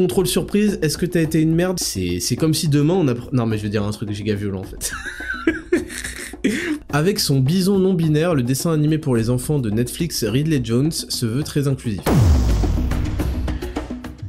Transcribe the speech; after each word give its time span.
Contrôle 0.00 0.26
surprise, 0.26 0.78
est-ce 0.80 0.96
que 0.96 1.04
t'as 1.04 1.20
été 1.20 1.42
une 1.42 1.54
merde? 1.54 1.78
C'est 1.78 2.34
comme 2.34 2.54
si 2.54 2.68
demain 2.68 2.94
on 2.94 3.06
a... 3.08 3.12
Non 3.32 3.44
mais 3.44 3.58
je 3.58 3.64
vais 3.64 3.68
dire 3.68 3.84
un 3.84 3.90
truc 3.90 4.10
giga 4.12 4.34
violent 4.34 4.60
en 4.60 4.64
fait. 4.64 4.92
Avec 6.88 7.20
son 7.20 7.38
bison 7.38 7.78
non 7.78 7.92
binaire, 7.92 8.34
le 8.34 8.42
dessin 8.42 8.72
animé 8.72 8.96
pour 8.96 9.14
les 9.14 9.28
enfants 9.28 9.58
de 9.58 9.68
Netflix 9.68 10.24
Ridley 10.24 10.62
Jones 10.64 10.90
se 10.90 11.26
veut 11.26 11.42
très 11.42 11.68
inclusif. 11.68 12.00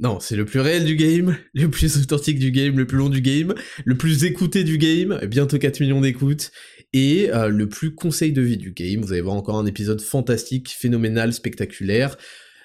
Non, 0.00 0.18
c'est 0.18 0.34
le 0.34 0.46
plus 0.46 0.60
réel 0.60 0.86
du 0.86 0.96
game, 0.96 1.36
le 1.54 1.68
plus 1.68 1.98
authentique 1.98 2.38
du 2.38 2.50
game, 2.50 2.76
le 2.78 2.86
plus 2.86 2.96
long 2.96 3.10
du 3.10 3.20
game, 3.20 3.54
le 3.84 3.96
plus 3.96 4.24
écouté 4.24 4.64
du 4.64 4.78
game, 4.78 5.20
bientôt 5.26 5.58
4 5.58 5.80
millions 5.80 6.00
d'écoutes, 6.00 6.52
et 6.94 7.30
euh, 7.34 7.48
le 7.48 7.68
plus 7.68 7.94
conseil 7.94 8.32
de 8.32 8.40
vie 8.40 8.56
du 8.56 8.72
game. 8.72 9.02
Vous 9.02 9.12
allez 9.12 9.20
voir 9.20 9.36
encore 9.36 9.58
un 9.58 9.66
épisode 9.66 10.00
fantastique, 10.00 10.70
phénoménal, 10.70 11.34
spectaculaire. 11.34 12.16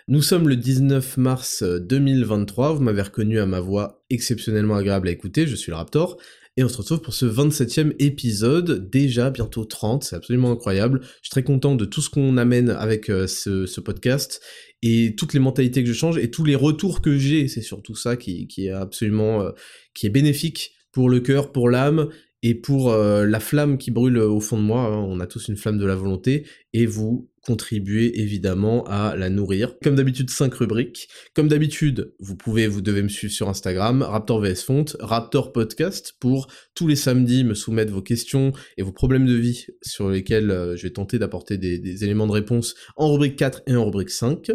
Nous 0.07 0.21
sommes 0.21 0.47
le 0.47 0.55
19 0.55 1.17
mars 1.17 1.63
2023, 1.63 2.73
vous 2.73 2.83
m'avez 2.83 3.01
reconnu 3.01 3.39
à 3.39 3.45
ma 3.45 3.59
voix 3.59 4.01
exceptionnellement 4.09 4.75
agréable 4.75 5.09
à 5.09 5.11
écouter, 5.11 5.45
je 5.45 5.55
suis 5.55 5.71
le 5.71 5.75
Raptor, 5.75 6.17
et 6.57 6.63
on 6.63 6.69
se 6.69 6.77
retrouve 6.77 7.01
pour 7.01 7.13
ce 7.13 7.25
27e 7.25 7.93
épisode, 7.99 8.89
déjà 8.89 9.29
bientôt 9.29 9.65
30, 9.65 10.05
c'est 10.05 10.15
absolument 10.15 10.51
incroyable. 10.51 11.01
Je 11.03 11.23
suis 11.23 11.29
très 11.29 11.43
content 11.43 11.75
de 11.75 11.83
tout 11.83 12.01
ce 12.01 12.09
qu'on 12.09 12.37
amène 12.37 12.69
avec 12.69 13.09
euh, 13.09 13.27
ce, 13.27 13.79
podcast 13.81 14.41
et 14.81 15.15
toutes 15.17 15.33
les 15.33 15.41
mentalités 15.41 15.83
que 15.83 15.89
je 15.89 15.93
change 15.93 16.17
et 16.17 16.31
tous 16.31 16.45
les 16.45 16.55
retours 16.55 17.01
que 17.01 17.17
j'ai, 17.17 17.49
c'est 17.49 17.61
surtout 17.61 17.95
ça 17.95 18.15
qui, 18.15 18.47
qui 18.47 18.67
est 18.67 18.71
absolument 18.71 19.41
euh, 19.41 19.51
qui 19.93 20.05
est 20.05 20.09
bénéfique 20.09 20.71
pour 20.93 21.09
le 21.09 21.19
cœur, 21.19 21.51
pour 21.51 21.69
l'âme 21.69 22.07
et 22.41 22.55
pour 22.55 22.91
euh, 22.91 23.25
la 23.25 23.41
flamme 23.41 23.77
qui 23.77 23.91
brûle 23.91 24.17
au 24.17 24.39
fond 24.39 24.57
de 24.57 24.63
moi. 24.63 24.85
Hein. 24.85 25.05
On 25.09 25.19
a 25.19 25.27
tous 25.27 25.49
une 25.49 25.57
flamme 25.57 25.77
de 25.77 25.85
la 25.85 25.95
volonté 25.95 26.45
et 26.71 26.85
vous 26.85 27.29
contribuez 27.45 28.19
évidemment 28.19 28.83
à 28.85 29.15
la 29.15 29.29
nourrir. 29.29 29.77
Comme 29.83 29.95
d'habitude, 29.95 30.29
5 30.29 30.53
rubriques. 30.53 31.07
Comme 31.33 31.47
d'habitude, 31.47 32.13
vous 32.19 32.35
pouvez, 32.35 32.67
vous 32.67 32.81
devez 32.81 33.03
me 33.03 33.07
suivre 33.07 33.33
sur 33.33 33.49
Instagram, 33.49 34.01
Raptor 34.01 34.41
VS 34.41 34.63
Font, 34.65 34.85
Raptor 34.99 35.53
Podcast, 35.53 36.15
pour 36.19 36.47
tous 36.73 36.87
les 36.87 36.95
samedis 36.95 37.43
me 37.43 37.53
soumettre 37.53 37.93
vos 37.93 38.01
questions 38.01 38.51
et 38.77 38.83
vos 38.83 38.91
problèmes 38.91 39.25
de 39.25 39.35
vie 39.35 39.67
sur 39.81 40.09
lesquels 40.09 40.49
euh, 40.49 40.75
je 40.75 40.83
vais 40.83 40.93
tenter 40.93 41.19
d'apporter 41.19 41.57
des, 41.57 41.77
des 41.77 42.03
éléments 42.03 42.27
de 42.27 42.31
réponse 42.31 42.75
en 42.95 43.11
rubrique 43.11 43.35
4 43.35 43.61
et 43.67 43.75
en 43.75 43.85
rubrique 43.85 44.09
5. 44.09 44.51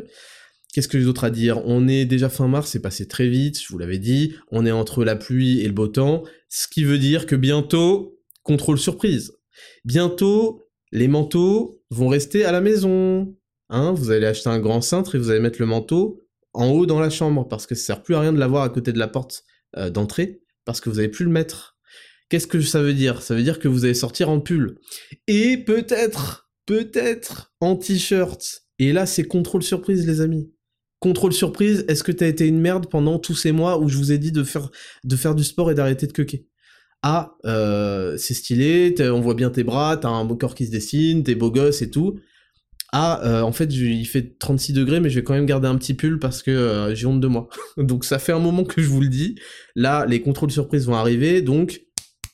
Qu'est-ce 0.73 0.89
que 0.89 0.99
j'ai 0.99 1.05
d'autre 1.05 1.25
à 1.25 1.31
dire? 1.31 1.65
On 1.67 1.89
est 1.89 2.05
déjà 2.05 2.29
fin 2.29 2.47
mars, 2.47 2.71
c'est 2.71 2.83
passé 2.83 3.09
très 3.09 3.29
vite, 3.29 3.61
je 3.61 3.69
vous 3.69 3.79
l'avais 3.79 3.99
dit. 3.99 4.37
On 4.53 4.65
est 4.67 4.71
entre 4.71 5.05
la 5.05 5.17
pluie 5.17 5.61
et 5.61 5.67
le 5.67 5.73
beau 5.73 5.89
temps, 5.89 6.23
ce 6.49 6.69
qui 6.69 6.85
veut 6.85 6.99
dire 6.99 7.27
que 7.27 7.35
bientôt, 7.35 8.19
contrôle 8.43 8.79
surprise. 8.79 9.33
Bientôt, 9.85 10.63
les 10.93 11.09
manteaux 11.09 11.80
vont 11.91 12.09
rester 12.09 12.45
à 12.45 12.53
la 12.53 12.61
maison. 12.61 13.35
Hein 13.69 13.93
vous 13.93 14.11
allez 14.11 14.27
acheter 14.27 14.49
un 14.49 14.59
grand 14.59 14.81
cintre 14.81 15.15
et 15.15 15.19
vous 15.19 15.31
allez 15.31 15.41
mettre 15.41 15.61
le 15.61 15.67
manteau 15.67 16.21
en 16.53 16.69
haut 16.69 16.87
dans 16.87 17.01
la 17.01 17.11
chambre 17.11 17.47
parce 17.47 17.67
que 17.67 17.75
ça 17.75 17.85
sert 17.85 18.03
plus 18.03 18.15
à 18.15 18.21
rien 18.21 18.33
de 18.33 18.39
l'avoir 18.39 18.65
à 18.65 18.69
côté 18.69 18.93
de 18.93 18.99
la 18.99 19.09
porte 19.09 19.45
euh, 19.77 19.91
d'entrée 19.91 20.43
parce 20.65 20.81
que 20.81 20.91
vous 20.91 20.97
n'allez 20.97 21.09
plus 21.09 21.25
le 21.25 21.31
mettre. 21.31 21.77
Qu'est-ce 22.29 22.47
que 22.47 22.61
ça 22.61 22.83
veut 22.83 22.95
dire? 22.95 23.23
Ça 23.23 23.35
veut 23.35 23.43
dire 23.43 23.59
que 23.59 23.69
vous 23.69 23.85
allez 23.85 23.95
sortir 23.95 24.31
en 24.31 24.41
pull. 24.41 24.79
Et 25.27 25.57
peut-être, 25.57 26.49
peut-être 26.67 27.53
en 27.61 27.77
t-shirt. 27.77 28.63
Et 28.79 28.93
là, 28.93 29.05
c'est 29.07 29.25
contrôle 29.25 29.63
surprise, 29.63 30.07
les 30.07 30.21
amis. 30.21 30.53
Contrôle 31.01 31.33
surprise, 31.33 31.85
est-ce 31.89 32.05
que 32.05 32.13
t'as 32.13 32.29
été 32.29 32.47
une 32.47 32.61
merde 32.61 32.87
pendant 32.89 33.19
tous 33.19 33.35
ces 33.35 33.53
mois 33.53 33.79
où 33.81 33.89
je 33.89 33.97
vous 33.97 34.13
ai 34.13 34.19
dit 34.19 34.33
de 34.33 34.45
faire, 34.45 34.71
de 35.03 35.17
faire 35.17 35.35
du 35.35 35.45
sport 35.45 35.71
et 35.71 35.75
d'arrêter 35.75 36.07
de 36.07 36.13
quequer 36.13 36.47
Ah, 37.03 37.37
euh, 37.47 38.17
c'est 38.19 38.35
stylé, 38.35 38.95
on 39.01 39.21
voit 39.21 39.35
bien 39.35 39.51
tes 39.51 39.65
bras, 39.65 39.97
t'as 39.97 40.09
un 40.09 40.25
beau 40.25 40.37
corps 40.37 40.55
qui 40.55 40.67
se 40.67 40.71
dessine, 40.71 41.23
t'es 41.23 41.35
beau 41.35 41.51
gosse 41.51 41.83
et 41.83 41.91
tout. 41.91 42.21
Ah, 42.93 43.21
euh, 43.25 43.43
en 43.43 43.53
fait, 43.53 43.73
il 43.73 44.05
fait 44.05 44.37
36 44.39 44.73
degrés, 44.73 45.01
mais 45.01 45.11
je 45.11 45.15
vais 45.15 45.25
quand 45.25 45.33
même 45.33 45.47
garder 45.47 45.69
un 45.69 45.77
petit 45.77 45.95
pull 45.95 46.19
parce 46.19 46.43
que 46.43 46.51
euh, 46.51 46.95
j'ai 46.95 47.07
honte 47.07 47.21
de 47.21 47.29
moi. 47.29 47.49
donc 47.77 48.05
ça 48.05 48.19
fait 48.19 48.33
un 48.33 48.41
moment 48.41 48.65
que 48.65 48.83
je 48.83 48.89
vous 48.89 49.01
le 49.01 49.09
dis. 49.09 49.37
Là, 49.77 50.05
les 50.07 50.21
contrôles 50.21 50.51
surprises 50.51 50.87
vont 50.87 50.97
arriver, 50.97 51.41
donc 51.41 51.83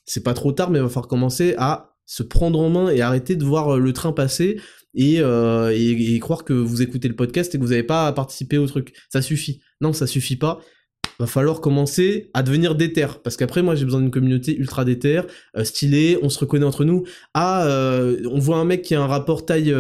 c'est 0.04 0.22
pas 0.22 0.34
trop 0.34 0.52
tard, 0.52 0.70
mais 0.70 0.78
il 0.78 0.82
va 0.82 0.88
falloir 0.88 1.08
commencer 1.08 1.54
à 1.58 1.92
se 2.06 2.22
prendre 2.22 2.58
en 2.58 2.70
main 2.70 2.88
et 2.88 3.02
arrêter 3.02 3.36
de 3.36 3.44
voir 3.44 3.78
le 3.78 3.92
train 3.92 4.12
passer 4.12 4.58
euh, 4.98 5.70
et, 5.74 6.18
croire 6.20 6.44
que 6.44 6.52
vous 6.52 6.82
écoutez 6.82 7.08
le 7.08 7.16
podcast 7.16 7.54
et 7.54 7.58
que 7.58 7.62
vous 7.62 7.70
n'avez 7.70 7.82
pas 7.82 8.06
à 8.06 8.12
participer 8.12 8.58
au 8.58 8.66
truc. 8.66 8.94
Ça 9.10 9.22
suffit. 9.22 9.60
Non, 9.80 9.92
ça 9.92 10.06
suffit 10.06 10.36
pas. 10.36 10.60
Va 11.18 11.26
falloir 11.26 11.60
commencer 11.60 12.30
à 12.34 12.42
devenir 12.42 12.74
déter. 12.74 13.06
Parce 13.22 13.36
qu'après, 13.36 13.62
moi, 13.62 13.74
j'ai 13.74 13.84
besoin 13.84 14.00
d'une 14.00 14.10
communauté 14.10 14.56
ultra 14.56 14.84
déter, 14.84 15.22
euh, 15.56 15.64
stylée, 15.64 16.18
on 16.22 16.28
se 16.28 16.38
reconnaît 16.38 16.66
entre 16.66 16.84
nous. 16.84 17.04
Ah, 17.34 17.66
euh, 17.66 18.20
on 18.30 18.38
voit 18.38 18.58
un 18.58 18.64
mec 18.64 18.82
qui 18.82 18.94
a 18.94 19.02
un 19.02 19.06
rapport 19.06 19.46
taille, 19.46 19.74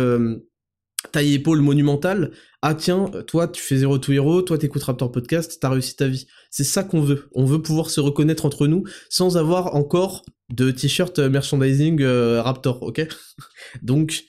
taille 1.12 1.34
épaule 1.34 1.60
monumental. 1.60 2.32
Ah 2.62 2.74
tiens, 2.74 3.10
toi, 3.26 3.48
tu 3.48 3.62
fais 3.62 3.76
zéro 3.76 3.98
to 3.98 4.12
hero, 4.12 4.42
toi, 4.42 4.58
t'écoutes 4.58 4.82
Raptor 4.82 5.12
Podcast, 5.12 5.58
t'as 5.60 5.68
réussi 5.68 5.94
ta 5.94 6.08
vie. 6.08 6.26
C'est 6.50 6.64
ça 6.64 6.82
qu'on 6.82 7.00
veut. 7.00 7.28
On 7.32 7.44
veut 7.44 7.62
pouvoir 7.62 7.90
se 7.90 8.00
reconnaître 8.00 8.44
entre 8.46 8.66
nous 8.66 8.84
sans 9.08 9.36
avoir 9.36 9.74
encore 9.76 10.24
de 10.48 10.70
t-shirt 10.70 11.18
merchandising 11.18 12.02
Raptor, 12.04 12.82
ok? 12.82 13.06
Donc, 13.82 14.24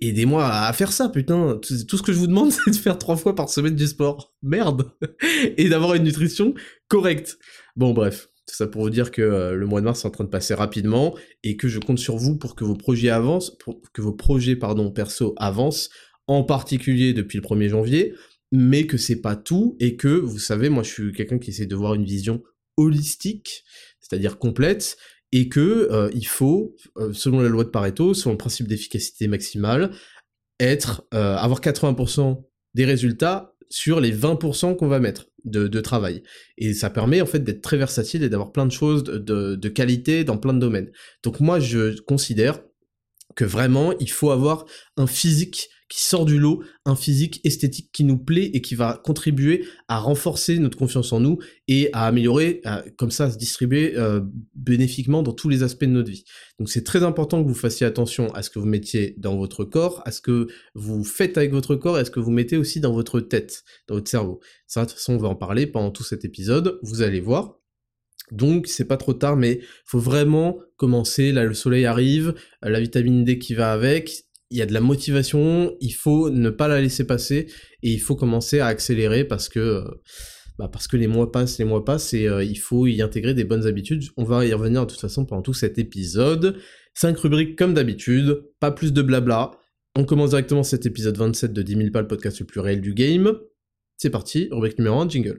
aidez-moi 0.00 0.46
à 0.46 0.72
faire 0.72 0.92
ça, 0.92 1.08
putain. 1.08 1.58
Tout 1.62 1.96
ce 1.96 2.02
que 2.02 2.12
je 2.12 2.18
vous 2.18 2.26
demande, 2.26 2.52
c'est 2.64 2.70
de 2.70 2.76
faire 2.76 2.98
trois 2.98 3.16
fois 3.16 3.34
par 3.34 3.48
semaine 3.48 3.76
du 3.76 3.86
sport. 3.86 4.34
Merde. 4.42 4.90
Et 5.56 5.68
d'avoir 5.68 5.94
une 5.94 6.04
nutrition 6.04 6.54
correcte. 6.88 7.38
Bon, 7.76 7.92
bref. 7.92 8.28
C'est 8.46 8.56
ça 8.56 8.66
pour 8.66 8.82
vous 8.82 8.90
dire 8.90 9.10
que 9.10 9.20
euh, 9.20 9.54
le 9.54 9.66
mois 9.66 9.80
de 9.80 9.84
mars 9.84 10.04
est 10.04 10.08
en 10.08 10.10
train 10.10 10.24
de 10.24 10.30
passer 10.30 10.54
rapidement 10.54 11.14
et 11.44 11.58
que 11.58 11.68
je 11.68 11.78
compte 11.78 11.98
sur 11.98 12.16
vous 12.16 12.38
pour 12.38 12.56
que 12.56 12.64
vos 12.64 12.76
projets 12.76 13.10
avancent, 13.10 13.58
que 13.92 14.00
vos 14.00 14.14
projets, 14.14 14.56
pardon, 14.56 14.90
perso 14.90 15.34
avancent, 15.36 15.90
en 16.26 16.44
particulier 16.44 17.12
depuis 17.12 17.36
le 17.36 17.42
1er 17.42 17.68
janvier, 17.68 18.14
mais 18.50 18.86
que 18.86 18.96
c'est 18.96 19.20
pas 19.20 19.36
tout 19.36 19.76
et 19.80 19.96
que, 19.96 20.08
vous 20.08 20.38
savez, 20.38 20.70
moi 20.70 20.82
je 20.82 20.90
suis 20.90 21.12
quelqu'un 21.12 21.38
qui 21.38 21.50
essaie 21.50 21.66
de 21.66 21.76
voir 21.76 21.92
une 21.92 22.06
vision 22.06 22.42
holistique, 22.78 23.64
c'est-à-dire 24.00 24.38
complète, 24.38 24.96
et 25.32 25.48
que 25.48 25.88
euh, 25.90 26.10
il 26.14 26.26
faut, 26.26 26.74
euh, 26.96 27.12
selon 27.12 27.40
la 27.40 27.48
loi 27.48 27.64
de 27.64 27.68
Pareto, 27.68 28.14
selon 28.14 28.32
le 28.32 28.38
principe 28.38 28.68
d'efficacité 28.68 29.28
maximale, 29.28 29.90
être 30.60 31.06
euh, 31.14 31.36
avoir 31.36 31.60
80% 31.60 32.44
des 32.74 32.84
résultats 32.84 33.54
sur 33.68 34.00
les 34.00 34.16
20% 34.16 34.76
qu'on 34.76 34.88
va 34.88 34.98
mettre 34.98 35.26
de, 35.44 35.80
travail. 35.80 36.22
Et 36.58 36.74
ça 36.74 36.90
permet 36.90 37.20
en 37.20 37.26
fait 37.26 37.38
d'être 37.38 37.62
très 37.62 37.76
versatile 37.76 38.22
et 38.22 38.28
d'avoir 38.28 38.52
plein 38.52 38.66
de 38.66 38.72
choses 38.72 39.04
de 39.04 39.68
qualité 39.68 40.24
dans 40.24 40.36
plein 40.36 40.52
de 40.52 40.58
domaines. 40.58 40.90
Donc 41.22 41.40
moi 41.40 41.58
je 41.58 41.98
considère 42.00 42.60
que 43.34 43.44
vraiment 43.44 43.96
il 43.98 44.10
faut 44.10 44.30
avoir 44.30 44.66
un 44.96 45.06
physique 45.06 45.70
qui 45.88 46.04
sort 46.04 46.26
du 46.26 46.38
lot, 46.38 46.62
un 46.84 46.96
physique 46.96 47.40
esthétique 47.44 47.90
qui 47.92 48.04
nous 48.04 48.18
plaît 48.18 48.50
et 48.52 48.60
qui 48.60 48.74
va 48.74 49.00
contribuer 49.02 49.64
à 49.88 49.98
renforcer 49.98 50.58
notre 50.58 50.76
confiance 50.76 51.12
en 51.12 51.20
nous 51.20 51.38
et 51.66 51.88
à 51.92 52.06
améliorer, 52.06 52.60
comme 52.96 53.10
ça, 53.10 53.24
à 53.24 53.30
se 53.30 53.38
distribuer 53.38 53.96
euh, 53.96 54.20
bénéfiquement 54.54 55.22
dans 55.22 55.32
tous 55.32 55.48
les 55.48 55.62
aspects 55.62 55.84
de 55.84 55.90
notre 55.90 56.10
vie. 56.10 56.24
Donc 56.58 56.68
c'est 56.68 56.84
très 56.84 57.02
important 57.02 57.42
que 57.42 57.48
vous 57.48 57.54
fassiez 57.54 57.86
attention 57.86 58.32
à 58.34 58.42
ce 58.42 58.50
que 58.50 58.58
vous 58.58 58.66
mettiez 58.66 59.14
dans 59.18 59.36
votre 59.36 59.64
corps, 59.64 60.02
à 60.04 60.12
ce 60.12 60.20
que 60.20 60.48
vous 60.74 61.04
faites 61.04 61.38
avec 61.38 61.52
votre 61.52 61.74
corps 61.74 61.96
et 61.96 62.00
à 62.02 62.04
ce 62.04 62.10
que 62.10 62.20
vous 62.20 62.30
mettez 62.30 62.56
aussi 62.56 62.80
dans 62.80 62.92
votre 62.92 63.20
tête, 63.20 63.64
dans 63.86 63.94
votre 63.94 64.10
cerveau. 64.10 64.40
Ça, 64.66 64.82
de 64.82 64.90
toute 64.90 64.98
façon, 64.98 65.14
on 65.14 65.18
va 65.18 65.28
en 65.28 65.36
parler 65.36 65.66
pendant 65.66 65.90
tout 65.90 66.04
cet 66.04 66.24
épisode, 66.24 66.78
vous 66.82 67.02
allez 67.02 67.20
voir. 67.20 67.58
Donc 68.30 68.66
c'est 68.66 68.84
pas 68.84 68.96
trop 68.96 69.14
tard, 69.14 69.36
mais 69.36 69.60
faut 69.84 69.98
vraiment 69.98 70.58
commencer. 70.76 71.32
Là, 71.32 71.44
le 71.44 71.54
soleil 71.54 71.86
arrive, 71.86 72.34
la 72.62 72.80
vitamine 72.80 73.24
D 73.24 73.38
qui 73.38 73.54
va 73.54 73.72
avec 73.72 74.24
il 74.50 74.58
y 74.58 74.62
a 74.62 74.66
de 74.66 74.72
la 74.72 74.80
motivation, 74.80 75.76
il 75.80 75.92
faut 75.92 76.30
ne 76.30 76.50
pas 76.50 76.68
la 76.68 76.80
laisser 76.80 77.06
passer 77.06 77.46
et 77.82 77.90
il 77.90 78.00
faut 78.00 78.16
commencer 78.16 78.60
à 78.60 78.66
accélérer 78.66 79.24
parce 79.24 79.48
que 79.48 79.58
euh, 79.58 79.84
bah 80.58 80.70
les 80.94 81.06
mois 81.06 81.30
passent, 81.30 81.58
les 81.58 81.64
mois 81.64 81.84
passent 81.84 82.14
et 82.14 82.26
euh, 82.26 82.42
il 82.42 82.56
faut 82.56 82.86
y 82.86 83.02
intégrer 83.02 83.34
des 83.34 83.44
bonnes 83.44 83.66
habitudes. 83.66 84.04
On 84.16 84.24
va 84.24 84.44
y 84.44 84.52
revenir 84.52 84.86
de 84.86 84.90
toute 84.90 85.00
façon 85.00 85.24
pendant 85.24 85.42
tout 85.42 85.54
cet 85.54 85.78
épisode. 85.78 86.58
Cinq 86.94 87.18
rubriques 87.18 87.56
comme 87.56 87.74
d'habitude, 87.74 88.42
pas 88.58 88.70
plus 88.70 88.92
de 88.92 89.02
blabla. 89.02 89.52
On 89.96 90.04
commence 90.04 90.30
directement 90.30 90.62
cet 90.62 90.86
épisode 90.86 91.16
27 91.16 91.52
de 91.52 91.62
10 91.62 91.76
000 91.76 91.90
pas, 91.90 92.00
le 92.00 92.08
podcast 92.08 92.40
le 92.40 92.46
plus 92.46 92.60
réel 92.60 92.80
du 92.80 92.94
game. 92.94 93.38
C'est 93.96 94.10
parti, 94.10 94.48
rubrique 94.50 94.78
numéro 94.78 95.00
1, 95.00 95.08
jingle. 95.08 95.38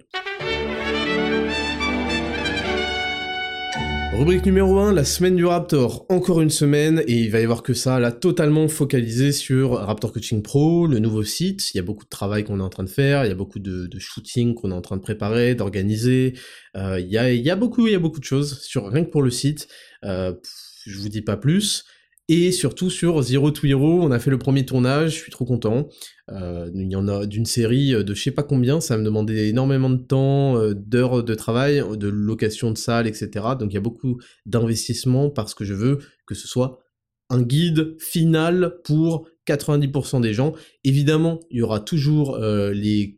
Rubrique 4.12 4.46
numéro 4.46 4.80
1, 4.80 4.92
la 4.94 5.06
semaine 5.06 5.36
du 5.36 5.46
Raptor. 5.46 6.06
Encore 6.10 6.42
une 6.42 6.50
semaine, 6.50 7.04
et 7.08 7.14
il 7.14 7.30
va 7.30 7.40
y 7.40 7.44
avoir 7.44 7.62
que 7.62 7.76
ça, 7.76 8.00
là, 8.00 8.12
totalement 8.12 8.68
focalisé 8.68 9.32
sur 9.32 9.74
Raptor 9.74 10.12
Coaching 10.12 10.42
Pro, 10.42 10.88
le 10.88 10.98
nouveau 10.98 11.24
site. 11.24 11.74
Il 11.74 11.78
y 11.78 11.80
a 11.80 11.84
beaucoup 11.84 12.04
de 12.04 12.10
travail 12.10 12.44
qu'on 12.44 12.60
est 12.60 12.64
en 12.64 12.70
train 12.70 12.84
de 12.84 12.90
faire, 12.90 13.24
il 13.24 13.30
y 13.30 13.32
a 13.32 13.36
beaucoup 13.36 13.60
de, 13.60 13.86
de 13.86 14.00
shooting 14.00 14.56
qu'on 14.56 14.72
est 14.72 14.74
en 14.74 14.82
train 14.82 14.98
de 14.98 15.02
préparer, 15.02 15.54
d'organiser. 15.54 16.34
Euh, 16.76 17.00
il, 17.00 17.08
y 17.08 17.18
a, 17.18 17.56
beaucoup, 17.56 17.86
il 17.86 17.94
y 17.94 17.96
a 17.96 18.00
beaucoup 18.00 18.20
de 18.20 18.26
choses 18.26 18.60
sur 18.62 18.92
rien 18.92 19.06
que 19.06 19.12
pour 19.12 19.22
le 19.22 19.30
site. 19.30 19.68
Euh, 20.04 20.34
je 20.86 20.98
vous 20.98 21.10
dis 21.10 21.22
pas 21.22 21.38
plus. 21.38 21.86
Et 22.30 22.52
surtout 22.52 22.90
sur 22.90 23.22
Zero 23.24 23.50
to 23.50 23.66
Hero, 23.66 24.04
on 24.04 24.12
a 24.12 24.20
fait 24.20 24.30
le 24.30 24.38
premier 24.38 24.64
tournage, 24.64 25.16
je 25.16 25.22
suis 25.22 25.32
trop 25.32 25.46
content. 25.46 25.88
Euh, 26.32 26.70
il 26.76 26.92
y 26.92 26.96
en 26.96 27.08
a 27.08 27.26
d'une 27.26 27.46
série 27.46 27.92
de 27.92 28.14
je 28.14 28.22
sais 28.22 28.32
pas 28.32 28.44
combien, 28.44 28.82
ça 28.82 28.98
me 28.98 29.04
demandait 29.04 29.50
énormément 29.50 29.90
de 29.90 29.98
temps, 29.98 30.58
euh, 30.58 30.74
d'heures 30.74 31.24
de 31.24 31.36
travail, 31.36 31.84
de 31.98 32.08
location 32.08 32.72
de 32.72 32.78
salles, 32.78 33.08
etc. 33.08 33.30
Donc 33.60 33.72
il 33.72 33.76
y 33.76 33.78
a 33.78 33.82
beaucoup 33.82 34.20
d'investissement 34.46 35.30
parce 35.30 35.54
que 35.54 35.66
je 35.66 35.74
veux 35.74 36.00
que 36.28 36.36
ce 36.36 36.48
soit 36.48 36.80
un 37.30 37.42
guide 37.42 37.96
final 38.00 38.78
pour 38.84 39.28
90% 39.48 40.22
des 40.22 40.34
gens. 40.34 40.54
Évidemment, 40.84 41.40
il 41.52 41.60
y 41.60 41.62
aura 41.62 41.80
toujours 41.80 42.36
euh, 42.36 42.72
les, 42.72 43.18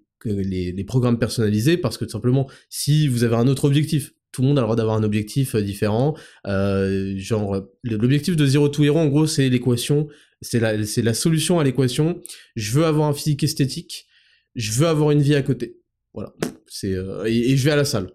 programmes 0.86 1.20
personnalisés 1.20 1.78
parce 1.78 1.98
que 1.98 2.06
tout 2.06 2.12
simplement, 2.12 2.50
si 2.70 3.08
vous 3.08 3.24
avez 3.24 3.36
un 3.36 3.48
autre 3.48 3.66
objectif, 3.66 4.14
tout 4.32 4.42
le 4.42 4.48
monde 4.48 4.58
a 4.60 4.62
le 4.62 4.66
droit 4.66 4.76
d'avoir 4.76 4.96
un 4.96 5.04
objectif 5.04 5.56
euh, 5.56 5.62
différent. 5.62 6.16
Euh, 6.48 7.14
genre, 7.18 7.62
l'objectif 7.84 8.36
de 8.36 8.46
Zero 8.46 8.70
to 8.70 8.84
Hero, 8.84 9.00
en 9.00 9.08
gros, 9.08 9.28
c'est 9.28 9.50
l'équation, 9.50 10.08
c'est 10.42 10.60
la, 10.60 10.86
c'est 10.86 11.02
la 11.02 11.14
solution 11.14 11.60
à 11.60 11.64
l'équation. 11.64 12.22
Je 12.56 12.72
veux 12.72 12.86
avoir 12.86 13.08
un 13.08 13.14
physique 13.14 13.44
esthétique, 13.44 14.08
je 14.56 14.72
veux 14.72 14.88
avoir 14.88 15.12
une 15.12 15.22
vie 15.22 15.36
à 15.36 15.42
côté. 15.42 15.80
Voilà. 16.14 16.34
C'est 16.68 16.94
euh, 16.94 17.26
et, 17.26 17.56
je 17.56 17.64
vais 17.64 17.72
à 17.72 17.76
la 17.76 17.86
salle 17.86 18.12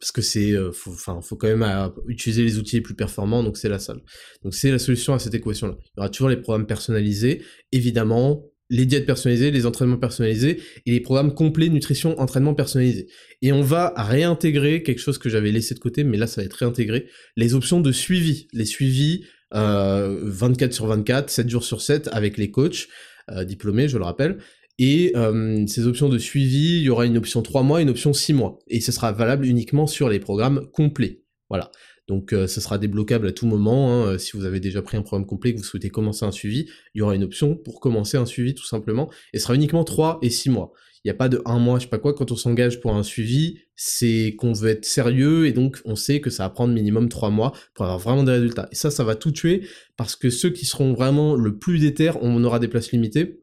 parce 0.00 0.10
que 0.10 0.22
c'est, 0.22 0.58
enfin, 0.58 1.20
faut, 1.20 1.36
quand 1.36 1.54
même 1.54 1.92
utiliser 2.08 2.42
les 2.42 2.58
outils 2.58 2.76
les 2.76 2.82
plus 2.82 2.94
performants, 2.94 3.44
donc 3.44 3.58
c'est 3.58 3.68
la 3.68 3.78
salle. 3.78 4.00
Donc 4.42 4.54
c'est 4.54 4.70
la 4.70 4.78
solution 4.78 5.12
à 5.12 5.18
cette 5.18 5.34
équation-là. 5.34 5.76
Il 5.78 5.90
y 5.98 6.00
aura 6.00 6.08
toujours 6.08 6.30
les 6.30 6.38
programmes 6.38 6.66
personnalisés, 6.66 7.42
évidemment, 7.72 8.42
les 8.72 8.86
diètes 8.86 9.04
personnalisées, 9.04 9.50
les 9.50 9.66
entraînements 9.66 9.98
personnalisés 9.98 10.62
et 10.86 10.92
les 10.92 11.00
programmes 11.00 11.34
complets 11.34 11.68
nutrition 11.68 12.18
entraînement 12.18 12.54
personnalisé. 12.54 13.06
Et 13.42 13.52
on 13.52 13.60
va 13.60 13.92
réintégrer 13.94 14.82
quelque 14.82 14.98
chose 14.98 15.18
que 15.18 15.28
j'avais 15.28 15.52
laissé 15.52 15.74
de 15.74 15.78
côté, 15.78 16.04
mais 16.04 16.16
là 16.16 16.26
ça 16.26 16.40
va 16.40 16.46
être 16.46 16.54
réintégré, 16.54 17.06
les 17.36 17.54
options 17.54 17.80
de 17.80 17.92
suivi, 17.92 18.48
les 18.54 18.64
suivis 18.64 19.26
euh, 19.54 20.18
24 20.22 20.72
sur 20.72 20.86
24, 20.86 21.30
7 21.30 21.48
jours 21.48 21.64
sur 21.64 21.80
7 21.80 22.08
avec 22.12 22.38
les 22.38 22.50
coachs 22.50 22.88
euh, 23.30 23.44
diplômés, 23.44 23.88
je 23.88 23.98
le 23.98 24.04
rappelle. 24.04 24.38
Et 24.78 25.12
euh, 25.16 25.66
ces 25.66 25.86
options 25.86 26.08
de 26.08 26.18
suivi, 26.18 26.78
il 26.78 26.82
y 26.82 26.90
aura 26.90 27.06
une 27.06 27.16
option 27.16 27.42
3 27.42 27.62
mois, 27.62 27.82
une 27.82 27.90
option 27.90 28.12
6 28.12 28.32
mois. 28.32 28.58
Et 28.68 28.80
ce 28.80 28.90
sera 28.92 29.12
valable 29.12 29.46
uniquement 29.46 29.86
sur 29.86 30.08
les 30.08 30.18
programmes 30.18 30.66
complets. 30.72 31.22
Voilà. 31.48 31.70
Donc 32.08 32.32
euh, 32.32 32.46
ça 32.46 32.60
sera 32.60 32.78
débloquable 32.78 33.28
à 33.28 33.32
tout 33.32 33.46
moment. 33.46 33.92
Hein. 33.92 34.06
Euh, 34.06 34.18
si 34.18 34.36
vous 34.36 34.44
avez 34.44 34.60
déjà 34.60 34.82
pris 34.82 34.96
un 34.96 35.02
programme 35.02 35.26
complet 35.26 35.52
que 35.52 35.58
vous 35.58 35.64
souhaitez 35.64 35.90
commencer 35.90 36.24
un 36.24 36.32
suivi, 36.32 36.68
il 36.94 36.98
y 36.98 37.02
aura 37.02 37.14
une 37.14 37.24
option 37.24 37.54
pour 37.54 37.80
commencer 37.80 38.16
un 38.16 38.26
suivi 38.26 38.54
tout 38.54 38.66
simplement. 38.66 39.10
Et 39.32 39.38
ce 39.38 39.44
sera 39.44 39.54
uniquement 39.54 39.84
3 39.84 40.18
et 40.22 40.30
6 40.30 40.50
mois. 40.50 40.72
Il 41.04 41.08
n'y 41.08 41.10
a 41.10 41.14
pas 41.14 41.28
de 41.28 41.42
1 41.44 41.58
mois, 41.58 41.78
je 41.78 41.84
sais 41.84 41.90
pas 41.90 41.98
quoi, 41.98 42.14
quand 42.14 42.30
on 42.30 42.36
s'engage 42.36 42.80
pour 42.80 42.94
un 42.94 43.02
suivi, 43.02 43.58
c'est 43.74 44.34
qu'on 44.38 44.52
veut 44.52 44.70
être 44.70 44.84
sérieux 44.84 45.46
et 45.46 45.52
donc 45.52 45.80
on 45.84 45.96
sait 45.96 46.20
que 46.20 46.30
ça 46.30 46.44
va 46.44 46.50
prendre 46.50 46.72
minimum 46.72 47.08
3 47.08 47.30
mois 47.30 47.52
pour 47.74 47.84
avoir 47.84 47.98
vraiment 47.98 48.22
des 48.22 48.32
résultats. 48.32 48.68
Et 48.70 48.76
ça, 48.76 48.90
ça 48.90 49.02
va 49.02 49.16
tout 49.16 49.32
tuer 49.32 49.66
parce 49.96 50.14
que 50.14 50.30
ceux 50.30 50.50
qui 50.50 50.64
seront 50.64 50.92
vraiment 50.92 51.34
le 51.34 51.58
plus 51.58 51.80
déter, 51.80 52.12
on 52.20 52.42
aura 52.44 52.58
des 52.58 52.68
places 52.68 52.92
limitées, 52.92 53.40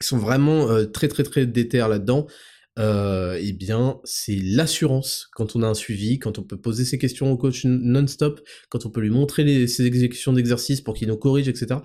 ils 0.00 0.06
sont 0.06 0.18
vraiment 0.18 0.68
euh, 0.70 0.84
très 0.84 1.08
très 1.08 1.22
très 1.22 1.46
déter 1.46 1.78
là-dedans 1.78 2.26
euh, 2.78 3.38
eh 3.40 3.52
bien, 3.52 4.00
c'est 4.04 4.36
l'assurance 4.36 5.28
quand 5.32 5.56
on 5.56 5.62
a 5.62 5.66
un 5.66 5.74
suivi, 5.74 6.18
quand 6.18 6.38
on 6.38 6.42
peut 6.42 6.58
poser 6.58 6.84
ses 6.84 6.98
questions 6.98 7.30
au 7.32 7.36
coach 7.38 7.64
non-stop, 7.64 8.40
quand 8.68 8.84
on 8.84 8.90
peut 8.90 9.00
lui 9.00 9.10
montrer 9.10 9.66
ses 9.66 9.86
exécutions 9.86 10.32
d'exercices 10.32 10.82
pour 10.82 10.94
qu'il 10.94 11.08
nous 11.08 11.16
corrige, 11.16 11.48
etc. 11.48 11.80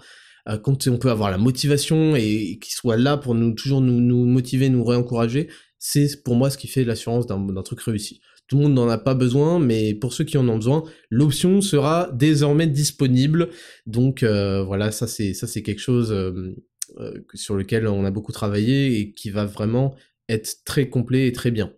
Euh, 0.47 0.57
quand 0.57 0.87
on 0.87 0.97
peut 0.97 1.09
avoir 1.09 1.31
la 1.31 1.37
motivation 1.37 2.15
et, 2.15 2.57
qu'il 2.61 2.73
soit 2.73 2.97
là 2.97 3.17
pour 3.17 3.35
nous 3.35 3.53
toujours 3.53 3.81
nous, 3.81 4.25
motiver, 4.25 4.69
nous 4.69 4.83
réencourager, 4.83 5.49
c'est 5.79 6.23
pour 6.23 6.35
moi 6.35 6.49
ce 6.49 6.57
qui 6.57 6.67
fait 6.67 6.83
l'assurance 6.83 7.27
d'un 7.27 7.63
truc 7.63 7.81
réussi. 7.81 8.21
Tout 8.47 8.57
le 8.57 8.63
monde 8.63 8.73
n'en 8.73 8.89
a 8.89 8.97
pas 8.97 9.13
besoin, 9.13 9.59
mais 9.59 9.93
pour 9.93 10.13
ceux 10.13 10.25
qui 10.25 10.37
en 10.37 10.47
ont 10.49 10.57
besoin, 10.57 10.83
l'option 11.09 11.61
sera 11.61 12.11
désormais 12.13 12.67
disponible. 12.67 13.49
Donc 13.85 14.23
euh, 14.23 14.61
voilà, 14.63 14.91
ça 14.91 15.07
c'est 15.07 15.33
ça 15.33 15.47
c'est 15.47 15.61
quelque 15.61 15.79
chose 15.79 16.11
euh, 16.11 17.23
sur 17.33 17.55
lequel 17.55 17.87
on 17.87 18.03
a 18.03 18.11
beaucoup 18.11 18.33
travaillé 18.33 18.99
et 18.99 19.13
qui 19.13 19.29
va 19.29 19.45
vraiment 19.45 19.95
être 20.27 20.63
très 20.65 20.89
complet 20.89 21.27
et 21.27 21.31
très 21.31 21.51
bien. 21.51 21.73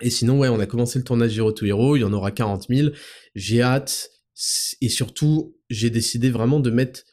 Et 0.00 0.10
sinon, 0.10 0.38
ouais, 0.38 0.48
on 0.48 0.60
a 0.60 0.66
commencé 0.66 0.98
le 0.98 1.04
tournage 1.04 1.36
Hero 1.38 1.52
to 1.52 1.64
Hero, 1.64 1.96
il 1.96 2.00
y 2.00 2.04
en 2.04 2.12
aura 2.12 2.30
40 2.30 2.66
000. 2.68 2.90
J'ai 3.34 3.62
hâte, 3.62 4.10
et 4.80 4.88
surtout, 4.88 5.56
j'ai 5.70 5.90
décidé 5.90 6.30
vraiment 6.30 6.60
de 6.60 6.70
mettre 6.70 7.04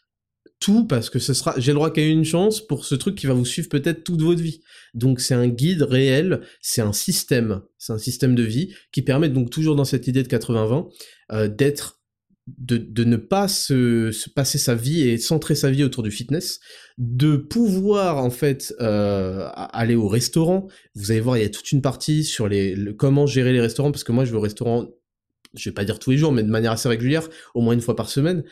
tout 0.61 0.85
parce 0.85 1.09
que 1.09 1.19
ce 1.19 1.33
sera, 1.33 1.55
j'ai 1.57 1.71
le 1.71 1.75
droit 1.75 1.91
qu'à 1.91 2.05
une 2.05 2.23
chance 2.23 2.65
pour 2.65 2.85
ce 2.85 2.95
truc 2.95 3.15
qui 3.15 3.25
va 3.25 3.33
vous 3.33 3.45
suivre 3.45 3.67
peut-être 3.67 4.03
toute 4.03 4.21
votre 4.21 4.41
vie. 4.41 4.61
Donc 4.93 5.19
c'est 5.19 5.33
un 5.33 5.47
guide 5.47 5.81
réel, 5.81 6.41
c'est 6.61 6.81
un 6.81 6.93
système, 6.93 7.61
c'est 7.77 7.91
un 7.91 7.97
système 7.97 8.35
de 8.35 8.43
vie 8.43 8.73
qui 8.91 9.01
permet 9.01 9.27
donc 9.27 9.49
toujours 9.49 9.75
dans 9.75 9.85
cette 9.85 10.07
idée 10.07 10.23
de 10.23 10.27
80-20 10.29 10.87
euh, 11.31 11.47
d'être 11.47 11.97
de, 12.47 13.03
ne 13.03 13.17
pas 13.17 13.47
se, 13.47 14.11
passer 14.29 14.57
sa 14.57 14.75
vie 14.75 15.07
et 15.07 15.17
centrer 15.17 15.55
sa 15.55 15.71
vie 15.71 15.83
autour 15.83 16.03
du 16.03 16.11
fitness, 16.11 16.59
de 16.97 17.37
pouvoir 17.37 18.17
en 18.17 18.29
fait 18.29 18.73
euh, 18.81 19.47
aller 19.53 19.95
au 19.95 20.07
restaurant. 20.07 20.67
Vous 20.95 21.11
allez 21.11 21.21
voir, 21.21 21.37
il 21.37 21.43
y 21.43 21.45
a 21.45 21.49
toute 21.49 21.71
une 21.71 21.81
partie 21.81 22.23
sur 22.23 22.47
les 22.47 22.75
comment 22.97 23.25
gérer 23.25 23.53
les 23.53 23.61
restaurants 23.61 23.91
parce 23.91 24.03
que 24.03 24.11
moi 24.11 24.25
je 24.25 24.31
vais 24.31 24.37
au 24.37 24.41
restaurant, 24.41 24.87
je 25.55 25.69
vais 25.69 25.73
pas 25.73 25.85
dire 25.85 25.97
tous 25.97 26.11
les 26.11 26.17
jours, 26.17 26.31
mais 26.31 26.43
de 26.43 26.49
manière 26.49 26.71
assez 26.71 26.89
régulière, 26.89 27.27
au 27.55 27.61
moins 27.61 27.73
une 27.73 27.81
fois 27.81 27.95
par 27.95 28.09
semaine. 28.09 28.43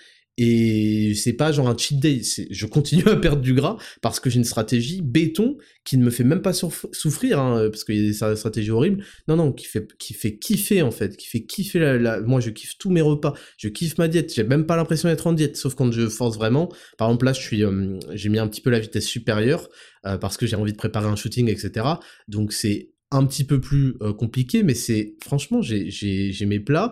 Et 0.42 1.16
c'est 1.16 1.34
pas 1.34 1.52
genre 1.52 1.68
un 1.68 1.78
cheat 1.78 2.00
day, 2.00 2.22
je 2.50 2.66
continue 2.66 3.04
à 3.08 3.18
perdre 3.18 3.42
du 3.42 3.54
gras 3.54 3.76
parce 4.02 4.22
que 4.22 4.30
j'ai 4.30 4.38
une 4.38 4.46
stratégie 4.46 5.02
béton 5.02 5.58
qui 5.84 5.98
ne 5.98 6.06
me 6.06 6.10
fait 6.10 6.24
même 6.24 6.42
pas 6.42 6.54
souffrir, 6.54 7.40
hein, 7.40 7.68
parce 7.70 7.84
qu'il 7.84 7.96
y 7.96 8.06
a 8.06 8.30
des 8.30 8.36
stratégies 8.38 8.72
horribles. 8.72 9.04
Non, 9.28 9.36
non, 9.36 9.52
qui 9.52 9.66
fait, 9.66 9.86
qui 9.98 10.14
fait 10.14 10.38
kiffer 10.38 10.82
en 10.82 10.92
fait, 10.92 11.18
qui 11.18 11.28
fait 11.28 11.42
kiffer 11.42 12.00
la, 12.00 12.22
Moi, 12.22 12.40
je 12.40 12.52
kiffe 12.52 12.78
tous 12.78 12.90
mes 12.90 13.02
repas, 13.02 13.34
je 13.58 13.68
kiffe 13.68 13.98
ma 13.98 14.08
diète. 14.08 14.34
J'ai 14.34 14.46
même 14.46 14.66
pas 14.66 14.78
l'impression 14.78 15.10
d'être 15.10 15.28
en 15.28 15.34
diète, 15.34 15.58
sauf 15.58 15.76
quand 15.76 15.92
je 15.92 16.08
force 16.08 16.38
vraiment. 16.38 16.70
Par 16.98 17.10
exemple, 17.10 17.26
là, 17.26 17.34
je 17.34 17.56
euh, 17.66 18.00
j'ai 18.14 18.30
mis 18.30 18.40
un 18.40 18.48
petit 18.48 18.62
peu 18.62 18.70
la 18.70 18.80
vitesse 18.80 19.08
supérieure 19.08 19.68
euh, 20.06 20.18
parce 20.18 20.38
que 20.38 20.48
j'ai 20.48 20.56
envie 20.56 20.72
de 20.72 20.78
préparer 20.78 21.08
un 21.08 21.18
shooting, 21.18 21.50
etc. 21.50 21.86
Donc 22.30 22.54
c'est 22.54 22.92
un 23.12 23.26
petit 23.26 23.44
peu 23.44 23.60
plus 23.60 23.96
euh, 24.02 24.14
compliqué, 24.14 24.64
mais 24.64 24.76
c'est 24.76 25.16
franchement, 25.22 25.62
j'ai 25.62 26.46
mes 26.46 26.60
plats 26.60 26.92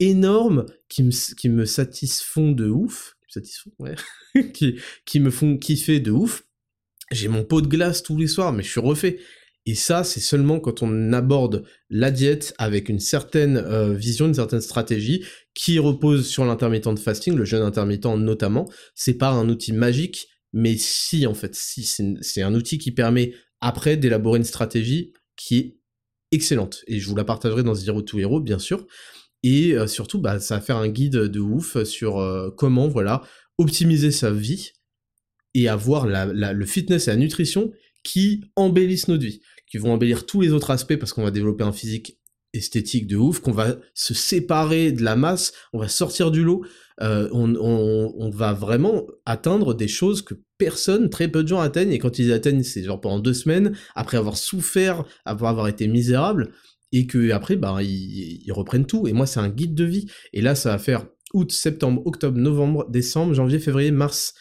énormes 0.00 0.66
qui 0.88 1.02
me, 1.02 1.34
qui 1.34 1.48
me 1.48 1.64
satisfont 1.64 2.52
de 2.52 2.68
ouf, 2.68 3.16
satisfont, 3.28 3.72
ouais, 3.78 3.94
qui, 4.52 4.78
qui 5.04 5.20
me 5.20 5.30
font 5.30 5.56
kiffer 5.56 6.00
de 6.00 6.10
ouf. 6.10 6.44
J'ai 7.12 7.28
mon 7.28 7.44
pot 7.44 7.60
de 7.60 7.68
glace 7.68 8.02
tous 8.02 8.18
les 8.18 8.26
soirs, 8.26 8.52
mais 8.52 8.62
je 8.62 8.70
suis 8.70 8.80
refait. 8.80 9.18
Et 9.68 9.74
ça, 9.74 10.04
c'est 10.04 10.20
seulement 10.20 10.60
quand 10.60 10.82
on 10.82 11.12
aborde 11.12 11.64
la 11.90 12.12
diète 12.12 12.54
avec 12.56 12.88
une 12.88 13.00
certaine 13.00 13.56
euh, 13.56 13.94
vision, 13.94 14.26
une 14.26 14.34
certaine 14.34 14.60
stratégie 14.60 15.24
qui 15.54 15.80
repose 15.80 16.26
sur 16.26 16.44
l'intermittent 16.44 16.94
de 16.94 17.00
fasting, 17.00 17.34
le 17.34 17.44
jeûne 17.44 17.62
intermittent 17.62 18.06
notamment. 18.06 18.70
C'est 18.94 19.14
pas 19.14 19.30
un 19.30 19.48
outil 19.48 19.72
magique, 19.72 20.28
mais 20.52 20.76
si 20.76 21.26
en 21.26 21.34
fait, 21.34 21.56
si 21.56 21.84
c'est 21.84 22.42
un 22.42 22.54
outil 22.54 22.78
qui 22.78 22.92
permet 22.92 23.34
après 23.60 23.96
d'élaborer 23.96 24.38
une 24.38 24.44
stratégie 24.44 25.12
qui 25.34 25.58
est 25.58 25.76
excellente. 26.30 26.84
Et 26.86 27.00
je 27.00 27.08
vous 27.08 27.16
la 27.16 27.24
partagerai 27.24 27.64
dans 27.64 27.74
Zero 27.74 28.02
to 28.02 28.20
Hero, 28.20 28.40
bien 28.40 28.60
sûr. 28.60 28.86
Et 29.42 29.72
euh, 29.72 29.86
surtout, 29.86 30.20
bah, 30.20 30.40
ça 30.40 30.56
va 30.56 30.60
faire 30.60 30.76
un 30.76 30.88
guide 30.88 31.16
de 31.16 31.40
ouf 31.40 31.82
sur 31.84 32.18
euh, 32.18 32.50
comment, 32.50 32.88
voilà, 32.88 33.22
optimiser 33.58 34.10
sa 34.10 34.30
vie 34.30 34.72
et 35.54 35.68
avoir 35.68 36.06
le 36.06 36.66
fitness 36.66 37.08
et 37.08 37.12
la 37.12 37.16
nutrition 37.16 37.72
qui 38.04 38.44
embellissent 38.56 39.08
notre 39.08 39.24
vie, 39.24 39.40
qui 39.70 39.78
vont 39.78 39.92
embellir 39.92 40.26
tous 40.26 40.42
les 40.42 40.52
autres 40.52 40.70
aspects 40.70 40.96
parce 40.96 41.12
qu'on 41.12 41.24
va 41.24 41.30
développer 41.30 41.64
un 41.64 41.72
physique 41.72 42.18
esthétique 42.52 43.06
de 43.06 43.16
ouf, 43.16 43.40
qu'on 43.40 43.52
va 43.52 43.76
se 43.94 44.14
séparer 44.14 44.92
de 44.92 45.02
la 45.02 45.16
masse, 45.16 45.52
on 45.72 45.78
va 45.78 45.88
sortir 45.88 46.30
du 46.30 46.42
lot, 46.42 46.64
euh, 47.02 47.28
on, 47.32 48.30
va 48.30 48.52
vraiment 48.52 49.06
atteindre 49.24 49.74
des 49.74 49.88
choses 49.88 50.22
que 50.22 50.34
personne, 50.58 51.10
très 51.10 51.28
peu 51.28 51.42
de 51.42 51.48
gens 51.48 51.60
atteignent, 51.60 51.92
et 51.92 51.98
quand 51.98 52.18
ils 52.18 52.32
atteignent, 52.32 52.62
c'est 52.62 52.82
genre 52.82 53.00
pendant 53.00 53.18
deux 53.18 53.34
semaines, 53.34 53.76
après 53.94 54.16
avoir 54.16 54.36
souffert, 54.36 55.04
après 55.24 55.48
avoir 55.48 55.68
été 55.68 55.86
misérable, 55.88 56.52
et 56.92 57.06
que 57.06 57.30
après 57.30 57.56
bah 57.56 57.82
ils, 57.82 58.52
reprennent 58.52 58.86
tout. 58.86 59.06
Et 59.06 59.12
moi 59.12 59.26
c'est 59.26 59.40
un 59.40 59.48
guide 59.48 59.74
de 59.74 59.84
vie. 59.84 60.06
Et 60.32 60.40
là 60.40 60.54
ça 60.54 60.70
va 60.70 60.78
faire 60.78 61.06
août, 61.34 61.52
septembre, 61.52 62.02
octobre, 62.06 62.38
novembre, 62.38 62.88
décembre, 62.88 63.34
janvier, 63.34 63.58
février, 63.58 63.90
mars, 63.90 64.34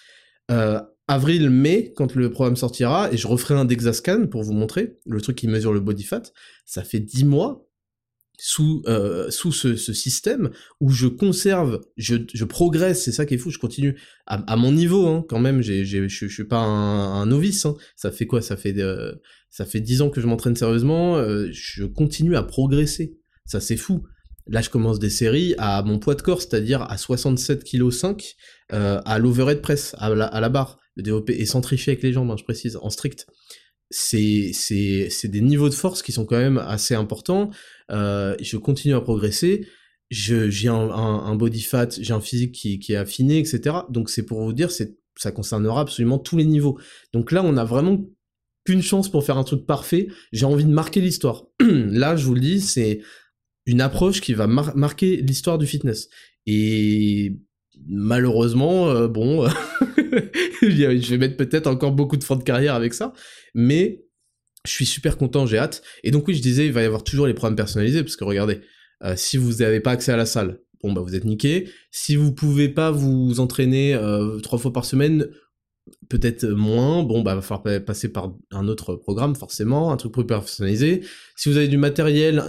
euh, 0.51 0.79
avril, 1.07 1.49
mai 1.49 1.93
quand 1.95 2.15
le 2.15 2.29
programme 2.31 2.55
sortira. 2.55 3.11
Et 3.11 3.17
je 3.17 3.27
referai 3.27 3.55
un 3.55 3.65
Dexascan 3.65 4.27
pour 4.27 4.43
vous 4.43 4.53
montrer 4.53 4.97
le 5.05 5.21
truc 5.21 5.37
qui 5.37 5.47
mesure 5.47 5.73
le 5.73 5.79
body 5.79 6.03
fat. 6.03 6.23
Ça 6.65 6.83
fait 6.83 6.99
10 6.99 7.25
mois 7.25 7.64
sous, 8.37 8.83
euh, 8.87 9.29
sous 9.29 9.51
ce, 9.51 9.75
système 9.75 10.49
où 10.79 10.89
je 10.89 11.07
conserve, 11.07 11.81
je, 11.97 12.15
je 12.33 12.45
progresse, 12.45 13.03
c'est 13.03 13.11
ça 13.11 13.25
qui 13.25 13.35
est 13.35 13.37
fou, 13.37 13.51
je 13.51 13.59
continue 13.59 13.97
à, 14.25 14.55
mon 14.55 14.71
niveau 14.71 15.07
hein, 15.07 15.25
quand 15.27 15.39
même, 15.39 15.61
j'ai, 15.61 15.85
je, 15.85 16.07
je 16.07 16.27
suis 16.27 16.43
pas 16.43 16.59
un, 16.59 17.25
novice, 17.25 17.65
hein. 17.65 17.75
ça 17.95 18.11
fait 18.11 18.25
quoi? 18.25 18.41
Ça 18.41 18.57
fait 18.57 18.75
euh, 18.77 19.13
ça 19.49 19.65
fait 19.65 19.79
10 19.79 20.01
ans 20.01 20.09
que 20.09 20.21
je 20.21 20.27
m'entraîne 20.27 20.55
sérieusement, 20.55 21.17
euh, 21.17 21.47
je 21.51 21.85
continue 21.85 22.35
à 22.35 22.43
progresser, 22.43 23.17
ça 23.45 23.59
c'est 23.59 23.77
fou. 23.77 24.03
là 24.47 24.61
je 24.61 24.69
commence 24.69 24.99
des 24.99 25.09
séries 25.09 25.55
à 25.57 25.81
mon 25.83 25.99
poids 25.99 26.15
de 26.15 26.21
corps, 26.21 26.41
c'est-à-dire 26.41 26.81
à 26.83 26.97
67 26.97 27.63
kg 27.63 27.89
5 27.91 28.35
à 28.69 29.19
l'overhead 29.19 29.61
press, 29.61 29.95
à 29.97 30.09
la, 30.09 30.25
à 30.25 30.39
la 30.41 30.49
barre, 30.49 30.79
le 30.95 31.23
et 31.29 31.45
sans 31.45 31.61
tricher 31.61 31.91
avec 31.91 32.03
les 32.03 32.13
jambes, 32.13 32.31
hein, 32.31 32.35
je 32.37 32.43
précise, 32.43 32.77
en 32.81 32.89
strict. 32.89 33.27
C'est, 33.89 34.51
des 35.23 35.41
niveaux 35.41 35.69
de 35.69 35.73
force 35.73 36.01
qui 36.01 36.11
sont 36.11 36.25
quand 36.25 36.37
même 36.37 36.57
assez 36.57 36.95
importants. 36.95 37.51
Euh, 37.91 38.35
je 38.41 38.57
continue 38.57 38.95
à 38.95 39.01
progresser. 39.01 39.67
J'ai 40.09 40.67
un, 40.67 40.89
un, 40.89 41.35
body 41.35 41.61
fat, 41.61 41.89
j'ai 41.99 42.13
un 42.13 42.21
physique 42.21 42.51
qui, 42.51 42.79
qui 42.79 42.93
est 42.93 42.97
affiné, 42.97 43.39
etc. 43.39 43.77
Donc 43.89 44.09
c'est 44.09 44.25
pour 44.25 44.43
vous 44.43 44.53
dire, 44.53 44.69
ça 44.71 45.31
concernera 45.31 45.81
absolument 45.81 46.19
tous 46.19 46.37
les 46.37 46.45
niveaux. 46.45 46.79
Donc 47.13 47.31
là, 47.31 47.43
on 47.43 47.57
a 47.57 47.65
vraiment 47.65 48.05
qu'une 48.65 48.81
chance 48.81 49.09
pour 49.09 49.23
faire 49.23 49.37
un 49.37 49.43
truc 49.43 49.65
parfait. 49.65 50.07
J'ai 50.31 50.45
envie 50.45 50.65
de 50.65 50.71
marquer 50.71 51.01
l'histoire. 51.01 51.45
là, 51.59 52.15
je 52.15 52.25
vous 52.25 52.33
le 52.33 52.41
dis, 52.41 52.61
c'est 52.61 53.01
une 53.65 53.81
approche 53.81 54.21
qui 54.21 54.33
va 54.33 54.47
marquer 54.47 55.17
l'histoire 55.17 55.57
du 55.57 55.65
fitness. 55.65 56.09
Et 56.45 57.37
malheureusement, 57.87 58.89
euh, 58.89 59.07
bon, 59.07 59.47
je 60.61 61.09
vais 61.09 61.17
mettre 61.17 61.37
peut-être 61.37 61.67
encore 61.67 61.91
beaucoup 61.91 62.17
de 62.17 62.23
fins 62.23 62.35
de 62.35 62.43
carrière 62.43 62.75
avec 62.75 62.93
ça, 62.93 63.13
mais 63.53 64.05
je 64.65 64.71
suis 64.71 64.85
super 64.85 65.17
content, 65.17 65.45
j'ai 65.45 65.57
hâte. 65.57 65.83
Et 66.03 66.11
donc 66.11 66.27
oui, 66.27 66.35
je 66.35 66.41
disais, 66.41 66.65
il 66.65 66.73
va 66.73 66.81
y 66.81 66.85
avoir 66.85 67.03
toujours 67.03 67.27
les 67.27 67.33
programmes 67.33 67.55
personnalisés, 67.55 68.03
parce 68.03 68.15
que 68.15 68.23
regardez, 68.23 68.61
euh, 69.03 69.13
si 69.15 69.37
vous 69.37 69.55
n'avez 69.55 69.79
pas 69.79 69.91
accès 69.91 70.11
à 70.11 70.17
la 70.17 70.25
salle, 70.25 70.59
bon 70.81 70.93
bah 70.93 71.01
vous 71.01 71.15
êtes 71.15 71.25
niqué. 71.25 71.69
Si 71.91 72.15
vous 72.15 72.33
pouvez 72.33 72.69
pas 72.69 72.91
vous 72.91 73.39
entraîner 73.39 73.93
euh, 73.93 74.39
trois 74.39 74.59
fois 74.59 74.73
par 74.73 74.85
semaine, 74.85 75.27
peut-être 76.09 76.45
moins, 76.47 77.03
bon 77.03 77.21
bah 77.21 77.35
va 77.35 77.41
falloir 77.41 77.83
passer 77.83 78.09
par 78.09 78.33
un 78.51 78.67
autre 78.67 78.95
programme 78.95 79.35
forcément, 79.35 79.91
un 79.91 79.97
truc 79.97 80.13
plus 80.13 80.25
personnalisé. 80.25 81.01
Si 81.35 81.49
vous 81.49 81.57
avez 81.57 81.67
du 81.67 81.77
matériel 81.77 82.43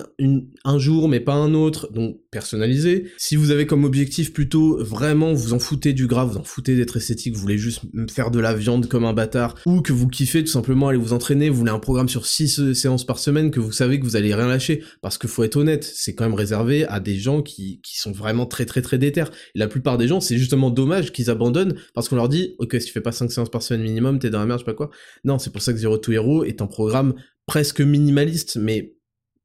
un 0.64 0.78
jour 0.78 1.08
mais 1.08 1.20
pas 1.20 1.34
un 1.34 1.54
autre, 1.54 1.92
donc 1.92 2.18
personnalisé. 2.30 3.10
Si 3.16 3.36
vous 3.36 3.50
avez 3.50 3.66
comme 3.66 3.84
objectif 3.84 4.32
plutôt 4.32 4.82
vraiment 4.82 5.32
vous 5.32 5.52
en 5.52 5.58
foutez 5.58 5.92
du 5.92 6.06
gras, 6.06 6.24
vous 6.24 6.36
en 6.36 6.44
foutez 6.44 6.76
d'être 6.76 6.96
esthétique, 6.96 7.34
vous 7.34 7.40
voulez 7.40 7.58
juste 7.58 7.82
faire 8.10 8.30
de 8.30 8.38
la 8.38 8.54
viande 8.54 8.88
comme 8.88 9.04
un 9.04 9.12
bâtard, 9.12 9.54
ou 9.66 9.80
que 9.80 9.92
vous 9.92 10.08
kiffez 10.08 10.44
tout 10.44 10.50
simplement 10.50 10.88
aller 10.88 10.98
vous 10.98 11.12
entraîner, 11.12 11.48
vous 11.48 11.56
voulez 11.56 11.70
un 11.70 11.78
programme 11.78 12.08
sur 12.08 12.26
6 12.26 12.60
euh, 12.60 12.74
séances 12.74 13.04
par 13.04 13.18
semaine 13.18 13.50
que 13.50 13.60
vous 13.60 13.72
savez 13.72 13.98
que 13.98 14.04
vous 14.04 14.16
allez 14.16 14.34
rien 14.34 14.48
lâcher, 14.48 14.82
parce 15.00 15.18
que 15.18 15.28
faut 15.28 15.44
être 15.44 15.56
honnête, 15.56 15.84
c'est 15.84 16.14
quand 16.14 16.24
même 16.24 16.34
réservé 16.34 16.86
à 16.86 17.00
des 17.00 17.18
gens 17.18 17.42
qui, 17.42 17.80
qui 17.82 17.98
sont 17.98 18.12
vraiment 18.12 18.46
très 18.46 18.66
très 18.66 18.82
très 18.82 18.98
déter. 18.98 19.24
la 19.54 19.66
plupart 19.66 19.98
des 19.98 20.08
gens, 20.08 20.20
c'est 20.20 20.36
justement 20.36 20.70
dommage 20.70 21.12
qu'ils 21.12 21.30
abandonnent 21.30 21.76
parce 21.94 22.08
qu'on 22.08 22.16
leur 22.16 22.28
dit, 22.28 22.54
ok 22.58 22.76
si 22.78 22.86
tu 22.86 22.92
fais 22.92 23.00
pas 23.00 23.12
5 23.12 23.25
séances 23.30 23.50
par 23.50 23.62
semaine 23.62 23.82
minimum, 23.82 24.18
t'es 24.18 24.30
dans 24.30 24.40
la 24.40 24.46
merde, 24.46 24.60
je 24.60 24.64
sais 24.64 24.70
pas 24.70 24.74
quoi. 24.74 24.90
Non, 25.24 25.38
c'est 25.38 25.50
pour 25.50 25.62
ça 25.62 25.72
que 25.72 25.78
Zero 25.78 25.98
to 25.98 26.12
Hero 26.12 26.44
est 26.44 26.62
un 26.62 26.66
programme 26.66 27.14
presque 27.46 27.80
minimaliste, 27.80 28.56
mais 28.56 28.96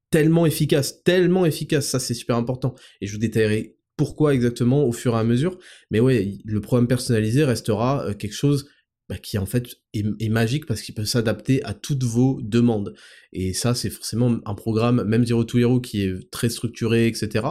tellement 0.10 0.46
efficace, 0.46 1.04
tellement 1.04 1.46
efficace, 1.46 1.88
ça 1.88 2.00
c'est 2.00 2.14
super 2.14 2.36
important. 2.36 2.76
Et 3.00 3.08
je 3.08 3.14
vous 3.14 3.20
détaillerai 3.20 3.78
pourquoi 3.98 4.34
exactement 4.34 4.84
au 4.86 4.92
fur 4.92 5.16
et 5.16 5.20
à 5.20 5.24
mesure. 5.24 5.58
Mais 5.90 6.00
ouais, 6.00 6.38
le 6.44 6.62
programme 6.62 6.88
personnalisé 6.88 7.44
restera 7.44 8.06
euh, 8.06 8.14
quelque 8.14 8.34
chose 8.34 8.68
bah, 9.10 9.18
qui 9.18 9.38
en 9.38 9.46
fait 9.46 9.68
est, 9.94 10.30
magique 10.30 10.66
parce 10.66 10.82
qu'il 10.82 10.96
peut 10.96 11.06
s'adapter 11.06 11.64
à 11.64 11.74
toutes 11.74 12.04
vos 12.04 12.40
demandes. 12.42 12.96
Et 13.34 13.54
ça 13.54 13.76
c'est 13.76 13.90
forcément 13.90 14.38
un 14.46 14.56
programme, 14.56 15.04
même 15.04 15.26
Zero 15.26 15.44
to 15.44 15.60
Hero 15.60 15.80
qui 15.80 16.04
est 16.04 16.32
très 16.32 16.50
structuré, 16.50 17.08
etc 17.08 17.50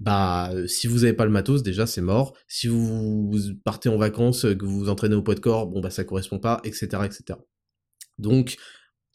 bah 0.00 0.52
si 0.66 0.86
vous 0.86 1.04
avez 1.04 1.12
pas 1.12 1.24
le 1.24 1.30
matos 1.30 1.62
déjà 1.62 1.86
c'est 1.86 2.00
mort. 2.00 2.36
Si 2.46 2.68
vous 2.68 3.32
partez 3.64 3.88
en 3.88 3.96
vacances 3.96 4.42
que 4.42 4.64
vous 4.64 4.80
vous 4.80 4.88
entraînez 4.88 5.14
au 5.14 5.22
poids 5.22 5.34
de 5.34 5.40
corps 5.40 5.66
bon 5.66 5.80
bah 5.80 5.90
ça 5.90 6.04
correspond 6.04 6.38
pas 6.38 6.60
etc 6.64 7.02
etc 7.04 7.38
donc 8.18 8.56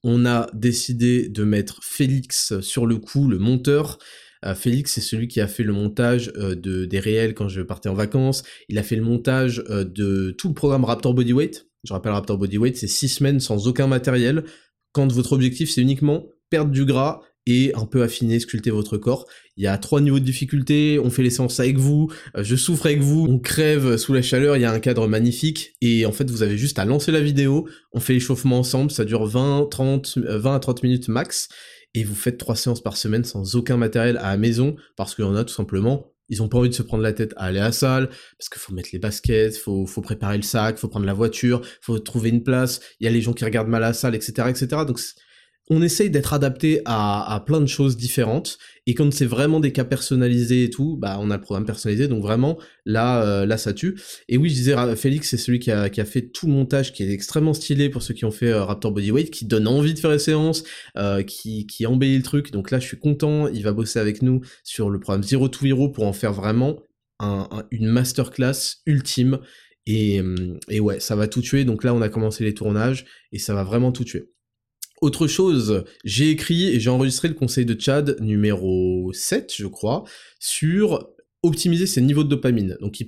on 0.04 0.25
a 0.25 0.50
décidé 0.54 1.30
de 1.30 1.44
mettre 1.44 1.80
Félix 1.84 2.60
sur 2.62 2.86
le 2.86 2.98
coup 2.98 3.28
le 3.28 3.38
monteur. 3.38 4.00
Euh, 4.46 4.56
Félix 4.56 4.94
c'est 4.94 5.02
celui 5.02 5.28
qui 5.30 5.40
a 5.40 5.48
fait 5.48 5.63
le 5.63 5.72
montage 5.72 6.34
euh, 6.36 6.56
de 6.56 6.84
des 6.86 7.00
réels 7.00 7.34
quand 7.34 7.48
je 7.48 7.62
partais 7.62 7.90
en 7.90 7.94
vacances. 7.94 8.44
Il 8.68 8.78
a 8.78 8.84
fait 8.84 8.98
le 8.98 9.04
montage 9.04 9.63
euh, 9.70 9.86
de 9.86 10.32
tout 10.38 10.50
le 10.50 10.54
programme 10.54 10.84
Raptor 10.84 11.13
Bodyweight 11.13 11.68
je 11.86 11.94
rappelle 11.94 12.13
Raptor 12.13 12.38
Bodyweight 12.38 12.78
c'est 12.78 12.88
six 12.88 13.10
semaines 13.10 13.40
sans 13.40 13.68
aucun 13.68 13.88
matériel. 13.88 14.44
Quand 14.92 15.12
votre 15.12 15.34
objectif 15.34 15.72
c'est 15.72 15.82
uniquement 15.82 16.28
perdre 16.50 16.72
du 16.72 16.86
gras 16.86 17.22
et 17.46 17.74
un 17.76 17.86
peu 17.86 18.04
affiner, 18.04 18.40
sculpter 18.40 18.72
votre 18.72 18.98
corps. 18.98 19.26
Il 19.58 19.64
y 19.64 19.68
a 19.68 19.78
trois 19.78 20.02
niveaux 20.02 20.20
de 20.20 20.26
difficulté, 20.26 21.00
on 21.04 21.10
fait 21.10 21.24
les 21.24 21.30
séances 21.30 21.60
avec 21.60 21.78
vous, 21.78 22.12
euh, 22.36 22.44
je 22.44 22.56
souffre 22.56 22.86
avec 22.88 23.02
vous, 23.02 23.28
on 23.30 23.40
crève 23.40 23.98
sous 23.98 24.14
la 24.14 24.22
chaleur, 24.22 24.58
il 24.58 24.62
y 24.62 24.66
a 24.66 24.72
un 24.72 24.80
cadre 24.80 25.08
magnifique, 25.08 25.74
et 25.82 26.06
en 26.06 26.12
fait 26.12 26.30
vous 26.30 26.44
avez 26.44 26.58
juste 26.58 26.80
à 26.80 26.86
lancer 26.86 27.12
la 27.12 27.22
vidéo, 27.22 27.68
on 27.92 28.00
fait 28.00 28.14
l'échauffement 28.14 28.60
ensemble, 28.60 28.92
ça 28.92 29.06
dure 29.06 29.26
20, 29.26 29.68
30, 29.70 30.18
20 30.18 30.56
à 30.56 30.60
30 30.60 30.84
minutes 30.84 31.08
max, 31.08 31.50
et 31.94 32.04
vous 32.04 32.16
faites 32.16 32.38
trois 32.38 32.56
séances 32.56 32.82
par 32.82 32.98
semaine 32.98 33.24
sans 33.24 33.56
aucun 33.56 33.78
matériel 33.78 34.18
à 34.18 34.32
la 34.32 34.38
maison, 34.38 34.76
parce 34.96 35.14
qu'il 35.14 35.26
y 35.26 35.28
en 35.28 35.36
a 35.36 35.44
tout 35.44 35.54
simplement, 35.54 36.14
ils 36.30 36.42
ont 36.42 36.48
pas 36.48 36.58
envie 36.58 36.70
de 36.70 36.74
se 36.74 36.82
prendre 36.82 37.04
la 37.04 37.14
tête 37.14 37.34
à 37.38 37.46
aller 37.46 37.60
à 37.60 37.66
la 37.66 37.72
salle, 37.72 38.10
parce 38.40 38.50
qu'il 38.50 38.60
faut 38.60 38.74
mettre 38.74 38.90
les 38.94 39.00
baskets, 39.00 39.58
faut, 39.58 39.86
faut 39.86 40.02
préparer 40.02 40.38
le 40.38 40.44
sac, 40.44 40.78
faut 40.78 40.88
prendre 40.88 41.06
la 41.06 41.14
voiture, 41.14 41.62
faut 41.82 42.00
trouver 42.00 42.30
une 42.30 42.44
place, 42.44 42.80
il 43.00 43.06
y 43.06 43.08
a 43.08 43.12
les 43.12 43.22
gens 43.22 43.34
qui 43.34 43.46
regardent 43.46 43.68
mal 43.68 43.84
à 43.84 43.90
la 43.90 43.94
salle, 43.94 44.16
etc., 44.16 44.48
etc., 44.50 44.68
donc 44.88 45.00
on 45.70 45.82
essaye 45.82 46.10
d'être 46.10 46.34
adapté 46.34 46.82
à, 46.86 47.41
plein 47.46 47.62
de 47.62 47.67
choses 47.67 47.96
différentes. 47.96 48.58
Et 48.86 48.93
quand 48.93 49.12
c'est 49.13 49.25
vraiment 49.25 49.60
des 49.62 49.72
cas 49.72 49.86
personnalisés 49.86 50.65
et 50.65 50.70
tout 50.70 50.98
bah 50.98 51.17
on 51.22 51.32
a 51.32 51.38
le 51.38 51.41
programme 51.41 51.65
personnalisé. 51.65 52.08
Donc 52.08 52.22
vraiment 52.22 52.58
là 52.86 53.24
euh, 53.24 53.46
là 53.46 53.58
ça 53.58 53.74
tue. 53.74 54.00
Et 54.27 54.38
oui 54.38 54.50
je 54.50 54.55
disais 54.55 54.96
Félix 54.96 55.29
c'est 55.29 55.38
celui 55.38 55.60
qui 55.60 55.72
a, 55.72 55.89
fait 56.05 56.29
tout 56.29 56.48
le 56.48 56.53
montage 56.53 56.91
qui 56.91 57.03
est 57.03 57.12
extrêmement 57.12 57.53
stylé 57.53 57.89
pour 57.89 58.03
ceux 58.03 58.13
qui 58.13 58.25
ont 58.25 58.32
fait 58.32 58.50
euh, 58.50 58.63
Raptor 58.63 58.91
Bodyweight 58.91 59.32
qui 59.32 59.46
donne 59.46 59.67
envie 59.67 59.93
de 59.93 60.00
faire 60.00 60.12
les 60.12 60.20
séances 60.20 60.63
euh, 60.98 61.24
qui, 61.24 61.65
qui 61.65 61.86
embellit 61.86 62.17
le 62.17 62.24
truc. 62.24 62.51
Donc 62.51 62.72
là 62.72 62.79
je 62.79 62.86
suis 62.86 63.00
content. 63.00 63.48
Il 63.48 63.63
va 63.63 63.72
bosser 63.72 64.00
avec 64.00 64.22
nous 64.22 64.41
sur 64.63 64.89
le 64.89 65.00
programme 65.00 65.24
Zero 65.24 65.48
to 65.48 65.65
Hero 65.65 65.89
pour 65.89 66.05
en 66.05 66.13
faire 66.13 66.34
vraiment 66.34 66.79
une 67.72 67.88
masterclass 67.88 68.82
ultime. 68.86 69.39
Et, 69.86 70.22
et 70.70 70.79
ouais 70.82 71.00
ça 71.00 71.15
va 71.15 71.27
tout 71.27 71.41
tuer. 71.41 71.63
Donc 71.63 71.86
là 71.86 71.93
on 71.93 72.01
a 72.01 72.10
commencé 72.10 72.43
les 72.43 72.53
tournages 72.53 73.05
et 73.32 73.39
ça 73.39 73.53
va 73.53 73.63
vraiment 73.63 73.93
tout 73.93 74.03
tuer 74.03 74.33
autre 75.04 75.28
chose, 75.28 75.84
j'ai 76.06 76.30
écrit 76.30 76.70
et 76.70 76.80
j'ai 76.80 76.90
enregistré 76.90 77.28
le 77.28 77.34
conseil 77.34 77.66
de 77.66 77.80
Chad 77.80 78.16
numéro 78.22 79.12
7, 79.12 79.54
je 79.54 79.68
crois, 79.68 80.06
sur 80.40 81.10
optimiser 81.44 81.88
ses 81.88 82.00
niveaux 82.00 82.24
de 82.24 82.30
dopamine. 82.30 82.78
Donc 82.80 83.02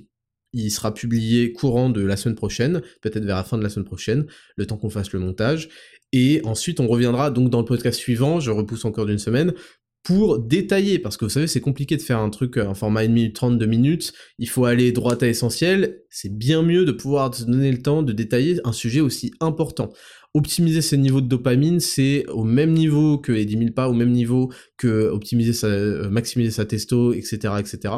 il, 0.52 0.70
sera 0.70 0.92
publié 0.92 1.52
courant 1.52 1.88
de 1.88 2.02
la 2.02 2.18
semaine 2.18 2.34
prochaine, 2.36 2.82
peut-être 3.00 3.24
vers 3.24 3.36
la 3.36 3.44
fin 3.44 3.56
de 3.56 3.62
la 3.62 3.70
semaine 3.70 3.86
prochaine, 3.86 4.26
le 4.56 4.66
temps 4.66 4.76
qu'on 4.76 4.90
fasse 4.90 5.12
le 5.12 5.20
montage. 5.20 5.70
Et 6.12 6.42
ensuite, 6.44 6.80
on 6.80 6.86
reviendra 6.86 7.30
donc 7.30 7.48
dans 7.48 7.60
le 7.60 7.64
podcast 7.64 7.98
suivant, 7.98 8.40
je 8.40 8.50
repousse 8.50 8.84
encore 8.84 9.06
d'une 9.06 9.18
semaine, 9.18 9.54
pour 10.02 10.38
détailler, 10.38 10.98
parce 10.98 11.16
que 11.16 11.24
vous 11.24 11.30
savez, 11.30 11.46
c'est 11.46 11.60
compliqué 11.60 11.96
de 11.96 12.02
faire 12.02 12.20
un 12.20 12.30
truc, 12.30 12.58
un 12.58 12.74
format 12.74 13.00
1 13.00 13.08
minute 13.08 13.34
32 13.34 13.66
minutes, 13.66 14.12
il 14.38 14.48
faut 14.48 14.66
aller 14.66 14.92
droit 14.92 15.14
à 15.20 15.24
l'essentiel, 15.24 16.02
c'est 16.10 16.32
bien 16.32 16.62
mieux 16.62 16.84
de 16.84 16.92
pouvoir 16.92 17.34
se 17.34 17.44
donner 17.44 17.72
le 17.72 17.82
temps 17.82 18.02
de 18.02 18.12
détailler 18.12 18.60
un 18.64 18.72
sujet 18.72 19.00
aussi 19.00 19.32
important 19.40 19.92
optimiser 20.36 20.82
ses 20.82 20.98
niveaux 20.98 21.20
de 21.22 21.28
dopamine, 21.28 21.80
c'est 21.80 22.26
au 22.28 22.44
même 22.44 22.72
niveau 22.72 23.18
que 23.18 23.32
les 23.32 23.46
10 23.46 23.58
000 23.58 23.70
pas, 23.72 23.88
au 23.88 23.94
même 23.94 24.12
niveau 24.12 24.52
que 24.76 25.08
optimiser 25.08 25.66
euh, 25.66 26.10
maximiser 26.10 26.50
sa 26.50 26.66
testo, 26.66 27.14
etc., 27.14 27.54
etc. 27.58 27.94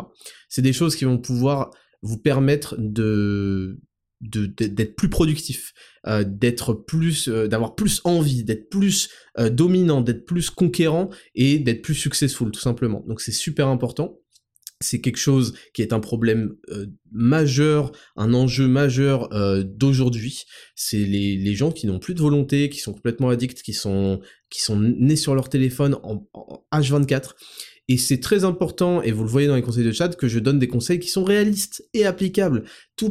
C'est 0.48 0.62
des 0.62 0.72
choses 0.72 0.94
qui 0.94 1.04
vont 1.04 1.18
pouvoir 1.18 1.70
vous 2.02 2.16
permettre 2.16 2.76
d'être 2.78 3.76
plus 4.96 5.08
productif, 5.08 5.72
euh, 6.06 6.22
euh, 6.22 7.48
d'avoir 7.48 7.74
plus 7.74 8.00
envie, 8.04 8.44
d'être 8.44 8.70
plus 8.70 9.10
dominant, 9.50 10.00
d'être 10.00 10.24
plus 10.24 10.50
conquérant 10.50 11.10
et 11.34 11.58
d'être 11.58 11.82
plus 11.82 11.94
successful 11.94 12.52
tout 12.52 12.60
simplement. 12.60 13.04
Donc 13.08 13.20
c'est 13.20 13.32
super 13.32 13.66
important 13.66 14.20
c'est 14.80 15.00
quelque 15.00 15.18
chose 15.18 15.54
qui 15.74 15.82
est 15.82 15.92
un 15.92 16.00
problème 16.00 16.54
euh, 16.70 16.86
majeur, 17.10 17.92
un 18.16 18.32
enjeu 18.32 18.68
majeur 18.68 19.32
euh, 19.32 19.62
d'aujourd'hui. 19.64 20.44
C'est 20.76 21.04
les, 21.04 21.54
gens 21.54 21.72
qui 21.72 21.86
n'ont 21.86 21.98
plus 21.98 22.14
de 22.14 22.20
volonté, 22.20 22.70
qui 22.70 22.78
sont 22.78 22.92
complètement 22.92 23.28
addicts, 23.28 23.62
qui 23.62 23.72
sont, 23.72 24.20
qui 24.50 24.62
sont 24.62 24.78
nés 24.78 25.16
sur 25.16 25.34
leur 25.34 25.48
téléphone 25.48 25.96
en, 26.02 26.26
en 26.32 26.64
H24 26.72 27.34
et 27.88 27.96
c'est 27.96 28.20
très 28.20 28.44
important, 28.44 29.02
et 29.02 29.12
vous 29.12 29.24
le 29.24 29.30
voyez 29.30 29.48
dans 29.48 29.56
les 29.56 29.62
conseils 29.62 29.84
de 29.84 29.92
chat, 29.92 30.14
que 30.14 30.28
je 30.28 30.38
donne 30.38 30.58
des 30.58 30.68
conseils 30.68 31.00
qui 31.00 31.08
sont 31.08 31.24
réalistes 31.24 31.88
et 31.94 32.04
applicables. 32.04 32.64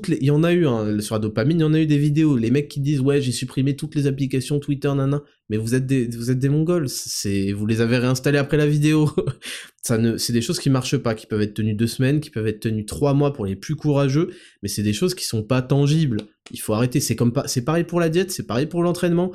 Les... 0.07 0.17
Il 0.19 0.25
y 0.25 0.31
en 0.31 0.43
a 0.43 0.53
eu, 0.53 0.67
hein, 0.67 0.99
sur 0.99 1.15
la 1.15 1.19
dopamine, 1.19 1.59
il 1.59 1.61
y 1.61 1.65
en 1.65 1.73
a 1.73 1.79
eu 1.79 1.85
des 1.85 1.97
vidéos. 1.97 2.37
Les 2.37 2.51
mecs 2.51 2.67
qui 2.67 2.79
disent, 2.79 2.99
ouais, 2.99 3.21
j'ai 3.21 3.31
supprimé 3.31 3.75
toutes 3.75 3.95
les 3.95 4.07
applications 4.07 4.59
Twitter, 4.59 4.93
nana. 4.93 5.23
Mais 5.49 5.57
vous 5.57 5.75
êtes 5.75 5.85
des, 5.85 6.07
vous 6.07 6.29
êtes 6.29 6.39
des 6.39 6.49
mongols. 6.49 6.89
C'est, 6.89 7.53
vous 7.53 7.65
les 7.65 7.79
avez 7.79 7.97
réinstallées 7.97 8.37
après 8.37 8.57
la 8.57 8.67
vidéo. 8.67 9.09
Ça 9.81 9.97
ne, 9.97 10.17
c'est 10.17 10.33
des 10.33 10.41
choses 10.41 10.59
qui 10.59 10.69
marchent 10.69 10.97
pas, 10.97 11.15
qui 11.15 11.27
peuvent 11.27 11.41
être 11.41 11.53
tenues 11.53 11.73
deux 11.73 11.87
semaines, 11.87 12.19
qui 12.19 12.29
peuvent 12.29 12.47
être 12.47 12.59
tenues 12.59 12.85
trois 12.85 13.13
mois 13.13 13.31
pour 13.31 13.45
les 13.45 13.55
plus 13.55 13.75
courageux, 13.75 14.31
mais 14.61 14.67
c'est 14.67 14.83
des 14.83 14.91
choses 14.91 15.15
qui 15.15 15.23
sont 15.23 15.43
pas 15.43 15.61
tangibles. 15.61 16.23
Il 16.51 16.59
faut 16.59 16.73
arrêter. 16.73 16.99
C'est 16.99 17.15
comme 17.15 17.31
c'est 17.45 17.63
pareil 17.63 17.85
pour 17.85 18.01
la 18.01 18.09
diète, 18.09 18.31
c'est 18.31 18.45
pareil 18.45 18.65
pour 18.65 18.83
l'entraînement. 18.83 19.31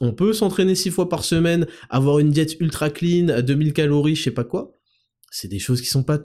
On 0.00 0.14
peut 0.14 0.32
s'entraîner 0.32 0.74
six 0.74 0.90
fois 0.90 1.10
par 1.10 1.22
semaine, 1.22 1.66
avoir 1.90 2.18
une 2.18 2.30
diète 2.30 2.58
ultra 2.60 2.88
clean, 2.88 3.28
à 3.28 3.42
2000 3.42 3.74
calories, 3.74 4.16
je 4.16 4.22
sais 4.22 4.30
pas 4.30 4.44
quoi. 4.44 4.72
C'est 5.30 5.48
des 5.48 5.58
choses 5.58 5.82
qui 5.82 5.88
sont 5.88 6.04
pas 6.04 6.22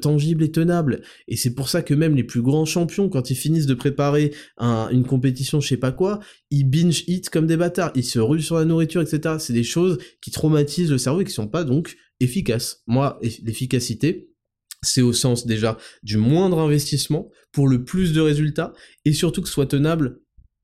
tangibles 0.00 0.44
et 0.44 0.50
tenables. 0.50 1.02
Et 1.26 1.36
c'est 1.36 1.54
pour 1.54 1.68
ça 1.68 1.82
que 1.82 1.94
même 1.94 2.14
les 2.14 2.24
plus 2.24 2.42
grands 2.42 2.64
champions, 2.64 3.08
quand 3.08 3.30
ils 3.30 3.36
finissent 3.36 3.66
de 3.66 3.74
préparer 3.74 4.32
une 4.58 5.04
compétition, 5.04 5.60
je 5.60 5.68
sais 5.68 5.76
pas 5.76 5.92
quoi, 5.92 6.20
ils 6.50 6.64
binge 6.64 7.04
eat 7.06 7.30
comme 7.30 7.46
des 7.46 7.56
bâtards, 7.56 7.92
ils 7.94 8.04
se 8.04 8.18
ruent 8.18 8.42
sur 8.42 8.56
la 8.56 8.64
nourriture, 8.64 9.00
etc. 9.00 9.36
C'est 9.38 9.52
des 9.52 9.64
choses 9.64 9.98
qui 10.20 10.30
traumatisent 10.30 10.90
le 10.90 10.98
cerveau 10.98 11.20
et 11.20 11.24
qui 11.24 11.32
sont 11.32 11.48
pas 11.48 11.64
donc 11.64 11.96
efficace. 12.20 12.82
Moi, 12.86 13.18
l'efficacité, 13.42 14.30
c'est 14.82 15.02
au 15.02 15.12
sens 15.12 15.46
déjà 15.46 15.76
du 16.02 16.18
moindre 16.18 16.60
investissement 16.60 17.30
pour 17.52 17.68
le 17.68 17.84
plus 17.84 18.12
de 18.12 18.20
résultats 18.20 18.72
et 19.04 19.12
surtout 19.12 19.42
que 19.42 19.48
ce 19.48 19.54
soit 19.54 19.66
tenable 19.66 20.20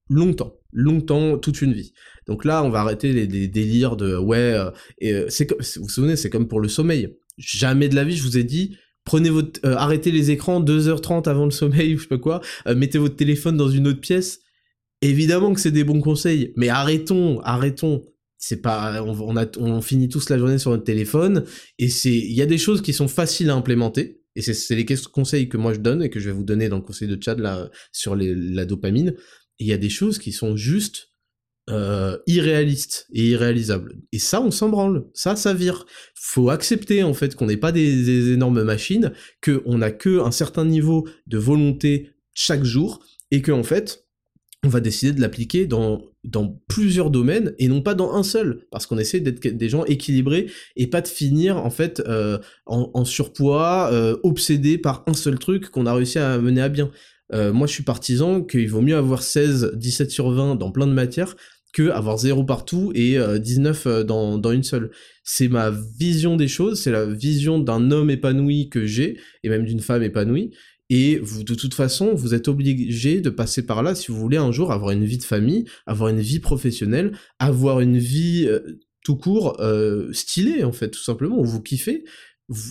longtemps, 0.09 0.55
longtemps, 0.73 1.39
toute 1.39 1.63
une 1.63 1.73
vie. 1.73 1.93
Donc 2.27 2.45
là, 2.45 2.63
on 2.63 2.71
va 2.71 2.81
arrêter 2.81 3.13
les, 3.13 3.49
délires 3.49 3.97
de 3.97 4.17
ouais, 4.17 4.39
euh, 4.39 4.71
et 4.99 5.13
euh, 5.13 5.29
vous 5.29 5.83
vous 5.83 5.89
souvenez, 5.89 6.17
c'est 6.17 6.31
comme 6.31 6.49
pour 6.49 6.61
le 6.61 6.69
sommeil. 6.69 7.17
Jamais 7.37 7.89
de 7.89 7.95
la 7.95 8.05
vie, 8.05 8.17
je 8.17 8.23
vous 8.23 8.39
ai 8.39 8.45
dit, 8.45 8.77
prenez 9.05 9.31
votre, 9.31 9.61
euh, 9.65 9.75
arrêtez 9.77 10.11
les 10.11 10.31
écrans 10.31 10.63
2h30 10.63 11.29
avant 11.29 11.45
le 11.45 11.51
sommeil 11.51 11.95
ou 11.95 11.99
je 11.99 12.03
sais 12.03 12.09
pas 12.09 12.19
quoi, 12.19 12.41
mettez 12.75 12.99
votre 12.99 13.17
téléphone 13.17 13.57
dans 13.57 13.69
une 13.69 13.89
autre 13.89 14.01
pièce. 14.01 14.41
Évidemment 15.03 15.53
que 15.53 15.61
c'est 15.61 15.71
des 15.71 15.85
bons 15.85 16.01
conseils, 16.01 16.53
mais 16.57 16.69
arrêtons, 16.69 17.41
arrêtons. 17.41 18.05
C'est 18.39 18.61
pas, 18.61 19.03
on, 19.03 19.37
a, 19.37 19.47
on 19.59 19.81
finit 19.81 20.11
tous 20.11 20.29
la 20.29 20.37
journée 20.37 20.59
sur 20.59 20.71
notre 20.71 20.85
téléphone 20.85 21.45
et 21.79 21.89
c'est, 21.89 22.15
il 22.15 22.33
y 22.33 22.43
a 22.43 22.47
des 22.47 22.59
choses 22.59 22.83
qui 22.83 22.93
sont 22.93 23.09
faciles 23.09 23.49
à 23.49 23.55
implémenter. 23.55 24.21
Et 24.37 24.43
c'est 24.43 24.75
les 24.75 24.85
conseils 24.85 25.49
que 25.49 25.57
moi 25.57 25.73
je 25.73 25.79
donne 25.79 26.03
et 26.03 26.11
que 26.11 26.21
je 26.21 26.27
vais 26.27 26.35
vous 26.35 26.45
donner 26.45 26.69
dans 26.69 26.77
le 26.77 26.83
conseil 26.83 27.09
de 27.09 27.17
Chad 27.23 27.39
là 27.39 27.71
sur 27.93 28.17
la 28.17 28.65
dopamine 28.67 29.15
il 29.59 29.67
y 29.67 29.73
a 29.73 29.79
des 29.79 29.91
choses 29.91 30.19
qui 30.19 30.33
sont 30.33 30.57
juste 30.57 31.14
euh, 31.71 32.19
irréalistes 32.27 33.07
et 33.13 33.29
irréalisables. 33.29 33.97
Et 34.13 34.19
ça, 34.19 34.41
on 34.43 34.51
s'en 34.51 34.69
branle. 34.69 35.07
Ça, 35.15 35.35
ça 35.35 35.55
vire. 35.55 35.87
Faut 36.15 36.51
accepter 36.51 37.03
en 37.03 37.15
fait 37.15 37.35
qu'on 37.35 37.47
n'est 37.47 37.57
pas 37.57 37.73
des, 37.73 38.33
énormes 38.33 38.63
machines, 38.63 39.13
qu'on 39.43 39.79
n'a 39.79 39.91
que 39.91 40.21
un 40.21 40.31
certain 40.31 40.65
niveau 40.65 41.09
de 41.27 41.39
volonté 41.39 42.11
chaque 42.35 42.65
jour, 42.65 43.03
et 43.31 43.41
que 43.41 43.53
en 43.53 43.63
fait, 43.63 44.05
on 44.65 44.69
va 44.69 44.81
décider 44.81 45.13
de 45.13 45.21
l'appliquer 45.21 45.67
dans, 45.67 46.03
dans 46.25 46.61
plusieurs 46.69 47.11
domaines 47.11 47.55
et 47.59 47.69
non 47.69 47.83
pas 47.83 47.95
dans 47.95 48.15
un 48.15 48.23
seul, 48.23 48.67
parce 48.71 48.87
qu'on 48.87 48.99
essaie 48.99 49.21
d'être 49.21 49.47
des 49.47 49.69
gens 49.69 49.85
équilibrés 49.85 50.51
et 50.77 50.87
pas 50.87 51.01
de 51.01 51.09
finir 51.09 51.57
en 51.59 51.71
fait 51.71 52.03
euh, 52.07 52.39
en, 52.67 53.05
surpoids, 53.05 53.91
euh, 53.93 54.17
obsédés 54.23 54.79
par 54.79 55.05
un 55.07 55.15
seul 55.15 55.39
truc 55.39 55.71
qu'on 55.71 55.87
a 55.87 55.95
réussi 55.95 56.19
à 56.19 56.39
mener 56.39 56.63
à 56.63 56.69
bien. 56.69 56.91
Euh, 57.33 57.53
moi, 57.53 57.67
je 57.67 57.73
suis 57.73 57.83
partisan 57.83 58.43
qu'il 58.43 58.69
vaut 58.69 58.83
mieux 58.83 58.97
avoir 58.97 59.23
16, 59.23 59.73
17 59.75 60.11
sur 60.11 60.31
20 60.31 60.57
dans 60.57 60.71
plein 60.71 60.87
de 60.87 60.93
matières 60.93 61.37
que 61.75 61.91
avoir 61.91 62.17
0 62.17 62.45
partout 62.45 62.93
et 62.95 63.19
19 63.39 63.87
euh, 63.87 63.91
euh, 63.91 64.05
dans, 64.05 64.39
dans 64.39 64.53
une 64.53 64.63
seule. 64.63 64.91
C'est 65.25 65.49
ma 65.49 65.71
vision 65.71 66.37
des 66.37 66.49
choses, 66.49 66.81
c'est 66.81 66.91
la 66.91 67.05
vision 67.05 67.59
d'un 67.59 67.91
homme 67.91 68.11
épanoui 68.11 68.71
que 68.71 68.87
j'ai, 68.87 69.19
et 69.43 69.51
même 69.51 69.65
d'une 69.65 69.81
femme 69.81 70.03
épanouie. 70.03 70.53
Et 70.89 71.19
vous, 71.19 71.45
de 71.45 71.55
toute 71.55 71.75
façon, 71.75 72.15
vous 72.15 72.35
êtes 72.35 72.49
obligé 72.49 73.21
de 73.21 73.31
passer 73.31 73.67
par 73.67 73.83
là 73.83 73.95
si 73.95 74.13
vous 74.13 74.19
voulez 74.19 74.37
un 74.37 74.53
jour 74.53 74.71
avoir 74.71 74.93
une 74.93 75.05
vie 75.05 75.19
de 75.19 75.25
famille, 75.25 75.65
avoir 75.87 76.11
une 76.11 76.21
vie 76.21 76.41
professionnelle, 76.41 77.19
avoir 77.39 77.81
une 77.81 77.99
vie 77.99 78.49
tout 79.03 79.17
court 79.17 79.59
stylée 80.13 80.63
en 80.63 80.73
fait, 80.73 80.91
tout 80.91 81.03
simplement, 81.03 81.39
où 81.41 81.45
vous 81.45 81.63
kiffez 81.63 82.05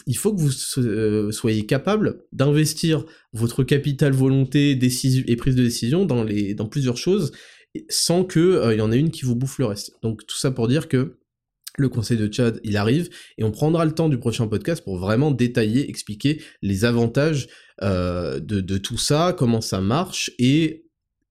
il 0.06 0.18
faut 0.18 0.34
que 0.34 0.40
vous 0.40 0.52
euh, 0.78 1.32
soyez 1.32 1.66
capable 1.66 2.24
d'investir 2.32 3.06
votre 3.32 3.64
capital 3.64 4.14
volonté 4.14 4.72
et 4.72 5.36
prise 5.36 5.56
de 5.56 5.64
décision 5.64 6.06
dans, 6.06 6.24
les, 6.24 6.54
dans 6.54 6.68
plusieurs 6.68 6.98
choses 6.98 7.32
sans 7.89 8.24
qu'il 8.24 8.42
euh, 8.42 8.75
y 8.75 8.82
en 8.82 8.92
ait 8.92 9.00
une 9.00 9.12
qui 9.12 9.25
vous 9.25 9.36
bouffe 9.36 9.60
le 9.60 9.65
reste. 9.65 9.94
Donc 10.01 10.25
tout 10.25 10.38
ça 10.38 10.51
pour 10.51 10.68
dire 10.68 10.88
que 10.88 11.18
le 11.77 11.89
conseil 11.89 12.18
de 12.18 12.32
Chad, 12.32 12.60
il 12.63 12.77
arrive, 12.77 13.10
et 13.39 13.44
on 13.44 13.51
prendra 13.51 13.84
le 13.84 13.94
temps 13.94 14.08
du 14.08 14.20
prochain 14.20 14.48
podcast 14.48 14.84
pour 14.84 15.00
vraiment 15.00 15.32
détailler, 15.32 15.89
expliquer 15.89 16.39
les 16.62 16.86
avantages 16.86 17.48
euh, 17.82 18.39
de, 18.39 18.77
tout 18.77 19.00
ça, 19.00 19.36
comment 19.36 19.60
ça 19.60 19.82
marche, 19.82 20.30
et 20.38 20.86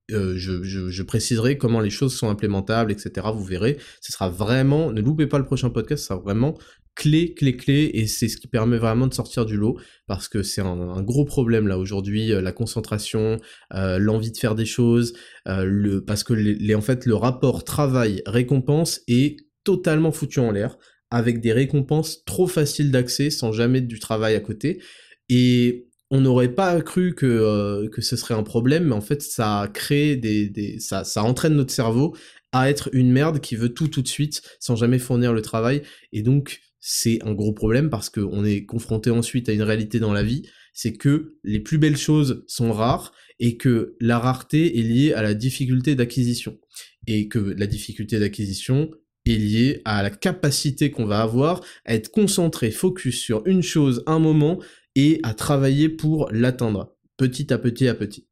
je, 0.08 0.62
je, 0.62 1.02
préciserai 1.04 1.56
comment 1.56 1.80
les 1.80 1.90
choses 1.90 2.14
sont 2.14 2.28
implémentables, 2.28 2.90
etc. 2.92 3.28
Vous 3.32 3.44
verrez, 3.44 3.78
ce 4.00 4.12
sera 4.12 4.28
vraiment, 4.28 4.92
ne 4.92 5.00
loupez 5.00 5.26
pas 5.26 5.38
le 5.38 5.44
prochain 5.44 5.70
podcast, 5.70 6.02
ce 6.02 6.08
sera 6.08 6.18
vraiment 6.18 6.58
clé, 6.94 7.34
clé, 7.34 7.56
clé, 7.56 7.90
et 7.94 8.06
c'est 8.06 8.28
ce 8.28 8.36
qui 8.36 8.46
permet 8.46 8.78
vraiment 8.78 9.06
de 9.06 9.14
sortir 9.14 9.46
du 9.46 9.56
lot, 9.56 9.78
parce 10.06 10.28
que 10.28 10.42
c'est 10.42 10.60
un, 10.60 11.02
gros 11.02 11.24
problème 11.24 11.66
là 11.66 11.78
aujourd'hui, 11.78 12.32
euh, 12.32 12.40
la 12.40 12.52
concentration, 12.52 13.40
euh, 13.74 13.98
l'envie 13.98 14.30
de 14.30 14.36
faire 14.36 14.54
des 14.54 14.66
choses, 14.66 15.14
euh, 15.48 16.00
parce 16.06 16.24
que 16.24 16.34
les, 16.34 16.74
en 16.74 16.80
fait 16.80 17.06
le 17.06 17.14
rapport 17.14 17.64
travail-récompense 17.64 19.00
est 19.08 19.36
totalement 19.64 20.12
foutu 20.12 20.40
en 20.40 20.50
l'air, 20.50 20.76
avec 21.10 21.40
des 21.40 21.52
récompenses 21.52 22.24
trop 22.24 22.46
faciles 22.46 22.90
d'accès 22.90 23.30
sans 23.30 23.52
jamais 23.52 23.80
du 23.80 23.98
travail 23.98 24.34
à 24.34 24.40
côté, 24.40 24.82
et 25.28 25.88
on 26.10 26.20
n'aurait 26.20 26.54
pas 26.54 26.78
cru 26.82 27.14
que, 27.14 27.88
ce 27.98 28.16
serait 28.16 28.34
un 28.34 28.42
problème, 28.42 28.88
mais 28.88 28.94
en 28.94 29.00
fait 29.00 29.22
ça 29.22 29.70
crée 29.72 30.16
des, 30.16 30.50
des 30.50 30.78
ça, 30.78 31.04
ça 31.04 31.22
entraîne 31.22 31.54
notre 31.54 31.72
cerveau 31.72 32.14
à 32.52 32.68
être 32.68 32.90
une 32.92 33.10
merde 33.10 33.40
qui 33.40 33.56
veut 33.56 33.70
tout 33.70 33.88
tout 33.88 34.02
de 34.02 34.08
suite 34.08 34.42
sans 34.60 34.76
jamais 34.76 34.98
fournir 34.98 35.32
le 35.32 35.40
travail 35.40 35.80
et 36.12 36.20
donc 36.20 36.60
c'est 36.84 37.22
un 37.22 37.32
gros 37.32 37.52
problème 37.52 37.90
parce 37.90 38.10
qu'on 38.10 38.44
est 38.44 38.64
confronté 38.64 39.10
ensuite 39.10 39.48
à 39.48 39.52
une 39.52 39.62
réalité 39.62 40.00
dans 40.00 40.12
la 40.12 40.24
vie, 40.24 40.42
c'est 40.74 40.92
que 40.92 41.36
les 41.44 41.60
plus 41.60 41.78
belles 41.78 41.96
choses 41.96 42.44
sont 42.48 42.72
rares 42.72 43.12
et 43.38 43.56
que 43.56 43.94
la 44.00 44.18
rareté 44.18 44.80
est 44.80 44.82
liée 44.82 45.12
à 45.12 45.22
la 45.22 45.34
difficulté 45.34 45.94
d'acquisition. 45.94 46.58
Et 47.06 47.28
que 47.28 47.38
la 47.38 47.68
difficulté 47.68 48.18
d'acquisition 48.18 48.90
est 49.26 49.36
liée 49.36 49.80
à 49.84 50.02
la 50.02 50.10
capacité 50.10 50.90
qu'on 50.90 51.06
va 51.06 51.22
avoir 51.22 51.60
à 51.84 51.94
être 51.94 52.10
concentré, 52.10 52.72
focus 52.72 53.16
sur 53.16 53.46
une 53.46 53.62
chose, 53.62 54.02
un 54.06 54.18
moment, 54.18 54.60
et 54.96 55.20
à 55.22 55.34
travailler 55.34 55.88
pour 55.88 56.30
l'atteindre, 56.32 56.96
petit 57.16 57.52
à 57.52 57.58
petit 57.58 57.86
à 57.86 57.94
petit. 57.94 58.26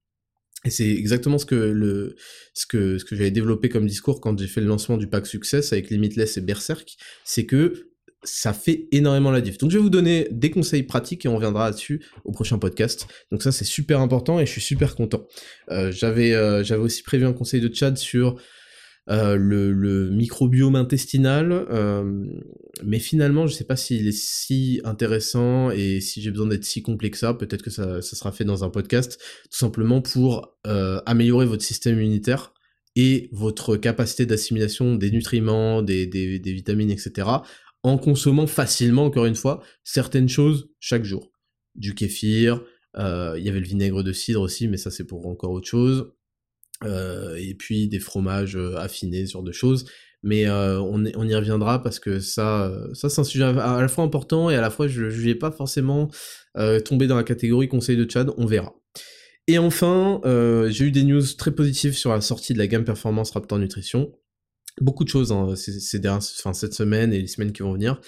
Et 0.64 0.70
c'est 0.70 0.90
exactement 0.90 1.38
ce 1.38 1.46
que 1.46 1.54
le 1.54 2.16
ce 2.52 2.66
que 2.66 2.98
ce 2.98 3.04
que 3.04 3.14
j'avais 3.14 3.30
développé 3.30 3.68
comme 3.68 3.86
discours 3.86 4.20
quand 4.20 4.38
j'ai 4.38 4.48
fait 4.48 4.60
le 4.60 4.66
lancement 4.66 4.98
du 4.98 5.06
pack 5.06 5.26
Success 5.26 5.72
avec 5.72 5.88
Limitless 5.88 6.36
et 6.36 6.42
Berserk, 6.42 6.96
c'est 7.24 7.46
que 7.46 7.89
ça 8.22 8.52
fait 8.52 8.88
énormément 8.92 9.30
la 9.30 9.40
diff. 9.40 9.59
Donc 9.59 9.70
je 9.70 9.78
vais 9.78 9.83
vous 9.83 9.90
donner 9.90 10.28
des 10.30 10.50
conseils 10.50 10.83
pratiques 10.83 11.24
et 11.24 11.28
on 11.28 11.37
reviendra 11.37 11.66
là-dessus 11.66 12.04
au 12.24 12.33
prochain 12.33 12.59
podcast. 12.59 13.06
Donc 13.30 13.42
ça 13.42 13.52
c'est 13.52 13.64
super 13.64 14.00
important 14.00 14.38
et 14.38 14.46
je 14.46 14.50
suis 14.50 14.61
super 14.61 14.94
content. 14.94 15.26
Euh, 15.70 15.90
j'avais 15.90 16.35
euh, 16.35 16.62
j'avais 16.62 16.83
aussi 16.83 17.02
prévu 17.02 17.24
un 17.24 17.33
conseil 17.33 17.61
de 17.61 17.74
chat 17.74 17.96
sur 17.96 18.37
euh, 19.09 19.37
le, 19.37 20.11
microbiome 20.11 20.76
intestinal, 20.76 21.66
mais 22.85 22.98
finalement 22.98 23.46
je 23.46 23.54
sais 23.54 23.64
pas 23.64 23.76
s'il 23.76 24.06
est 24.06 24.12
si 24.12 24.80
intéressant 24.85 25.70
et 25.70 26.00
si 26.00 26.20
j'ai 26.20 26.30
besoin 26.30 26.46
d'être 26.46 26.64
si 26.64 26.83
complexe 26.83 27.20
que 27.20 27.26
ça. 27.26 27.35
Peut-être 27.35 27.62
que 27.62 27.70
ça, 27.70 28.02
sera 28.02 28.33
fait 28.33 28.44
dans 28.44 28.64
un 28.64 28.70
podcast, 28.70 29.18
tout 29.50 29.59
simplement 29.59 30.02
pour 30.02 30.59
améliorer 31.06 31.46
votre 31.46 31.64
système 31.64 31.96
immunitaire 31.96 32.52
et 32.96 33.30
votre 33.33 33.76
capacité 33.76 34.26
d'assimilation 34.26 34.96
des 34.96 35.11
nutriments, 35.11 35.80
des 35.80 36.06
vitamines, 36.44 36.90
etc 36.90 37.40
en 37.82 37.98
consommant 37.98 38.46
facilement, 38.46 39.04
encore 39.04 39.26
une 39.26 39.34
fois, 39.34 39.62
certaines 39.84 40.28
choses 40.28 40.68
chaque 40.80 41.04
jour. 41.04 41.32
Du 41.74 41.94
kéfir, 41.94 42.62
euh, 42.96 43.34
il 43.38 43.44
y 43.44 43.48
avait 43.48 43.60
le 43.60 43.66
vinaigre 43.66 44.02
de 44.02 44.12
cidre 44.12 44.40
aussi, 44.40 44.68
mais 44.68 44.76
ça 44.76 44.90
c'est 44.90 45.04
pour 45.04 45.26
encore 45.26 45.50
autre 45.50 45.68
chose. 45.68 46.12
Euh, 46.84 47.36
et 47.36 47.54
puis 47.54 47.88
des 47.88 48.00
fromages 48.00 48.56
euh, 48.56 48.76
affinés, 48.76 49.26
sur 49.26 49.42
de 49.42 49.52
choses. 49.52 49.86
Mais 50.22 50.50
on, 50.50 51.02
y 51.02 51.34
reviendra 51.34 51.82
parce 51.82 51.98
que 51.98 52.20
ça, 52.20 52.70
ça 52.92 53.08
c'est 53.08 53.22
un 53.22 53.24
sujet 53.24 53.44
à 53.44 53.80
la 53.80 53.88
fois 53.88 54.04
important 54.04 54.50
et 54.50 54.54
à 54.54 54.60
la 54.60 54.68
fois 54.68 54.86
je 54.86 55.04
ne 55.04 55.08
vais 55.08 55.34
pas 55.34 55.50
forcément 55.50 56.10
tomber 56.84 57.06
dans 57.06 57.16
la 57.16 57.24
catégorie 57.24 57.68
conseil 57.68 57.96
de 57.96 58.06
Chad, 58.06 58.30
on 58.36 58.44
verra. 58.44 58.74
Et 59.46 59.56
enfin, 59.56 60.20
j'ai 60.68 60.84
eu 60.84 60.90
des 60.90 61.04
news 61.04 61.22
très 61.38 61.52
positives 61.52 61.96
sur 61.96 62.10
la 62.10 62.20
sortie 62.20 62.52
de 62.52 62.58
la 62.58 62.66
gamme 62.66 62.84
Performance 62.84 63.30
Raptor 63.30 63.58
Nutrition 63.58 64.12
beaucoup 64.80 65.04
de 65.04 65.08
choses 65.08 65.32
hein, 65.32 65.54
cette 65.56 66.74
semaine 66.74 67.12
et 67.12 67.20
les 67.20 67.26
semaines 67.26 67.52
qui 67.52 67.62
vont 67.62 67.72
venir. 67.72 68.00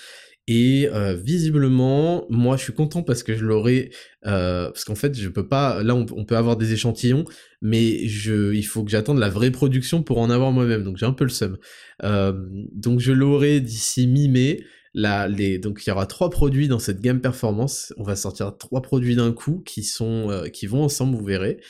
Et 0.49 0.89
euh, 0.93 1.15
visiblement, 1.15 2.27
moi 2.29 2.57
je 2.57 2.65
suis 2.65 2.73
content 2.73 3.05
parce 3.05 3.23
que 3.23 3.37
je 3.37 3.45
l'aurai, 3.45 3.91
euh, 4.27 4.67
parce 4.67 4.85
qu'en 4.85 4.97
fait 4.97 5.15
je 5.17 5.29
peux 5.29 5.47
pas, 5.47 5.85
là 5.85 5.95
on, 5.95 6.25
peut 6.25 6.37
avoir 6.37 6.57
des 6.57 6.73
échantillons, 6.73 7.25
mais 7.61 7.89
il 7.89 8.63
faut 8.65 8.83
que 8.83 8.91
j'attende 8.91 9.19
la 9.19 9.29
vraie 9.29 9.53
production 9.53 10.03
pour 10.03 10.19
en 10.19 10.31
avoir 10.31 10.51
moi-même, 10.51 10.83
donc 10.83 10.97
j'ai 10.97 11.07
un 11.07 11.13
peu 11.13 11.25
le 11.25 11.31
seum. 11.31 11.59
Euh, 12.03 12.33
donc 12.73 12.99
je 12.99 13.13
l'aurai 13.13 13.61
d'ici 13.61 14.07
mi-mai. 14.07 14.65
Là, 14.95 15.27
donc 15.59 15.87
il 15.87 15.89
y 15.89 15.91
aura 15.91 16.05
trois 16.05 16.29
produits 16.29 16.69
dans 16.69 16.79
cette 16.79 17.01
gamme 17.01 17.23
performance. 17.23 17.95
On 17.97 18.03
va 18.03 18.15
sortir 18.15 18.59
trois 18.59 18.83
produits 18.83 19.17
d'un 19.17 19.33
coup 19.33 19.63
qui 19.65 19.85
sont, 19.85 20.43
qui 20.53 20.67
vont 20.67 20.83
ensemble, 20.83 21.17
vous 21.17 21.25
verrez. 21.25 21.61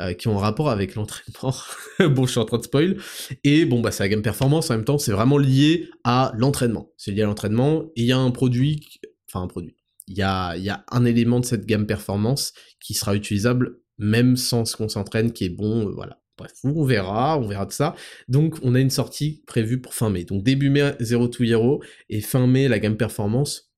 Euh, 0.00 0.14
qui 0.14 0.28
ont 0.28 0.38
un 0.38 0.40
rapport 0.40 0.70
avec 0.70 0.94
l'entraînement. 0.94 1.54
bon, 2.14 2.24
je 2.24 2.30
suis 2.30 2.40
en 2.40 2.46
train 2.46 2.56
de 2.56 2.62
spoil. 2.62 2.96
Et 3.44 3.66
bon, 3.66 3.80
bah, 3.80 3.90
c'est 3.90 4.02
la 4.02 4.08
gamme 4.08 4.22
performance, 4.22 4.70
en 4.70 4.76
même 4.76 4.84
temps, 4.84 4.96
c'est 4.96 5.12
vraiment 5.12 5.36
lié 5.36 5.90
à 6.02 6.32
l'entraînement. 6.34 6.90
C'est 6.96 7.10
lié 7.12 7.22
à 7.22 7.26
l'entraînement, 7.26 7.84
et 7.94 8.02
il 8.02 8.06
y 8.06 8.12
a 8.12 8.18
un 8.18 8.30
produit, 8.30 8.80
enfin 9.28 9.42
un 9.44 9.48
produit, 9.48 9.76
il 10.08 10.16
y 10.16 10.22
a, 10.22 10.56
y 10.56 10.70
a 10.70 10.84
un 10.90 11.04
élément 11.04 11.40
de 11.40 11.44
cette 11.44 11.66
gamme 11.66 11.86
performance 11.86 12.54
qui 12.80 12.94
sera 12.94 13.14
utilisable 13.14 13.80
même 13.98 14.38
sans 14.38 14.64
ce 14.64 14.76
qu'on 14.76 14.88
s'entraîne, 14.88 15.30
qui 15.30 15.44
est 15.44 15.50
bon, 15.50 15.86
euh, 15.88 15.92
voilà. 15.92 16.18
Bref, 16.38 16.52
on 16.64 16.84
verra, 16.84 17.38
on 17.38 17.46
verra 17.46 17.66
de 17.66 17.72
ça. 17.72 17.94
Donc, 18.28 18.56
on 18.62 18.74
a 18.74 18.80
une 18.80 18.90
sortie 18.90 19.44
prévue 19.46 19.82
pour 19.82 19.92
fin 19.92 20.08
mai. 20.08 20.24
Donc, 20.24 20.42
début 20.42 20.70
mai, 20.70 20.94
0 21.00 21.28
to 21.28 21.44
Hero, 21.44 21.82
et 22.08 22.22
fin 22.22 22.46
mai, 22.46 22.66
la 22.68 22.78
gamme 22.78 22.96
performance. 22.96 23.70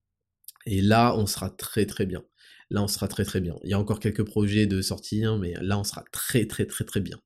Et 0.65 0.81
là, 0.81 1.13
on 1.17 1.25
sera 1.25 1.49
très 1.49 1.85
très 1.85 2.05
bien 2.05 2.23
là 2.69 2.83
on 2.83 2.87
sera 2.87 3.07
très 3.07 3.25
très 3.25 3.41
bien. 3.41 3.55
Il 3.63 3.69
y 3.69 3.73
a 3.73 3.79
encore 3.79 3.99
quelques 3.99 4.23
projets 4.23 4.65
de 4.65 4.81
sortie, 4.81 5.23
hein, 5.23 5.37
mais 5.39 5.53
là 5.61 5.77
on 5.79 5.83
sera 5.83 6.03
très 6.11 6.45
très 6.45 6.65
très 6.65 6.83
très 6.83 6.99
bien. 6.99 7.19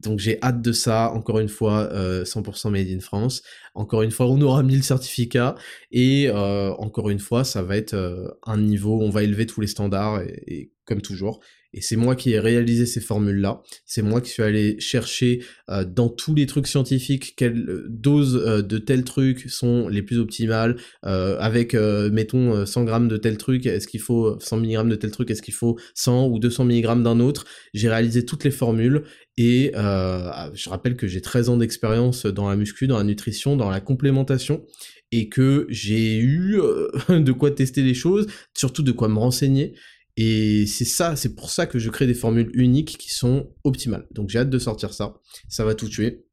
Donc 0.00 0.20
j'ai 0.20 0.40
hâte 0.42 0.62
de 0.62 0.70
ça, 0.70 1.10
encore 1.10 1.40
une 1.40 1.48
fois, 1.48 1.90
100% 2.24 2.70
made 2.70 2.88
in 2.88 3.00
France. 3.00 3.42
Encore 3.74 4.02
une 4.02 4.12
fois, 4.12 4.26
on 4.26 4.40
aura 4.40 4.62
mis 4.62 4.76
le 4.76 4.82
certificat 4.82 5.56
et 5.90 6.30
encore 6.30 7.10
une 7.10 7.18
fois, 7.18 7.42
ça 7.42 7.62
va 7.62 7.76
être 7.76 8.38
un 8.46 8.58
niveau, 8.58 9.00
on 9.02 9.10
va 9.10 9.24
élever 9.24 9.46
tous 9.46 9.60
les 9.60 9.66
standards 9.66 10.22
et 10.22 10.70
comme 10.84 11.00
toujours, 11.02 11.40
et 11.74 11.82
c'est 11.82 11.96
moi 11.96 12.16
qui 12.16 12.32
ai 12.32 12.38
réalisé 12.38 12.86
ces 12.86 13.00
formules-là. 13.00 13.60
C'est 13.84 14.00
moi 14.00 14.22
qui 14.22 14.30
suis 14.30 14.42
allé 14.42 14.80
chercher 14.80 15.44
euh, 15.68 15.84
dans 15.84 16.08
tous 16.08 16.34
les 16.34 16.46
trucs 16.46 16.66
scientifiques 16.66 17.34
quelles 17.36 17.68
euh, 17.68 17.86
doses 17.90 18.36
euh, 18.36 18.62
de 18.62 18.78
tel 18.78 19.04
truc 19.04 19.50
sont 19.50 19.86
les 19.88 20.02
plus 20.02 20.18
optimales. 20.18 20.76
avec, 21.02 21.74
mettons, 21.74 22.64
100 22.64 22.84
grammes 22.84 23.08
de 23.08 23.16
tel 23.16 23.36
truc, 23.36 23.66
est-ce 23.66 23.86
qu'il 23.86 24.00
faut 24.00 24.38
100 24.40 24.58
mg 24.58 24.88
de 24.88 24.94
tel 24.94 25.10
truc, 25.10 25.30
est-ce 25.30 25.42
qu'il 25.42 25.54
faut 25.54 25.78
100 25.94 26.28
ou 26.28 26.38
200 26.38 26.64
mg 26.64 27.02
d'un 27.02 27.20
autre? 27.20 27.44
J'ai 27.74 27.88
réalisé 27.88 28.24
toutes 28.24 28.44
les 28.44 28.50
formules 28.50 29.04
et 29.36 29.72
je 29.74 30.68
rappelle 30.68 30.96
que 30.96 31.06
j'ai 31.06 31.20
13 31.20 31.48
ans 31.50 31.56
d'expérience 31.56 32.26
dans 32.26 32.48
la 32.48 32.56
muscu, 32.56 32.86
dans 32.86 32.98
la 32.98 33.04
nutrition, 33.04 33.56
dans 33.56 33.70
la 33.70 33.80
complémentation 33.80 34.64
et 35.10 35.28
que 35.28 35.66
j'ai 35.70 36.18
eu 36.18 36.60
de 37.08 37.32
quoi 37.32 37.50
tester 37.50 37.82
les 37.82 37.94
choses, 37.94 38.26
surtout 38.54 38.82
de 38.82 38.92
quoi 38.92 39.08
me 39.08 39.18
renseigner. 39.18 39.74
Et 40.20 40.66
c'est 40.66 40.84
ça, 40.84 41.14
c'est 41.14 41.36
pour 41.36 41.48
ça 41.48 41.66
que 41.66 41.78
je 41.78 41.90
crée 41.90 42.08
des 42.08 42.12
formules 42.12 42.50
uniques 42.54 42.98
qui 42.98 43.14
sont 43.14 43.54
optimales. 43.62 44.08
Donc 44.10 44.30
j'ai 44.30 44.40
hâte 44.40 44.50
de 44.50 44.58
sortir 44.58 44.92
ça, 44.92 45.14
ça 45.48 45.64
va 45.64 45.76
tout 45.76 45.88
tuer. 45.88 46.26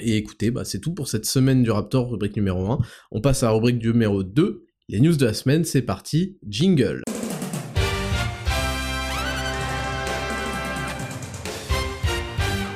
Et 0.00 0.18
écoutez, 0.18 0.50
bah 0.50 0.66
c'est 0.66 0.80
tout 0.80 0.92
pour 0.92 1.08
cette 1.08 1.24
semaine 1.24 1.62
du 1.62 1.70
Raptor, 1.70 2.10
rubrique 2.10 2.36
numéro 2.36 2.70
1. 2.70 2.78
On 3.10 3.22
passe 3.22 3.42
à 3.42 3.46
la 3.46 3.52
rubrique 3.52 3.82
numéro 3.82 4.22
2, 4.22 4.66
les 4.90 5.00
news 5.00 5.16
de 5.16 5.24
la 5.24 5.32
semaine, 5.32 5.64
c'est 5.64 5.80
parti, 5.80 6.36
jingle. 6.46 7.00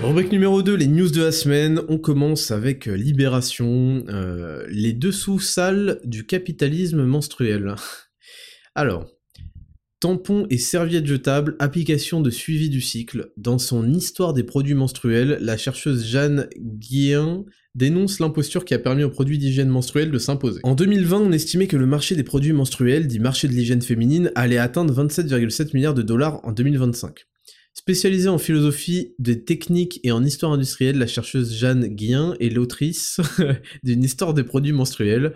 Rubrique 0.03 0.33
numéro 0.33 0.63
2, 0.63 0.75
les 0.75 0.87
news 0.87 1.11
de 1.11 1.23
la 1.23 1.33
semaine. 1.33 1.83
On 1.91 1.99
commence 1.99 2.51
avec 2.51 2.89
euh, 2.89 2.97
Libération, 2.97 4.05
euh, 4.09 4.65
les 4.71 4.95
dessous 4.95 5.39
sales 5.39 6.01
du 6.05 6.25
capitalisme 6.25 7.05
menstruel. 7.05 7.75
Alors, 8.75 9.07
Tampons 9.99 10.47
et 10.51 10.59
serviettes 10.59 11.07
jetables, 11.07 11.57
application 11.59 12.21
de 12.21 12.29
suivi 12.29 12.69
du 12.69 12.83
cycle. 12.83 13.33
Dans 13.39 13.59
son 13.59 13.95
Histoire 13.95 14.35
des 14.35 14.43
produits 14.43 14.75
menstruels, 14.75 15.39
la 15.41 15.57
chercheuse 15.57 16.05
Jeanne 16.07 16.49
Guillain 16.59 17.47
dénonce 17.75 18.21
l'imposture 18.21 18.67
qui 18.67 18.75
a 18.75 18.79
permis 18.79 19.05
aux 19.05 19.11
produits 19.11 19.39
d'hygiène 19.39 19.71
menstruelle 19.71 20.11
de 20.11 20.19
s'imposer. 20.19 20.61
En 20.65 20.75
2020, 20.75 21.19
on 21.21 21.33
estimait 21.33 21.67
que 21.67 21.79
le 21.79 21.87
marché 21.87 22.15
des 22.15 22.25
produits 22.25 22.53
menstruels, 22.53 23.07
dit 23.07 23.21
marché 23.21 23.49
de 23.49 23.55
l'hygiène 23.55 23.81
féminine, 23.81 24.31
allait 24.35 24.59
atteindre 24.59 24.93
27,7 24.93 25.71
milliards 25.73 25.95
de 25.95 26.03
dollars 26.03 26.41
en 26.45 26.53
2025. 26.53 27.25
Spécialisée 27.73 28.29
en 28.29 28.39
philosophie 28.39 29.15
des 29.19 29.45
techniques 29.45 30.01
et 30.03 30.13
en 30.13 30.25
histoire 30.25 30.53
industrielle, 30.53 30.99
la 30.99 31.07
chercheuse 31.07 31.55
Jeanne 31.55 31.87
Guillain 31.87 32.35
est 32.41 32.49
l'autrice 32.49 33.19
d'une 33.83 34.05
histoire 34.05 34.35
des 34.35 34.45
produits 34.45 34.73
menstruels 34.73 35.33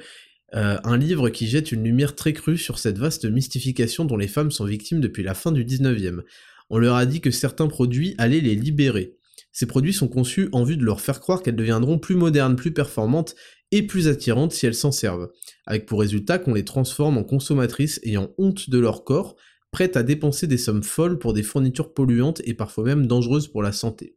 euh, 0.55 0.79
un 0.83 0.97
livre 0.97 1.31
qui 1.31 1.47
jette 1.47 1.73
une 1.73 1.85
lumière 1.85 2.17
très 2.17 2.33
crue 2.33 2.59
sur 2.59 2.79
cette 2.79 2.99
vaste 2.99 3.25
mystification 3.25 4.05
dont 4.05 4.17
les 4.17 4.29
femmes 4.29 4.51
sont 4.51 4.65
victimes 4.65 5.01
depuis 5.01 5.23
la 5.23 5.35
fin 5.35 5.53
du 5.53 5.65
19e. 5.65 6.23
On 6.71 6.79
leur 6.79 6.97
a 6.97 7.07
dit 7.07 7.21
que 7.21 7.31
certains 7.31 7.69
produits 7.69 8.15
allaient 8.19 8.41
les 8.41 8.55
libérer. 8.55 9.17
Ces 9.53 9.67
produits 9.67 9.93
sont 9.93 10.09
conçus 10.09 10.49
en 10.53 10.65
vue 10.65 10.77
de 10.77 10.85
leur 10.85 11.01
faire 11.01 11.21
croire 11.21 11.43
qu'elles 11.43 11.57
deviendront 11.57 11.99
plus 11.99 12.15
modernes, 12.15 12.57
plus 12.57 12.73
performantes 12.73 13.35
et 13.73 13.83
plus 13.83 14.09
attirantes 14.09 14.53
si 14.53 14.67
elles 14.67 14.75
s'en 14.75 14.93
servent, 14.93 15.31
avec 15.67 15.87
pour 15.87 16.01
résultat 16.01 16.39
qu'on 16.39 16.55
les 16.55 16.65
transforme 16.65 17.19
en 17.19 17.25
consommatrices 17.25 18.01
ayant 18.05 18.31
honte 18.39 18.71
de 18.71 18.79
leur 18.79 19.05
corps, 19.05 19.37
prêtes 19.71 19.97
à 19.97 20.03
dépenser 20.03 20.47
des 20.47 20.59
sommes 20.59 20.83
folles 20.83 21.19
pour 21.19 21.33
des 21.33 21.43
fournitures 21.43 21.93
polluantes 21.93 22.43
et 22.45 22.55
parfois 22.55 22.85
même 22.85 23.07
dangereuses 23.07 23.49
pour 23.49 23.63
la 23.63 23.73
santé. 23.73 24.17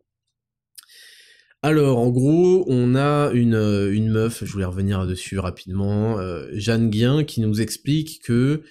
Alors, 1.65 1.97
en 1.97 2.09
gros, 2.09 2.65
on 2.67 2.93
a 2.93 3.31
une, 3.31 3.53
euh, 3.55 3.93
une 3.93 4.09
meuf, 4.09 4.43
je 4.43 4.51
voulais 4.51 4.65
revenir 4.65 5.07
dessus 5.07 5.39
rapidement, 5.39 6.19
euh, 6.19 6.45
Jeanne 6.51 6.89
Guien, 6.89 7.23
qui 7.23 7.39
nous 7.39 7.61
explique 7.61 8.21
que, 8.21 8.63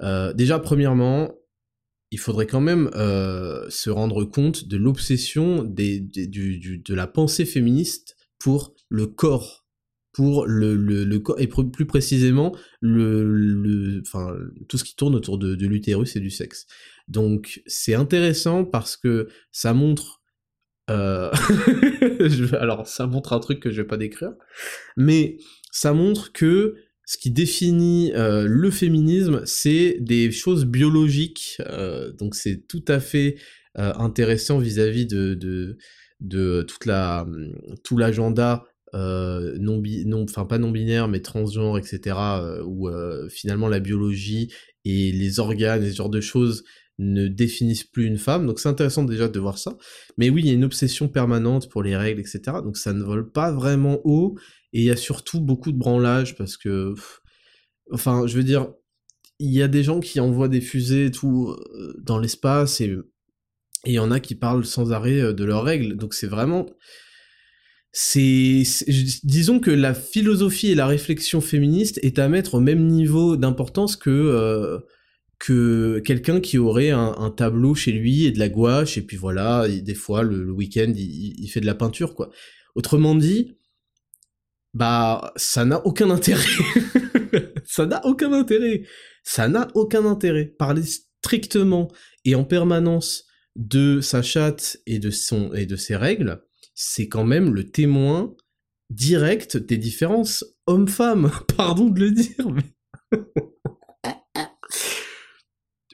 euh, 0.00 0.32
déjà, 0.32 0.60
premièrement, 0.60 1.34
il 2.12 2.20
faudrait 2.20 2.46
quand 2.46 2.60
même 2.60 2.88
se 3.68 3.90
rendre 3.90 4.22
compte 4.22 4.68
de 4.68 4.76
l'obsession 4.76 5.64
des, 5.64 5.98
de 5.98 6.94
la 6.94 7.08
pensée 7.08 7.44
féministe 7.44 8.16
pour 8.38 8.76
le 8.88 9.08
corps, 9.08 9.66
pour 10.12 10.46
le, 10.46 10.76
le, 10.76 11.18
corps, 11.18 11.40
et 11.40 11.48
plus 11.48 11.84
précisément, 11.84 12.54
le, 12.80 14.00
enfin, 14.06 14.36
tout 14.68 14.78
ce 14.78 14.84
qui 14.84 14.94
tourne 14.94 15.16
autour 15.16 15.36
de 15.36 15.66
l'utérus 15.66 16.14
et 16.14 16.20
du 16.20 16.30
sexe. 16.30 16.68
Donc, 17.08 17.60
c'est 17.66 17.94
intéressant 17.94 18.64
parce 18.64 18.96
que 18.96 19.26
ça 19.50 19.74
montre 19.74 20.22
euh, 20.90 21.30
alors 22.60 22.86
ça 22.86 23.06
montre 23.06 23.32
un 23.32 23.40
truc 23.40 23.60
que 23.60 23.70
je 23.70 23.82
vais 23.82 23.86
pas 23.86 23.96
décrire, 23.96 24.32
mais 24.96 25.38
ça 25.72 25.92
montre 25.92 26.32
que 26.32 26.76
ce 27.04 27.18
qui 27.18 27.30
définit 27.30 28.12
euh, 28.14 28.46
le 28.48 28.70
féminisme, 28.70 29.42
c'est 29.44 29.98
des 30.00 30.30
choses 30.30 30.64
biologiques, 30.64 31.58
euh, 31.60 32.12
donc 32.12 32.34
c'est 32.34 32.66
tout 32.66 32.84
à 32.88 33.00
fait 33.00 33.36
intéressant 33.78 34.58
vis-à-vis 34.58 35.04
de, 35.04 35.34
de, 36.20 36.62
toute 36.62 36.86
la, 36.86 37.26
tout 37.84 37.98
l'agenda 37.98 38.64
non, 38.94 39.82
non, 40.06 40.22
enfin 40.22 40.46
pas 40.46 40.56
non 40.56 40.70
binaire, 40.70 41.08
mais 41.08 41.20
transgenre, 41.20 41.76
etc., 41.76 42.16
où 42.64 42.88
finalement 43.28 43.68
la 43.68 43.80
biologie 43.80 44.50
et 44.86 45.12
les 45.12 45.40
organes 45.40 45.84
et 45.84 45.90
ce 45.90 45.96
genre 45.96 46.08
de 46.08 46.22
choses 46.22 46.64
ne 46.98 47.28
définissent 47.28 47.84
plus 47.84 48.06
une 48.06 48.18
femme, 48.18 48.46
donc 48.46 48.58
c'est 48.58 48.68
intéressant 48.68 49.04
déjà 49.04 49.28
de 49.28 49.38
voir 49.38 49.58
ça. 49.58 49.76
Mais 50.16 50.30
oui, 50.30 50.42
il 50.42 50.46
y 50.46 50.50
a 50.50 50.54
une 50.54 50.64
obsession 50.64 51.08
permanente 51.08 51.68
pour 51.68 51.82
les 51.82 51.96
règles, 51.96 52.20
etc. 52.20 52.40
Donc 52.64 52.76
ça 52.76 52.92
ne 52.92 53.02
vole 53.02 53.30
pas 53.30 53.52
vraiment 53.52 54.00
haut, 54.04 54.36
et 54.72 54.80
il 54.80 54.84
y 54.84 54.90
a 54.90 54.96
surtout 54.96 55.40
beaucoup 55.40 55.72
de 55.72 55.78
branlage, 55.78 56.36
parce 56.36 56.56
que... 56.56 56.94
enfin, 57.92 58.26
je 58.26 58.36
veux 58.36 58.44
dire, 58.44 58.68
il 59.38 59.52
y 59.52 59.62
a 59.62 59.68
des 59.68 59.82
gens 59.82 60.00
qui 60.00 60.20
envoient 60.20 60.48
des 60.48 60.62
fusées 60.62 61.06
et 61.06 61.10
tout 61.10 61.50
euh, 61.50 61.94
dans 62.02 62.18
l'espace, 62.18 62.80
et 62.80 62.96
il 63.84 63.92
y 63.92 63.98
en 63.98 64.10
a 64.10 64.18
qui 64.18 64.34
parlent 64.34 64.64
sans 64.64 64.92
arrêt 64.92 65.20
euh, 65.20 65.32
de 65.34 65.44
leurs 65.44 65.64
règles, 65.64 65.96
donc 65.96 66.14
c'est 66.14 66.26
vraiment... 66.26 66.66
C'est, 67.98 68.62
disons 69.24 69.58
que 69.58 69.70
la 69.70 69.94
philosophie 69.94 70.70
et 70.70 70.74
la 70.74 70.86
réflexion 70.86 71.40
féministe 71.40 71.98
est 72.02 72.18
à 72.18 72.28
mettre 72.28 72.56
au 72.56 72.60
même 72.60 72.86
niveau 72.86 73.38
d'importance 73.38 73.96
que 73.96 74.10
euh, 74.10 74.80
que 75.38 76.00
quelqu'un 76.00 76.40
qui 76.40 76.58
aurait 76.58 76.90
un, 76.90 77.30
tableau 77.30 77.74
chez 77.74 77.92
lui 77.92 78.24
et 78.24 78.32
de 78.32 78.38
la 78.38 78.48
gouache, 78.48 78.96
et 78.96 79.02
puis 79.02 79.16
voilà, 79.16 79.68
des 79.68 79.94
fois, 79.94 80.22
le, 80.22 80.50
week-end, 80.50 80.92
il, 80.96 81.48
fait 81.48 81.60
de 81.60 81.66
la 81.66 81.74
peinture, 81.74 82.14
quoi. 82.14 82.30
Autrement 82.74 83.14
dit, 83.14 83.56
bah, 84.74 85.32
ça 85.36 85.64
n'a 85.64 85.84
aucun 85.86 86.10
intérêt. 86.10 86.44
ça 87.64 87.86
n'a 87.86 88.04
aucun 88.06 88.32
intérêt. 88.32 88.84
Ça 89.24 89.48
n'a 89.48 89.68
aucun 89.74 90.04
intérêt. 90.06 90.46
Parler 90.46 90.82
strictement 90.84 91.90
et 92.24 92.34
en 92.34 92.44
permanence 92.44 93.24
de 93.56 94.00
sa 94.00 94.22
chatte 94.22 94.78
et 94.86 94.98
de, 94.98 95.10
son, 95.10 95.52
et 95.54 95.66
de 95.66 95.76
ses 95.76 95.96
règles, 95.96 96.42
c'est 96.74 97.08
quand 97.08 97.24
même 97.24 97.54
le 97.54 97.64
témoin 97.64 98.34
direct 98.90 99.56
des 99.56 99.78
différences 99.78 100.44
hommes-femmes. 100.66 101.30
Pardon 101.56 101.88
de 101.88 102.00
le 102.00 102.10
dire, 102.10 102.50
mais... 102.50 102.62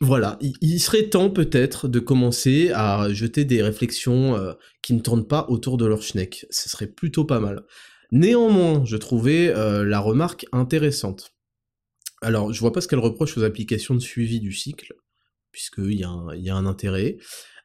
Voilà, 0.02 0.36
il 0.40 0.80
serait 0.80 1.10
temps 1.10 1.30
peut-être 1.30 1.86
de 1.86 2.00
commencer 2.00 2.72
à 2.74 3.12
jeter 3.12 3.44
des 3.44 3.62
réflexions 3.62 4.34
euh, 4.34 4.54
qui 4.82 4.94
ne 4.94 4.98
tournent 4.98 5.28
pas 5.28 5.46
autour 5.48 5.76
de 5.76 5.86
leur 5.86 6.02
schneck. 6.02 6.44
Ce 6.50 6.68
serait 6.68 6.88
plutôt 6.88 7.24
pas 7.24 7.38
mal. 7.38 7.62
Néanmoins, 8.10 8.84
je 8.84 8.96
trouvais 8.96 9.54
euh, 9.54 9.84
la 9.84 10.00
remarque 10.00 10.44
intéressante. 10.50 11.36
Alors, 12.20 12.52
je 12.52 12.58
vois 12.58 12.72
pas 12.72 12.80
ce 12.80 12.88
qu'elle 12.88 12.98
reproche 12.98 13.38
aux 13.38 13.44
applications 13.44 13.94
de 13.94 14.00
suivi 14.00 14.40
du 14.40 14.52
cycle, 14.52 14.92
puisqu'il 15.52 15.92
y, 15.92 16.00
y, 16.00 16.50
a 16.50 16.56
un 16.56 16.66
intérêt. 16.66 17.18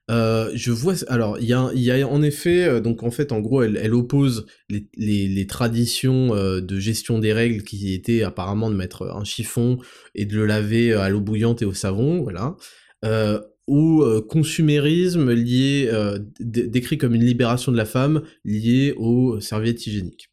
Euh, 0.09 0.51
je 0.53 0.71
vois, 0.71 0.93
alors 1.09 1.37
il 1.39 1.47
y 1.47 1.53
a, 1.53 1.69
y 1.73 1.91
a, 1.91 2.07
en 2.07 2.21
effet, 2.21 2.63
euh, 2.63 2.79
donc 2.79 3.03
en 3.03 3.11
fait, 3.11 3.31
en 3.31 3.41
gros, 3.41 3.61
elle, 3.63 3.77
elle 3.81 3.93
oppose 3.93 4.45
les, 4.69 4.87
les, 4.95 5.27
les 5.27 5.47
traditions 5.47 6.33
euh, 6.33 6.61
de 6.61 6.79
gestion 6.79 7.19
des 7.19 7.33
règles 7.33 7.63
qui 7.63 7.93
étaient 7.93 8.23
apparemment 8.23 8.69
de 8.69 8.75
mettre 8.75 9.03
un 9.13 9.25
chiffon 9.25 9.79
et 10.15 10.25
de 10.25 10.35
le 10.35 10.45
laver 10.45 10.93
à 10.93 11.09
l'eau 11.09 11.19
bouillante 11.19 11.61
et 11.61 11.65
au 11.65 11.73
savon, 11.73 12.21
voilà, 12.21 12.55
au 13.67 14.21
consumérisme 14.29 15.33
lié, 15.33 15.91
décrit 16.39 16.97
comme 16.97 17.15
une 17.15 17.25
libération 17.25 17.71
de 17.73 17.77
la 17.77 17.85
femme 17.85 18.21
liée 18.45 18.93
aux 18.95 19.41
serviettes 19.41 19.85
hygiéniques. 19.85 20.29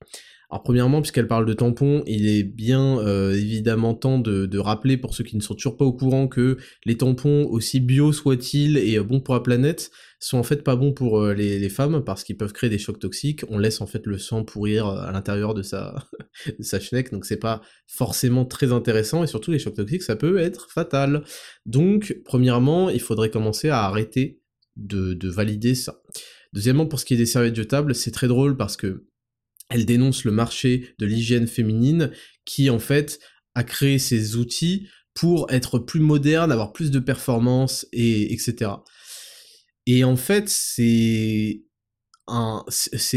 Alors 0.54 0.62
premièrement, 0.62 1.00
puisqu'elle 1.00 1.26
parle 1.26 1.46
de 1.46 1.52
tampons, 1.52 2.04
il 2.06 2.28
est 2.28 2.44
bien 2.44 3.00
euh, 3.00 3.34
évidemment 3.34 3.92
temps 3.92 4.20
de, 4.20 4.56
rappeler 4.56 4.96
pour 4.96 5.12
ceux 5.12 5.24
qui 5.24 5.34
ne 5.34 5.40
sont 5.40 5.54
toujours 5.54 5.76
pas 5.76 5.84
au 5.84 5.92
courant 5.92 6.28
que 6.28 6.58
les 6.84 6.96
tampons, 6.96 7.44
aussi 7.50 7.80
bio 7.80 8.12
soient-ils 8.12 8.78
et 8.78 8.96
euh, 8.96 9.02
bons 9.02 9.18
pour 9.18 9.34
la 9.34 9.40
planète, 9.40 9.90
sont 10.20 10.38
en 10.38 10.44
fait 10.44 10.62
pas 10.62 10.76
bons 10.76 10.92
pour 10.92 11.20
euh, 11.20 11.34
les, 11.34 11.68
femmes 11.68 12.04
parce 12.04 12.22
qu'ils 12.22 12.36
peuvent 12.36 12.52
créer 12.52 12.70
des 12.70 12.78
chocs 12.78 13.00
toxiques. 13.00 13.42
On 13.48 13.58
laisse 13.58 13.80
en 13.80 13.88
fait 13.88 14.06
le 14.06 14.16
sang 14.16 14.44
pourrir 14.44 14.86
à 14.86 15.10
l'intérieur 15.10 15.54
de 15.54 15.62
sa, 15.62 16.06
de 16.46 16.62
sa 16.62 16.78
schneck, 16.78 17.10
donc 17.10 17.24
c'est 17.24 17.36
pas 17.36 17.60
forcément 17.88 18.44
très 18.44 18.70
intéressant 18.70 19.24
et 19.24 19.26
surtout 19.26 19.50
les 19.50 19.58
chocs 19.58 19.74
toxiques 19.74 20.04
ça 20.04 20.14
peut 20.14 20.38
être 20.38 20.70
fatal. 20.70 21.24
Donc 21.66 22.20
premièrement, 22.24 22.90
il 22.90 23.00
faudrait 23.00 23.30
commencer 23.30 23.70
à 23.70 23.82
arrêter 23.82 24.40
de, 24.76 25.14
de 25.14 25.28
valider 25.28 25.74
ça. 25.74 26.00
Deuxièmement, 26.52 26.86
pour 26.86 27.00
ce 27.00 27.04
qui 27.04 27.14
est 27.14 27.16
des 27.16 27.26
serviettes 27.26 27.56
jetables, 27.56 27.92
c'est 27.96 28.12
très 28.12 28.28
drôle 28.28 28.56
parce 28.56 28.76
que 28.76 29.08
elle 29.70 29.86
dénonce 29.86 30.24
le 30.24 30.32
marché 30.32 30.94
de 30.98 31.06
l'hygiène 31.06 31.46
féminine 31.46 32.10
qui 32.44 32.70
en 32.70 32.78
fait 32.78 33.18
a 33.54 33.64
créé 33.64 33.98
ces 33.98 34.36
outils 34.36 34.88
pour 35.14 35.50
être 35.50 35.78
plus 35.78 36.00
moderne, 36.00 36.52
avoir 36.52 36.72
plus 36.72 36.90
de 36.90 36.98
performance 36.98 37.86
et 37.92 38.32
etc. 38.32 38.72
Et 39.86 40.02
en 40.04 40.16
fait, 40.16 40.48
c'est 40.48 41.62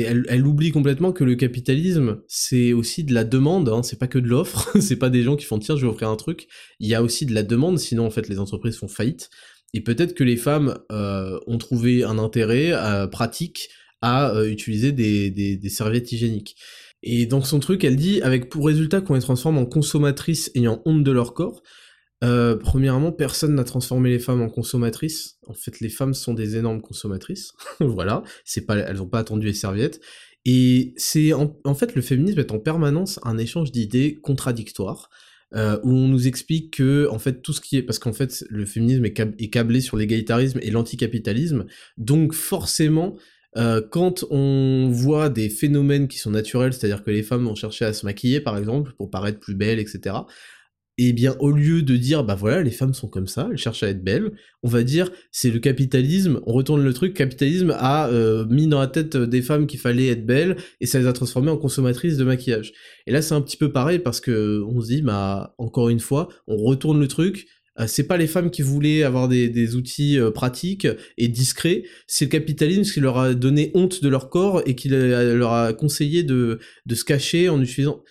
elle, 0.01 0.45
oublie 0.45 0.71
complètement 0.71 1.11
que 1.11 1.23
le 1.23 1.35
capitalisme, 1.35 2.21
c'est 2.27 2.73
aussi 2.73 3.03
de 3.03 3.13
la 3.13 3.23
demande, 3.23 3.69
hein, 3.69 3.81
c'est 3.83 3.97
pas 3.97 4.07
que 4.07 4.19
de 4.19 4.27
l'offre, 4.27 4.77
c'est 4.81 4.97
pas 4.97 5.09
des 5.09 5.23
gens 5.23 5.35
qui 5.35 5.45
font 5.45 5.59
tiens, 5.59 5.75
je 5.75 5.85
vais 5.85 5.91
offrir 5.91 6.09
un 6.09 6.17
truc, 6.17 6.47
il 6.79 6.87
y 6.87 6.95
a 6.95 7.01
aussi 7.01 7.25
de 7.25 7.33
la 7.33 7.43
demande, 7.43 7.79
sinon 7.79 8.05
en 8.05 8.11
fait 8.11 8.27
les 8.27 8.39
entreprises 8.39 8.77
font 8.77 8.87
faillite. 8.87 9.29
Et 9.73 9.81
peut-être 9.81 10.13
que 10.13 10.23
les 10.23 10.37
femmes 10.37 10.77
euh, 10.91 11.39
ont 11.45 11.57
trouvé 11.57 12.03
un 12.03 12.17
intérêt 12.17 12.71
euh, 12.71 13.07
pratique 13.07 13.69
à 14.01 14.31
euh, 14.31 14.49
utiliser 14.49 14.91
des, 14.91 15.69
serviettes 15.69 16.11
hygiéniques. 16.11 16.55
Et 17.03 17.25
dans 17.25 17.41
son 17.41 17.59
truc, 17.59 17.83
elle 17.83 17.95
dit, 17.95 18.21
avec 18.21 18.49
pour 18.49 18.65
résultat 18.65 19.01
qu'on 19.01 19.15
les 19.15 19.21
transforme 19.21 19.57
en 19.57 19.65
consommatrices 19.65 20.51
ayant 20.55 20.81
honte 20.85 21.03
de 21.03 21.11
leur 21.11 21.33
corps, 21.33 21.61
euh, 22.23 22.55
premièrement, 22.55 23.11
personne 23.11 23.53
n'a 23.53 23.63
transformé 23.63 24.09
les 24.09 24.19
femmes 24.19 24.41
en 24.41 24.49
consommatrices. 24.49 25.37
En 25.45 25.53
fait, 25.53 25.79
les 25.79 25.89
femmes 25.89 26.13
sont 26.15 26.33
des 26.33 26.57
énormes 26.57 26.81
consommatrices. 26.81 27.53
voilà, 27.79 28.23
c'est 28.43 28.65
pas, 28.65 28.77
elles 28.77 29.01
ont 29.01 29.07
pas 29.07 29.19
attendu 29.19 29.47
les 29.47 29.53
serviettes. 29.53 30.01
Et 30.45 30.93
c'est 30.95 31.33
en, 31.33 31.75
fait 31.75 31.93
le 31.93 32.01
féminisme 32.01 32.39
est 32.39 32.51
en 32.51 32.59
permanence 32.59 33.19
un 33.23 33.37
échange 33.37 33.71
d'idées 33.71 34.15
contradictoires. 34.21 35.09
Euh, 35.55 35.79
où 35.83 35.91
on 35.91 36.09
nous 36.09 36.27
explique 36.27 36.75
que 36.75 37.07
en 37.09 37.19
fait 37.19 37.41
tout 37.41 37.53
ce 37.53 37.61
qui 37.61 37.77
est 37.77 37.81
parce 37.81 37.99
qu'en 37.99 38.11
fait 38.11 38.43
le 38.49 38.65
féminisme 38.65 39.05
est 39.05 39.49
câblé 39.49 39.79
sur 39.79 39.95
l'égalitarisme 39.95 40.59
et 40.61 40.71
l'anticapitalisme 40.71 41.67
donc 41.95 42.33
forcément 42.33 43.15
euh, 43.57 43.81
quand 43.89 44.23
on 44.29 44.89
voit 44.91 45.29
des 45.29 45.49
phénomènes 45.49 46.07
qui 46.07 46.19
sont 46.19 46.31
naturels, 46.31 46.73
c'est-à-dire 46.73 47.03
que 47.03 47.11
les 47.11 47.23
femmes 47.23 47.45
vont 47.45 47.55
chercher 47.55 47.85
à 47.85 47.93
se 47.93 48.05
maquiller 48.05 48.39
par 48.39 48.57
exemple 48.57 48.93
pour 48.97 49.09
paraître 49.09 49.39
plus 49.39 49.55
belles, 49.55 49.79
etc. 49.79 50.15
Et 50.99 51.09
eh 51.09 51.13
bien 51.13 51.35
au 51.39 51.51
lieu 51.51 51.83
de 51.83 51.95
dire 51.95 52.23
bah 52.23 52.33
voilà 52.33 52.63
les 52.63 52.71
femmes 52.71 52.95
sont 52.95 53.07
comme 53.07 53.27
ça, 53.27 53.47
elles 53.51 53.57
cherchent 53.57 53.83
à 53.83 53.89
être 53.89 54.03
belles, 54.03 54.31
on 54.63 54.67
va 54.67 54.81
dire 54.81 55.11
c'est 55.31 55.51
le 55.51 55.59
capitalisme, 55.59 56.41
on 56.47 56.53
retourne 56.53 56.83
le 56.83 56.91
truc, 56.91 57.13
capitalisme 57.13 57.75
a 57.77 58.09
euh, 58.09 58.45
mis 58.47 58.67
dans 58.67 58.79
la 58.79 58.87
tête 58.87 59.15
des 59.15 59.43
femmes 59.43 59.67
qu'il 59.67 59.79
fallait 59.79 60.07
être 60.07 60.25
belles 60.25 60.57
et 60.81 60.87
ça 60.87 60.99
les 60.99 61.05
a 61.05 61.13
transformées 61.13 61.51
en 61.51 61.57
consommatrices 61.57 62.17
de 62.17 62.23
maquillage. 62.23 62.73
Et 63.05 63.11
là 63.11 63.21
c'est 63.21 63.35
un 63.35 63.41
petit 63.41 63.57
peu 63.57 63.71
pareil 63.71 63.99
parce 63.99 64.19
que 64.19 64.63
on 64.67 64.81
se 64.81 64.87
dit 64.87 65.01
bah 65.03 65.53
encore 65.59 65.89
une 65.89 65.99
fois 65.99 66.29
on 66.47 66.57
retourne 66.57 66.99
le 66.99 67.07
truc, 67.07 67.47
c'est 67.85 68.07
pas 68.07 68.17
les 68.17 68.25
femmes 68.25 68.49
qui 68.49 68.63
voulaient 68.63 69.03
avoir 69.03 69.27
des, 69.27 69.75
outils 69.75 70.19
euh, 70.19 70.31
pratiques 70.31 70.87
et 71.17 71.27
discrets, 71.27 71.83
c'est 72.07 72.25
le 72.25 72.31
capitalisme 72.31 72.91
qui 72.91 72.99
leur 72.99 73.19
a 73.19 73.33
donné 73.35 73.71
honte 73.75 74.01
de 74.01 74.09
leur 74.09 74.29
corps 74.29 74.63
et 74.65 74.75
qui 74.75 74.89
leur 74.89 75.53
a 75.53 75.73
conseillé 75.73 76.23
de, 76.23 76.59
se 76.91 77.03
cacher 77.03 77.49
en 77.49 77.61
utilisant... 77.61 78.03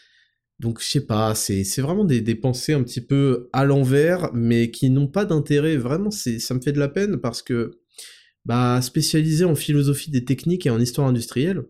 Donc 0.59 0.81
je 0.81 0.87
sais 0.87 1.05
pas, 1.05 1.35
c'est 1.35 1.81
vraiment 1.83 2.05
des, 2.05 2.23
des, 2.23 2.35
pensées 2.35 2.73
un 2.73 2.83
petit 2.83 3.03
peu 3.03 3.51
à 3.53 3.67
l'envers, 3.67 4.31
mais 4.33 4.71
qui 4.71 4.89
n'ont 4.89 5.07
pas 5.07 5.27
d'intérêt, 5.27 5.77
vraiment, 5.77 6.11
ça 6.11 6.55
me 6.55 6.61
fait 6.63 6.73
de 6.73 6.79
la 6.79 6.89
peine 6.89 7.19
parce 7.19 7.43
que, 7.43 7.73
bah, 8.47 8.81
spécialisé 8.81 9.45
en 9.45 9.55
philosophie 9.55 10.11
des 10.11 10.25
techniques 10.25 10.65
et 10.65 10.71
en 10.71 10.81
histoire 10.81 11.09
industrielle, 11.09 11.65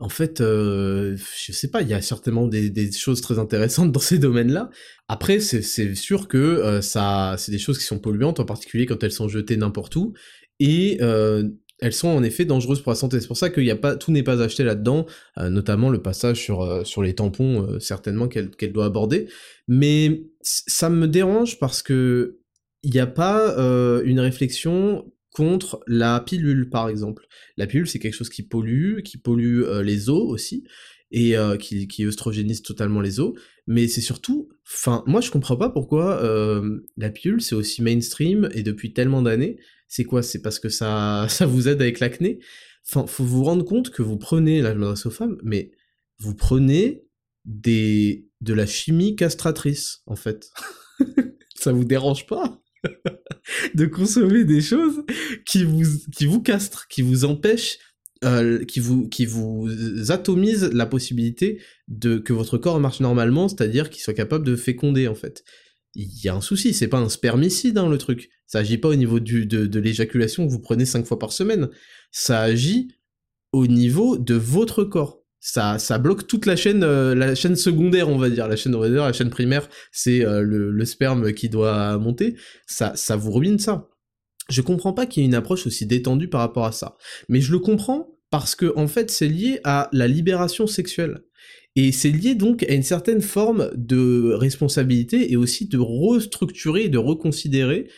en 0.00 0.08
fait, 0.08 0.40
euh, 0.40 1.16
je 1.36 1.50
sais 1.52 1.68
pas, 1.68 1.82
il 1.82 1.88
y 1.88 1.94
a 1.94 2.00
certainement 2.00 2.46
des, 2.46 2.92
choses 2.92 3.20
très 3.20 3.38
intéressantes 3.38 3.90
dans 3.90 4.00
ces 4.00 4.18
domaines-là. 4.18 4.70
Après, 5.08 5.40
c'est 5.40 5.94
sûr 5.94 6.28
que 6.28 6.38
euh, 6.38 6.80
ça, 6.80 7.34
c'est 7.38 7.50
des 7.50 7.58
choses 7.58 7.78
qui 7.78 7.84
sont 7.84 7.98
polluantes, 7.98 8.38
en 8.38 8.44
particulier 8.44 8.86
quand 8.86 9.02
elles 9.02 9.12
sont 9.12 9.28
jetées 9.28 9.56
n'importe 9.56 9.96
où, 9.96 10.14
et 10.60 10.98
euh, 11.00 11.48
elles 11.80 11.92
sont 11.92 12.08
en 12.08 12.22
effet 12.22 12.44
dangereuses 12.44 12.80
pour 12.80 12.92
la 12.92 12.96
santé. 12.96 13.20
C'est 13.20 13.26
pour 13.26 13.36
ça 13.36 13.46
a 13.46 13.76
pas, 13.76 13.96
tout 13.96 14.12
n'est 14.12 14.22
pas 14.22 14.40
acheté 14.40 14.62
là-dedans, 14.62 15.06
euh, 15.38 15.50
notamment 15.50 15.90
le 15.90 16.00
passage 16.00 16.42
sur 16.42 16.86
sur 16.86 17.02
les 17.02 17.14
tampons, 17.14 17.80
certainement 17.80 18.28
qu'elle 18.28 18.50
qu'elle 18.50 18.72
doit 18.72 18.86
aborder. 18.86 19.28
Mais 19.66 20.22
ça 20.42 20.90
me 20.90 21.08
dérange 21.08 21.58
parce 21.58 21.82
que 21.82 22.38
il 22.84 22.92
n'y 22.92 23.00
a 23.00 23.06
pas 23.08 23.56
une 24.04 24.20
réflexion 24.20 25.04
contre 25.38 25.80
la 25.86 26.18
pilule, 26.18 26.68
par 26.68 26.88
exemple. 26.88 27.28
La 27.56 27.68
pilule, 27.68 27.86
c'est 27.86 28.00
quelque 28.00 28.16
chose 28.16 28.28
qui 28.28 28.42
pollue, 28.42 29.02
qui 29.02 29.18
pollue 29.18 29.62
euh, 29.62 29.84
les 29.84 30.10
os 30.10 30.28
aussi, 30.28 30.64
et 31.12 31.38
euh, 31.38 31.56
qui, 31.56 31.86
qui 31.86 32.04
œstrogénise 32.04 32.62
totalement 32.62 33.00
les 33.00 33.20
os, 33.20 33.34
mais 33.68 33.86
c'est 33.86 34.00
surtout, 34.00 34.48
enfin, 34.66 35.04
moi 35.06 35.20
je 35.20 35.30
comprends 35.30 35.56
pas 35.56 35.70
pourquoi 35.70 36.20
euh, 36.24 36.80
la 36.96 37.10
pilule 37.10 37.40
c'est 37.40 37.54
aussi 37.54 37.82
mainstream 37.82 38.48
et 38.52 38.64
depuis 38.64 38.92
tellement 38.92 39.22
d'années. 39.22 39.58
C'est 39.86 40.04
quoi? 40.04 40.24
C'est 40.24 40.42
parce 40.42 40.58
que 40.58 40.68
ça, 40.68 41.26
ça 41.30 41.46
vous 41.46 41.68
aide 41.68 41.80
avec 41.80 42.00
l'acné? 42.00 42.40
Enfin, 42.88 43.06
faut 43.06 43.24
vous 43.24 43.44
rendre 43.44 43.64
compte 43.64 43.90
que 43.90 44.02
vous 44.02 44.18
prenez, 44.18 44.60
là 44.60 44.74
je 44.74 44.78
m'adresse 44.78 45.06
aux 45.06 45.10
femmes, 45.10 45.38
mais 45.44 45.70
vous 46.18 46.34
prenez 46.34 47.04
des 47.44 48.26
de 48.40 48.54
la 48.54 48.66
chimie 48.66 49.14
castratrice 49.14 50.02
en 50.06 50.16
fait. 50.16 50.50
ça 51.54 51.70
vous 51.72 51.84
dérange 51.84 52.26
pas? 52.26 52.60
de 53.74 53.86
consommer 53.86 54.44
des 54.44 54.60
choses 54.60 55.04
qui 55.46 55.64
vous, 55.64 56.42
castrent, 56.42 56.86
qui 56.88 57.02
vous 57.02 57.24
empêchent, 57.24 57.78
euh, 58.24 58.64
qui, 58.64 58.80
vous, 58.80 59.08
qui 59.08 59.28
atomisent 60.08 60.70
la 60.72 60.86
possibilité 60.86 61.60
de 61.88 62.18
que 62.18 62.32
votre 62.32 62.58
corps 62.58 62.80
marche 62.80 63.00
normalement, 63.00 63.48
c'est-à-dire 63.48 63.90
qu'il 63.90 64.02
soit 64.02 64.14
capable 64.14 64.44
de 64.44 64.56
féconder 64.56 65.08
en 65.08 65.14
fait. 65.14 65.44
Il 65.94 66.10
y 66.22 66.28
a 66.28 66.34
un 66.34 66.40
souci, 66.40 66.74
c'est 66.74 66.88
pas 66.88 66.98
un 66.98 67.08
spermicide 67.08 67.78
hein, 67.78 67.88
le 67.88 67.98
truc. 67.98 68.30
Ça 68.46 68.58
agit 68.58 68.78
pas 68.78 68.88
au 68.88 68.94
niveau 68.94 69.20
de 69.20 69.78
l'éjaculation 69.78 70.46
que 70.46 70.52
vous 70.52 70.60
prenez 70.60 70.84
cinq 70.84 71.06
fois 71.06 71.18
par 71.18 71.32
semaine. 71.32 71.68
Ça 72.10 72.40
agit 72.40 72.88
au 73.52 73.66
niveau 73.66 74.18
de 74.18 74.34
votre 74.34 74.84
corps 74.84 75.17
ça, 75.40 75.78
ça 75.78 75.98
bloque 75.98 76.26
toute 76.26 76.46
la 76.46 76.56
chaîne, 76.56 76.82
euh, 76.82 77.14
la 77.14 77.34
chaîne 77.34 77.56
secondaire, 77.56 78.08
on 78.08 78.18
va 78.18 78.28
dire. 78.30 78.48
La 78.48 78.56
chaîne, 78.56 78.74
la 78.76 79.12
chaîne 79.12 79.30
primaire, 79.30 79.68
c'est 79.92 80.24
euh, 80.24 80.40
le, 80.42 80.70
le, 80.70 80.84
sperme 80.84 81.32
qui 81.32 81.48
doit 81.48 81.96
monter. 81.98 82.36
Ça, 82.66 82.92
ça 82.96 83.16
vous 83.16 83.32
ruine 83.32 83.58
ça. 83.58 83.88
Je 84.48 84.62
comprends 84.62 84.92
pas 84.92 85.06
qu'il 85.06 85.22
y 85.22 85.26
ait 85.26 85.28
une 85.28 85.34
approche 85.34 85.66
aussi 85.66 85.86
détendue 85.86 86.28
par 86.28 86.40
rapport 86.40 86.64
à 86.64 86.72
ça. 86.72 86.96
Mais 87.28 87.40
je 87.40 87.52
le 87.52 87.58
comprends 87.58 88.18
parce 88.30 88.54
que, 88.54 88.72
en 88.76 88.88
fait, 88.88 89.10
c'est 89.10 89.28
lié 89.28 89.60
à 89.64 89.88
la 89.92 90.08
libération 90.08 90.66
sexuelle. 90.66 91.20
Et 91.76 91.92
c'est 91.92 92.10
lié 92.10 92.34
donc 92.34 92.64
à 92.64 92.72
une 92.72 92.82
certaine 92.82 93.20
forme 93.20 93.70
de 93.74 94.32
responsabilité 94.32 95.30
et 95.30 95.36
aussi 95.36 95.68
de 95.68 95.78
restructurer, 95.78 96.88
de 96.88 96.98
reconsidérer 96.98 97.88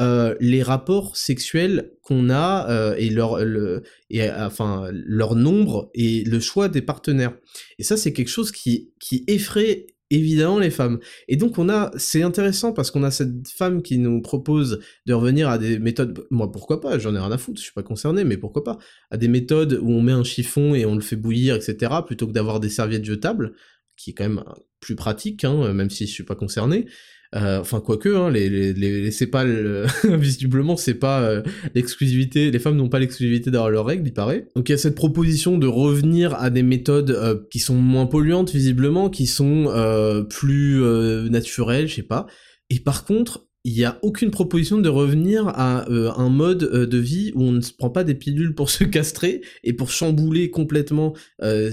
euh, 0.00 0.36
les 0.40 0.62
rapports 0.62 1.16
sexuels 1.16 1.92
qu'on 2.02 2.30
a 2.30 2.68
euh, 2.70 2.94
et 2.98 3.10
leur 3.10 3.44
le, 3.44 3.82
et 4.10 4.30
enfin 4.30 4.88
leur 4.92 5.34
nombre 5.34 5.90
et 5.94 6.22
le 6.24 6.38
choix 6.38 6.68
des 6.68 6.82
partenaires. 6.82 7.36
Et 7.78 7.82
ça 7.82 7.96
c'est 7.96 8.12
quelque 8.12 8.28
chose 8.28 8.52
qui 8.52 8.92
qui 9.00 9.24
effraie 9.26 9.86
évidemment 10.10 10.58
les 10.58 10.70
femmes. 10.70 11.00
Et 11.26 11.36
donc 11.36 11.58
on 11.58 11.68
a 11.68 11.90
c'est 11.96 12.22
intéressant 12.22 12.72
parce 12.72 12.90
qu'on 12.90 13.02
a 13.02 13.10
cette 13.10 13.48
femme 13.48 13.82
qui 13.82 13.98
nous 13.98 14.22
propose 14.22 14.80
de 15.06 15.14
revenir 15.14 15.48
à 15.48 15.58
des 15.58 15.78
méthodes 15.78 16.26
moi 16.30 16.50
pourquoi 16.52 16.80
pas, 16.80 16.98
j'en 16.98 17.14
ai 17.14 17.18
rien 17.18 17.32
à 17.32 17.38
foutre, 17.38 17.58
je 17.58 17.64
suis 17.64 17.74
pas 17.74 17.82
concerné 17.82 18.24
mais 18.24 18.36
pourquoi 18.36 18.62
pas 18.62 18.78
à 19.10 19.16
des 19.16 19.28
méthodes 19.28 19.78
où 19.82 19.90
on 19.90 20.00
met 20.00 20.12
un 20.12 20.24
chiffon 20.24 20.74
et 20.74 20.86
on 20.86 20.94
le 20.94 21.00
fait 21.00 21.16
bouillir 21.16 21.56
etc 21.56 21.92
plutôt 22.06 22.26
que 22.26 22.32
d'avoir 22.32 22.60
des 22.60 22.70
serviettes 22.70 23.04
jetables 23.04 23.52
qui 23.96 24.10
est 24.10 24.14
quand 24.14 24.28
même 24.28 24.44
plus 24.80 24.94
pratique 24.94 25.44
hein, 25.44 25.72
même 25.72 25.90
si 25.90 26.06
je 26.06 26.12
suis 26.12 26.24
pas 26.24 26.36
concerné. 26.36 26.86
Euh, 27.34 27.60
enfin, 27.60 27.80
quoique, 27.80 28.08
hein, 28.08 28.30
les, 28.30 28.48
les, 28.48 28.72
les, 28.72 29.10
c'est 29.10 29.26
pas 29.26 29.44
visiblement, 30.04 30.76
c'est 30.76 30.94
pas 30.94 31.20
euh, 31.22 31.42
l'exclusivité. 31.74 32.50
Les 32.50 32.58
femmes 32.58 32.76
n'ont 32.76 32.88
pas 32.88 32.98
l'exclusivité 32.98 33.50
d'avoir 33.50 33.70
leurs 33.70 33.84
règles, 33.84 34.06
il 34.06 34.12
paraît. 34.12 34.48
Donc 34.56 34.68
il 34.68 34.72
y 34.72 34.74
a 34.74 34.78
cette 34.78 34.94
proposition 34.94 35.58
de 35.58 35.66
revenir 35.66 36.34
à 36.34 36.50
des 36.50 36.62
méthodes 36.62 37.10
euh, 37.10 37.38
qui 37.50 37.58
sont 37.58 37.74
moins 37.74 38.06
polluantes, 38.06 38.50
visiblement, 38.50 39.10
qui 39.10 39.26
sont 39.26 39.66
plus 40.30 40.80
naturelles, 41.30 41.88
je 41.88 41.96
sais 41.96 42.02
pas. 42.02 42.26
Et 42.70 42.80
par 42.80 43.04
contre, 43.04 43.46
il 43.64 43.74
n'y 43.74 43.84
a 43.84 43.98
aucune 44.02 44.30
proposition 44.30 44.78
de 44.78 44.88
revenir 44.88 45.48
à 45.48 45.86
un 45.90 46.28
mode 46.28 46.60
de 46.60 46.98
vie 46.98 47.32
où 47.34 47.42
on 47.42 47.52
ne 47.52 47.60
se 47.60 47.72
prend 47.72 47.90
pas 47.90 48.04
des 48.04 48.14
pilules 48.14 48.54
pour 48.54 48.70
se 48.70 48.84
castrer 48.84 49.42
et 49.64 49.72
pour 49.72 49.90
chambouler 49.90 50.50
complètement 50.50 51.14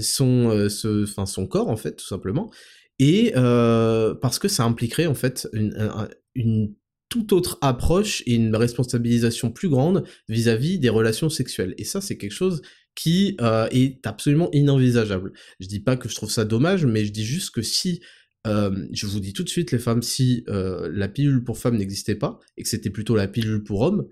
son, 0.00 0.68
ce, 0.68 1.06
son 1.06 1.46
corps, 1.46 1.68
en 1.68 1.76
fait, 1.76 1.96
tout 1.96 2.06
simplement 2.06 2.50
et 2.98 3.32
euh, 3.36 4.14
parce 4.14 4.38
que 4.38 4.48
ça 4.48 4.64
impliquerait 4.64 5.06
en 5.06 5.14
fait 5.14 5.48
une, 5.52 6.74
toute 7.08 7.32
autre 7.32 7.58
approche 7.60 8.22
et 8.26 8.34
une 8.34 8.54
responsabilisation 8.56 9.50
plus 9.50 9.68
grande 9.68 10.04
vis-à-vis 10.28 10.78
des 10.78 10.88
relations 10.88 11.28
sexuelles. 11.28 11.74
Et 11.78 11.84
ça, 11.84 12.00
c'est 12.00 12.16
quelque 12.16 12.32
chose 12.32 12.62
qui 12.94 13.36
euh, 13.40 13.68
est 13.70 14.06
absolument 14.06 14.50
inenvisageable. 14.52 15.32
Je 15.60 15.66
dis 15.66 15.80
pas 15.80 15.96
que 15.96 16.08
je 16.08 16.14
trouve 16.14 16.30
ça 16.30 16.44
dommage, 16.44 16.86
mais 16.86 17.04
je 17.04 17.12
dis 17.12 17.24
juste 17.24 17.50
que 17.50 17.62
si 17.62 18.00
euh, 18.46 18.86
je 18.92 19.06
vous 19.06 19.20
dis 19.20 19.32
tout 19.32 19.44
de 19.44 19.48
suite, 19.48 19.72
les 19.72 19.78
femmes, 19.78 20.02
si 20.02 20.44
la 20.48 21.08
pilule 21.08 21.44
pour 21.44 21.58
femmes 21.58 21.76
n'existait 21.76 22.14
pas, 22.14 22.40
et 22.56 22.62
que 22.62 22.68
c'était 22.68 22.90
plutôt 22.90 23.14
la 23.14 23.28
pilule 23.28 23.62
pour 23.62 23.82
hommes, 23.82 24.06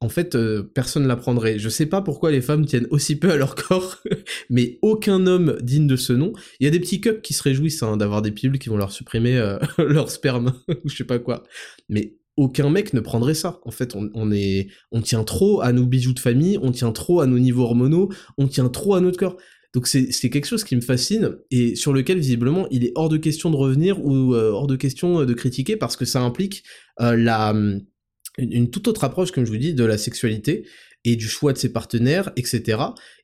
en 0.00 0.08
fait, 0.08 0.34
euh, 0.34 0.62
personne 0.62 1.06
l'apprendrait. 1.06 1.58
Je 1.58 1.68
sais 1.68 1.86
pas 1.86 2.02
pourquoi 2.02 2.30
les 2.30 2.42
femmes 2.42 2.66
tiennent 2.66 2.86
aussi 2.90 3.16
peu 3.16 3.30
à 3.30 3.36
leur 3.36 3.54
corps, 3.54 4.02
mais 4.50 4.78
aucun 4.82 5.26
homme 5.26 5.56
digne 5.62 5.86
de 5.86 5.96
ce 5.96 6.12
nom. 6.12 6.32
Il 6.60 6.64
y 6.64 6.66
a 6.66 6.70
des 6.70 6.80
petits 6.80 7.00
cups 7.00 7.22
qui 7.22 7.32
se 7.32 7.42
réjouissent 7.42 7.82
hein, 7.82 7.96
d'avoir 7.96 8.20
des 8.20 8.30
pilules 8.30 8.58
qui 8.58 8.68
vont 8.68 8.76
leur 8.76 8.92
supprimer 8.92 9.38
euh, 9.38 9.58
leur 9.78 10.10
sperme, 10.10 10.52
ou 10.84 10.88
je 10.88 10.96
sais 10.96 11.04
pas 11.04 11.18
quoi. 11.18 11.44
Mais 11.88 12.16
aucun 12.36 12.68
mec 12.68 12.92
ne 12.92 13.00
prendrait 13.00 13.34
ça. 13.34 13.60
En 13.64 13.70
fait, 13.70 13.96
on, 13.96 14.30
est, 14.30 14.68
tient 15.02 15.24
trop 15.24 15.62
à 15.62 15.72
nos 15.72 15.86
bijoux 15.86 16.12
de 16.12 16.20
famille, 16.20 16.58
on 16.60 16.70
tient 16.70 16.92
trop 16.92 17.22
à 17.22 17.26
nos 17.26 17.38
niveaux 17.38 17.62
hormonaux, 17.62 18.10
on 18.36 18.46
tient 18.46 18.68
trop 18.68 18.94
à 18.94 19.00
notre 19.00 19.18
corps. 19.18 19.38
Donc 19.72 19.86
c'est 19.86 20.30
quelque 20.30 20.46
chose 20.46 20.64
qui 20.64 20.76
me 20.76 20.80
fascine 20.82 21.36
et 21.50 21.76
sur 21.76 21.92
lequel 21.92 22.18
visiblement 22.18 22.66
il 22.70 22.84
est 22.84 22.92
hors 22.94 23.08
de 23.08 23.16
question 23.16 23.50
de 23.50 23.56
revenir 23.56 24.02
ou 24.02 24.34
euh, 24.34 24.50
hors 24.50 24.66
de 24.66 24.76
question 24.76 25.24
de 25.24 25.34
critiquer 25.34 25.76
parce 25.76 25.96
que 25.96 26.06
ça 26.06 26.20
implique 26.20 26.62
la 26.98 27.54
une, 28.38 28.70
toute 28.70 28.88
autre 28.88 29.04
approche, 29.04 29.30
comme 29.30 29.44
je 29.44 29.50
vous 29.50 29.56
dis, 29.56 29.74
de 29.74 29.84
la 29.84 29.98
sexualité 29.98 30.66
et 31.04 31.14
du 31.14 31.28
choix 31.28 31.52
de 31.52 31.58
ses 31.58 31.72
partenaires, 31.72 32.32
etc. 32.36 32.78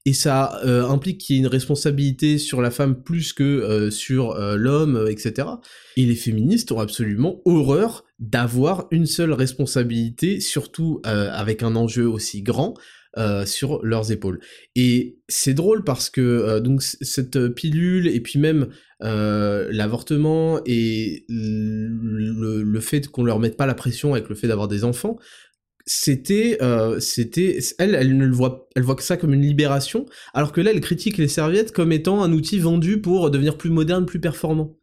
Et 0.07 0.13
ça 0.13 0.61
euh, 0.65 0.87
implique 0.87 1.19
qu'il 1.19 1.37
y 1.37 1.39
ait 1.39 1.43
une 1.43 1.49
responsabilité 1.49 2.39
sur 2.39 2.63
la 2.63 2.71
femme 2.71 3.03
plus 3.03 3.33
que 3.33 3.43
euh, 3.43 3.91
sur 3.91 4.33
euh, 4.33 4.57
l'homme, 4.57 5.07
etc. 5.11 5.49
Et 5.97 6.07
les 6.07 6.15
féministes 6.15 6.71
ont 6.71 6.79
absolument 6.79 7.43
horreur 7.45 8.05
d'avoir 8.21 8.87
une 8.93 9.07
seule 9.07 9.33
responsabilité, 9.33 10.39
surtout 10.39 11.01
avec 11.05 11.65
un 11.65 11.75
enjeu 11.75 12.07
aussi 12.09 12.43
grand. 12.43 12.75
Sur 13.45 13.85
leurs 13.85 14.11
épaules. 14.11 14.41
Et 14.75 15.19
c'est 15.29 15.55
drôle 15.55 15.85
parce 15.85 16.09
que 16.09 16.59
donc 16.61 16.83
cette 16.83 17.49
pilule 17.49 18.07
et 18.09 18.21
puis 18.21 18.39
même 18.39 18.69
l'avortement 19.01 20.61
et 20.67 21.25
le, 21.29 22.63
le, 22.63 22.81
fait 22.81 23.09
qu'on 23.09 23.25
leur 23.25 23.39
mette 23.39 23.57
pas 23.57 23.67
la 23.67 23.75
pression 23.75 24.15
avec 24.15 24.29
le 24.29 24.35
fait 24.35 24.49
d'avoir 24.49 24.69
des 24.69 24.85
enfants, 24.85 25.19
c'était 25.87 26.59
euh, 26.63 27.01
c'était 27.01 27.59
elle 27.79 27.95
elle 27.95 28.17
ne 28.17 28.25
le 28.25 28.33
voit 28.33 28.69
elle 28.77 28.83
voit 28.83 28.95
que 28.95 29.03
ça 29.03 29.17
comme 29.17 29.35
une 29.35 29.43
libération 29.43 30.07
alors 30.33 30.53
que 30.53 30.61
là 30.61 30.71
elle 30.71 30.81
critique 30.81 31.19
les 31.19 31.29
serviettes 31.29 31.73
comme 31.73 31.93
étant 31.93 32.23
un 32.23 32.33
outil 32.33 32.59
vendu 32.59 33.01
pour 33.01 33.31
devenir 33.31 33.59
plus 33.59 33.71
moderne 33.71 34.07
plus 34.07 34.21
performant 34.21 34.77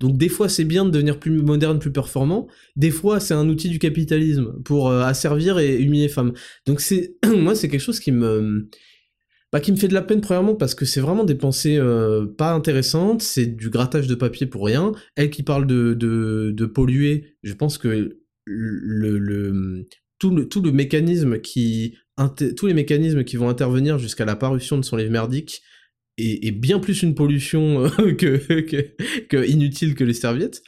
donc 0.00 0.16
des 0.16 0.28
fois 0.28 0.48
c'est 0.48 0.64
bien 0.64 0.84
de 0.84 0.90
devenir 0.90 1.18
plus 1.18 1.42
moderne 1.42 1.78
plus 1.78 1.92
performant. 1.92 2.48
Des 2.76 2.90
fois 2.90 3.20
c'est 3.20 3.34
un 3.34 3.48
outil 3.48 3.68
du 3.68 3.78
capitalisme 3.78 4.60
pour 4.64 4.88
euh, 4.88 5.02
asservir 5.02 5.58
et 5.58 5.76
humilier 5.80 6.08
femmes. 6.08 6.32
Donc 6.66 6.80
c'est 6.80 7.16
moi 7.36 7.54
c'est 7.54 7.68
quelque 7.68 7.80
chose 7.80 8.00
qui 8.00 8.12
me 8.12 8.68
bah, 9.54 9.60
qui 9.60 9.70
me 9.70 9.76
fait 9.76 9.86
de 9.86 9.94
la 9.94 10.02
peine 10.02 10.20
premièrement 10.20 10.56
parce 10.56 10.74
que 10.74 10.84
c'est 10.84 11.00
vraiment 11.00 11.22
des 11.22 11.36
pensées 11.36 11.76
euh, 11.78 12.26
pas 12.26 12.52
intéressantes, 12.52 13.22
c'est 13.22 13.46
du 13.46 13.70
grattage 13.70 14.08
de 14.08 14.16
papier 14.16 14.46
pour 14.46 14.66
rien. 14.66 14.90
Elle 15.14 15.30
qui 15.30 15.44
parle 15.44 15.66
de, 15.68 15.94
de, 15.94 16.50
de 16.52 16.66
polluer, 16.66 17.36
je 17.44 17.54
pense 17.54 17.78
que 17.78 18.18
le, 18.46 19.18
le, 19.18 19.86
tout 20.18 20.30
le, 20.30 20.48
tout 20.48 20.60
le 20.60 20.72
mécanisme 20.72 21.38
qui, 21.38 21.94
tous 22.56 22.66
les 22.66 22.74
mécanismes 22.74 23.22
qui 23.22 23.36
vont 23.36 23.48
intervenir 23.48 23.98
jusqu'à 23.98 24.24
la 24.24 24.34
parution 24.34 24.76
de 24.76 24.82
son 24.82 24.96
livre 24.96 25.12
merdique 25.12 25.62
est, 26.18 26.50
bien 26.52 26.78
plus 26.78 27.02
une 27.02 27.14
pollution 27.14 27.84
euh, 27.84 28.14
que, 28.14 29.46
inutile 29.46 29.94
que 29.94 30.04
les 30.04 30.14
serviettes. 30.14 30.62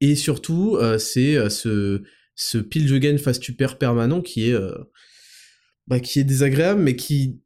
Et 0.00 0.14
surtout, 0.14 0.76
euh, 0.76 0.98
c'est 0.98 1.36
euh, 1.36 1.48
ce, 1.48 2.02
ce 2.34 2.58
pile 2.58 2.98
gain 2.98 3.18
face 3.18 3.40
super 3.40 3.78
permanent 3.78 4.20
qui 4.22 4.50
est, 4.50 4.58
bah, 5.86 6.00
qui 6.00 6.20
est 6.20 6.24
désagréable, 6.24 6.80
mais 6.80 6.96
qui 6.96 7.40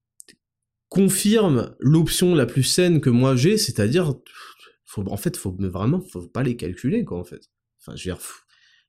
confirme 0.89 1.75
l'option 1.81 2.35
la 2.35 2.47
plus 2.47 2.63
saine 2.63 3.01
que 3.01 3.11
moi 3.11 3.35
j'ai, 3.35 3.57
c'est-à-dire, 3.59 4.15
en 4.97 5.17
fait, 5.17 5.37
faut 5.37 5.57
vraiment, 5.59 6.01
faut 6.01 6.29
pas 6.29 6.45
les 6.45 6.57
calculer, 6.57 7.05
quoi, 7.05 7.19
en 7.19 7.25
fait. 7.25 7.51
Enfin, 7.81 7.97
je 7.97 8.09
veux 8.09 8.15
dire, 8.15 8.23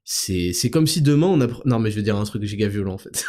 c'est 0.05 0.53
c'est 0.53 0.69
comme 0.69 0.85
si 0.85 1.01
demain 1.01 1.27
on 1.27 1.41
apprenait... 1.41 1.63
Non 1.65 1.79
mais 1.79 1.89
je 1.89 1.95
vais 1.95 2.03
dire 2.03 2.15
un 2.15 2.23
truc 2.23 2.43
giga 2.43 2.67
violent 2.67 2.93
en 2.93 2.97
fait. 2.99 3.25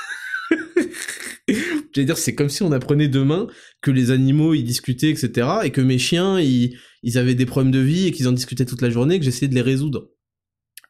dire 2.04 2.18
c'est 2.18 2.34
comme 2.34 2.48
si 2.48 2.62
on 2.62 2.72
apprenait 2.72 3.08
demain 3.08 3.46
que 3.80 3.90
les 3.90 4.10
animaux 4.10 4.54
ils 4.54 4.64
discutaient 4.64 5.10
etc 5.10 5.48
et 5.64 5.70
que 5.70 5.80
mes 5.80 5.98
chiens 5.98 6.40
ils, 6.40 6.78
avaient 7.14 7.34
des 7.34 7.46
problèmes 7.46 7.72
de 7.72 7.78
vie 7.78 8.06
et 8.06 8.12
qu'ils 8.12 8.28
en 8.28 8.32
discutaient 8.32 8.66
toute 8.66 8.82
la 8.82 8.90
journée 8.90 9.16
et 9.16 9.18
que 9.18 9.24
j'essayais 9.24 9.48
de 9.48 9.54
les 9.54 9.62
résoudre. 9.62 10.10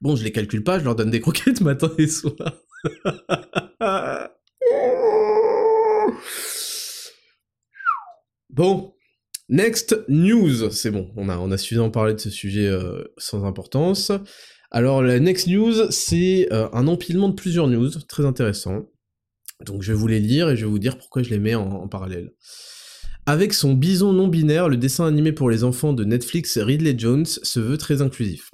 Bon 0.00 0.16
je 0.16 0.24
les 0.24 0.32
calcule 0.32 0.64
pas, 0.64 0.78
je 0.78 0.84
leur 0.84 0.96
donne 0.96 1.10
des 1.10 1.20
croquettes 1.20 1.60
matin 1.62 1.90
et 1.98 2.08
soir. 2.08 2.34
bon, 8.50 8.94
next 9.48 9.96
news. 10.08 10.70
C'est 10.70 10.90
bon, 10.90 11.10
on 11.16 11.28
a, 11.28 11.38
on 11.38 11.50
a 11.50 11.58
suffisamment 11.58 11.90
parlé 11.90 12.14
de 12.14 12.20
ce 12.20 12.30
sujet 12.30 12.66
euh, 12.66 13.04
sans 13.18 13.44
importance. 13.44 14.12
Alors 14.70 15.02
la 15.02 15.20
next 15.20 15.46
news, 15.46 15.90
c'est 15.90 16.52
euh, 16.52 16.68
un 16.72 16.88
empilement 16.88 17.28
de 17.28 17.34
plusieurs 17.34 17.68
news, 17.68 17.90
très 18.08 18.24
intéressant. 18.26 18.86
Donc 19.64 19.82
je 19.82 19.92
vais 19.92 19.98
vous 19.98 20.06
les 20.06 20.20
lire 20.20 20.50
et 20.50 20.56
je 20.56 20.64
vais 20.64 20.70
vous 20.70 20.78
dire 20.78 20.98
pourquoi 20.98 21.22
je 21.22 21.30
les 21.30 21.38
mets 21.38 21.54
en, 21.54 21.88
parallèle. 21.88 22.32
Avec 23.24 23.54
son 23.54 23.74
bison 23.74 24.12
non 24.12 24.28
binaire, 24.28 24.68
le 24.68 24.76
dessin 24.76 25.06
animé 25.06 25.32
pour 25.32 25.50
les 25.50 25.64
enfants 25.64 25.92
de 25.92 26.04
Netflix 26.04 26.58
Ridley 26.58 26.94
Jones 26.96 27.26
se 27.26 27.58
veut 27.58 27.78
très 27.78 28.02
inclusif. 28.02 28.50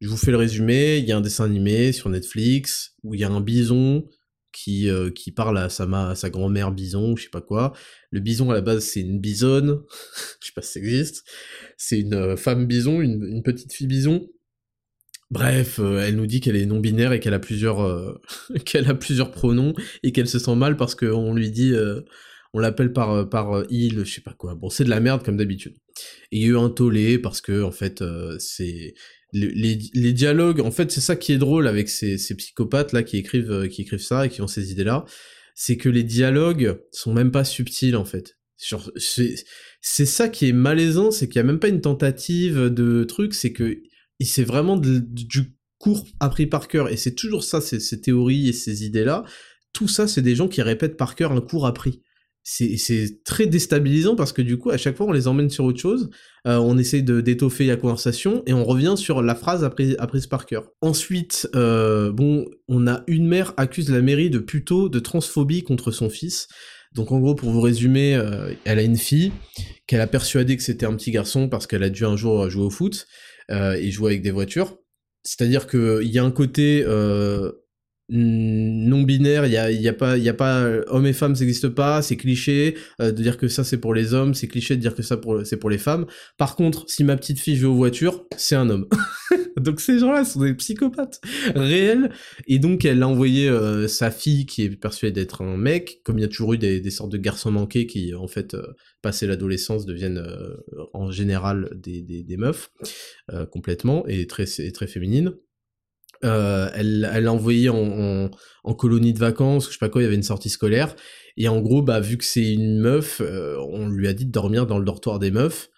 Je 0.00 0.08
vous 0.08 0.16
fais 0.16 0.30
le 0.30 0.36
résumé, 0.36 0.98
il 0.98 1.04
y 1.04 1.12
a 1.12 1.16
un 1.16 1.20
dessin 1.20 1.44
animé 1.44 1.92
sur 1.92 2.08
Netflix 2.08 2.94
où 3.02 3.14
il 3.14 3.20
y 3.20 3.24
a 3.24 3.30
un 3.30 3.40
bison 3.40 4.08
qui, 4.52 4.90
euh, 4.90 5.10
parle 5.34 5.56
à 5.58 5.68
sa, 5.70 6.14
sa 6.14 6.30
grand-mère 6.30 6.72
bison, 6.72 7.16
je 7.16 7.24
sais 7.24 7.30
pas 7.30 7.40
quoi. 7.40 7.72
Le 8.10 8.20
bison 8.20 8.50
à 8.50 8.54
la 8.54 8.60
base 8.60 8.84
c'est 8.84 9.00
une 9.00 9.18
bisonne, 9.18 9.80
je 10.40 10.48
sais 10.48 10.52
pas 10.54 10.62
si 10.62 10.72
ça 10.72 10.80
existe. 10.80 11.24
C'est 11.76 12.00
une 12.00 12.14
euh, 12.14 12.36
femme 12.36 12.66
bison, 12.66 13.00
une 13.00 13.42
petite 13.42 13.72
fille 13.72 13.86
bison, 13.86 14.28
Bref, 15.32 15.78
euh, 15.78 16.04
elle 16.06 16.16
nous 16.16 16.26
dit 16.26 16.42
qu'elle 16.42 16.56
est 16.56 16.66
non 16.66 16.78
binaire 16.78 17.14
et 17.14 17.18
qu'elle 17.18 17.32
a 17.32 17.38
plusieurs 17.38 17.80
euh, 17.80 18.20
qu'elle 18.66 18.86
a 18.90 18.94
plusieurs 18.94 19.30
pronoms 19.30 19.72
et 20.02 20.12
qu'elle 20.12 20.28
se 20.28 20.38
sent 20.38 20.54
mal 20.56 20.76
parce 20.76 20.94
qu'on 20.94 21.32
lui 21.32 21.50
dit 21.50 21.72
euh, 21.72 22.02
on 22.52 22.58
l'appelle 22.58 22.92
par 22.92 23.26
par 23.30 23.64
il, 23.70 24.04
je 24.04 24.12
sais 24.12 24.20
pas 24.20 24.34
quoi. 24.34 24.54
Bon, 24.54 24.68
c'est 24.68 24.84
de 24.84 24.90
la 24.90 25.00
merde 25.00 25.24
comme 25.24 25.38
d'habitude. 25.38 25.74
Et 26.32 26.36
il 26.36 26.42
y 26.42 26.44
a 26.44 26.48
eu 26.48 26.58
un 26.58 26.68
tollé 26.68 27.18
parce 27.18 27.40
que 27.40 27.62
en 27.62 27.70
fait 27.70 28.04
c'est 28.38 28.92
les, 29.32 29.78
les, 29.94 30.12
dialogues, 30.12 30.60
en 30.60 30.70
fait, 30.70 30.92
c'est 30.92 31.00
ça 31.00 31.16
qui 31.16 31.32
est 31.32 31.38
drôle 31.38 31.66
avec 31.66 31.88
ces, 31.88 32.18
ces 32.18 32.34
psychopathes 32.34 32.92
là 32.92 33.02
qui 33.02 33.16
écrivent 33.16 33.66
qui 33.68 33.80
écrivent 33.80 34.00
ça 34.00 34.26
et 34.26 34.28
qui 34.28 34.42
ont 34.42 34.46
ces 34.46 34.70
idées 34.70 34.84
là, 34.84 35.06
c'est 35.54 35.78
que 35.78 35.88
les 35.88 36.02
dialogues 36.02 36.78
sont 36.92 37.14
même 37.14 37.30
pas 37.30 37.44
subtils 37.44 37.96
en 37.96 38.04
fait. 38.04 38.36
C'est 38.58 40.06
ça 40.06 40.28
qui 40.28 40.50
est 40.50 40.52
malaisant, 40.52 41.10
c'est 41.10 41.26
qu'il 41.26 41.36
y 41.36 41.40
a 41.40 41.44
même 41.44 41.58
pas 41.58 41.68
une 41.68 41.80
tentative 41.80 42.66
de 42.66 43.04
truc, 43.04 43.32
c'est 43.32 43.54
que 43.54 43.82
c'est 44.24 44.44
vraiment 44.44 44.76
du 44.76 45.54
cours 45.82 46.06
appris 46.20 46.46
par 46.46 46.68
cœur, 46.68 46.88
et 46.88 46.96
c'est 46.96 47.14
toujours 47.14 47.42
ça, 47.42 47.60
ces, 47.60 48.00
théories 48.00 48.48
et 48.48 48.52
ces 48.52 48.84
idées-là, 48.84 49.24
tout 49.72 49.88
ça, 49.88 50.06
c'est 50.06 50.22
des 50.22 50.36
gens 50.36 50.46
qui 50.46 50.62
répètent 50.62 50.96
par 50.96 51.16
cœur 51.16 51.32
un 51.32 51.40
cours 51.40 51.66
appris. 51.66 52.00
C'est 52.44 53.22
très 53.24 53.46
déstabilisant 53.46 54.16
parce 54.16 54.32
que 54.32 54.42
du 54.42 54.58
coup, 54.58 54.70
à 54.70 54.76
chaque 54.76 54.96
fois, 54.96 55.06
on 55.06 55.12
les 55.12 55.28
emmène 55.28 55.50
sur 55.50 55.64
autre 55.64 55.80
chose, 55.80 56.10
euh, 56.46 56.56
on 56.56 56.76
essaie 56.76 57.02
de 57.02 57.20
d'étoffer 57.20 57.66
la 57.66 57.76
conversation 57.76 58.42
et 58.46 58.52
on 58.52 58.64
revient 58.64 58.94
sur 58.96 59.22
la 59.22 59.36
phrase 59.36 59.62
apprise, 59.62 59.94
apprise 60.00 60.26
par 60.26 60.46
cœur. 60.46 60.68
Ensuite, 60.80 61.48
euh, 61.54 62.10
bon, 62.10 62.46
on 62.66 62.88
a 62.88 63.04
une 63.06 63.28
mère 63.28 63.54
accuse 63.56 63.90
la 63.90 64.02
mairie 64.02 64.28
de 64.28 64.40
puto 64.40 64.88
de 64.88 64.98
transphobie 64.98 65.62
contre 65.62 65.92
son 65.92 66.10
fils. 66.10 66.48
Donc 66.94 67.12
en 67.12 67.20
gros, 67.20 67.36
pour 67.36 67.50
vous 67.50 67.60
résumer, 67.60 68.16
euh, 68.16 68.52
elle 68.64 68.80
a 68.80 68.82
une 68.82 68.96
fille 68.98 69.32
qu'elle 69.86 70.00
a 70.00 70.08
persuadé 70.08 70.56
que 70.56 70.64
c'était 70.64 70.86
un 70.86 70.96
petit 70.96 71.12
garçon 71.12 71.48
parce 71.48 71.68
qu'elle 71.68 71.84
a 71.84 71.90
dû 71.90 72.04
un 72.04 72.16
jour 72.16 72.50
jouer 72.50 72.64
au 72.64 72.70
foot 72.70 73.06
et 73.52 73.90
jouer 73.90 74.12
avec 74.12 74.22
des 74.22 74.30
voitures. 74.30 74.78
C'est-à-dire 75.22 75.66
qu'il 75.66 76.08
y 76.08 76.18
a 76.18 76.24
un 76.24 76.30
côté 76.30 76.84
euh, 76.86 77.52
non 78.14 79.02
binaire, 79.02 79.46
il 79.46 79.52
y 79.52 79.56
a, 79.56 79.70
y 79.70 79.88
a 79.88 79.92
pas, 79.94 80.18
y 80.18 80.28
a 80.28 80.34
pas 80.34 80.68
homme 80.88 81.06
et 81.06 81.12
femme, 81.12 81.34
ça 81.34 81.44
n'existe 81.44 81.68
pas, 81.68 82.02
c'est 82.02 82.16
cliché 82.16 82.76
euh, 83.00 83.10
de 83.10 83.22
dire 83.22 83.38
que 83.38 83.48
ça 83.48 83.64
c'est 83.64 83.78
pour 83.78 83.94
les 83.94 84.12
hommes, 84.12 84.34
c'est 84.34 84.48
cliché 84.48 84.76
de 84.76 84.80
dire 84.80 84.94
que 84.94 85.02
ça 85.02 85.18
c'est 85.44 85.56
pour 85.56 85.70
les 85.70 85.78
femmes. 85.78 86.06
Par 86.36 86.54
contre, 86.54 86.84
si 86.88 87.04
ma 87.04 87.16
petite 87.16 87.38
fille 87.38 87.56
joue 87.56 87.70
aux 87.70 87.76
voitures, 87.76 88.26
c'est 88.36 88.54
un 88.54 88.68
homme. 88.68 88.86
donc 89.56 89.80
ces 89.80 89.98
gens-là 89.98 90.24
sont 90.24 90.40
des 90.40 90.54
psychopathes 90.54 91.20
réels. 91.54 92.10
Et 92.46 92.58
donc 92.58 92.84
elle 92.84 93.02
a 93.02 93.08
envoyé 93.08 93.48
euh, 93.48 93.88
sa 93.88 94.10
fille 94.10 94.46
qui 94.46 94.62
est 94.62 94.70
persuadée 94.70 95.12
d'être 95.12 95.42
un 95.42 95.56
mec, 95.56 96.00
comme 96.04 96.18
il 96.18 96.22
y 96.22 96.24
a 96.24 96.28
toujours 96.28 96.54
eu 96.54 96.58
des, 96.58 96.80
des 96.80 96.90
sortes 96.90 97.12
de 97.12 97.18
garçons 97.18 97.50
manqués 97.50 97.86
qui 97.86 98.14
en 98.14 98.28
fait 98.28 98.54
euh, 98.54 98.66
l'adolescence 99.22 99.86
deviennent 99.86 100.18
euh, 100.18 100.56
en 100.92 101.10
général 101.10 101.70
des, 101.74 102.02
des, 102.02 102.22
des 102.22 102.36
meufs 102.36 102.70
complètement 103.50 104.06
et 104.06 104.26
très 104.26 104.44
très 104.44 104.86
féminines. 104.86 105.32
Euh, 106.24 106.70
elle 106.74 107.00
l'a 107.00 107.32
envoyé 107.32 107.68
en, 107.68 108.30
en, 108.64 108.74
colonie 108.74 109.12
de 109.12 109.18
vacances, 109.18 109.66
je 109.66 109.72
sais 109.72 109.78
pas 109.78 109.88
quoi, 109.88 110.02
il 110.02 110.04
y 110.04 110.06
avait 110.06 110.14
une 110.14 110.22
sortie 110.22 110.50
scolaire. 110.50 110.94
Et 111.36 111.48
en 111.48 111.60
gros, 111.60 111.82
bah, 111.82 112.00
vu 112.00 112.16
que 112.18 112.24
c'est 112.24 112.52
une 112.52 112.78
meuf, 112.78 113.20
euh, 113.20 113.56
on 113.70 113.88
lui 113.88 114.06
a 114.06 114.12
dit 114.12 114.26
de 114.26 114.30
dormir 114.30 114.66
dans 114.66 114.78
le 114.78 114.84
dortoir 114.84 115.18
des 115.18 115.30
meufs. 115.30 115.68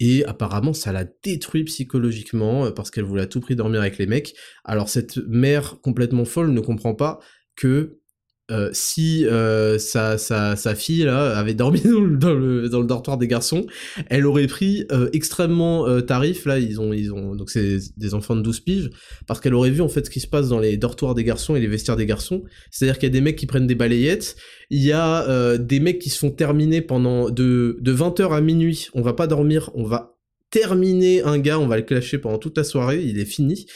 Et 0.00 0.24
apparemment, 0.24 0.72
ça 0.72 0.92
l'a 0.92 1.04
détruit 1.22 1.64
psychologiquement 1.64 2.66
euh, 2.66 2.70
parce 2.70 2.90
qu'elle 2.90 3.04
voulait 3.04 3.22
à 3.22 3.26
tout 3.26 3.40
prix 3.40 3.56
dormir 3.56 3.80
avec 3.80 3.96
les 3.98 4.06
mecs. 4.06 4.34
Alors 4.64 4.88
cette 4.88 5.16
mère 5.28 5.80
complètement 5.82 6.24
folle 6.24 6.50
ne 6.50 6.60
comprend 6.60 6.94
pas 6.94 7.20
que 7.56 8.00
euh, 8.50 8.68
si 8.72 9.26
euh, 9.26 9.78
sa, 9.78 10.18
sa, 10.18 10.54
sa, 10.54 10.74
fille 10.74 11.04
là 11.04 11.36
avait 11.36 11.54
dormi 11.54 11.80
dans 11.84 12.34
le, 12.34 12.68
dans 12.68 12.80
le, 12.80 12.86
dortoir 12.86 13.16
des 13.16 13.26
garçons, 13.26 13.66
elle 14.10 14.26
aurait 14.26 14.46
pris 14.46 14.84
euh, 14.92 15.08
extrêmement 15.14 15.88
euh, 15.88 16.02
tarif. 16.02 16.44
Là 16.44 16.58
ils 16.58 16.78
ont 16.78 16.92
ils 16.92 17.12
ont 17.12 17.34
donc 17.34 17.48
c'est 17.48 17.78
des 17.96 18.12
enfants 18.12 18.36
de 18.36 18.42
12 18.42 18.60
piges. 18.60 18.90
Parce 19.26 19.40
qu'elle 19.40 19.54
aurait 19.54 19.70
vu 19.70 19.80
en 19.80 19.88
fait 19.88 20.04
ce 20.04 20.10
qui 20.10 20.20
se 20.20 20.26
passe 20.26 20.48
dans 20.50 20.58
les 20.58 20.76
dortoirs 20.76 21.14
des 21.14 21.24
garçons 21.24 21.56
et 21.56 21.60
les 21.60 21.66
vestiaires 21.66 21.96
des 21.96 22.06
garçons, 22.06 22.44
c'est-à-dire 22.70 22.98
qu'il 22.98 23.08
y 23.08 23.12
a 23.12 23.14
des 23.14 23.22
mecs 23.22 23.36
qui 23.36 23.46
prennent 23.46 23.66
des 23.66 23.74
balayettes, 23.74 24.36
il 24.68 24.82
y 24.82 24.92
a 24.92 25.56
des 25.56 25.80
mecs 25.80 25.98
qui 25.98 26.10
se 26.10 26.18
font 26.18 26.30
terminer 26.30 26.82
pendant 26.82 27.30
de 27.30 27.78
de 27.80 27.94
20h 27.94 28.30
à 28.30 28.40
minuit, 28.42 28.88
on 28.92 29.00
va 29.00 29.14
pas 29.14 29.26
dormir, 29.26 29.70
on 29.74 29.84
va 29.84 30.18
terminer 30.50 31.22
un 31.22 31.38
gars, 31.38 31.58
on 31.58 31.66
va 31.66 31.76
le 31.76 31.82
clasher 31.82 32.18
pendant 32.18 32.38
toute 32.38 32.58
la 32.58 32.64
soirée, 32.64 33.02
il 33.02 33.18
est 33.18 33.24
fini 33.24 33.66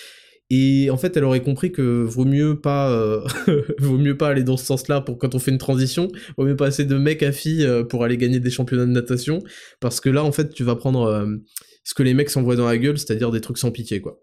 Et 0.50 0.88
en 0.90 0.96
fait, 0.96 1.16
elle 1.16 1.24
aurait 1.24 1.42
compris 1.42 1.72
que 1.72 2.02
vaut 2.02 2.24
mieux 2.24 2.58
pas, 2.58 2.90
euh, 2.90 3.22
vaut 3.78 3.98
mieux 3.98 4.16
pas 4.16 4.28
aller 4.28 4.44
dans 4.44 4.56
ce 4.56 4.64
sens-là 4.64 5.02
pour 5.02 5.18
quand 5.18 5.34
on 5.34 5.38
fait 5.38 5.50
une 5.50 5.58
transition. 5.58 6.08
Vaut 6.38 6.46
mieux 6.46 6.56
pas 6.56 6.66
assez 6.66 6.86
de 6.86 6.96
mecs 6.96 7.22
à 7.22 7.32
filles 7.32 7.66
euh, 7.66 7.84
pour 7.84 8.02
aller 8.02 8.16
gagner 8.16 8.40
des 8.40 8.50
championnats 8.50 8.86
de 8.86 8.92
natation, 8.92 9.42
parce 9.80 10.00
que 10.00 10.08
là, 10.08 10.24
en 10.24 10.32
fait, 10.32 10.54
tu 10.54 10.64
vas 10.64 10.74
prendre 10.74 11.02
euh, 11.02 11.36
ce 11.84 11.92
que 11.92 12.02
les 12.02 12.14
mecs 12.14 12.30
s'envoient 12.30 12.56
dans 12.56 12.66
la 12.66 12.78
gueule, 12.78 12.98
c'est-à-dire 12.98 13.30
des 13.30 13.42
trucs 13.42 13.58
sans 13.58 13.70
pitié, 13.70 14.00
quoi. 14.00 14.22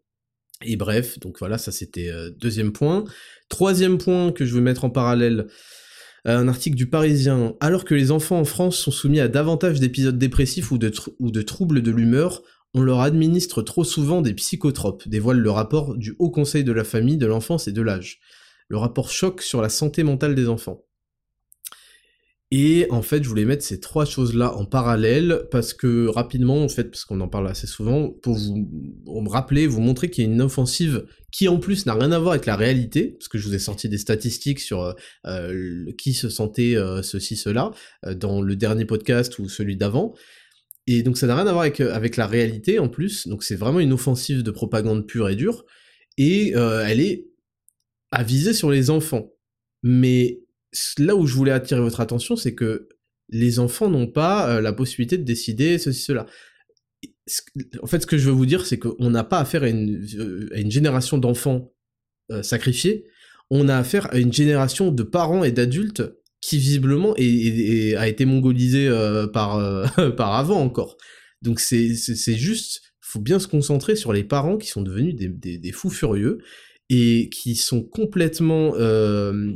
Et 0.63 0.77
bref, 0.77 1.19
donc 1.19 1.37
voilà, 1.39 1.57
ça 1.57 1.73
c'était 1.73 2.09
deuxième 2.37 2.71
point. 2.71 3.03
Troisième 3.49 3.97
point 3.97 4.31
que 4.31 4.45
je 4.45 4.55
veux 4.55 4.61
mettre 4.61 4.85
en 4.85 4.89
parallèle, 4.89 5.47
un 6.23 6.47
article 6.47 6.77
du 6.77 6.87
Parisien. 6.87 7.55
Alors 7.59 7.83
que 7.83 7.93
les 7.93 8.09
enfants 8.09 8.39
en 8.39 8.45
France 8.45 8.77
sont 8.77 8.89
soumis 8.89 9.19
à 9.19 9.27
davantage 9.27 9.81
d'épisodes 9.81 10.17
dépressifs 10.17 10.71
ou 10.71 10.77
de 10.77 11.41
troubles 11.41 11.81
de 11.81 11.91
l'humeur, 11.91 12.41
on 12.75 12.81
leur 12.81 12.99
administre 12.99 13.61
trop 13.61 13.85
souvent 13.85 14.21
des 14.21 14.33
psychotropes, 14.33 15.07
dévoile 15.07 15.39
le 15.39 15.49
rapport 15.49 15.95
du 15.95 16.13
Haut 16.19 16.29
Conseil 16.29 16.65
de 16.65 16.73
la 16.73 16.83
famille, 16.83 17.15
de 17.15 17.25
l'enfance 17.25 17.69
et 17.69 17.71
de 17.71 17.81
l'âge. 17.81 18.19
Le 18.67 18.75
rapport 18.75 19.09
choc 19.09 19.41
sur 19.41 19.61
la 19.61 19.69
santé 19.69 20.03
mentale 20.03 20.35
des 20.35 20.49
enfants. 20.49 20.83
Et 22.51 22.85
en 22.91 23.01
fait, 23.01 23.23
je 23.23 23.29
voulais 23.29 23.45
mettre 23.45 23.63
ces 23.63 23.79
trois 23.79 24.03
choses-là 24.03 24.55
en 24.55 24.65
parallèle 24.65 25.47
parce 25.51 25.73
que 25.73 26.07
rapidement, 26.07 26.63
en 26.63 26.69
fait, 26.69 26.85
parce 26.85 27.05
qu'on 27.05 27.21
en 27.21 27.29
parle 27.29 27.47
assez 27.47 27.65
souvent, 27.65 28.09
pour 28.09 28.35
vous 28.35 29.21
me 29.21 29.29
rappeler, 29.29 29.67
vous 29.67 29.81
montrer 29.81 30.09
qu'il 30.09 30.25
y 30.25 30.27
a 30.27 30.31
une 30.31 30.41
offensive 30.41 31.05
qui 31.31 31.47
en 31.47 31.57
plus 31.57 31.85
n'a 31.85 31.93
rien 31.93 32.11
à 32.11 32.19
voir 32.19 32.33
avec 32.33 32.45
la 32.45 32.57
réalité, 32.57 33.15
parce 33.17 33.29
que 33.29 33.37
je 33.37 33.47
vous 33.47 33.55
ai 33.55 33.59
sorti 33.59 33.87
des 33.87 33.97
statistiques 33.97 34.59
sur 34.59 34.95
euh, 35.25 35.85
qui 35.97 36.13
se 36.13 36.29
sentait 36.29 36.75
euh, 36.75 37.01
ceci, 37.01 37.37
cela, 37.37 37.71
euh, 38.05 38.13
dans 38.13 38.41
le 38.41 38.55
dernier 38.57 38.85
podcast 38.85 39.39
ou 39.39 39.47
celui 39.47 39.77
d'avant, 39.77 40.13
et 40.87 41.03
donc 41.03 41.17
ça 41.17 41.27
n'a 41.27 41.35
rien 41.35 41.47
à 41.47 41.51
voir 41.51 41.61
avec, 41.61 41.81
euh, 41.81 41.93
avec 41.93 42.15
la 42.15 42.27
réalité 42.27 42.79
en 42.79 42.89
plus, 42.89 43.27
donc 43.27 43.43
c'est 43.43 43.55
vraiment 43.55 43.79
une 43.79 43.93
offensive 43.93 44.43
de 44.43 44.51
propagande 44.51 45.07
pure 45.07 45.29
et 45.29 45.35
dure, 45.35 45.65
et 46.17 46.55
euh, 46.55 46.85
elle 46.85 46.99
est 46.99 47.27
avisée 48.11 48.53
sur 48.53 48.69
les 48.69 48.89
enfants. 48.89 49.33
Mais 49.83 50.41
là 50.97 51.15
où 51.15 51.25
je 51.25 51.33
voulais 51.33 51.51
attirer 51.51 51.81
votre 51.81 52.01
attention, 52.01 52.35
c'est 52.35 52.53
que 52.53 52.89
les 53.29 53.59
enfants 53.59 53.89
n'ont 53.89 54.07
pas 54.07 54.49
euh, 54.49 54.61
la 54.61 54.73
possibilité 54.73 55.17
de 55.17 55.23
décider 55.23 55.77
ceci, 55.79 56.01
cela. 56.01 56.27
En 57.81 57.87
fait, 57.87 58.01
ce 58.01 58.07
que 58.07 58.19
je 58.19 58.27
veux 58.27 58.35
vous 58.35 58.45
dire, 58.45 58.67
c'est 58.67 58.77
qu'on 58.77 59.09
n'a 59.09 59.23
pas 59.23 59.39
affaire 59.39 59.63
à 59.63 59.69
une, 59.69 60.05
à 60.53 60.59
une 60.59 60.69
génération 60.69 61.17
d'enfants 61.17 61.73
sacrifiés, 62.43 63.05
on 63.49 63.67
a 63.67 63.77
affaire 63.77 64.11
à 64.13 64.17
une 64.17 64.33
génération 64.33 64.91
de 64.91 65.03
parents 65.03 65.43
et 65.43 65.51
d'adultes 65.51 66.03
qui 66.45 66.59
visiblement 66.59 67.13
a 67.13 68.07
été 68.07 68.25
mongolisé 68.25 68.87
euh, 68.87 69.25
par, 69.25 69.57
euh, 69.57 70.11
par 70.17 70.35
avant 70.35 70.59
encore. 70.59 70.95
Donc 71.41 71.59
c'est 71.59 71.95
juste, 72.35 72.81
faut 73.01 73.19
bien 73.19 73.39
se 73.39 73.47
concentrer 73.47 73.95
sur 73.95 74.13
les 74.13 74.23
parents 74.23 74.57
qui 74.57 74.67
sont 74.67 74.83
devenus 74.83 75.15
des, 75.15 75.71
fous 75.71 75.89
furieux 75.89 76.37
et 76.89 77.29
qui 77.29 77.55
sont 77.55 77.81
complètement, 77.81 78.75
euh, 78.75 79.53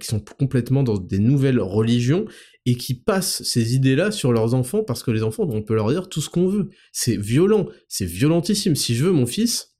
qui 0.00 0.08
sont 0.08 0.18
complètement 0.18 0.82
dans 0.82 0.98
des 0.98 1.20
nouvelles 1.20 1.60
religions 1.60 2.24
et 2.66 2.74
qui 2.74 2.94
passent 2.94 3.44
ces 3.44 3.76
idées-là 3.76 4.10
sur 4.10 4.32
leurs 4.32 4.54
enfants 4.54 4.82
parce 4.82 5.04
que 5.04 5.12
les 5.12 5.22
enfants, 5.22 5.48
on 5.48 5.62
peut 5.62 5.76
leur 5.76 5.88
dire 5.88 6.08
tout 6.08 6.20
ce 6.20 6.30
qu'on 6.30 6.48
veut. 6.48 6.70
C'est 6.90 7.16
violent, 7.16 7.68
c'est 7.86 8.06
violentissime. 8.06 8.74
Si 8.74 8.96
je 8.96 9.04
veux 9.04 9.12
mon 9.12 9.26
fils, 9.26 9.76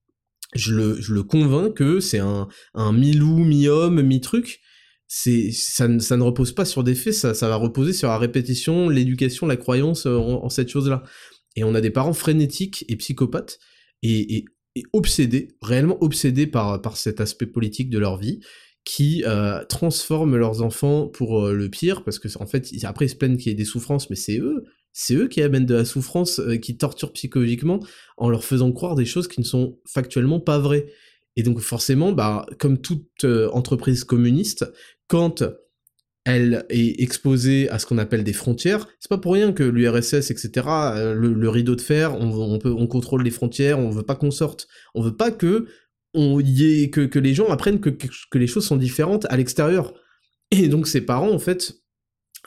je 0.55 0.73
le, 0.73 1.01
je 1.01 1.15
le 1.15 1.25
convainc 1.25 1.75
que 1.75 1.99
c'est 1.99 2.21
un, 2.21 2.47
un 2.75 2.93
mi-loup, 2.93 3.45
mi-homme, 3.45 4.03
mi-truc, 4.03 4.61
c'est 5.09 5.51
ça, 5.53 5.89
ça, 6.01 6.17
ne 6.19 6.23
repose 6.23 6.53
pas 6.53 6.67
sur 6.67 6.85
des 6.85 6.95
faits, 6.95 7.15
ça, 7.15 7.33
ça 7.33 7.49
va 7.49 7.57
reposer 7.57 7.95
sur 7.95 8.09
la 8.09 8.19
répétition, 8.19 8.91
l'éducation, 8.91 9.47
la 9.47 9.57
croyance 9.57 10.05
euh, 10.05 10.17
en, 10.17 10.51
cette 10.51 10.69
chose-là. 10.69 11.03
Et 11.57 11.65
on 11.65 11.75
a 11.75 11.81
des 11.81 11.91
parents 11.91 12.13
frénétiques 12.13 12.85
et 12.89 12.97
psychopathes 12.97 13.59
et, 14.03 14.37
et, 14.37 14.45
obsédés, 14.93 15.49
réellement 15.63 15.97
obsédés 16.03 16.47
par, 16.47 16.81
par 16.83 16.99
cet 16.99 17.21
aspect 17.21 17.47
politique 17.47 17.89
de 17.89 17.99
leur 17.99 18.19
vie, 18.19 18.41
qui 18.85 19.25
euh, 19.27 19.65
transforment 19.65 20.37
leurs 20.37 20.63
enfants 20.63 21.09
pour 21.09 21.47
euh, 21.47 21.55
le 21.55 21.71
pire, 21.71 22.05
parce 22.05 22.19
que 22.19 22.29
en 22.39 22.47
fait, 22.47 22.69
après 22.85 23.07
ils 23.07 23.11
se 23.11 23.17
plaignent 23.17 23.39
qu'il 23.39 23.49
y 23.49 23.53
ait 23.53 23.57
des 23.57 23.65
souffrances, 23.65 24.11
mais 24.11 24.17
c'est 24.17 24.39
eux, 24.39 24.65
c'est 24.93 25.15
eux 25.15 25.27
qui 25.29 25.41
amènent 25.41 25.67
de 25.67 25.75
la 25.75 25.87
souffrance, 25.87 26.41
qui 26.61 26.77
torturent 26.77 27.13
psychologiquement 27.15 27.81
en 28.19 28.29
leur 28.29 28.45
faisant 28.45 28.71
croire 28.73 28.95
des 28.95 29.07
choses 29.07 29.27
qui 29.27 29.41
ne 29.41 29.47
sont 29.47 29.79
factuellement 29.87 30.39
pas 30.39 30.59
vraies. 30.59 30.87
Et 31.37 31.43
donc 31.43 31.61
forcément, 31.61 32.13
bah, 32.13 32.47
comme 32.59 32.79
toute 32.79 33.25
entreprise 33.53 34.03
communiste, 34.03 34.65
quand 35.09 35.43
elle 36.25 36.67
est 36.69 37.01
exposée 37.01 37.71
à 37.71 37.79
ce 37.79 37.87
qu'on 37.87 37.97
appelle 37.99 38.23
des 38.23 38.35
frontières, 38.35 38.87
c'est 39.01 39.09
pas 39.09 39.19
pour 39.19 39.33
rien 39.33 39.53
que 39.53 39.63
l'URSS, 39.63 40.31
etc., 40.31 40.67
euh, 40.69 41.15
le, 41.15 41.49
rideau 41.49 41.75
de 41.75 41.81
fer, 41.81 42.15
on, 42.21 42.87
contrôle 42.87 43.23
les 43.23 43.31
frontières, 43.31 43.79
on 43.79 43.91
veut 43.91 44.03
pas 44.03 44.15
qu'on 44.15 44.31
sorte, 44.31 44.69
on 44.95 45.03
veut 45.03 45.17
pas 45.17 45.31
que 45.31 45.67
les 46.15 47.35
gens 47.35 47.49
apprennent 47.49 47.81
que, 47.81 47.91
les 48.35 48.47
choses 48.47 48.67
sont 48.67 48.77
différentes 48.77 49.27
à 49.31 49.37
l'extérieur. 49.37 49.95
Et 50.51 50.69
donc 50.69 50.87
ces 50.87 51.01
parents, 51.01 51.31
en 51.31 51.39
fait, 51.39 51.81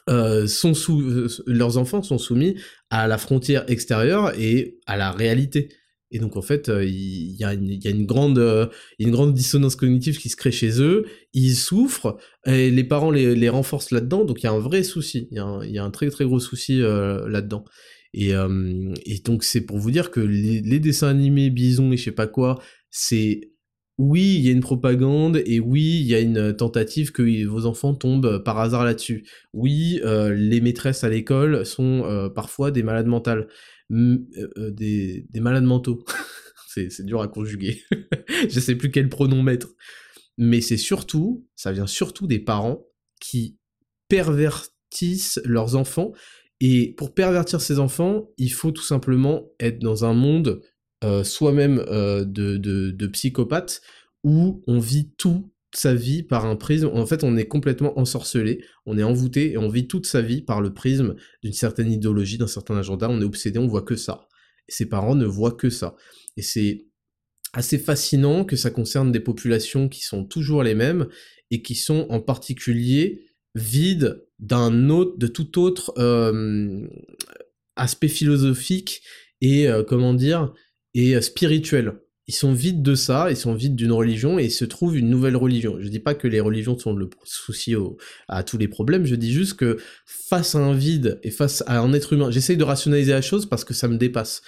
euh, 0.09 0.47
euh, 0.47 1.27
leurs 1.47 1.77
enfants 1.77 2.03
sont 2.03 2.17
soumis 2.17 2.55
à 2.89 3.07
la 3.07 3.17
frontière 3.17 3.65
extérieure 3.67 4.33
et 4.39 4.79
à 4.85 4.97
la 4.97 5.11
réalité. 5.11 5.69
Et 6.11 6.19
donc 6.19 6.35
en 6.35 6.41
fait, 6.41 6.67
euh, 6.67 6.83
il 6.83 7.35
y, 7.37 7.45
a 7.45 7.53
une, 7.53 8.05
grande, 8.05 8.37
euh, 8.37 8.67
une 8.99 9.11
grande 9.11 9.33
dissonance 9.33 9.77
cognitive 9.77 10.19
qui 10.19 10.27
se 10.27 10.35
crée 10.35 10.51
chez 10.51 10.81
eux. 10.81 11.05
Ils 11.33 11.55
souffrent 11.55 12.17
et 12.45 12.69
les 12.69 12.83
parents 12.83 13.11
les, 13.11 13.49
renforcent 13.49 13.91
là-dedans. 13.91 14.25
Donc 14.25 14.41
il 14.41 14.45
y 14.45 14.49
a 14.49 14.51
un 14.51 14.59
vrai 14.59 14.83
souci. 14.83 15.29
Il 15.31 15.37
y, 15.37 15.79
a 15.79 15.83
un 15.83 15.91
très 15.91 16.09
très 16.09 16.25
gros 16.25 16.41
souci 16.41 16.81
euh, 16.81 17.27
là-dedans. 17.29 17.63
Et, 18.13 18.33
donc 19.23 19.45
c'est 19.45 19.61
pour 19.61 19.77
vous 19.77 19.89
dire 19.89 20.11
que 20.11 20.19
les, 20.19 20.79
dessins 20.79 21.07
animés, 21.07 21.49
Bison 21.49 21.91
et 21.93 21.97
je 21.97 22.03
sais 22.03 22.11
pas 22.11 22.27
quoi, 22.27 22.61
c'est 22.89 23.51
oui, 23.97 24.35
il 24.37 24.41
y 24.41 24.49
a 24.49 24.51
une 24.51 24.61
propagande 24.61 25.41
et 25.45 25.59
oui, 25.59 25.99
il 26.01 26.07
y 26.07 26.15
a 26.15 26.19
une 26.19 26.55
tentative 26.55 27.11
que 27.11 27.45
vos 27.45 27.65
enfants 27.67 27.93
tombent 27.93 28.43
par 28.43 28.59
hasard 28.59 28.83
là-dessus. 28.83 29.25
Oui, 29.53 30.01
les 30.03 30.59
maîtresses 30.59 31.05
à 31.05 31.09
l'école 31.09 31.65
sont 31.65 32.29
parfois 32.35 32.71
des 32.71 32.83
malades 32.83 33.05
mentales. 33.05 33.47
Euh, 33.91 34.25
euh, 34.57 34.71
des, 34.71 35.25
malades 35.35 35.63
mentaux. 35.63 36.03
c'est 36.67 37.05
dur 37.05 37.21
à 37.21 37.27
conjuguer. 37.27 37.83
je 38.49 38.59
sais 38.59 38.75
plus 38.75 38.91
quel 38.91 39.09
pronom 39.09 39.43
mettre. 39.43 39.67
Mais 40.37 40.61
c'est 40.61 40.77
surtout, 40.77 41.45
ça 41.55 41.71
vient 41.71 41.87
surtout 41.87 42.25
des 42.27 42.39
parents 42.39 42.85
qui 43.19 43.57
pervertissent 44.07 45.41
leurs 45.43 45.75
enfants. 45.75 46.13
Et 46.59 46.93
pour 46.95 47.13
pervertir 47.13 47.59
ses 47.59 47.79
enfants, 47.79 48.29
il 48.37 48.53
faut 48.53 48.71
tout 48.71 48.83
simplement 48.83 49.49
être 49.59 49.79
dans 49.79 50.05
un 50.05 50.13
monde 50.13 50.61
euh, 51.03 51.23
soi-même 51.23 51.77
de, 51.77 52.57
de 52.57 53.07
psychopathe 53.07 53.81
où 54.23 54.63
on 54.67 54.79
vit 54.79 55.11
tout 55.17 55.51
sa 55.73 55.93
vie 55.93 56.23
par 56.23 56.45
un 56.45 56.55
prisme. 56.55 56.89
En 56.93 57.05
fait, 57.05 57.23
on 57.23 57.37
est 57.37 57.47
complètement 57.47 57.97
ensorcelé, 57.97 58.63
on 58.85 58.97
est 58.97 59.03
envoûté 59.03 59.51
et 59.51 59.57
on 59.57 59.69
vit 59.69 59.87
toute 59.87 60.05
sa 60.05 60.21
vie 60.21 60.41
par 60.41 60.61
le 60.61 60.73
prisme 60.73 61.15
d'une 61.43 61.53
certaine 61.53 61.91
idéologie, 61.91 62.37
d'un 62.37 62.47
certain 62.47 62.77
agenda. 62.77 63.09
On 63.09 63.21
est 63.21 63.25
obsédé, 63.25 63.59
on 63.59 63.67
voit 63.67 63.81
que 63.81 63.95
ça. 63.95 64.27
Et 64.67 64.71
ses 64.71 64.87
parents 64.87 65.15
ne 65.15 65.25
voient 65.25 65.53
que 65.53 65.69
ça. 65.69 65.95
Et 66.37 66.41
c'est 66.41 66.87
assez 67.53 67.77
fascinant 67.77 68.45
que 68.45 68.55
ça 68.55 68.69
concerne 68.69 69.11
des 69.11 69.19
populations 69.19 69.89
qui 69.89 70.03
sont 70.03 70.25
toujours 70.25 70.63
les 70.63 70.75
mêmes 70.75 71.07
et 71.51 71.61
qui 71.61 71.75
sont 71.75 72.07
en 72.09 72.21
particulier 72.21 73.25
vides 73.55 74.25
d'un 74.39 74.89
autre, 74.89 75.17
de 75.17 75.27
tout 75.27 75.59
autre 75.59 75.93
euh, 75.97 76.87
aspect 77.75 78.07
philosophique 78.07 79.01
et 79.41 79.67
euh, 79.67 79.83
comment 79.83 80.13
dire 80.13 80.53
et 80.93 81.15
euh, 81.15 81.21
spirituel 81.21 81.99
ils 82.27 82.35
sont 82.35 82.53
vides 82.53 82.81
de 82.81 82.95
ça, 82.95 83.29
ils 83.29 83.37
sont 83.37 83.53
vides 83.53 83.75
d'une 83.75 83.91
religion 83.91 84.39
et 84.39 84.45
il 84.45 84.51
se 84.51 84.65
trouve 84.65 84.95
une 84.95 85.09
nouvelle 85.09 85.35
religion. 85.35 85.77
Je 85.79 85.87
dis 85.87 85.99
pas 85.99 86.13
que 86.13 86.27
les 86.27 86.39
religions 86.39 86.77
sont 86.77 86.93
le 86.93 87.09
souci 87.23 87.75
à 88.27 88.43
tous 88.43 88.57
les 88.57 88.67
problèmes, 88.67 89.05
je 89.05 89.15
dis 89.15 89.31
juste 89.31 89.55
que 89.55 89.77
face 90.05 90.55
à 90.55 90.59
un 90.59 90.73
vide 90.73 91.19
et 91.23 91.31
face 91.31 91.63
à 91.67 91.79
un 91.79 91.93
être 91.93 92.13
humain, 92.13 92.31
j'essaye 92.31 92.57
de 92.57 92.63
rationaliser 92.63 93.11
la 93.11 93.21
chose 93.21 93.47
parce 93.47 93.63
que 93.65 93.73
ça 93.73 93.87
me 93.87 93.97
dépasse. 93.97 94.41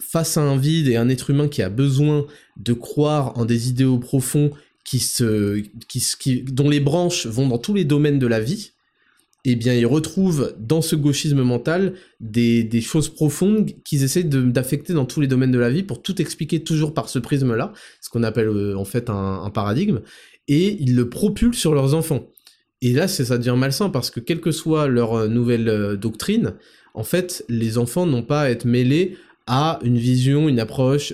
Face 0.00 0.36
à 0.36 0.42
un 0.42 0.56
vide 0.56 0.88
et 0.88 0.96
un 0.96 1.08
être 1.08 1.30
humain 1.30 1.48
qui 1.48 1.62
a 1.62 1.68
besoin 1.68 2.26
de 2.56 2.72
croire 2.72 3.36
en 3.38 3.44
des 3.44 3.68
idéaux 3.68 3.98
profonds 3.98 4.50
qui 4.84 4.98
se, 4.98 5.62
qui, 5.88 6.42
dont 6.42 6.68
les 6.68 6.80
branches 6.80 7.26
vont 7.26 7.48
dans 7.48 7.58
tous 7.58 7.74
les 7.74 7.84
domaines 7.84 8.18
de 8.18 8.26
la 8.26 8.40
vie, 8.40 8.72
eh 9.44 9.56
bien, 9.56 9.74
ils 9.74 9.86
retrouvent 9.86 10.54
dans 10.58 10.82
ce 10.82 10.96
gauchisme 10.96 11.42
mental 11.42 11.94
des, 12.20 12.68
choses 12.82 13.08
profondes 13.08 13.70
qu'ils 13.84 14.02
essaient 14.02 14.24
d'affecter 14.24 14.92
dans 14.92 15.06
tous 15.06 15.20
les 15.20 15.26
domaines 15.26 15.50
de 15.50 15.58
la 15.58 15.70
vie 15.70 15.82
pour 15.82 16.02
tout 16.02 16.20
expliquer 16.20 16.62
toujours 16.62 16.92
par 16.92 17.08
ce 17.08 17.18
prisme-là, 17.18 17.72
ce 18.00 18.10
qu'on 18.10 18.22
appelle 18.22 18.48
euh, 18.48 18.76
en 18.76 18.84
fait 18.84 19.08
un, 19.08 19.50
paradigme, 19.50 20.00
et 20.48 20.76
ils 20.80 20.94
le 20.94 21.08
propulsent 21.08 21.58
sur 21.58 21.74
leurs 21.74 21.94
enfants. 21.94 22.28
Et 22.82 22.92
là, 22.92 23.08
ça 23.08 23.38
devient 23.38 23.56
malsain 23.56 23.88
parce 23.88 24.10
que 24.10 24.20
quelle 24.20 24.40
que 24.40 24.52
soit 24.52 24.88
leur 24.88 25.14
euh, 25.14 25.28
nouvelle 25.28 25.68
euh, 25.68 25.96
doctrine, 25.96 26.54
en 26.92 27.04
fait, 27.04 27.44
les 27.48 27.78
enfants 27.78 28.04
n'ont 28.04 28.22
pas 28.22 28.42
à 28.42 28.50
être 28.50 28.66
mêlés 28.66 29.16
à 29.46 29.78
une 29.82 29.96
vision, 29.96 30.48
une 30.48 30.60
approche 30.60 31.12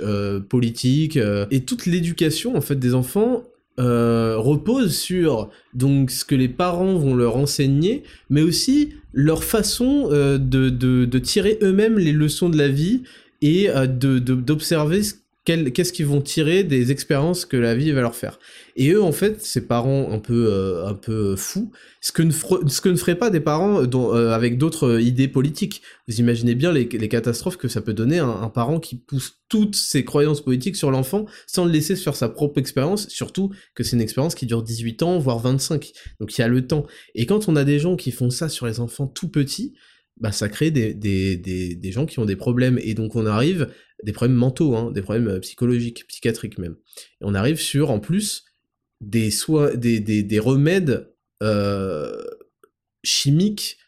politique, 0.50 1.18
et 1.50 1.64
toute 1.64 1.86
l'éducation 1.86 2.54
en 2.54 2.60
fait 2.60 2.74
des 2.74 2.92
enfants 2.92 3.44
euh, 3.78 4.36
repose 4.38 4.96
sur 4.96 5.50
donc 5.74 6.10
ce 6.10 6.24
que 6.24 6.34
les 6.34 6.48
parents 6.48 6.94
vont 6.94 7.14
leur 7.14 7.36
enseigner, 7.36 8.04
mais 8.30 8.40
aussi 8.40 8.94
leur 9.12 9.44
façon 9.44 10.08
euh, 10.10 10.38
de, 10.38 10.70
de, 10.70 11.18
tirer 11.18 11.58
eux-mêmes 11.62 11.98
les 11.98 12.12
leçons 12.12 12.48
de 12.48 12.56
la 12.56 12.68
vie 12.68 13.02
et 13.42 13.68
euh, 13.68 13.86
de 13.86 14.18
d'observer 14.18 15.02
qu'est-ce 15.46 15.92
qu'ils 15.92 16.06
vont 16.06 16.20
tirer 16.20 16.64
des 16.64 16.90
expériences 16.90 17.44
que 17.44 17.56
la 17.56 17.74
vie 17.74 17.92
va 17.92 18.00
leur 18.00 18.16
faire? 18.16 18.38
Et 18.74 18.90
eux, 18.90 19.02
en 19.02 19.12
fait, 19.12 19.40
ces 19.40 19.66
parents 19.66 20.10
un 20.10 20.18
peu, 20.18 20.48
euh, 20.50 20.86
un 20.86 20.94
peu 20.94 21.36
fous, 21.36 21.70
ce 22.00 22.10
que, 22.10 22.22
ne 22.22 22.96
feraient 22.96 23.14
pas 23.14 23.30
des 23.30 23.40
parents 23.40 23.84
dont, 23.84 24.12
euh, 24.14 24.32
avec 24.32 24.58
d'autres 24.58 25.00
idées 25.00 25.28
politiques. 25.28 25.82
Vous 26.08 26.18
imaginez 26.18 26.56
bien 26.56 26.72
les, 26.72 26.88
catastrophes 26.88 27.56
que 27.56 27.68
ça 27.68 27.80
peut 27.80 27.94
donner 27.94 28.18
un, 28.18 28.28
un, 28.28 28.48
parent 28.48 28.80
qui 28.80 28.96
pousse 28.96 29.38
toutes 29.48 29.76
ses 29.76 30.04
croyances 30.04 30.40
politiques 30.40 30.76
sur 30.76 30.90
l'enfant 30.90 31.26
sans 31.46 31.64
le 31.64 31.70
laisser 31.70 31.94
se 31.94 32.02
faire 32.02 32.16
sa 32.16 32.28
propre 32.28 32.58
expérience, 32.58 33.08
surtout 33.08 33.52
que 33.74 33.84
c'est 33.84 33.94
une 33.94 34.02
expérience 34.02 34.34
qui 34.34 34.46
dure 34.46 34.64
18 34.64 35.02
ans, 35.04 35.18
voire 35.18 35.38
25. 35.38 35.92
Donc 36.20 36.36
il 36.36 36.40
y 36.40 36.44
a 36.44 36.48
le 36.48 36.66
temps. 36.66 36.86
Et 37.14 37.26
quand 37.26 37.48
on 37.48 37.54
a 37.54 37.64
des 37.64 37.78
gens 37.78 37.94
qui 37.94 38.10
font 38.10 38.30
ça 38.30 38.48
sur 38.48 38.66
les 38.66 38.80
enfants 38.80 39.06
tout 39.06 39.28
petits, 39.28 39.74
bah 40.18 40.32
ça 40.32 40.48
crée 40.48 40.70
des, 40.70 40.94
des, 40.94 41.36
des, 41.36 41.74
des, 41.74 41.92
gens 41.92 42.06
qui 42.06 42.18
ont 42.18 42.24
des 42.24 42.36
problèmes. 42.36 42.78
Et 42.82 42.94
donc 42.94 43.16
on 43.16 43.26
arrive, 43.26 43.68
des 44.02 44.12
problèmes 44.12 44.36
mentaux, 44.36 44.76
hein, 44.76 44.90
des 44.92 45.02
problèmes 45.02 45.28
euh, 45.28 45.40
psychologiques, 45.40 46.06
psychiatriques 46.08 46.58
même. 46.58 46.76
Et 47.20 47.24
on 47.24 47.34
arrive 47.34 47.60
sur, 47.60 47.90
en 47.90 48.00
plus, 48.00 48.44
des, 49.00 49.30
soins, 49.30 49.74
des, 49.74 50.00
des, 50.00 50.22
des 50.22 50.38
remèdes 50.38 51.12
euh, 51.42 52.22
chimiques 53.04 53.78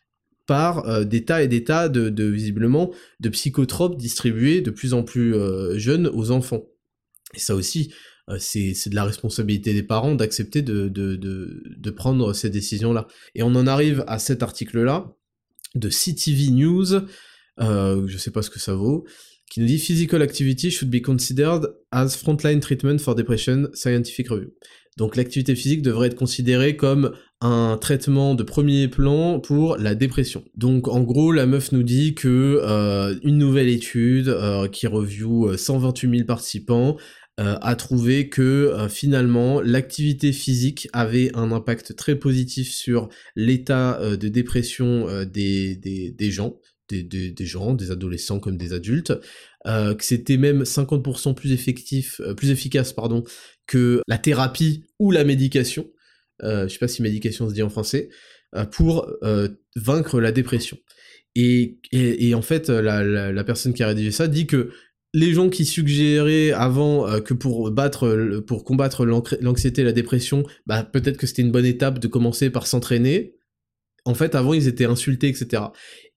par 0.47 0.89
euh, 0.89 1.05
des 1.05 1.25
tas 1.25 1.43
et 1.43 1.49
des 1.49 1.65
tas 1.65 1.89
de, 1.89 2.25
visiblement 2.25 2.93
de 3.21 3.29
psychotropes 3.29 3.99
distribués 3.99 4.61
de 4.61 4.71
plus 4.71 4.95
en 4.95 5.03
plus 5.03 5.35
jeunes 5.79 6.07
aux 6.07 6.31
enfants. 6.31 6.65
Et 7.35 7.39
ça 7.39 7.55
aussi, 7.55 7.93
c'est 8.39 8.89
de 8.89 8.95
la 8.95 9.05
responsabilité 9.05 9.75
des 9.75 9.83
parents 9.83 10.15
d'accepter 10.15 10.63
de, 10.63 10.89
de, 10.89 11.17
de, 11.17 11.91
prendre 11.91 12.33
ces 12.33 12.49
décisions-là. 12.49 13.07
Et 13.35 13.43
on 13.43 13.55
en 13.55 13.67
arrive 13.67 14.05
à 14.07 14.19
cet 14.19 14.43
article-là, 14.43 15.15
de 15.75 15.91
CTV 15.91 16.51
News, 16.51 16.87
je 17.59 18.17
sais 18.19 18.31
pas 18.31 18.41
ce 18.41 18.49
que 18.49 18.59
ça 18.59 18.75
vaut, 18.75 19.07
qui 19.51 19.61
nous 19.61 19.67
dit 19.67 19.79
Physical 19.79 20.23
activity 20.23 20.71
should 20.71 20.91
be 20.91 21.01
considered 21.03 21.75
as 21.91 22.17
frontline 22.17 22.61
treatment 22.61 22.99
for 22.99 23.15
depression, 23.15 23.69
scientific 23.75 24.29
review. 24.29 24.51
Donc 24.97 25.15
l'activité 25.15 25.55
physique 25.55 25.83
devrait 25.83 26.09
être 26.09 26.17
considérée 26.17 26.77
comme 26.77 27.13
un 27.41 27.79
traitement 27.81 28.35
de 28.35 28.43
premier 28.43 28.89
plan 28.89 29.39
pour 29.39 29.77
la 29.77 29.95
dépression. 29.95 30.43
Donc 30.57 30.89
en 30.89 31.03
gros, 31.03 31.31
la 31.31 31.47
meuf 31.47 31.71
nous 31.71 31.85
dit 31.85 32.15
que 32.17 32.61
euh, 32.65 33.15
une 33.23 33.39
nouvelle 33.39 33.69
étude 33.69 34.29
euh, 34.29 34.67
qui 34.67 34.89
review 34.89 35.57
128 35.57 36.11
000 36.11 36.27
participants 36.27 36.97
euh, 37.39 37.57
a 37.61 37.77
trouvé 37.77 38.29
que 38.29 38.43
euh, 38.43 38.89
finalement 38.89 39.61
l'activité 39.61 40.33
physique 40.33 40.89
avait 40.93 41.31
un 41.37 41.53
impact 41.53 41.95
très 41.95 42.17
positif 42.17 42.73
sur 42.73 43.09
l'état 43.37 44.01
euh, 44.01 44.17
de 44.17 44.27
dépression 44.27 45.07
des, 45.25 45.77
des, 45.77 46.11
des, 46.11 46.31
gens, 46.33 46.57
des, 46.89 47.03
des, 47.03 47.47
gens, 47.47 47.75
des 47.75 47.91
adolescents 47.91 48.41
comme 48.41 48.57
des 48.57 48.73
adultes, 48.73 49.13
que 49.65 50.05
c'était 50.05 50.37
même 50.37 50.63
50% 50.63 51.35
plus 51.35 51.53
effectif, 51.53 52.21
plus 52.37 52.51
efficace 52.51 52.93
pardon, 52.93 53.25
que 53.67 54.03
la 54.07 54.19
thérapie 54.19 54.85
ou 54.99 55.11
la 55.11 55.25
médication. 55.25 55.91
je 56.43 56.69
sais 56.69 56.79
pas 56.79 56.89
si 56.89 57.03
médication 57.03 57.49
se 57.49 57.55
dit 57.55 57.63
en 57.63 57.71
français, 57.71 58.09
pour 58.73 59.11
vaincre 59.77 60.21
la 60.21 60.33
dépression. 60.33 60.79
Et, 61.35 62.35
en 62.35 62.43
fait, 62.43 62.69
la, 62.69 63.45
personne 63.45 63.75
qui 63.75 63.83
a 63.83 63.89
rédigé 63.89 64.11
ça 64.11 64.29
dit 64.29 64.47
que 64.47 64.71
les 65.15 65.33
gens 65.33 65.49
qui 65.49 65.65
suggéraient 65.65 66.53
avant 66.53 67.09
euh, 67.09 67.21
que 67.21 67.35
pour 67.35 67.71
battre, 67.71 68.43
pour 68.47 68.65
combattre 68.65 69.07
l'anxiété 69.07 69.81
et 69.83 69.85
la 69.85 69.93
dépression, 69.93 70.45
bah 70.67 70.83
peut-être 70.83 71.17
que 71.17 71.27
c'était 71.27 71.43
une 71.43 71.51
bonne 71.51 71.65
étape 71.65 71.99
de 71.99 72.09
commencer 72.09 72.51
par 72.51 72.67
s'entraîner. 72.67 73.35
En 74.05 74.15
fait, 74.15 74.35
avant, 74.35 74.55
ils 74.55 74.69
étaient 74.69 74.85
insultés, 74.85 75.29
etc. 75.29 75.63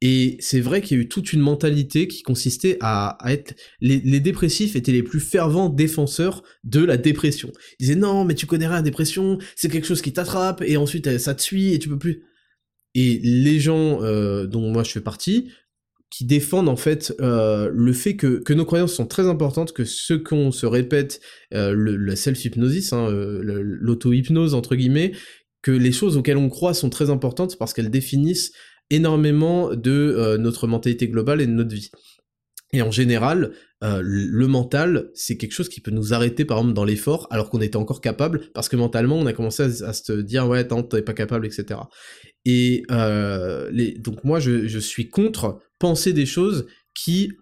Et 0.01 0.37
c'est 0.39 0.61
vrai 0.61 0.81
qu'il 0.81 0.97
y 0.97 0.99
a 0.99 1.03
eu 1.03 1.07
toute 1.07 1.31
une 1.31 1.41
mentalité 1.41 2.07
qui 2.07 2.23
consistait 2.23 2.77
à, 2.81 3.17
être... 3.27 3.55
Les, 3.81 4.19
dépressifs 4.19 4.75
étaient 4.75 4.91
les 4.91 5.03
plus 5.03 5.19
fervents 5.19 5.69
défenseurs 5.69 6.43
de 6.63 6.83
la 6.83 6.97
dépression. 6.97 7.51
Ils 7.79 7.83
disaient 7.83 7.95
non, 7.95 8.25
mais 8.25 8.33
tu 8.33 8.47
connais 8.47 8.65
rien, 8.65 8.77
la 8.77 8.81
dépression, 8.81 9.37
c'est 9.55 9.69
quelque 9.69 9.87
chose 9.87 10.01
qui 10.01 10.11
t'attrape, 10.11 10.63
et 10.65 10.77
ensuite 10.77 11.17
ça 11.19 11.35
te 11.35 11.41
suit, 11.41 11.73
et 11.73 11.79
tu 11.79 11.89
peux 11.89 11.99
plus... 11.99 12.23
Et 12.93 13.19
les 13.23 13.59
gens 13.59 14.03
euh, 14.03 14.47
dont 14.47 14.69
moi 14.69 14.83
je 14.83 14.91
fais 14.91 15.01
partie, 15.01 15.49
qui 16.11 16.25
défendent 16.25 16.69
en 16.69 16.75
fait 16.75 17.15
euh, 17.21 17.71
le 17.73 17.93
fait 17.93 18.17
que, 18.17 18.39
que, 18.43 18.53
nos 18.53 18.65
croyances 18.65 18.93
sont 18.93 19.07
très 19.07 19.27
importantes, 19.27 19.71
que 19.71 19.85
ce 19.85 20.13
qu'on 20.13 20.51
se 20.51 20.65
répète, 20.65 21.21
euh, 21.53 21.71
le, 21.71 21.95
la 21.95 22.17
self-hypnosis, 22.17 22.91
hein, 22.93 23.07
euh, 23.09 23.41
l'auto-hypnose 23.41 24.53
entre 24.53 24.75
guillemets, 24.75 25.13
que 25.61 25.71
les 25.71 25.93
choses 25.93 26.17
auxquelles 26.17 26.37
on 26.37 26.49
croit 26.49 26.73
sont 26.73 26.89
très 26.89 27.09
importantes 27.09 27.57
parce 27.57 27.73
qu'elles 27.73 27.89
définissent 27.89 28.51
énormément 28.89 29.73
de 29.75 29.91
euh, 29.91 30.37
notre 30.37 30.67
mentalité 30.67 31.07
globale 31.07 31.41
et 31.41 31.47
de 31.47 31.51
notre 31.51 31.73
vie. 31.73 31.91
Et 32.73 32.81
en 32.81 32.91
général, 32.91 33.51
euh, 33.83 34.01
le 34.03 34.47
mental, 34.47 35.09
c'est 35.13 35.37
quelque 35.37 35.51
chose 35.51 35.67
qui 35.67 35.81
peut 35.81 35.91
nous 35.91 36.13
arrêter 36.13 36.45
par 36.45 36.57
exemple 36.59 36.73
dans 36.73 36.85
l'effort 36.85 37.27
alors 37.29 37.49
qu'on 37.49 37.59
était 37.59 37.75
encore 37.75 37.99
capable, 37.99 38.49
parce 38.53 38.69
que 38.69 38.77
mentalement 38.77 39.17
on 39.17 39.25
a 39.25 39.33
commencé 39.33 39.63
à, 39.83 39.93
se 39.93 40.13
dire 40.13 40.47
ouais 40.47 40.59
attends 40.59 40.83
t'es 40.83 41.01
pas 41.01 41.13
capable 41.13 41.45
etc. 41.45 41.81
Et 42.45 42.83
euh, 42.91 43.69
donc 43.99 44.23
moi 44.23 44.39
je, 44.39 44.79
suis 44.79 45.09
contre 45.09 45.59
penser 45.79 46.13
des 46.13 46.25
choses 46.25 46.65
qui 46.93 47.33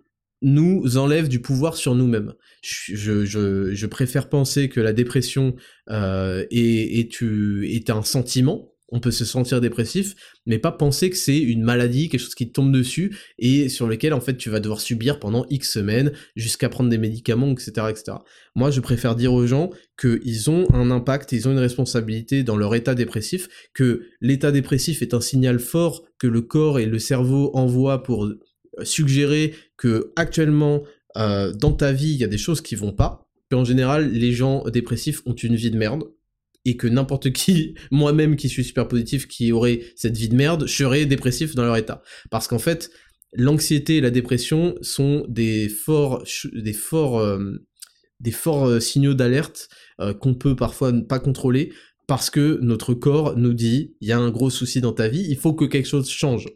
nous 0.41 0.97
enlèvent 0.97 1.29
du 1.29 1.41
pouvoir 1.41 1.75
sur 1.75 1.93
nous-mêmes. 1.95 2.33
Je, 2.61 3.25
je, 3.25 3.85
préfère 3.85 4.29
penser 4.29 4.69
que 4.69 4.79
la 4.79 4.93
dépression 4.93 5.55
est, 5.89 7.21
est, 7.21 7.89
un 7.89 8.03
sentiment, 8.03 8.73
on 8.91 8.99
peut 8.99 9.11
se 9.11 9.25
sentir 9.25 9.61
dépressif, 9.61 10.15
mais 10.45 10.59
pas 10.59 10.71
penser 10.71 11.09
que 11.09 11.17
c'est 11.17 11.37
une 11.39 11.63
maladie, 11.63 12.09
quelque 12.09 12.21
chose 12.21 12.35
qui 12.35 12.51
tombe 12.51 12.71
dessus, 12.71 13.17
et 13.37 13.69
sur 13.69 13.87
lequel 13.87 14.13
en 14.13 14.21
fait 14.21 14.37
tu 14.37 14.49
vas 14.49 14.59
devoir 14.59 14.81
subir 14.81 15.19
pendant 15.19 15.45
X 15.49 15.71
semaines, 15.71 16.11
jusqu'à 16.35 16.69
prendre 16.69 16.89
des 16.89 16.97
médicaments, 16.97 17.51
etc.. 17.51 17.87
Moi 18.55 18.71
je 18.71 18.79
préfère 18.79 19.15
dire 19.15 19.33
aux 19.33 19.47
gens 19.47 19.69
qu'ils 19.99 20.49
ont 20.49 20.67
un 20.73 20.91
impact, 20.91 21.31
ils 21.31 21.47
ont 21.47 21.51
une 21.51 21.59
responsabilité 21.59 22.43
dans 22.43 22.57
leur 22.57 22.75
état 22.75 22.95
dépressif, 22.95 23.47
que 23.73 24.03
l'état 24.21 24.51
dépressif 24.51 25.01
est 25.01 25.13
un 25.13 25.21
signal 25.21 25.59
fort 25.59 26.03
que 26.17 26.27
le 26.27 26.41
corps 26.41 26.79
et 26.79 26.85
le 26.85 26.99
cerveau 26.99 27.51
envoient 27.53 28.03
pour 28.03 28.25
euh, 28.25 28.39
suggérer 28.83 29.53
que 29.77 30.11
actuellement 30.15 30.83
euh, 31.17 31.51
dans 31.53 31.73
ta 31.73 31.91
vie 31.91 32.11
il 32.11 32.17
y 32.17 32.23
a 32.23 32.27
des 32.27 32.37
choses 32.37 32.61
qui 32.61 32.75
vont 32.75 32.93
pas, 32.93 33.27
qu'en 33.49 33.63
général 33.63 34.11
les 34.11 34.31
gens 34.31 34.63
dépressifs 34.69 35.21
ont 35.25 35.33
une 35.33 35.55
vie 35.55 35.71
de 35.71 35.77
merde, 35.77 36.03
et 36.69 36.77
que 36.77 36.87
n'importe 36.87 37.31
qui, 37.31 37.73
moi-même 37.91 38.35
qui 38.35 38.47
suis 38.47 38.63
super 38.63 38.87
positif, 38.87 39.27
qui 39.27 39.51
aurait 39.51 39.81
cette 39.95 40.15
vie 40.15 40.29
de 40.29 40.35
merde, 40.35 40.67
serait 40.67 41.05
dépressif 41.05 41.55
dans 41.55 41.65
leur 41.65 41.75
état. 41.77 42.03
Parce 42.29 42.47
qu'en 42.47 42.59
fait, 42.59 42.91
l'anxiété 43.33 43.97
et 43.97 44.01
la 44.01 44.11
dépression 44.11 44.75
sont 44.81 45.25
des 45.27 45.67
forts, 45.67 46.23
euh, 47.19 47.57
euh, 48.47 48.79
signaux 48.79 49.13
d'alerte 49.15 49.69
euh, 49.99 50.13
qu'on 50.13 50.35
peut 50.35 50.55
parfois 50.55 50.91
ne 50.91 51.01
pas 51.01 51.19
contrôler 51.19 51.73
parce 52.07 52.29
que 52.29 52.59
notre 52.61 52.93
corps 52.93 53.35
nous 53.35 53.53
dit 53.53 53.95
il 54.01 54.07
y 54.07 54.11
a 54.11 54.19
un 54.19 54.29
gros 54.29 54.49
souci 54.49 54.81
dans 54.81 54.93
ta 54.93 55.07
vie, 55.07 55.25
il 55.27 55.37
faut 55.37 55.53
que 55.53 55.65
quelque 55.65 55.87
chose 55.87 56.09
change. 56.09 56.47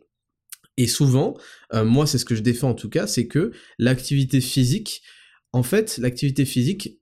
Et 0.77 0.87
souvent, 0.87 1.37
moi 1.71 2.07
c'est 2.07 2.17
ce 2.17 2.25
que 2.25 2.33
je 2.33 2.41
défends 2.41 2.71
en 2.71 2.73
tout 2.73 2.89
cas, 2.89 3.05
c'est 3.05 3.27
que 3.27 3.51
l'activité 3.77 4.41
physique, 4.41 5.03
en 5.51 5.61
fait, 5.61 5.99
l'activité 5.99 6.45
physique 6.45 6.97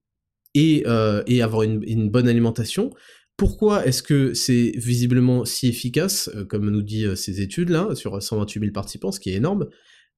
et, 0.54 0.84
euh, 0.88 1.24
et 1.28 1.42
avoir 1.42 1.64
une, 1.64 2.10
bonne 2.10 2.28
alimentation. 2.28 2.92
Pourquoi 3.38 3.86
est-ce 3.86 4.04
que 4.04 4.34
c'est 4.34 4.74
visiblement 4.76 5.46
si 5.46 5.68
efficace, 5.68 6.30
euh, 6.36 6.46
comme 6.46 6.70
nous 6.70 6.82
dit 6.82 7.06
euh, 7.06 7.16
ces 7.16 7.42
études-là, 7.42 7.96
sur 7.96 8.22
128 8.22 8.60
000 8.60 8.72
participants, 8.72 9.12
ce 9.12 9.20
qui 9.20 9.32
est 9.32 9.36
énorme? 9.36 9.68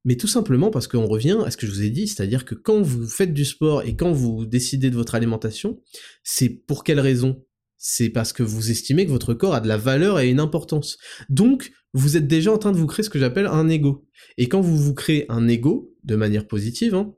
Mais 0.05 0.17
tout 0.17 0.27
simplement 0.27 0.69
parce 0.69 0.87
qu'on 0.87 1.05
revient 1.05 1.37
à 1.45 1.51
ce 1.51 1.55
que 1.55 1.65
je 1.65 1.71
vous 1.71 1.83
ai 1.83 1.89
dit, 1.89 2.07
c'est-à-dire 2.07 2.43
que 2.43 2.55
quand 2.55 2.81
vous 2.81 3.07
faites 3.07 3.33
du 3.33 3.45
sport 3.45 3.83
et 3.83 3.95
quand 3.95 4.11
vous 4.11 4.45
décidez 4.45 4.89
de 4.89 4.95
votre 4.95 5.15
alimentation, 5.15 5.81
c'est 6.23 6.49
pour 6.49 6.83
quelle 6.83 6.99
raison? 6.99 7.45
C'est 7.77 8.09
parce 8.09 8.33
que 8.33 8.43
vous 8.43 8.71
estimez 8.71 9.05
que 9.05 9.11
votre 9.11 9.33
corps 9.33 9.55
a 9.55 9.61
de 9.61 9.67
la 9.67 9.77
valeur 9.77 10.19
et 10.19 10.29
une 10.29 10.39
importance. 10.39 10.97
Donc, 11.29 11.71
vous 11.93 12.17
êtes 12.17 12.27
déjà 12.27 12.51
en 12.51 12.57
train 12.57 12.71
de 12.71 12.77
vous 12.77 12.87
créer 12.87 13.03
ce 13.03 13.09
que 13.09 13.19
j'appelle 13.19 13.45
un 13.45 13.69
ego. 13.69 14.05
Et 14.37 14.47
quand 14.47 14.61
vous 14.61 14.77
vous 14.77 14.93
créez 14.93 15.25
un 15.29 15.47
ego, 15.47 15.93
de 16.03 16.15
manière 16.15 16.47
positive, 16.47 16.95
hein, 16.95 17.13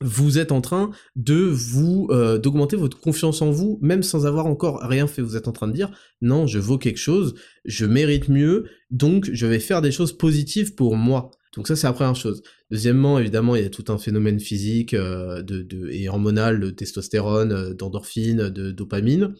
vous 0.00 0.38
êtes 0.38 0.52
en 0.52 0.60
train 0.60 0.90
de 1.16 1.34
vous 1.34 2.08
euh, 2.10 2.38
d'augmenter 2.38 2.76
votre 2.76 3.00
confiance 3.00 3.42
en 3.42 3.50
vous, 3.50 3.78
même 3.82 4.02
sans 4.02 4.26
avoir 4.26 4.46
encore 4.46 4.80
rien 4.82 5.06
fait. 5.06 5.22
Vous 5.22 5.36
êtes 5.36 5.48
en 5.48 5.52
train 5.52 5.68
de 5.68 5.72
dire 5.72 5.90
non, 6.20 6.46
je 6.46 6.58
vaux 6.58 6.78
quelque 6.78 6.98
chose, 6.98 7.34
je 7.64 7.84
mérite 7.84 8.28
mieux, 8.28 8.66
donc 8.90 9.28
je 9.32 9.46
vais 9.46 9.58
faire 9.58 9.82
des 9.82 9.90
choses 9.90 10.16
positives 10.16 10.74
pour 10.74 10.96
moi. 10.96 11.30
Donc 11.56 11.66
ça 11.66 11.74
c'est 11.74 11.86
la 11.86 11.92
première 11.92 12.14
chose. 12.14 12.42
Deuxièmement, 12.70 13.18
évidemment, 13.18 13.56
il 13.56 13.62
y 13.62 13.66
a 13.66 13.70
tout 13.70 13.86
un 13.88 13.98
phénomène 13.98 14.38
physique 14.38 14.94
euh, 14.94 15.42
de, 15.42 15.88
et 15.90 16.08
hormonal, 16.08 16.60
de 16.60 16.70
testostérone, 16.70 17.52
euh, 17.52 17.74
d'endorphine, 17.74 18.50
de 18.50 18.70
dopamine, 18.70 19.34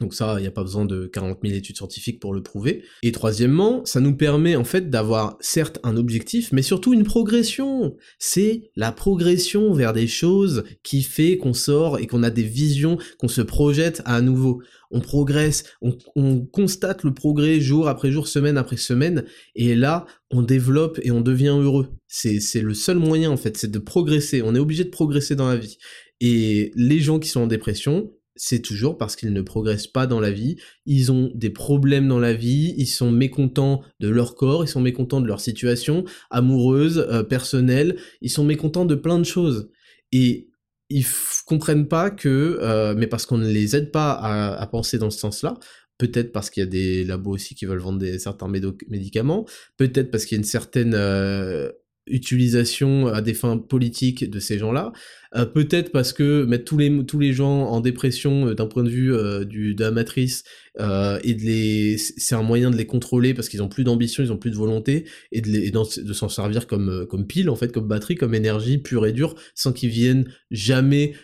Donc 0.00 0.14
ça, 0.14 0.36
il 0.38 0.42
n'y 0.42 0.48
a 0.48 0.52
pas 0.52 0.62
besoin 0.62 0.84
de 0.84 1.06
40 1.06 1.38
000 1.42 1.54
études 1.56 1.76
scientifiques 1.76 2.20
pour 2.20 2.32
le 2.32 2.42
prouver. 2.42 2.84
Et 3.02 3.12
troisièmement, 3.12 3.84
ça 3.84 4.00
nous 4.00 4.16
permet 4.16 4.56
en 4.56 4.64
fait 4.64 4.90
d'avoir 4.90 5.36
certes 5.40 5.78
un 5.82 5.96
objectif, 5.96 6.52
mais 6.52 6.62
surtout 6.62 6.92
une 6.92 7.04
progression. 7.04 7.96
C'est 8.18 8.70
la 8.76 8.92
progression 8.92 9.72
vers 9.72 9.92
des 9.92 10.06
choses 10.06 10.64
qui 10.82 11.02
fait 11.02 11.36
qu'on 11.36 11.54
sort 11.54 11.98
et 11.98 12.06
qu'on 12.06 12.22
a 12.22 12.30
des 12.30 12.42
visions, 12.42 12.98
qu'on 13.18 13.28
se 13.28 13.42
projette 13.42 14.02
à 14.04 14.20
nouveau. 14.20 14.62
On 14.92 15.00
progresse, 15.00 15.64
on, 15.82 15.96
on, 16.16 16.44
constate 16.44 17.04
le 17.04 17.14
progrès 17.14 17.60
jour 17.60 17.88
après 17.88 18.10
jour, 18.10 18.26
semaine 18.26 18.58
après 18.58 18.76
semaine, 18.76 19.24
et 19.54 19.76
là, 19.76 20.04
on 20.32 20.42
développe 20.42 20.98
et 21.02 21.12
on 21.12 21.20
devient 21.20 21.56
heureux. 21.60 21.88
C'est 22.08 22.40
le 22.60 22.74
seul 22.74 22.98
moyen 22.98 23.30
en 23.30 23.36
fait, 23.36 23.56
c'est 23.56 23.70
de 23.70 23.78
progresser. 23.78 24.42
On 24.42 24.54
est 24.54 24.58
obligé 24.58 24.84
de 24.84 24.90
progresser 24.90 25.36
dans 25.36 25.48
la 25.48 25.56
vie. 25.56 25.78
Et 26.20 26.72
les 26.74 27.00
gens 27.00 27.18
qui 27.18 27.28
sont 27.28 27.42
en 27.42 27.46
dépression, 27.46 28.12
c'est 28.36 28.60
toujours 28.60 28.96
parce 28.96 29.16
qu'ils 29.16 29.32
ne 29.32 29.42
progressent 29.42 29.86
pas 29.86 30.06
dans 30.06 30.20
la 30.20 30.30
vie, 30.30 30.56
ils 30.86 31.12
ont 31.12 31.30
des 31.34 31.50
problèmes 31.50 32.08
dans 32.08 32.18
la 32.18 32.32
vie, 32.32 32.74
ils 32.76 32.86
sont 32.86 33.10
mécontents 33.10 33.82
de 34.00 34.08
leur 34.08 34.34
corps, 34.34 34.64
ils 34.64 34.68
sont 34.68 34.80
mécontents 34.80 35.20
de 35.20 35.26
leur 35.26 35.40
situation 35.40 36.04
amoureuse, 36.30 37.06
euh, 37.10 37.22
personnelle, 37.22 37.98
ils 38.20 38.30
sont 38.30 38.44
mécontents 38.44 38.84
de 38.86 38.94
plein 38.94 39.18
de 39.18 39.24
choses. 39.24 39.70
Et 40.12 40.48
ils 40.88 41.06
comprennent 41.46 41.88
pas 41.88 42.10
que, 42.10 42.58
euh, 42.60 42.94
mais 42.96 43.06
parce 43.06 43.26
qu'on 43.26 43.38
ne 43.38 43.48
les 43.48 43.76
aide 43.76 43.92
pas 43.92 44.12
à, 44.12 44.66
penser 44.66 44.98
dans 44.98 45.10
ce 45.10 45.18
sens-là, 45.18 45.58
peut-être 45.98 46.32
parce 46.32 46.50
qu'il 46.50 46.62
y 46.62 46.66
a 46.66 46.68
des 46.68 47.04
labos 47.04 47.32
aussi 47.32 47.54
qui 47.54 47.66
veulent 47.66 47.78
vendre 47.78 48.04
certains 48.18 48.48
médicaments, 48.48 49.46
peut-être 49.76 50.10
parce 50.10 50.24
qu'il 50.24 50.36
y 50.36 50.38
a 50.38 50.42
une 50.42 50.44
certaine 50.44 50.94
euh, 50.94 51.70
utilisation 52.10 53.06
à 53.06 53.20
des 53.20 53.34
fins 53.34 53.56
politiques 53.58 54.28
de 54.28 54.40
ces 54.40 54.58
gens-là. 54.58 54.92
Euh, 55.36 55.46
peut-être 55.46 55.92
parce 55.92 56.12
que 56.12 56.44
mettre 56.44 56.64
tous 56.64 56.76
les 56.76 57.04
tous 57.06 57.20
les 57.20 57.32
gens 57.32 57.66
en 57.66 57.80
dépression 57.80 58.48
euh, 58.48 58.54
d'un 58.54 58.66
point 58.66 58.82
de 58.82 58.88
vue 58.88 59.14
euh, 59.14 59.44
du 59.44 59.76
de 59.76 59.84
la 59.84 59.92
matrice 59.92 60.42
et 60.78 61.34
de 61.34 61.40
les 61.42 61.98
c'est 61.98 62.34
un 62.34 62.42
moyen 62.42 62.70
de 62.70 62.76
les 62.76 62.86
contrôler 62.86 63.34
parce 63.34 63.48
qu'ils 63.48 63.62
ont 63.62 63.68
plus 63.68 63.84
d'ambition, 63.84 64.22
ils 64.22 64.32
ont 64.32 64.38
plus 64.38 64.50
de 64.50 64.56
volonté 64.56 65.04
et 65.30 65.40
de 65.40 66.02
de 66.02 66.12
s'en 66.12 66.28
servir 66.28 66.66
comme 66.66 67.06
comme 67.06 67.26
pile 67.26 67.50
en 67.50 67.56
fait, 67.56 67.70
comme 67.70 67.86
batterie, 67.86 68.16
comme 68.16 68.34
énergie 68.34 68.78
pure 68.78 69.06
et 69.06 69.12
dure, 69.12 69.34
sans 69.54 69.72
qu'ils 69.72 69.90
viennent 69.90 70.32
jamais 70.50 71.14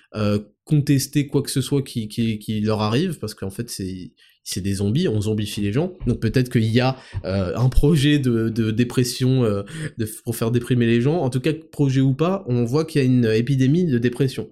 contester 0.67 1.27
quoi 1.27 1.43
que 1.43 1.51
ce 1.51 1.63
soit 1.63 1.83
qui 1.83 2.61
leur 2.63 2.83
arrive 2.83 3.19
parce 3.19 3.33
qu'en 3.35 3.49
fait 3.49 3.71
c'est 3.71 4.13
c'est 4.47 4.61
des 4.61 4.75
zombies, 4.75 5.09
on 5.09 5.21
zombifie 5.21 5.61
les 5.61 5.73
gens. 5.73 5.93
Donc 6.07 6.21
peut-être 6.21 6.51
qu'il 6.51 6.65
y 6.65 6.79
a 6.79 6.97
euh, 7.25 7.53
un 7.57 7.69
projet 7.69 8.21
de, 8.21 8.49
dépression 8.71 9.45
euh, 9.45 9.65
pour 10.25 10.37
faire 10.37 10.53
déprimer 10.53 10.87
les 10.87 11.01
gens. 11.01 11.17
En 11.17 11.31
tout 11.31 11.41
cas, 11.41 11.53
projet 11.53 12.01
ou 12.01 12.15
pas, 12.15 12.45
on 12.47 12.65
voit 12.65 12.85
qu'il 12.85 13.03
y 13.03 13.05
a 13.05 13.07
une 13.07 13.25
épidémie 13.25 13.87
de 13.87 13.99
dépression. 13.99 14.49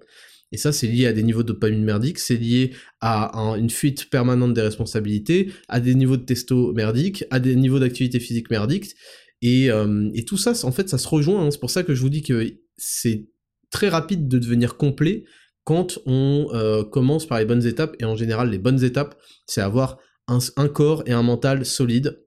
Et 0.51 0.57
ça, 0.57 0.73
c'est 0.73 0.87
lié 0.87 1.07
à 1.07 1.13
des 1.13 1.23
niveaux 1.23 1.43
de 1.43 1.47
dopamine 1.47 1.83
merdique, 1.83 2.19
c'est 2.19 2.35
lié 2.35 2.71
à 2.99 3.55
une 3.57 3.69
fuite 3.69 4.09
permanente 4.09 4.53
des 4.53 4.61
responsabilités, 4.61 5.51
à 5.69 5.79
des 5.79 5.95
niveaux 5.95 6.17
de 6.17 6.23
testo 6.23 6.73
merdique, 6.73 7.23
à 7.31 7.39
des 7.39 7.55
niveaux 7.55 7.79
d'activité 7.79 8.19
physique 8.19 8.49
merdique. 8.51 8.95
Et, 9.41 9.71
euh, 9.71 10.09
et, 10.13 10.25
tout 10.25 10.37
ça, 10.37 10.53
en 10.63 10.71
fait, 10.73 10.89
ça 10.89 10.97
se 10.97 11.07
rejoint. 11.07 11.45
Hein. 11.45 11.51
C'est 11.51 11.59
pour 11.59 11.71
ça 11.71 11.83
que 11.83 11.95
je 11.95 12.01
vous 12.01 12.09
dis 12.09 12.21
que 12.21 12.53
c'est 12.75 13.27
très 13.71 13.87
rapide 13.87 14.27
de 14.27 14.39
devenir 14.39 14.75
complet 14.75 15.23
quand 15.65 15.99
on 16.05 16.47
euh, 16.53 16.83
commence 16.83 17.25
par 17.25 17.39
les 17.39 17.45
bonnes 17.45 17.65
étapes, 17.65 17.95
et 17.99 18.05
en 18.05 18.15
général 18.15 18.49
les 18.49 18.59
bonnes 18.59 18.83
étapes, 18.83 19.19
c'est 19.47 19.61
avoir 19.61 19.97
un, 20.27 20.67
corps 20.69 21.03
et 21.05 21.11
un 21.11 21.23
mental 21.23 21.65
solide, 21.65 22.23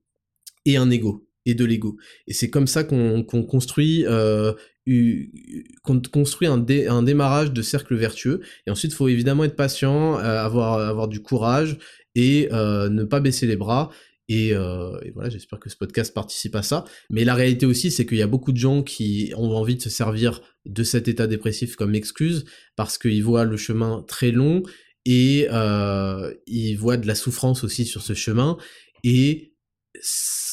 et 0.67 0.77
un 0.77 0.91
ego, 0.91 1.27
et 1.47 1.55
de 1.55 1.65
l'ego. 1.65 1.97
Et 2.27 2.35
c'est 2.35 2.51
comme 2.51 2.67
ça 2.67 2.85
qu'on 2.85 3.25
construit, 3.25 4.05
euh, 4.07 4.53
un, 4.87 7.03
démarrage 7.03 7.53
de 7.53 7.63
cercle 7.63 7.95
vertueux, 7.95 8.41
et 8.67 8.71
ensuite 8.71 8.93
il 8.93 8.97
faut 8.97 9.09
évidemment 9.09 9.45
être 9.45 9.57
patient, 9.57 10.19
euh, 10.19 10.45
avoir 10.45 11.09
du 11.09 11.23
courage, 11.23 11.79
et 12.15 12.49
ne 12.51 13.05
pas 13.05 13.21
baisser 13.21 13.47
les 13.47 13.57
bras, 13.57 13.91
euh, 14.31 14.99
et, 15.03 15.11
voilà, 15.11 15.31
j'espère 15.31 15.59
que 15.59 15.71
ce 15.71 15.77
podcast 15.77 16.13
participe 16.13 16.55
à 16.55 16.63
ça. 16.63 16.85
Mais 17.11 17.25
la 17.25 17.35
réalité 17.35 17.67
aussi, 17.67 17.91
c'est 17.91 18.07
qu'il 18.07 18.19
y 18.19 18.23
a 18.23 18.27
beaucoup 18.27 18.53
de 18.53 18.59
gens 18.59 18.83
qui 18.83 19.33
ont 19.37 19.51
envie 19.55 19.77
de 19.77 19.83
se 19.83 19.91
servir 19.91 20.43
de 20.67 20.83
cet 20.83 21.09
état 21.09 21.27
dépressif 21.27 21.77
comme 21.77 21.95
excuse 21.95 22.45
parce 22.77 22.99
qu'ils 22.99 23.25
voient 23.25 23.45
le 23.45 23.57
chemin 23.57 24.05
très 24.07 24.31
long 24.31 24.63
et 25.05 25.47
euh, 25.51 26.35
ils 26.47 26.77
voient 26.77 26.99
de 26.99 27.07
la 27.07 27.15
souffrance 27.15 27.65
aussi 27.65 27.87
sur 27.87 28.03
ce 28.03 28.13
chemin. 28.13 28.59
Et 29.03 29.55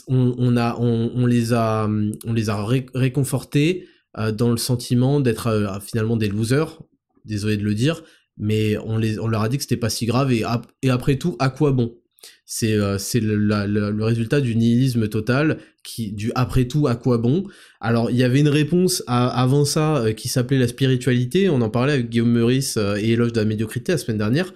on, 0.08 1.26
les 1.26 1.54
a, 1.54 1.88
on 2.26 2.34
les 2.34 2.50
a 2.50 2.66
réconfortés 2.94 3.88
euh, 4.18 4.32
dans 4.32 4.52
le 4.52 4.58
sentiment 4.58 5.20
d'être 5.20 5.80
finalement 5.86 6.16
des 6.16 6.30
losers. 6.30 6.82
Désolé 7.26 7.58
de 7.58 7.64
le 7.64 7.74
dire, 7.74 8.04
mais 8.38 8.78
on, 8.78 8.98
les, 8.98 9.20
on 9.20 9.28
leur 9.28 9.42
a 9.42 9.50
dit 9.50 9.58
que 9.58 9.64
c'était 9.64 9.78
pas 9.78 9.90
si 9.90 10.06
grave 10.06 10.32
et 10.32 10.90
après 10.90 11.18
tout, 11.18 11.36
à 11.40 11.50
quoi 11.50 11.72
bon? 11.72 11.98
C'est 12.46 12.74
euh, 12.74 12.98
le, 13.16 14.04
résultat 14.04 14.40
du 14.40 14.56
nihilisme 14.56 15.08
total, 15.08 15.58
qui 15.84 16.12
du 16.12 16.32
après 16.36 16.66
tout 16.66 16.88
à 16.88 16.96
quoi 16.96 17.18
bon? 17.18 17.46
Alors 17.80 18.12
il 18.12 18.18
y 18.18 18.24
avait 18.24 18.40
une 18.40 18.50
réponse 18.50 19.04
avant 19.08 19.66
ça 19.66 19.98
euh, 19.98 20.14
qui 20.14 20.28
s'appelait 20.28 20.60
la 20.60 20.68
spiritualité. 20.68 21.50
On 21.50 21.62
en 21.62 21.70
parlait 21.70 21.94
avec 21.94 22.10
Guillaume 22.10 22.32
Meurice 22.32 22.78
euh, 22.78 22.98
et 22.98 23.12
éloge 23.12 23.34
de 23.34 23.40
la 23.40 23.46
médiocrité 23.46 23.94
la 23.94 23.98
semaine 23.98 24.20
dernière. 24.20 24.54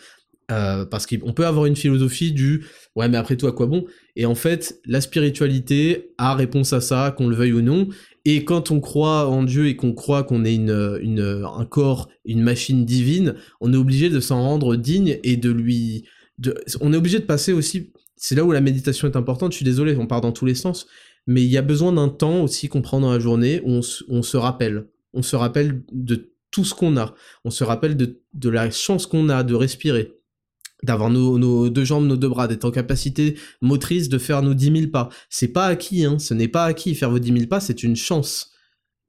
parce 0.48 1.06
qu'on 1.06 1.34
peut 1.34 1.46
avoir 1.46 1.66
une 1.68 1.76
philosophie 1.76 2.32
du 2.32 2.66
ouais 2.96 3.08
mais 3.08 3.18
après 3.18 3.36
tout 3.38 3.48
à 3.48 3.52
quoi 3.52 3.66
bon? 3.66 3.86
Et 4.16 4.26
en 4.26 4.36
fait 4.36 4.80
la 4.86 5.02
spiritualité 5.02 6.12
a 6.18 6.36
réponse 6.36 6.74
à 6.74 6.82
ça 6.82 7.14
qu'on 7.18 7.28
le 7.28 7.36
veuille 7.36 7.54
ou 7.54 7.62
non 7.62 7.88
et 8.26 8.44
quand 8.46 8.70
on 8.70 8.80
croit 8.80 9.28
en 9.28 9.44
Dieu 9.44 9.68
et 9.68 9.76
qu'on 9.76 9.94
croit 9.94 10.24
qu'on 10.24 10.46
est 10.46 10.56
une, 10.56 11.00
une, 11.02 11.46
un 11.46 11.66
corps 11.66 12.10
une 12.26 12.42
machine 12.42 12.86
divine 12.86 13.36
on 13.62 13.74
est 13.74 13.78
obligé 13.78 14.10
de 14.10 14.20
s'en 14.20 14.42
rendre 14.42 14.76
digne 14.76 15.20
et 15.24 15.38
de 15.38 15.52
lui 15.52 16.06
on 16.82 16.94
est 16.94 16.98
obligé 16.98 17.20
de 17.20 17.26
passer 17.26 17.54
aussi, 17.54 17.92
c'est 18.16 18.36
là 18.36 18.44
où 18.44 18.52
la 18.52 18.62
méditation 18.62 19.08
est 19.08 19.16
importante, 19.16 19.52
je 19.52 19.58
suis 19.58 19.66
désolé, 19.66 19.96
on 19.96 20.08
part 20.08 20.22
dans 20.22 20.32
tous 20.32 20.46
les 20.46 20.56
sens, 20.56 20.88
mais 21.28 21.44
il 21.44 21.50
y 21.50 21.58
a 21.58 21.62
besoin 21.62 21.94
d'un 21.94 22.10
temps 22.10 22.42
aussi 22.44 22.68
qu'on 22.68 22.82
prend 22.82 23.00
dans 23.00 23.12
la 23.12 23.20
journée 23.20 23.62
où 23.64 23.82
on, 24.10 24.22
se 24.22 24.38
rappelle, 24.38 24.88
on 25.14 25.22
se 25.22 25.36
rappelle 25.36 25.84
de 25.92 26.34
tout 26.52 26.66
ce 26.66 26.74
qu'on 26.74 26.98
a, 26.98 27.14
on 27.46 27.52
se 27.52 27.64
rappelle 27.64 27.96
de, 27.96 28.50
la 28.50 28.72
chance 28.72 29.06
qu'on 29.06 29.30
a 29.30 29.44
de 29.44 29.54
respirer, 29.54 30.16
d'avoir 30.84 31.10
nos, 31.10 31.70
deux 31.70 31.86
jambes, 31.86 32.08
nos 32.08 32.18
deux 32.18 32.30
bras, 32.30 32.48
d'être 32.48 32.66
en 32.66 32.72
capacité 32.72 33.36
motrice 33.62 34.10
de 34.10 34.18
faire 34.18 34.42
nos 34.42 34.54
10 34.54 34.80
000 34.80 34.92
pas. 34.92 35.10
C'est 35.30 35.50
pas 35.50 35.66
acquis, 35.66 36.06
hein, 36.06 36.20
ce 36.20 36.34
n'est 36.34 36.48
pas 36.48 36.66
acquis, 36.66 36.96
faire 36.96 37.12
vos 37.12 37.20
10 37.20 37.34
000 37.34 37.48
pas, 37.48 37.60
c'est 37.60 37.84
une 37.84 37.96
chance. 37.96 38.52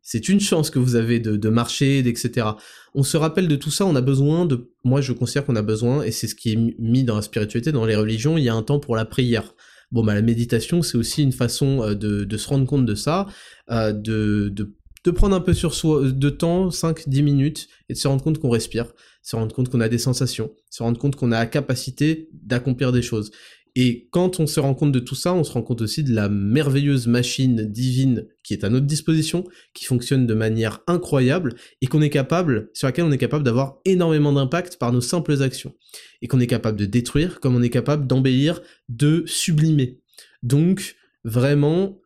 C'est 0.02 0.28
une 0.28 0.40
chance 0.40 0.70
que 0.70 0.78
vous 0.78 0.96
avez 0.96 1.20
de, 1.20 1.48
marcher, 1.48 1.98
etc. 1.98 2.48
On 2.94 3.02
se 3.02 3.16
rappelle 3.16 3.48
de 3.48 3.56
tout 3.56 3.70
ça, 3.70 3.84
on 3.86 3.94
a 3.94 4.00
besoin 4.00 4.46
de... 4.46 4.70
Moi, 4.82 5.00
je 5.00 5.12
considère 5.12 5.44
qu'on 5.44 5.56
a 5.56 5.62
besoin, 5.62 6.02
et 6.02 6.10
c'est 6.10 6.26
ce 6.26 6.34
qui 6.34 6.52
est 6.52 6.58
mis 6.78 7.04
dans 7.04 7.16
la 7.16 7.22
spiritualité, 7.22 7.70
dans 7.70 7.84
les 7.84 7.96
religions, 7.96 8.38
il 8.38 8.44
y 8.44 8.48
a 8.48 8.54
un 8.54 8.62
temps 8.62 8.80
pour 8.80 8.96
la 8.96 9.04
prière. 9.04 9.54
Bon, 9.92 10.04
bah 10.04 10.14
la 10.14 10.22
méditation, 10.22 10.82
c'est 10.82 10.96
aussi 10.96 11.22
une 11.22 11.32
façon 11.32 11.82
euh, 11.82 11.94
de, 11.94 12.36
se 12.36 12.48
rendre 12.48 12.66
compte 12.66 12.86
de 12.86 12.94
ça, 12.94 13.26
euh, 13.70 13.92
de, 13.92 14.48
de, 14.48 14.72
de, 15.04 15.10
prendre 15.10 15.34
un 15.34 15.40
peu 15.40 15.52
sur 15.52 15.74
soi, 15.74 16.10
de 16.10 16.30
temps, 16.30 16.68
5-10 16.68 17.22
minutes, 17.22 17.68
et 17.88 17.94
de 17.94 17.98
se 17.98 18.06
rendre 18.06 18.22
compte 18.22 18.38
qu'on 18.38 18.50
respire, 18.50 18.92
se 19.22 19.34
rendre 19.34 19.54
compte 19.54 19.68
qu'on 19.68 19.80
a 19.80 19.88
des 19.88 19.98
sensations, 19.98 20.52
se 20.70 20.82
rendre 20.82 20.98
compte 20.98 21.16
qu'on 21.16 21.32
a 21.32 21.40
la 21.40 21.46
capacité 21.46 22.28
d'accomplir 22.32 22.92
des 22.92 23.02
choses. 23.02 23.32
Et 23.76 24.08
quand 24.10 24.40
on 24.40 24.46
se 24.46 24.58
rend 24.58 24.74
compte 24.74 24.92
de 24.92 24.98
tout 24.98 25.14
ça, 25.14 25.32
on 25.32 25.44
se 25.44 25.52
rend 25.52 25.62
compte 25.62 25.80
aussi 25.80 26.02
de 26.02 26.12
la 26.12 26.28
merveilleuse 26.28 27.06
machine 27.06 27.64
divine 27.64 28.26
qui 28.42 28.52
est 28.52 28.64
à 28.64 28.68
notre 28.68 28.86
disposition, 28.86 29.44
qui 29.74 29.84
fonctionne 29.84 30.26
de 30.26 30.34
manière 30.34 30.80
incroyable 30.86 31.54
et 31.80 31.86
qu'on 31.86 32.02
est 32.02 32.10
capable, 32.10 32.70
sur 32.74 32.88
laquelle 32.88 33.04
on 33.04 33.12
est 33.12 33.18
capable 33.18 33.44
d'avoir 33.44 33.78
énormément 33.84 34.32
d'impact 34.32 34.76
par 34.76 34.92
nos 34.92 35.00
simples 35.00 35.42
actions. 35.42 35.74
Et 36.22 36.28
qu'on 36.28 36.40
est 36.40 36.46
capable 36.46 36.78
de 36.78 36.86
détruire 36.86 37.40
comme 37.40 37.54
on 37.54 37.62
est 37.62 37.70
capable 37.70 38.06
d'embellir, 38.06 38.60
de 38.88 39.22
sublimer. 39.26 40.00
Donc, 40.42 40.96
vraiment, 41.24 42.00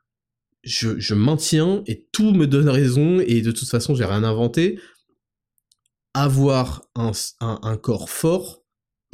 je, 0.62 0.98
je, 0.98 1.14
maintiens 1.14 1.82
et 1.86 2.06
tout 2.12 2.32
me 2.32 2.46
donne 2.46 2.68
raison 2.68 3.20
et 3.20 3.42
de 3.42 3.52
toute 3.52 3.68
façon, 3.68 3.94
j'ai 3.94 4.04
rien 4.04 4.24
inventé. 4.24 4.78
Avoir 6.14 6.82
un, 6.94 7.12
un 7.40 7.76
corps 7.76 8.08
fort, 8.08 8.63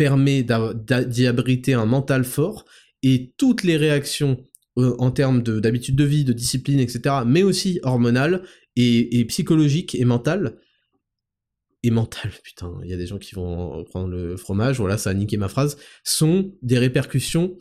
permet 0.01 0.43
d'y 0.43 1.27
abriter 1.27 1.75
un 1.75 1.85
mental 1.85 2.25
fort, 2.25 2.65
et 3.03 3.35
toutes 3.37 3.65
les 3.65 3.77
réactions 3.77 4.39
euh, 4.79 4.97
en 4.99 5.11
termes 5.11 5.43
d'habitude 5.43 5.95
de, 5.95 6.05
vie, 6.05 6.25
de 6.25 6.33
discipline, 6.33 6.81
etc., 6.81 7.17
mais 7.27 7.43
aussi 7.43 7.81
hormonales, 7.83 8.43
et, 8.77 9.23
psychologiques 9.27 9.95
et 9.95 10.07
mentales, 10.07 10.57
et 11.83 11.91
mentales, 11.91 12.33
putain, 12.43 12.81
il 12.83 12.89
y 12.89 12.95
a 12.95 12.97
des 12.97 13.07
gens 13.07 13.19
qui 13.19 13.35
vont 13.35 13.85
prendre 13.85 14.09
le 14.09 14.39
fromage, 14.39 14.79
voilà, 14.79 14.97
ça 14.97 15.11
a 15.11 15.15
niqué 15.15 15.37
ma 15.37 15.49
phrase, 15.49 15.77
sont 16.03 16.51
des 16.63 16.79
répercussions 16.79 17.59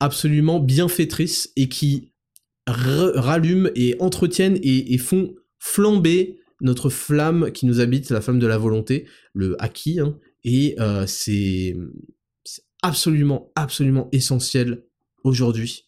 absolument 0.00 0.58
bienfaitrices 0.58 1.52
et 1.54 1.68
qui 1.68 2.12
rallument 2.66 3.70
et 3.76 3.94
entretiennent 4.00 4.58
et, 4.60 4.92
et, 4.92 4.98
font 4.98 5.36
flamber 5.60 6.40
notre 6.60 6.90
flamme 6.90 7.52
qui 7.52 7.66
nous 7.66 7.78
habite, 7.78 8.10
la 8.10 8.20
flamme 8.20 8.40
de 8.40 8.46
la 8.48 8.58
volonté, 8.58 9.06
le 9.34 9.54
acquis, 9.62 10.00
hein, 10.00 10.18
et 10.44 10.74
euh, 10.78 11.06
c'est 11.06 11.76
absolument, 12.82 13.52
absolument 13.54 14.08
essentiel 14.12 14.84
aujourd'hui. 15.24 15.86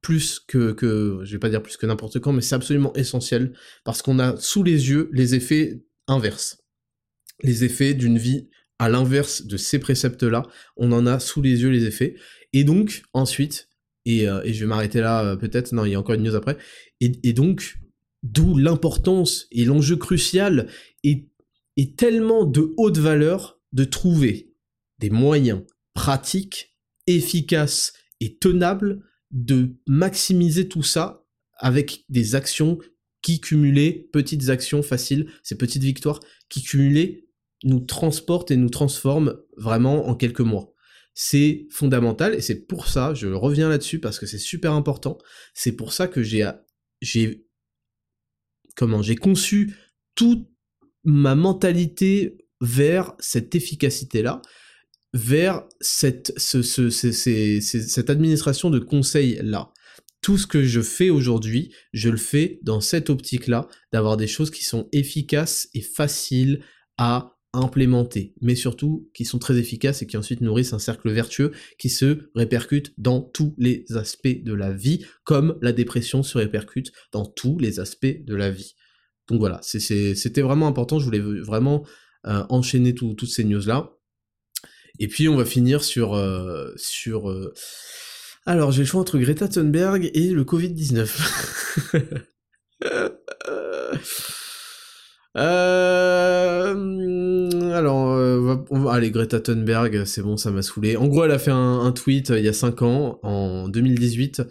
Plus 0.00 0.40
que, 0.40 0.72
que, 0.72 1.20
je 1.24 1.32
vais 1.32 1.38
pas 1.38 1.50
dire 1.50 1.62
plus 1.62 1.76
que 1.76 1.84
n'importe 1.84 2.20
quand, 2.20 2.32
mais 2.32 2.40
c'est 2.40 2.54
absolument 2.54 2.94
essentiel 2.94 3.52
parce 3.84 4.00
qu'on 4.00 4.18
a 4.18 4.36
sous 4.38 4.62
les 4.62 4.88
yeux 4.88 5.10
les 5.12 5.34
effets 5.34 5.84
inverses. 6.06 6.62
Les 7.42 7.64
effets 7.64 7.92
d'une 7.92 8.16
vie 8.16 8.48
à 8.78 8.88
l'inverse 8.88 9.44
de 9.44 9.58
ces 9.58 9.78
préceptes-là, 9.78 10.42
on 10.78 10.90
en 10.92 11.06
a 11.06 11.20
sous 11.20 11.42
les 11.42 11.60
yeux 11.62 11.68
les 11.68 11.84
effets. 11.84 12.16
Et 12.54 12.64
donc, 12.64 13.02
ensuite, 13.12 13.68
et, 14.06 14.26
euh, 14.26 14.40
je 14.46 14.60
vais 14.60 14.66
m'arrêter 14.66 15.00
là 15.00 15.22
euh, 15.22 15.36
peut-être, 15.36 15.72
non, 15.72 15.84
il 15.84 15.92
y 15.92 15.94
a 15.94 16.00
encore 16.00 16.14
une 16.14 16.22
news 16.22 16.34
après, 16.34 16.56
et, 17.00 17.32
donc, 17.34 17.78
d'où 18.22 18.56
l'importance 18.56 19.46
et 19.50 19.66
l'enjeu 19.66 19.96
crucial 19.96 20.66
et, 21.04 21.28
et 21.76 21.94
tellement 21.94 22.44
de 22.44 22.72
haute 22.76 22.98
valeur 22.98 23.59
de 23.72 23.84
trouver 23.84 24.54
des 24.98 25.10
moyens 25.10 25.62
pratiques, 25.94 26.76
efficaces 27.06 27.92
et 28.20 28.36
tenables 28.38 29.04
de 29.30 29.76
maximiser 29.86 30.68
tout 30.68 30.82
ça 30.82 31.24
avec 31.56 32.04
des 32.08 32.34
actions 32.34 32.78
qui 33.22 33.40
cumulées, 33.40 34.08
petites 34.12 34.48
actions 34.48 34.82
faciles, 34.82 35.30
ces 35.42 35.56
petites 35.56 35.82
victoires, 35.82 36.20
qui 36.48 36.62
cumulées 36.62 37.28
nous 37.64 37.80
transportent 37.80 38.50
et 38.50 38.56
nous 38.56 38.70
transforment 38.70 39.36
vraiment 39.56 40.08
en 40.08 40.14
quelques 40.14 40.40
mois. 40.40 40.72
C'est 41.12 41.66
fondamental 41.70 42.34
et 42.34 42.40
c'est 42.40 42.66
pour 42.66 42.86
ça, 42.86 43.12
je 43.14 43.28
reviens 43.28 43.68
là-dessus 43.68 44.00
parce 44.00 44.18
que 44.18 44.26
c'est 44.26 44.38
super 44.38 44.72
important, 44.72 45.18
c'est 45.54 45.72
pour 45.72 45.92
ça 45.92 46.08
que 46.08 46.22
j'ai, 46.22 46.50
j'ai, 47.02 47.46
comment, 48.76 49.02
j'ai 49.02 49.16
conçu 49.16 49.76
toute 50.14 50.48
ma 51.04 51.34
mentalité 51.34 52.38
vers 52.60 53.14
cette 53.18 53.54
efficacité-là, 53.54 54.42
vers 55.12 55.64
cette, 55.80 56.32
ce, 56.38 56.62
cette 56.62 58.10
administration 58.10 58.70
de 58.70 58.78
conseil-là. 58.78 59.72
Tout 60.20 60.36
ce 60.36 60.46
que 60.46 60.62
je 60.62 60.82
fais 60.82 61.10
aujourd'hui, 61.10 61.72
je 61.92 62.10
le 62.10 62.18
fais 62.18 62.60
dans 62.62 62.80
cette 62.80 63.08
optique-là, 63.08 63.68
d'avoir 63.92 64.16
des 64.16 64.26
choses 64.26 64.50
qui 64.50 64.64
sont 64.64 64.88
efficaces 64.92 65.68
et 65.74 65.80
faciles 65.80 66.62
à 66.98 67.36
implémenter, 67.52 68.34
mais 68.40 68.54
surtout 68.54 69.10
qui 69.12 69.24
sont 69.24 69.38
très 69.38 69.58
efficaces 69.58 70.02
et 70.02 70.06
qui 70.06 70.16
ensuite 70.16 70.40
nourrissent 70.40 70.72
un 70.72 70.78
cercle 70.78 71.10
vertueux 71.10 71.50
qui 71.78 71.88
se 71.88 72.30
répercute 72.34 72.92
dans 72.96 73.20
tous 73.20 73.54
les 73.58 73.84
aspects 73.96 74.42
de 74.44 74.52
la 74.52 74.72
vie, 74.72 75.04
comme 75.24 75.58
la 75.60 75.72
dépression 75.72 76.22
se 76.22 76.38
répercute 76.38 76.92
dans 77.12 77.26
tous 77.26 77.58
les 77.58 77.80
aspects 77.80 78.24
de 78.24 78.34
la 78.34 78.50
vie. 78.50 78.74
Donc 79.28 79.40
voilà, 79.40 79.60
c'était 79.62 80.42
vraiment 80.42 80.68
important, 80.68 80.98
je 80.98 81.04
voulais 81.04 81.18
vraiment 81.18 81.84
euh, 82.26 82.44
enchaîner 82.48 82.94
toutes 82.94 83.24
ces 83.24 83.44
news-là. 83.44 83.92
Et 84.98 85.08
puis 85.08 85.28
on 85.28 85.36
va 85.36 85.44
finir 85.44 85.82
sur... 85.82 86.14
Euh, 86.14 86.74
euh, 87.06 87.54
Alors 88.44 88.72
j'ai 88.72 88.80
le 88.80 88.86
choix 88.86 89.00
entre 89.00 89.18
Greta 89.18 89.48
Thunberg 89.48 90.10
et 90.12 90.30
le 90.30 90.44
Covid-19. 90.44 91.08
Euh... 95.36 96.74
Alors, 97.72 98.90
allez, 98.90 99.12
Greta 99.12 99.38
Thunberg, 99.38 100.04
c'est 100.04 100.22
bon, 100.22 100.36
ça 100.36 100.50
m'a 100.50 100.62
saoulé. 100.62 100.96
En 100.96 101.06
gros, 101.06 101.24
elle 101.24 101.30
a 101.30 101.38
fait 101.38 101.52
un, 101.52 101.92
tweet 101.92 102.30
il 102.30 102.44
y 102.44 102.48
a 102.48 102.52
5 102.52 102.82
ans, 102.82 103.20
en 103.22 103.68
2018, 103.68 104.42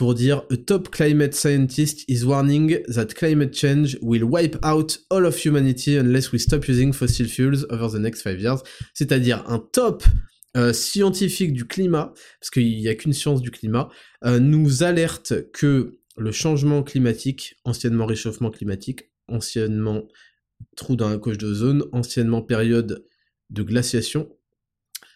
pour 0.00 0.14
dire 0.14 0.44
A 0.50 0.56
top 0.56 0.88
climate 0.88 1.34
scientist 1.34 2.08
is 2.08 2.24
warning 2.24 2.78
that 2.88 3.08
climate 3.08 3.52
change 3.52 3.98
will 4.00 4.24
wipe 4.24 4.56
out 4.62 4.98
all 5.10 5.26
of 5.26 5.36
humanity 5.36 5.98
unless 5.98 6.32
we 6.32 6.38
stop 6.40 6.66
using 6.68 6.94
fossil 6.94 7.26
fuels 7.26 7.66
over 7.68 7.90
the 7.90 8.00
next 8.00 8.22
five 8.22 8.40
years. 8.40 8.62
C'est-à-dire 8.94 9.44
un 9.46 9.58
top 9.58 10.02
euh, 10.56 10.72
scientifique 10.72 11.52
du 11.52 11.66
climat, 11.66 12.14
parce 12.40 12.48
qu'il 12.48 12.80
n'y 12.80 12.88
a 12.88 12.94
qu'une 12.94 13.12
science 13.12 13.42
du 13.42 13.50
climat, 13.50 13.90
euh, 14.24 14.38
nous 14.38 14.82
alerte 14.82 15.34
que 15.52 15.98
le 16.16 16.32
changement 16.32 16.82
climatique, 16.82 17.56
anciennement 17.66 18.06
réchauffement 18.06 18.50
climatique, 18.50 19.10
anciennement 19.28 20.08
trou 20.78 20.96
dans 20.96 21.10
la 21.10 21.18
couche 21.18 21.36
d'ozone, 21.36 21.84
anciennement 21.92 22.40
période 22.40 23.04
de 23.50 23.62
glaciation, 23.62 24.30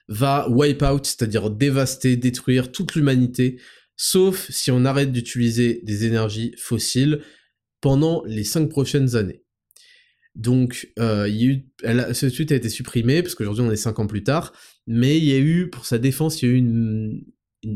va 0.08 0.46
wipe 0.50 0.82
out, 0.82 1.06
c'est-à-dire 1.06 1.48
dévaster, 1.48 2.18
détruire 2.18 2.70
toute 2.70 2.94
l'humanité 2.94 3.58
sauf 3.96 4.50
si 4.50 4.70
on 4.70 4.84
arrête 4.84 5.12
d'utiliser 5.12 5.80
des 5.84 6.04
énergies 6.04 6.54
fossiles 6.58 7.20
pendant 7.80 8.22
les 8.24 8.44
cinq 8.44 8.68
prochaines 8.68 9.16
années. 9.16 9.44
Donc, 10.34 10.90
euh, 10.98 11.28
il 11.28 11.64
ce 11.84 12.26
tweet 12.26 12.50
a 12.50 12.56
été 12.56 12.68
supprimé, 12.68 13.22
parce 13.22 13.34
qu'aujourd'hui 13.34 13.64
on 13.64 13.70
est 13.70 13.76
cinq 13.76 13.98
ans 14.00 14.06
plus 14.06 14.24
tard, 14.24 14.52
mais 14.86 15.16
il 15.18 15.24
y 15.24 15.32
a 15.32 15.38
eu, 15.38 15.70
pour 15.70 15.86
sa 15.86 15.98
défense, 15.98 16.42
il 16.42 16.48
y 16.48 16.48
a 16.48 16.54
eu 16.54 16.56
une, 16.56 17.24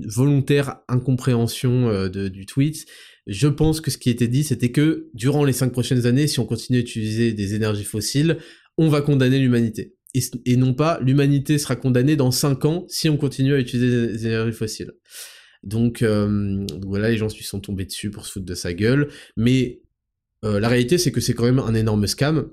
volontaire 0.06 0.80
incompréhension 0.88 1.88
euh, 1.88 2.08
du 2.08 2.44
tweet. 2.44 2.84
Je 3.26 3.48
pense 3.48 3.80
que 3.80 3.90
ce 3.90 3.96
qui 3.96 4.10
était 4.10 4.28
dit, 4.28 4.44
c'était 4.44 4.70
que 4.70 5.08
durant 5.14 5.44
les 5.44 5.54
cinq 5.54 5.72
prochaines 5.72 6.04
années, 6.04 6.26
si 6.26 6.40
on 6.40 6.44
continue 6.44 6.76
à 6.78 6.80
utiliser 6.82 7.32
des 7.32 7.54
énergies 7.54 7.84
fossiles, 7.84 8.36
on 8.76 8.88
va 8.88 9.00
condamner 9.00 9.38
l'humanité. 9.38 9.94
Et, 10.12 10.20
et, 10.44 10.56
non 10.56 10.74
pas 10.74 10.98
l'humanité 11.00 11.56
sera 11.56 11.74
condamnée 11.74 12.16
dans 12.16 12.30
cinq 12.30 12.66
ans 12.66 12.84
si 12.88 13.08
on 13.08 13.16
continue 13.16 13.54
à 13.54 13.58
utiliser 13.58 14.08
des 14.08 14.26
énergies 14.26 14.52
fossiles. 14.52 14.92
Donc, 15.62 16.02
euh, 16.02 16.66
voilà, 16.84 17.10
les 17.10 17.16
gens 17.16 17.28
se 17.28 17.42
sont 17.42 17.60
tombés 17.60 17.84
dessus 17.84 18.10
pour 18.10 18.26
se 18.26 18.32
foutre 18.32 18.46
de 18.46 18.54
sa 18.54 18.72
gueule. 18.72 19.08
Mais 19.36 19.80
euh, 20.44 20.60
la 20.60 20.68
réalité, 20.68 20.98
c'est 20.98 21.12
que 21.12 21.20
c'est 21.20 21.34
quand 21.34 21.44
même 21.44 21.58
un 21.58 21.74
énorme 21.74 22.06
scam. 22.06 22.50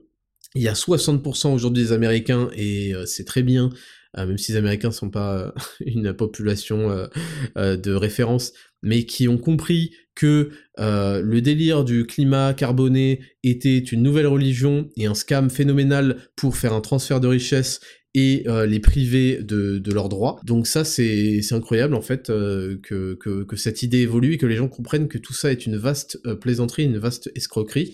Il 0.56 0.62
y 0.62 0.68
a 0.68 0.74
60% 0.74 1.54
aujourd'hui 1.54 1.84
des 1.84 1.92
Américains, 1.92 2.50
et 2.56 2.94
euh, 2.94 3.06
c'est 3.06 3.26
très 3.26 3.44
bien, 3.44 3.70
même 4.18 4.38
si 4.38 4.54
les 4.54 4.58
Américains 4.58 4.92
sont 4.92 5.10
pas 5.10 5.54
une 5.86 6.14
population 6.14 7.10
de 7.58 7.92
référence, 7.94 8.54
mais 8.82 9.06
qui 9.06 9.28
ont 9.28 9.38
compris 9.38 9.92
que 10.16 10.52
le 10.78 11.40
délire 11.42 11.84
du 11.84 12.06
climat 12.06 12.54
carboné 12.54 13.20
était 13.44 13.78
une 13.78 14.02
nouvelle 14.04 14.28
religion 14.28 14.88
et 14.96 15.06
un 15.06 15.16
scam 15.16 15.50
phénoménal 15.50 16.30
pour 16.38 16.56
faire 16.56 16.72
un 16.72 16.80
transfert 16.80 17.20
de 17.20 17.28
richesse 17.28 17.82
et 18.16 18.46
euh, 18.48 18.66
les 18.66 18.80
priver 18.80 19.44
de, 19.44 19.78
de 19.78 19.92
leurs 19.92 20.08
droits. 20.08 20.40
Donc 20.44 20.68
ça, 20.68 20.86
c'est 20.86 21.42
incroyable 21.52 21.94
en 21.94 22.02
fait 22.02 22.30
euh, 22.30 22.80
que, 22.82 23.14
que, 23.16 23.56
cette 23.58 23.84
idée 23.84 24.00
évolue 24.00 24.34
et 24.34 24.38
que 24.38 24.46
les 24.46 24.56
gens 24.56 24.70
comprennent 24.70 25.10
que 25.10 25.18
tout 25.18 25.34
ça 25.34 25.52
est 25.52 25.66
une 25.66 25.76
vaste 25.76 26.20
euh, 26.26 26.36
plaisanterie, 26.36 26.86
une 26.86 26.98
vaste 26.98 27.30
escroquerie, 27.36 27.94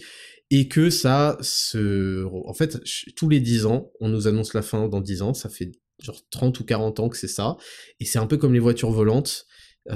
et 0.52 0.68
que 0.68 0.90
ça 0.92 1.38
se... 1.42 2.24
En 2.46 2.54
fait, 2.54 2.80
tous 3.16 3.30
les 3.30 3.40
10 3.40 3.66
ans, 3.66 3.92
on 4.00 4.10
nous 4.10 4.28
annonce 4.28 4.54
la 4.54 4.62
fin 4.62 4.88
dans 4.88 5.02
10 5.02 5.22
ans, 5.24 5.34
ça 5.34 5.50
fait 5.50 5.72
genre 6.04 6.22
30 6.30 6.60
ou 6.60 6.66
40 6.66 7.00
ans 7.00 7.10
que 7.10 7.18
c'est 7.18 7.28
ça, 7.28 7.58
et 8.00 8.06
c'est 8.06 8.20
un 8.20 8.28
peu 8.28 8.38
comme 8.38 8.54
les 8.54 8.60
voitures 8.60 8.92
volantes, 8.92 9.48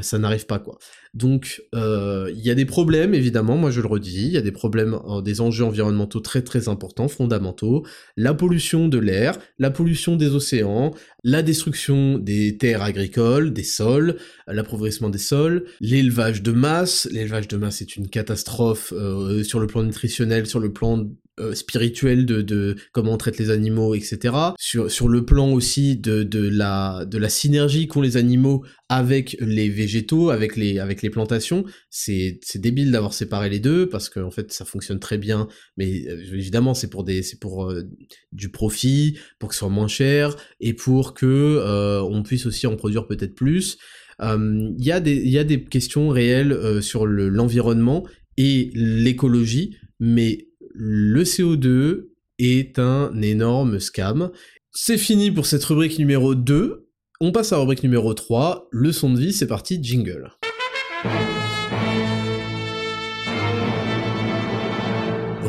ça 0.02 0.18
n'arrive 0.18 0.48
pas 0.48 0.58
quoi. 0.58 0.80
Donc 1.16 1.64
euh, 1.74 2.30
il 2.36 2.46
y 2.46 2.52
a 2.52 2.56
des 2.56 2.66
problèmes 2.66 3.14
évidemment, 3.14 3.56
moi 3.56 3.72
je 3.72 3.80
le 3.80 3.88
redis, 3.88 4.26
il 4.26 4.34
y 4.34 4.38
a 4.38 4.42
des 4.42 4.52
problèmes, 4.52 5.00
euh, 5.08 5.22
des 5.22 5.40
enjeux 5.40 5.64
environnementaux 5.64 6.20
très 6.20 6.42
très 6.42 6.68
importants, 6.68 7.08
fondamentaux, 7.08 7.86
la 8.18 8.34
pollution 8.34 8.90
de 8.90 8.98
l'air, 8.98 9.40
la 9.58 9.72
pollution 9.72 10.18
des 10.18 10.36
océans, 10.36 10.94
la 11.24 11.42
destruction 11.42 12.18
des 12.18 12.58
terres 12.58 12.82
agricoles, 12.82 13.54
des 13.54 13.64
sols, 13.64 14.18
l'appauvrissement 14.46 15.10
des 15.10 15.18
sols, 15.18 15.64
l'élevage 15.80 16.44
de 16.44 16.52
masse, 16.52 17.08
l'élevage 17.10 17.48
de 17.48 17.56
masse 17.56 17.82
est 17.82 17.96
une 17.96 18.10
catastrophe 18.10 18.92
euh, 18.94 19.42
sur 19.44 19.62
le 19.62 19.68
plan 19.68 19.84
nutritionnel, 19.84 20.46
sur 20.46 20.60
le 20.60 20.74
plan 20.74 21.08
spirituel 21.52 22.26
de, 22.26 22.78
comment 22.94 23.12
on 23.12 23.18
traite 23.18 23.38
les 23.38 23.50
animaux, 23.50 23.94
etc. 23.94 24.34
Sur, 24.58 25.10
le 25.10 25.26
plan 25.26 25.52
aussi 25.52 25.98
de, 25.98 26.50
la, 26.50 27.06
synergie 27.28 27.90
qu'ont 27.90 28.00
les 28.00 28.16
animaux 28.16 28.64
avec 28.88 29.36
les 29.42 29.68
végétaux, 29.68 30.30
avec 30.30 30.56
les 30.56 30.80
plantations. 31.10 31.66
C'est 31.90 32.40
débile 32.56 32.92
d'avoir 32.92 33.14
séparé 33.14 33.50
les 33.50 33.60
deux 33.60 33.88
parce 33.88 34.10
qu'en 34.10 34.24
en 34.24 34.32
fait 34.32 34.52
ça 34.52 34.66
fonctionne 34.66 35.00
très 35.00 35.18
bien, 35.18 35.48
mais 35.78 36.08
euh, 36.08 36.22
évidemment 36.34 36.74
c'est 36.74 36.90
pour, 36.90 37.04
des, 37.04 37.22
pour 37.40 37.70
euh, 37.72 37.84
du 38.32 38.50
profit, 38.50 39.18
pour 39.40 39.50
que 39.50 39.56
ce 39.56 39.60
soit 39.60 39.70
moins 39.70 39.88
cher 39.88 40.36
et 40.60 40.74
pour 40.74 41.14
que 41.14 42.02
on 42.02 42.24
puisse 42.24 42.46
aussi 42.46 42.68
en 42.68 42.76
produire 42.76 43.08
peut-être 43.08 43.36
plus. 43.36 43.78
Il 44.22 44.76
y, 44.80 44.86
y 44.86 45.38
a 45.38 45.44
des 45.44 45.64
questions 45.64 46.10
réelles 46.10 46.82
sur 46.82 47.06
l'environnement 47.06 48.06
et 48.38 48.72
l'écologie, 48.74 49.78
mais 50.00 50.48
le 50.74 51.24
CO2 51.24 52.10
est 52.40 52.80
un 52.80 53.22
énorme 53.22 53.80
scam. 53.80 54.32
C'est 54.72 54.98
fini 54.98 55.32
pour 55.32 55.46
cette 55.46 55.64
rubrique 55.64 55.98
numéro 56.00 56.36
2. 56.36 56.90
On 57.22 57.32
passe 57.32 57.54
à 57.54 57.56
la 57.56 57.62
rubrique 57.62 57.84
numéro 57.84 58.14
3, 58.14 58.68
leçon 58.72 59.10
de 59.14 59.20
vie, 59.20 59.32
c'est 59.32 59.48
parti, 59.48 59.82
jingle. 59.82 60.32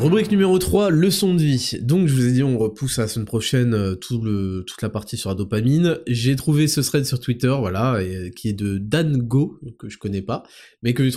Rubrique 0.06 0.30
numéro 0.30 0.56
3, 0.56 0.90
leçon 0.90 1.34
de 1.34 1.42
vie. 1.42 1.78
Donc 1.82 2.06
je 2.06 2.14
vous 2.14 2.26
ai 2.26 2.30
dit 2.30 2.44
on 2.44 2.58
repousse 2.58 3.00
à 3.00 3.02
la 3.02 3.08
semaine 3.08 3.26
prochaine 3.26 3.74
euh, 3.74 3.96
toute 3.96 4.82
la 4.82 4.88
partie 4.88 5.16
sur 5.16 5.30
la 5.30 5.34
dopamine. 5.34 5.98
J'ai 6.06 6.36
trouvé 6.36 6.68
ce 6.68 6.80
thread 6.80 7.04
sur 7.04 7.18
Twitter, 7.18 7.52
voilà, 7.58 7.98
qui 8.36 8.50
est 8.50 8.52
de 8.52 8.78
Dango, 8.78 9.58
que 9.80 9.88
je 9.88 9.98
connais 9.98 10.22
pas, 10.22 10.44
mais 10.82 10.94
que 10.94 11.02
j'ai 11.02 11.10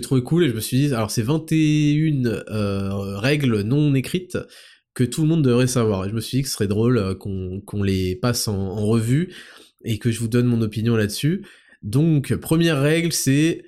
trouvé, 0.00 0.22
cool 0.24 0.44
et 0.44 0.48
je 0.48 0.54
me 0.54 0.60
suis 0.60 0.76
dit, 0.76 0.92
alors 0.92 1.12
c'est 1.12 1.22
21 1.22 2.24
euh, 2.50 3.16
règles 3.16 3.60
non 3.60 3.94
écrites 3.94 4.38
que 4.92 5.04
tout 5.04 5.22
le 5.22 5.28
monde 5.28 5.44
devrait 5.44 5.68
savoir. 5.68 6.04
Et 6.04 6.08
je 6.08 6.14
me 6.14 6.20
suis 6.20 6.38
dit 6.38 6.42
que 6.42 6.48
ce 6.48 6.54
serait 6.54 6.66
drôle 6.66 6.98
euh, 6.98 7.14
qu'on 7.14 7.82
les 7.84 8.16
passe 8.16 8.48
en 8.48 8.74
revue 8.74 9.32
et 9.84 9.98
que 9.98 10.10
je 10.10 10.18
vous 10.18 10.26
donne 10.28 10.46
mon 10.46 10.62
opinion 10.62 10.96
là-dessus. 10.96 11.44
Donc 11.86 12.34
première 12.36 12.80
règle 12.80 13.12
c'est 13.12 13.62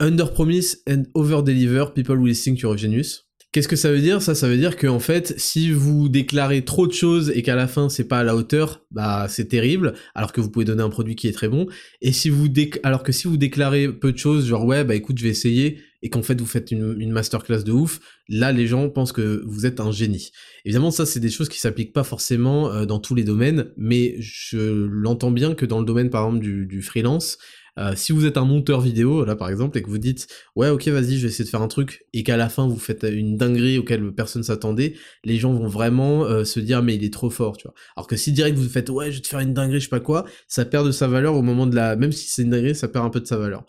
Under 0.00 0.32
promise 0.32 0.82
and 0.88 1.04
over 1.14 1.42
deliver, 1.44 1.92
people 1.94 2.16
will 2.16 2.34
think 2.34 2.58
you're 2.58 2.74
a 2.74 2.76
genius. 2.76 3.28
Qu'est-ce 3.52 3.68
que 3.68 3.76
ça 3.76 3.92
veut 3.92 4.00
dire? 4.00 4.20
Ça, 4.20 4.34
ça 4.34 4.48
veut 4.48 4.56
dire 4.56 4.76
que 4.76 4.88
en 4.88 4.98
fait, 4.98 5.38
si 5.38 5.70
vous 5.70 6.08
déclarez 6.08 6.64
trop 6.64 6.88
de 6.88 6.92
choses 6.92 7.30
et 7.30 7.42
qu'à 7.42 7.54
la 7.54 7.68
fin 7.68 7.88
c'est 7.88 8.08
pas 8.08 8.18
à 8.18 8.24
la 8.24 8.34
hauteur, 8.34 8.84
bah 8.90 9.26
c'est 9.28 9.44
terrible. 9.44 9.92
Alors 10.16 10.32
que 10.32 10.40
vous 10.40 10.50
pouvez 10.50 10.64
donner 10.64 10.82
un 10.82 10.88
produit 10.90 11.14
qui 11.14 11.28
est 11.28 11.32
très 11.32 11.48
bon. 11.48 11.68
Et 12.00 12.10
si 12.10 12.30
vous 12.30 12.48
alors 12.82 13.04
que 13.04 13.12
si 13.12 13.28
vous 13.28 13.36
déclarez 13.36 13.92
peu 13.92 14.10
de 14.10 14.18
choses, 14.18 14.48
genre 14.48 14.64
ouais 14.64 14.82
bah 14.82 14.96
écoute 14.96 15.18
je 15.18 15.22
vais 15.22 15.30
essayer, 15.30 15.78
et 16.02 16.10
qu'en 16.10 16.22
fait 16.22 16.40
vous 16.40 16.46
faites 16.46 16.70
une, 16.70 17.12
masterclass 17.12 17.62
de 17.62 17.72
ouf, 17.72 18.00
là 18.28 18.52
les 18.52 18.66
gens 18.66 18.88
pensent 18.88 19.12
que 19.12 19.42
vous 19.46 19.66
êtes 19.66 19.80
un 19.80 19.92
génie. 19.92 20.30
Évidemment 20.64 20.90
ça 20.90 21.06
c'est 21.06 21.20
des 21.20 21.30
choses 21.30 21.48
qui 21.48 21.60
s'appliquent 21.60 21.92
pas 21.92 22.04
forcément 22.04 22.70
euh, 22.70 22.86
dans 22.86 22.98
tous 22.98 23.14
les 23.14 23.24
domaines, 23.24 23.72
mais 23.76 24.16
je 24.18 24.86
l'entends 24.86 25.30
bien 25.30 25.54
que 25.54 25.66
dans 25.66 25.78
le 25.78 25.86
domaine 25.86 26.10
par 26.10 26.26
exemple 26.26 26.44
du, 26.44 26.66
du 26.66 26.82
freelance, 26.82 27.38
euh, 27.78 27.94
si 27.96 28.12
vous 28.12 28.26
êtes 28.26 28.36
un 28.36 28.44
monteur 28.44 28.82
vidéo, 28.82 29.24
là 29.24 29.34
par 29.34 29.48
exemple, 29.48 29.78
et 29.78 29.82
que 29.82 29.88
vous 29.88 29.98
dites 29.98 30.26
ouais 30.56 30.68
ok 30.68 30.88
vas-y 30.88 31.16
je 31.16 31.22
vais 31.22 31.28
essayer 31.28 31.44
de 31.44 31.48
faire 31.48 31.62
un 31.62 31.68
truc, 31.68 32.04
et 32.12 32.22
qu'à 32.22 32.36
la 32.36 32.48
fin 32.48 32.68
vous 32.68 32.78
faites 32.78 33.04
une 33.04 33.36
dinguerie 33.36 33.78
auquel 33.78 34.12
personne 34.12 34.42
s'attendait, 34.42 34.94
les 35.24 35.36
gens 35.36 35.54
vont 35.54 35.68
vraiment 35.68 36.24
euh, 36.24 36.44
se 36.44 36.60
dire 36.60 36.82
mais 36.82 36.96
il 36.96 37.04
est 37.04 37.12
trop 37.12 37.30
fort, 37.30 37.56
tu 37.56 37.64
vois. 37.66 37.74
Alors 37.96 38.06
que 38.06 38.16
si 38.16 38.32
direct 38.32 38.58
vous 38.58 38.68
faites 38.68 38.90
ouais 38.90 39.10
je 39.10 39.16
vais 39.16 39.22
te 39.22 39.28
faire 39.28 39.40
une 39.40 39.54
dinguerie, 39.54 39.80
je 39.80 39.84
sais 39.84 39.90
pas 39.90 40.00
quoi, 40.00 40.26
ça 40.48 40.64
perd 40.64 40.86
de 40.86 40.92
sa 40.92 41.06
valeur 41.08 41.34
au 41.34 41.42
moment 41.42 41.66
de 41.66 41.74
la... 41.74 41.96
Même 41.96 42.12
si 42.12 42.28
c'est 42.28 42.42
une 42.42 42.50
dinguerie, 42.50 42.74
ça 42.74 42.88
perd 42.88 43.06
un 43.06 43.10
peu 43.10 43.20
de 43.20 43.26
sa 43.26 43.38
valeur. 43.38 43.64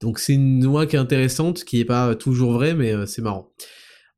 Donc 0.00 0.18
c'est 0.18 0.34
une 0.34 0.64
loi 0.64 0.86
qui 0.86 0.96
est 0.96 1.00
intéressante, 1.00 1.64
qui 1.64 1.80
est 1.80 1.84
pas 1.84 2.14
toujours 2.14 2.52
vraie, 2.52 2.74
mais 2.74 2.92
euh, 2.92 3.06
c'est 3.06 3.22
marrant. 3.22 3.52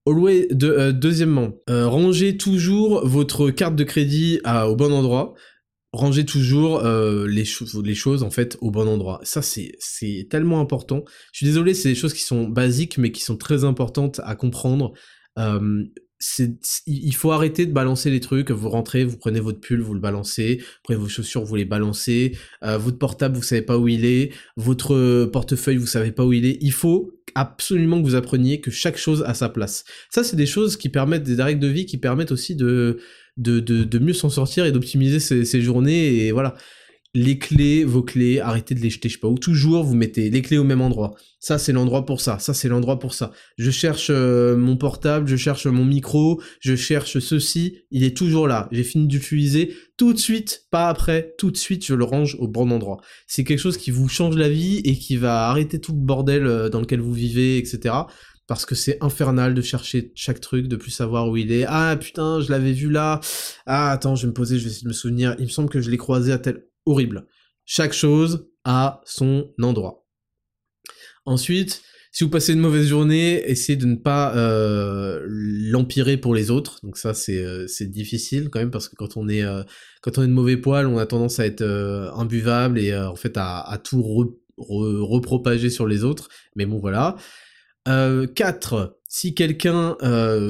Always, 0.06 0.48
de, 0.50 0.92
deuxièmement, 0.92 1.52
rangez 1.68 2.38
toujours 2.38 3.06
votre 3.06 3.50
carte 3.50 3.76
de 3.76 3.84
crédit 3.84 4.40
au 4.46 4.74
bon 4.74 4.92
endroit 4.92 5.34
rangez 5.92 6.24
toujours 6.24 6.84
euh, 6.84 7.26
les, 7.26 7.44
les 7.84 7.94
choses 7.94 8.22
en 8.22 8.30
fait 8.30 8.56
au 8.60 8.70
bon 8.70 8.88
endroit. 8.88 9.20
Ça 9.22 9.42
c'est 9.42 9.76
tellement 10.30 10.60
important. 10.60 11.04
Je 11.32 11.38
suis 11.38 11.46
désolé, 11.46 11.74
c'est 11.74 11.90
des 11.90 11.94
choses 11.94 12.14
qui 12.14 12.22
sont 12.22 12.48
basiques 12.48 12.98
mais 12.98 13.12
qui 13.12 13.22
sont 13.22 13.36
très 13.36 13.64
importantes 13.64 14.20
à 14.24 14.34
comprendre. 14.34 14.92
Euh, 16.40 16.46
il 16.86 17.14
faut 17.14 17.32
arrêter 17.32 17.66
de 17.66 17.72
balancer 17.72 18.10
les 18.10 18.20
trucs. 18.20 18.50
Vous 18.50 18.68
rentrez, 18.68 19.04
vous 19.04 19.16
prenez 19.16 19.40
votre 19.40 19.60
pull, 19.60 19.80
vous 19.80 19.94
le 19.94 20.00
balancez. 20.00 20.58
Vous 20.58 20.80
prenez 20.82 20.98
vos 20.98 21.08
chaussures, 21.08 21.44
vous 21.44 21.56
les 21.56 21.64
balancez. 21.64 22.36
Euh, 22.62 22.78
votre 22.78 22.98
portable, 22.98 23.36
vous 23.36 23.42
savez 23.42 23.62
pas 23.62 23.78
où 23.78 23.88
il 23.88 24.04
est. 24.04 24.32
Votre 24.56 25.26
portefeuille, 25.26 25.76
vous 25.76 25.86
savez 25.86 26.12
pas 26.12 26.24
où 26.24 26.32
il 26.32 26.46
est. 26.46 26.58
Il 26.60 26.72
faut 26.72 27.12
absolument 27.34 28.00
que 28.00 28.06
vous 28.06 28.14
appreniez 28.16 28.60
que 28.60 28.70
chaque 28.70 28.96
chose 28.96 29.22
a 29.26 29.34
sa 29.34 29.48
place. 29.48 29.84
Ça, 30.10 30.24
c'est 30.24 30.36
des 30.36 30.46
choses 30.46 30.76
qui 30.76 30.88
permettent 30.88 31.22
des 31.22 31.40
règles 31.42 31.60
de 31.60 31.68
vie 31.68 31.86
qui 31.86 31.98
permettent 31.98 32.32
aussi 32.32 32.56
de 32.56 32.98
de, 33.36 33.60
de, 33.60 33.98
mieux 33.98 34.12
s'en 34.12 34.28
sortir 34.28 34.66
et 34.66 34.72
d'optimiser 34.72 35.18
ses, 35.18 35.60
journées. 35.62 36.26
Et 36.26 36.32
voilà, 36.32 36.56
les 37.14 37.38
clés, 37.38 37.84
vos 37.84 38.02
clés, 38.02 38.38
arrêtez 38.38 38.74
de 38.74 38.80
les 38.80 38.90
jeter, 38.90 39.08
je 39.08 39.14
sais 39.14 39.20
pas 39.20 39.28
où. 39.28 39.38
Toujours, 39.38 39.82
vous 39.82 39.96
mettez 39.96 40.30
les 40.30 40.42
clés 40.42 40.58
au 40.58 40.64
même 40.64 40.80
endroit. 40.80 41.14
Ça, 41.40 41.58
c'est 41.58 41.72
l'endroit 41.72 42.06
pour 42.06 42.20
ça. 42.20 42.38
Ça, 42.38 42.54
c'est 42.54 42.68
l'endroit 42.68 42.98
pour 42.98 43.14
ça. 43.14 43.32
Je 43.58 43.70
cherche 43.70 44.08
euh, 44.10 44.56
mon 44.56 44.76
portable, 44.76 45.26
je 45.26 45.36
cherche 45.36 45.66
mon 45.66 45.84
micro, 45.84 46.40
je 46.60 46.76
cherche 46.76 47.18
ceci. 47.18 47.78
Il 47.90 48.04
est 48.04 48.16
toujours 48.16 48.46
là. 48.46 48.68
J'ai 48.70 48.84
fini 48.84 49.08
d'utiliser 49.08 49.74
tout 49.96 50.12
de 50.12 50.18
suite, 50.18 50.66
pas 50.70 50.88
après. 50.88 51.34
Tout 51.36 51.50
de 51.50 51.56
suite, 51.56 51.84
je 51.84 51.94
le 51.94 52.04
range 52.04 52.36
au 52.38 52.46
bon 52.46 52.70
endroit. 52.70 53.00
C'est 53.26 53.42
quelque 53.42 53.58
chose 53.58 53.76
qui 53.76 53.90
vous 53.90 54.08
change 54.08 54.36
la 54.36 54.48
vie 54.48 54.78
et 54.84 54.96
qui 54.96 55.16
va 55.16 55.48
arrêter 55.48 55.80
tout 55.80 55.92
le 55.92 55.98
bordel 56.00 56.46
euh, 56.46 56.68
dans 56.68 56.80
lequel 56.80 57.00
vous 57.00 57.12
vivez, 57.12 57.58
etc 57.58 57.94
parce 58.50 58.66
que 58.66 58.74
c'est 58.74 58.98
infernal 59.00 59.54
de 59.54 59.62
chercher 59.62 60.10
chaque 60.16 60.40
truc, 60.40 60.66
de 60.66 60.74
plus 60.74 60.90
savoir 60.90 61.28
où 61.28 61.36
il 61.36 61.52
est. 61.52 61.64
Ah 61.68 61.96
putain, 61.96 62.40
je 62.40 62.50
l'avais 62.50 62.72
vu 62.72 62.90
là. 62.90 63.20
Ah 63.64 63.92
attends, 63.92 64.16
je 64.16 64.22
vais 64.22 64.30
me 64.30 64.34
poser, 64.34 64.58
je 64.58 64.64
vais 64.64 64.70
essayer 64.70 64.82
de 64.82 64.88
me 64.88 64.92
souvenir. 64.92 65.36
Il 65.38 65.44
me 65.44 65.50
semble 65.50 65.68
que 65.68 65.80
je 65.80 65.88
l'ai 65.88 65.96
croisé 65.96 66.32
à 66.32 66.38
tel... 66.38 66.64
Horrible. 66.86 67.26
Chaque 67.64 67.92
chose 67.92 68.48
a 68.64 69.00
son 69.04 69.52
endroit. 69.60 70.06
Ensuite, 71.24 71.82
si 72.12 72.24
vous 72.24 72.30
passez 72.30 72.54
une 72.54 72.60
mauvaise 72.60 72.88
journée, 72.88 73.40
essayez 73.48 73.76
de 73.76 73.86
ne 73.86 73.94
pas 73.94 74.34
euh, 74.34 75.20
l'empirer 75.24 76.16
pour 76.16 76.34
les 76.34 76.50
autres. 76.50 76.80
Donc 76.82 76.96
ça, 76.96 77.14
c'est 77.14 77.38
euh, 77.38 77.66
difficile 77.82 78.48
quand 78.50 78.58
même 78.58 78.72
parce 78.72 78.88
que 78.88 78.96
quand 78.96 79.16
on 79.16 79.28
est 79.28 79.42
euh, 79.42 79.62
quand 80.02 80.18
on 80.18 80.24
est 80.24 80.26
de 80.26 80.32
mauvais 80.32 80.56
poil, 80.56 80.86
on 80.86 80.98
a 80.98 81.06
tendance 81.06 81.38
à 81.38 81.46
être 81.46 81.62
imbuvable 82.16 82.80
et 82.80 82.96
en 82.96 83.14
fait 83.14 83.34
à, 83.36 83.80
tout 83.84 84.02
repropager 84.58 85.70
sur 85.70 85.86
les 85.86 86.02
autres. 86.02 86.28
Mais 86.56 86.66
bon, 86.66 86.80
voilà. 86.80 87.16
4. 87.86 88.74
Euh, 88.74 88.86
si 89.06 89.34
quelqu'un, 89.34 89.96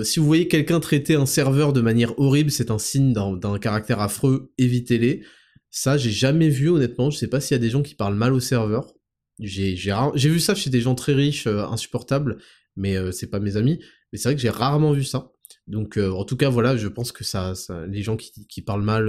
si 0.02 0.18
vous 0.18 0.26
voyez 0.26 0.48
quelqu'un 0.48 0.80
traiter 0.80 1.14
un 1.14 1.26
serveur 1.26 1.72
de 1.72 1.80
manière 1.80 2.18
horrible, 2.18 2.50
c'est 2.50 2.70
un 2.70 2.78
signe 2.78 3.12
d'un 3.12 3.58
caractère 3.58 4.00
affreux, 4.00 4.52
évitez-les. 4.58 5.22
Ça, 5.70 5.96
j'ai 5.96 6.10
jamais 6.10 6.48
vu 6.48 6.68
honnêtement. 6.68 7.10
Je 7.10 7.18
sais 7.18 7.28
pas 7.28 7.40
s'il 7.40 7.54
y 7.54 7.60
a 7.60 7.60
des 7.60 7.70
gens 7.70 7.82
qui 7.82 7.94
parlent 7.94 8.14
mal 8.14 8.32
au 8.32 8.40
serveur. 8.40 8.92
J'ai 9.38 9.74
vu 9.74 10.40
ça 10.40 10.54
chez 10.54 10.70
des 10.70 10.80
gens 10.80 10.94
très 10.94 11.14
riches, 11.14 11.46
euh, 11.46 11.64
insupportables, 11.64 12.38
mais 12.76 12.96
c'est 13.12 13.28
pas 13.28 13.40
mes 13.40 13.56
amis. 13.56 13.80
Mais 14.12 14.18
c'est 14.18 14.28
vrai 14.28 14.34
que 14.34 14.42
j'ai 14.42 14.50
rarement 14.50 14.92
vu 14.92 15.04
ça. 15.04 15.32
Donc, 15.66 15.96
en 15.98 16.24
tout 16.24 16.36
cas, 16.36 16.48
voilà, 16.48 16.76
je 16.76 16.88
pense 16.88 17.12
que 17.12 17.24
ça, 17.24 17.54
les 17.88 18.02
gens 18.02 18.16
qui, 18.16 18.62
parlent 18.62 18.82
mal 18.82 19.08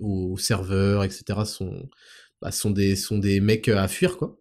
au, 0.00 0.36
serveur, 0.36 1.04
etc., 1.04 1.40
sont, 1.44 1.88
bah, 2.42 2.50
sont 2.50 2.70
des, 2.70 2.96
sont 2.96 3.18
des 3.18 3.40
mecs 3.40 3.68
à 3.68 3.88
fuir, 3.88 4.16
quoi. 4.16 4.38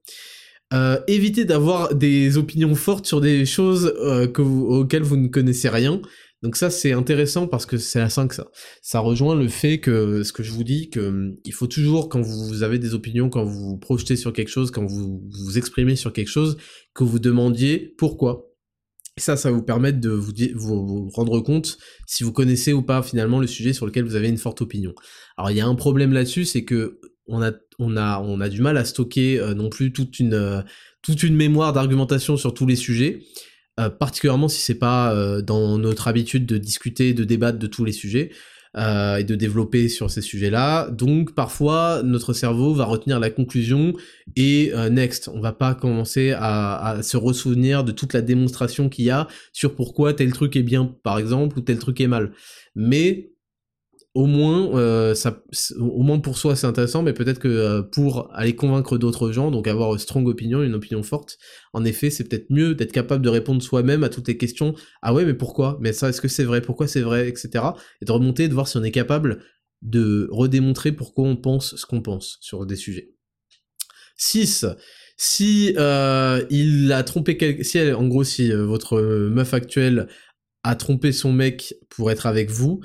Euh, 0.74 1.00
évitez 1.08 1.46
d'avoir 1.46 1.94
des 1.94 2.38
opinions 2.38 2.74
fortes 2.74 3.06
sur 3.06 3.22
des 3.22 3.46
choses 3.46 3.94
euh, 4.00 4.28
que 4.28 4.42
auxquelles 4.42 5.04
vous 5.04 5.18
ne 5.18 5.28
connaissez 5.28 5.70
rien. 5.70 6.02
Donc 6.44 6.58
ça 6.58 6.70
c'est 6.70 6.92
intéressant 6.92 7.48
parce 7.48 7.66
que 7.66 7.78
c'est 7.78 8.00
la 8.00 8.10
5 8.10 8.34
ça. 8.34 8.52
Ça 8.82 9.00
rejoint 9.00 9.34
le 9.34 9.48
fait 9.48 9.80
que 9.80 10.24
ce 10.24 10.34
que 10.34 10.44
je 10.44 10.52
vous 10.52 10.66
dis 10.66 10.90
que 10.90 11.00
hum, 11.00 11.38
il 11.46 11.54
faut 11.54 11.68
toujours 11.68 12.10
quand 12.10 12.22
vous 12.22 12.64
avez 12.64 12.80
des 12.80 12.94
opinions, 12.94 13.30
quand 13.30 13.46
vous 13.46 13.70
vous 13.70 13.78
projetez 13.78 14.18
sur 14.18 14.34
quelque 14.34 14.50
chose, 14.50 14.70
quand 14.70 14.86
vous 14.86 15.24
vous 15.46 15.58
exprimez 15.58 15.96
sur 15.96 16.12
quelque 16.12 16.28
chose, 16.28 16.58
que 16.94 17.06
vous 17.06 17.20
demandiez 17.20 17.96
pourquoi. 17.98 18.50
Ça, 19.16 19.38
ça 19.38 19.52
vous 19.52 19.62
permettre 19.62 20.00
de 20.00 20.10
vous, 20.10 21.08
rendre 21.14 21.40
compte 21.40 21.78
si 22.08 22.24
vous 22.24 22.34
connaissez 22.34 22.74
ou 22.74 22.82
pas 22.82 23.04
finalement 23.04 23.40
le 23.40 23.46
sujet 23.48 23.72
sur 23.72 23.86
lequel 23.86 24.04
vous 24.04 24.16
avez 24.16 24.28
une 24.28 24.40
forte 24.40 24.62
opinion. 24.62 24.94
Alors 25.38 25.52
il 25.52 25.58
y 25.58 25.62
a 25.62 25.68
un 25.68 25.76
problème 25.76 26.12
là-dessus, 26.12 26.46
c'est 26.46 26.66
que 26.66 27.00
on 27.28 27.42
a 27.42 28.50
du 28.50 28.62
mal 28.62 28.78
à 28.78 28.84
stocker 28.84 29.40
euh, 29.40 29.54
non 29.54 29.70
plus 29.70 29.94
toute 29.94 30.20
une, 30.20 30.34
euh, 30.34 30.62
toute 31.04 31.24
une 31.24 31.36
mémoire 31.36 31.72
d'argumentation 31.72 32.36
sur 32.36 32.54
tous 32.54 32.66
les 32.66 32.76
sujets, 32.76 33.22
euh, 33.80 33.90
particulièrement 33.90 34.48
si 34.48 34.62
c'est 34.62 34.76
pas 34.76 35.14
dans 35.42 35.78
notre 35.78 36.08
habitude 36.08 36.46
de 36.46 36.58
discuter, 36.58 37.14
de 37.14 37.24
débattre 37.24 37.60
de 37.60 37.68
tous 37.68 37.86
les 37.86 37.92
sujets. 37.92 38.32
et 38.76 39.24
de 39.24 39.36
développer 39.36 39.88
sur 39.88 40.10
ces 40.10 40.22
sujets-là. 40.22 40.90
Donc 40.90 41.36
parfois 41.36 42.02
notre 42.04 42.34
cerveau 42.34 42.74
va 42.74 42.86
retenir 42.86 43.20
la 43.20 43.30
conclusion 43.30 43.94
et 44.36 44.72
next, 44.90 45.30
on 45.32 45.42
va 45.42 45.52
pas 45.52 45.76
commencer 45.76 46.32
à, 46.32 46.84
à 46.84 47.04
se 47.04 47.16
ressouvenir 47.16 47.84
de 47.84 47.92
toute 47.92 48.14
la 48.14 48.22
démonstration 48.22 48.90
qu'il 48.90 49.06
y 49.06 49.12
a 49.12 49.28
sur 49.52 49.76
pourquoi 49.76 50.16
tel 50.16 50.34
truc 50.34 50.56
est 50.56 50.64
bien 50.64 50.92
par 51.04 51.20
exemple 51.20 51.60
ou 51.60 51.62
tel 51.62 51.78
truc 51.78 52.02
est 52.02 52.08
mal. 52.08 52.32
Mais 52.76 53.33
au 54.16 54.28
moins, 54.28 54.76
euh, 54.78 55.16
ça, 55.16 55.42
au 55.80 56.04
moins 56.04 56.20
pour 56.20 56.38
soi 56.38 56.56
c'est 56.56 56.68
intéressant, 56.68 57.02
mais 57.02 57.14
peut-être 57.14 57.40
que 57.40 57.48
euh, 57.48 57.82
pour 57.82 58.30
aller 58.34 58.56
convaincre 58.56 59.00
d'autres 59.00 59.32
gens, 59.32 59.50
donc 59.50 59.68
avoir 59.68 59.92
une 59.94 60.00
strong 60.00 60.28
opinion, 60.28 60.62
une 60.62 60.76
opinion 60.76 61.02
forte, 61.02 61.40
en 61.74 61.84
effet, 61.84 62.12
c'est 62.12 62.26
peut-être 62.26 62.52
mieux 62.52 62.76
d'être 62.76 62.92
capable 62.92 63.24
de 63.24 63.30
répondre 63.30 63.62
soi-même 63.64 64.04
à 64.04 64.10
toutes 64.10 64.28
les 64.28 64.38
questions. 64.38 64.76
Ah 65.02 65.16
ouais, 65.16 65.26
mais 65.26 65.34
pourquoi? 65.34 65.78
Mais 65.82 65.94
ça, 65.94 66.10
est-ce 66.10 66.22
que 66.22 66.28
c'est 66.28 66.44
vrai? 66.44 66.62
Pourquoi 66.62 66.88
c'est 66.88 67.02
vrai? 67.02 67.28
Etc. 67.28 67.50
Et 68.02 68.06
de 68.06 68.12
remonter, 68.12 68.48
de 68.48 68.54
voir 68.54 68.68
si 68.68 68.78
on 68.78 68.84
est 68.84 68.92
capable 68.92 69.44
de 69.82 70.30
redémontrer 70.32 70.92
pourquoi 70.92 71.28
on 71.28 71.36
pense 71.36 71.76
ce 71.76 71.86
qu'on 71.86 72.02
pense 72.02 72.38
sur 72.40 72.66
des 72.68 72.76
sujets. 72.76 73.16
6. 74.18 74.68
Si 75.18 75.74
euh, 75.78 76.46
il 76.52 76.92
a 76.92 77.04
trompé 77.04 77.36
quelqu'un, 77.36 77.64
si 77.64 77.80
elle, 77.80 77.96
en 77.96 78.08
gros, 78.08 78.24
si 78.24 78.52
votre 78.52 79.02
meuf 79.02 79.54
actuelle 79.54 80.08
a 80.64 80.76
trompé 80.76 81.12
son 81.12 81.34
mec 81.34 81.76
pour 81.90 82.12
être 82.12 82.26
avec 82.28 82.50
vous, 82.50 82.82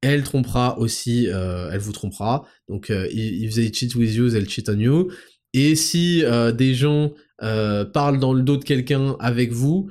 elle 0.00 0.22
trompera 0.22 0.78
aussi, 0.78 1.28
euh, 1.28 1.70
elle 1.72 1.80
vous 1.80 1.92
trompera. 1.92 2.46
Donc, 2.68 2.90
euh, 2.90 3.08
if 3.10 3.54
they 3.54 3.72
cheat 3.72 3.94
with 3.94 4.14
you, 4.14 4.30
they'll 4.30 4.48
cheat 4.48 4.68
on 4.68 4.78
you. 4.78 5.10
Et 5.54 5.74
si 5.74 6.24
euh, 6.24 6.52
des 6.52 6.74
gens 6.74 7.12
parlent 7.40 8.18
dans 8.18 8.32
le 8.32 8.42
dos 8.42 8.56
de 8.56 8.64
quelqu'un 8.64 9.16
avec 9.20 9.52
vous, 9.52 9.90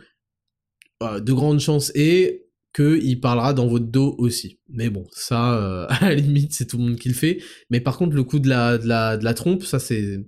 de 1.01 1.33
grandes 1.33 1.59
chances 1.59 1.91
est 1.95 2.45
qu'il 2.75 3.21
parlera 3.21 3.53
dans 3.53 3.67
votre 3.67 3.85
dos 3.85 4.15
aussi. 4.17 4.59
Mais 4.69 4.89
bon, 4.89 5.05
ça, 5.11 5.85
à 5.89 6.09
la 6.09 6.15
limite, 6.15 6.53
c'est 6.53 6.65
tout 6.65 6.77
le 6.77 6.83
monde 6.83 6.97
qui 6.97 7.07
le 7.07 7.15
fait. 7.15 7.41
Mais 7.69 7.79
par 7.79 7.97
contre, 7.97 8.15
le 8.15 8.23
coup 8.23 8.39
de 8.39 8.49
la, 8.49 8.77
de 8.77 8.87
la, 8.87 9.17
de 9.17 9.23
la 9.23 9.33
trompe, 9.33 9.63
ça 9.63 9.79
c'est... 9.79 10.19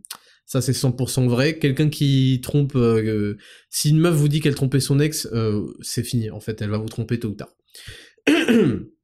Ça 0.45 0.61
c'est 0.61 0.71
100% 0.71 1.27
vrai. 1.27 1.59
Quelqu'un 1.59 1.89
qui 1.89 2.39
trompe, 2.41 2.75
si 3.69 3.91
une 3.91 3.99
meuf 3.99 4.15
vous 4.15 4.27
dit 4.27 4.39
qu'elle 4.39 4.55
trompait 4.55 4.79
son 4.79 4.99
ex, 4.99 5.27
c'est 5.81 6.03
fini. 6.03 6.31
En 6.31 6.39
fait, 6.39 6.59
elle 6.63 6.71
va 6.71 6.79
vous 6.79 6.87
tromper 6.87 7.19
tôt 7.19 7.27
ou 7.27 7.35
tard. 7.35 7.53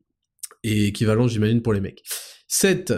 et 0.66 0.88
équivalent, 0.88 1.28
j'imagine, 1.28 1.61
pour 1.61 1.74
les 1.74 1.82
mecs. 1.82 2.03
7. 2.47 2.93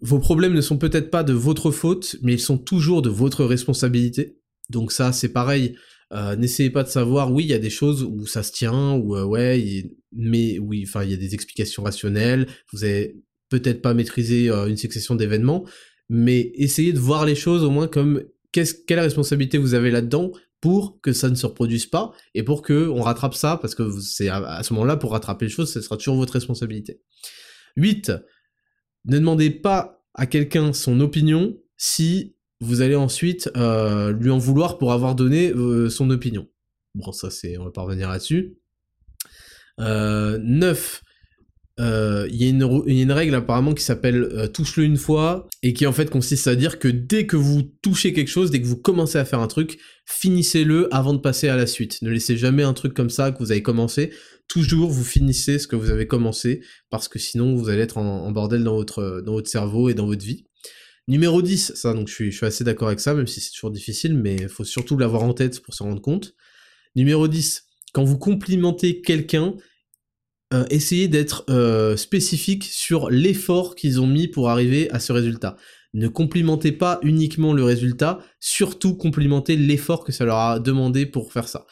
Vos 0.00 0.18
problèmes 0.18 0.52
ne 0.52 0.60
sont 0.60 0.76
peut-être 0.76 1.10
pas 1.10 1.22
de 1.22 1.32
votre 1.32 1.70
faute, 1.70 2.16
mais 2.22 2.34
ils 2.34 2.40
sont 2.40 2.58
toujours 2.58 3.00
de 3.00 3.08
votre 3.08 3.44
responsabilité. 3.44 4.38
Donc 4.70 4.92
ça, 4.92 5.12
c'est 5.12 5.32
pareil. 5.32 5.76
Euh, 6.12 6.36
n'essayez 6.36 6.70
pas 6.70 6.82
de 6.82 6.88
savoir, 6.88 7.32
oui, 7.32 7.44
il 7.44 7.50
y 7.50 7.54
a 7.54 7.58
des 7.58 7.70
choses 7.70 8.02
où 8.02 8.26
ça 8.26 8.42
se 8.42 8.52
tient, 8.52 8.92
ou 8.92 9.16
euh, 9.16 9.24
ouais, 9.24 9.90
mais 10.12 10.58
oui, 10.58 10.84
enfin, 10.86 11.04
il 11.04 11.10
y 11.10 11.14
a 11.14 11.16
des 11.16 11.34
explications 11.34 11.82
rationnelles, 11.82 12.46
vous 12.72 12.84
avez 12.84 13.16
peut-être 13.48 13.80
pas 13.80 13.94
maîtrisé 13.94 14.50
euh, 14.50 14.66
une 14.66 14.76
succession 14.76 15.14
d'événements, 15.14 15.66
mais 16.10 16.52
essayez 16.54 16.92
de 16.92 16.98
voir 16.98 17.24
les 17.24 17.34
choses 17.34 17.64
au 17.64 17.70
moins 17.70 17.88
comme 17.88 18.22
quelle 18.52 19.00
responsabilité 19.00 19.58
vous 19.58 19.74
avez 19.74 19.90
là-dedans 19.90 20.30
pour 20.64 20.98
que 21.02 21.12
ça 21.12 21.28
ne 21.28 21.34
se 21.34 21.44
reproduise 21.44 21.84
pas 21.84 22.12
et 22.32 22.42
pour 22.42 22.62
que 22.62 22.88
on 22.88 23.02
rattrape 23.02 23.34
ça 23.34 23.58
parce 23.58 23.74
que 23.74 24.00
c'est 24.00 24.30
à, 24.30 24.62
ce 24.62 24.72
moment-là 24.72 24.96
pour 24.96 25.12
rattraper 25.12 25.44
les 25.44 25.50
choses, 25.50 25.70
ce 25.70 25.82
sera 25.82 25.98
toujours 25.98 26.16
votre 26.16 26.32
responsabilité. 26.32 27.02
8. 27.76 28.12
Ne 29.04 29.18
demandez 29.18 29.50
pas 29.50 30.02
à 30.14 30.24
quelqu'un 30.26 30.72
son 30.72 31.00
opinion 31.00 31.54
si 31.76 32.34
vous 32.60 32.80
allez 32.80 32.94
ensuite 32.94 33.50
euh, 33.58 34.12
lui 34.12 34.30
en 34.30 34.38
vouloir 34.38 34.78
pour 34.78 34.94
avoir 34.94 35.14
donné 35.14 35.50
euh, 35.50 35.90
son 35.90 36.08
opinion. 36.08 36.48
Bon, 36.94 37.12
ça 37.12 37.28
c'est, 37.28 37.58
on 37.58 37.64
va 37.64 37.70
pas 37.70 37.82
revenir 37.82 38.08
là-dessus. 38.08 38.56
9. 39.76 41.02
Euh, 41.80 42.26
il 42.30 42.42
y, 42.42 42.46
a 42.46 42.48
une 42.48 43.12
règle 43.12 43.34
apparemment 43.34 43.74
qui 43.74 43.82
s'appelle 43.82 44.48
touche-le 44.54 44.84
une 44.84 44.96
fois 44.96 45.46
et 45.62 45.74
qui 45.74 45.86
en 45.86 45.92
fait 45.92 46.08
consiste 46.08 46.46
à 46.46 46.54
dire 46.54 46.78
que 46.78 46.88
dès 46.88 47.26
que 47.26 47.36
vous 47.36 47.62
touchez 47.82 48.14
quelque 48.14 48.28
chose, 48.28 48.50
dès 48.50 48.62
que 48.62 48.66
vous 48.66 48.80
commencez 48.80 49.18
à 49.18 49.26
faire 49.26 49.40
un 49.40 49.48
truc, 49.48 49.78
finissez-le 50.04 50.92
avant 50.94 51.14
de 51.14 51.18
passer 51.18 51.48
à 51.48 51.56
la 51.56 51.66
suite. 51.66 52.02
Ne 52.02 52.10
laissez 52.10 52.36
jamais 52.36 52.62
un 52.62 52.74
truc 52.74 52.94
comme 52.94 53.10
ça 53.10 53.32
que 53.32 53.38
vous 53.38 53.52
avez 53.52 53.62
commencé. 53.62 54.12
Toujours 54.48 54.90
vous 54.90 55.04
finissez 55.04 55.58
ce 55.58 55.66
que 55.66 55.76
vous 55.76 55.90
avez 55.90 56.06
commencé 56.06 56.62
parce 56.90 57.08
que 57.08 57.18
sinon 57.18 57.54
vous 57.54 57.68
allez 57.68 57.82
être 57.82 57.98
en, 57.98 58.30
bordel 58.30 58.62
dans 58.64 58.74
votre, 58.74 59.22
cerveau 59.46 59.88
et 59.88 59.94
dans 59.94 60.06
votre 60.06 60.24
vie. 60.24 60.46
Numéro 61.08 61.42
10, 61.42 61.74
ça 61.74 61.92
donc 61.92 62.08
je 62.08 62.14
suis, 62.14 62.30
je 62.30 62.36
suis 62.36 62.46
assez 62.46 62.64
d'accord 62.64 62.88
avec 62.88 63.00
ça, 63.00 63.14
même 63.14 63.26
si 63.26 63.40
c'est 63.40 63.50
toujours 63.52 63.70
difficile, 63.70 64.14
mais 64.14 64.36
il 64.36 64.48
faut 64.48 64.64
surtout 64.64 64.96
l'avoir 64.96 65.22
en 65.22 65.34
tête 65.34 65.60
pour 65.60 65.74
s'en 65.74 65.86
rendre 65.86 66.00
compte. 66.00 66.34
Numéro 66.96 67.28
10, 67.28 67.64
quand 67.92 68.04
vous 68.04 68.18
complimentez 68.18 69.02
quelqu'un, 69.02 69.54
euh, 70.52 70.64
essayez 70.70 71.08
d'être 71.08 71.44
euh, 71.50 71.96
spécifique 71.96 72.64
sur 72.64 73.10
l'effort 73.10 73.74
qu'ils 73.74 74.00
ont 74.00 74.06
mis 74.06 74.28
pour 74.28 74.50
arriver 74.50 74.90
à 74.90 75.00
ce 75.00 75.12
résultat. 75.12 75.56
Ne 75.94 76.08
complimentez 76.08 76.72
pas 76.72 76.98
uniquement 77.02 77.52
le 77.52 77.64
résultat, 77.64 78.20
surtout 78.40 78.94
complimentez 78.94 79.56
l'effort 79.56 80.04
que 80.04 80.12
ça 80.12 80.24
leur 80.24 80.36
a 80.36 80.60
demandé 80.60 81.06
pour 81.06 81.32
faire 81.32 81.48
ça. 81.48 81.66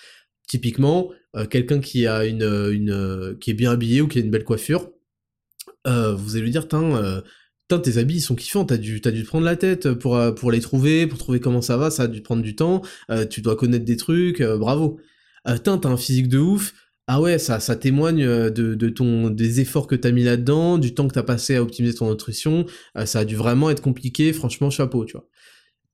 Typiquement, 0.49 1.11
euh, 1.37 1.47
quelqu'un 1.47 1.81
qui 1.81 2.07
a 2.07 2.25
une, 2.25 2.43
une 2.43 3.37
qui 3.41 3.51
est 3.51 3.55
bien 3.55 3.73
habillé 3.73 4.01
ou 4.01 4.09
qui 4.09 4.19
a 4.19 4.23
une 4.23 4.31
belle 4.31 4.45
coiffure, 4.45 4.91
vous 5.85 6.37
allez 6.37 6.45
lui 6.45 6.51
dire, 6.51 6.69
tes 6.69 7.99
habits 7.99 8.17
ils 8.17 8.21
sont 8.21 8.35
kiffants, 8.37 8.65
t'as 8.65 8.77
dû, 8.77 9.01
as 9.05 9.11
dû 9.11 9.23
te 9.23 9.29
prendre 9.29 9.45
la 9.45 9.57
tête 9.57 9.93
pour, 9.93 10.19
pour 10.37 10.53
les 10.53 10.61
trouver, 10.61 11.07
pour 11.07 11.19
trouver 11.19 11.41
comment 11.41 11.63
ça 11.63 11.77
va, 11.77 11.91
ça 11.91 12.05
a 12.05 12.07
dû 12.07 12.23
prendre 12.23 12.43
du 12.43 12.55
temps, 12.55 12.83
tu 13.31 13.41
dois 13.41 13.57
connaître 13.57 13.85
des 13.85 13.97
trucs, 13.97 14.43
bravo. 14.43 15.01
Euh, 15.49 15.59
t'as 15.59 15.89
un 15.89 15.97
physique 15.97 16.29
de 16.29 16.39
ouf, 16.39 16.73
ah 17.09 17.21
ouais, 17.21 17.39
ça, 17.39 17.59
ça 17.59 17.75
témoigne 17.75 18.25
euh, 18.25 18.51
de, 18.51 18.89
ton, 18.89 19.29
des 19.29 19.61
efforts 19.61 19.87
que 19.87 19.97
t'as 19.97 20.13
mis 20.13 20.23
là-dedans, 20.23 20.79
du 20.79 20.95
temps 20.95 21.09
que 21.09 21.15
t'as 21.15 21.25
passé 21.25 21.57
à 21.57 21.63
optimiser 21.63 21.97
ton 21.97 22.11
nutrition, 22.11 22.65
euh, 22.97 23.07
ça 23.07 23.21
a 23.21 23.25
dû 23.25 23.35
vraiment 23.35 23.71
être 23.71 23.83
compliqué, 23.83 24.33
franchement, 24.33 24.71
chapeau, 24.71 25.05
tu 25.05 25.13
vois. 25.13 25.27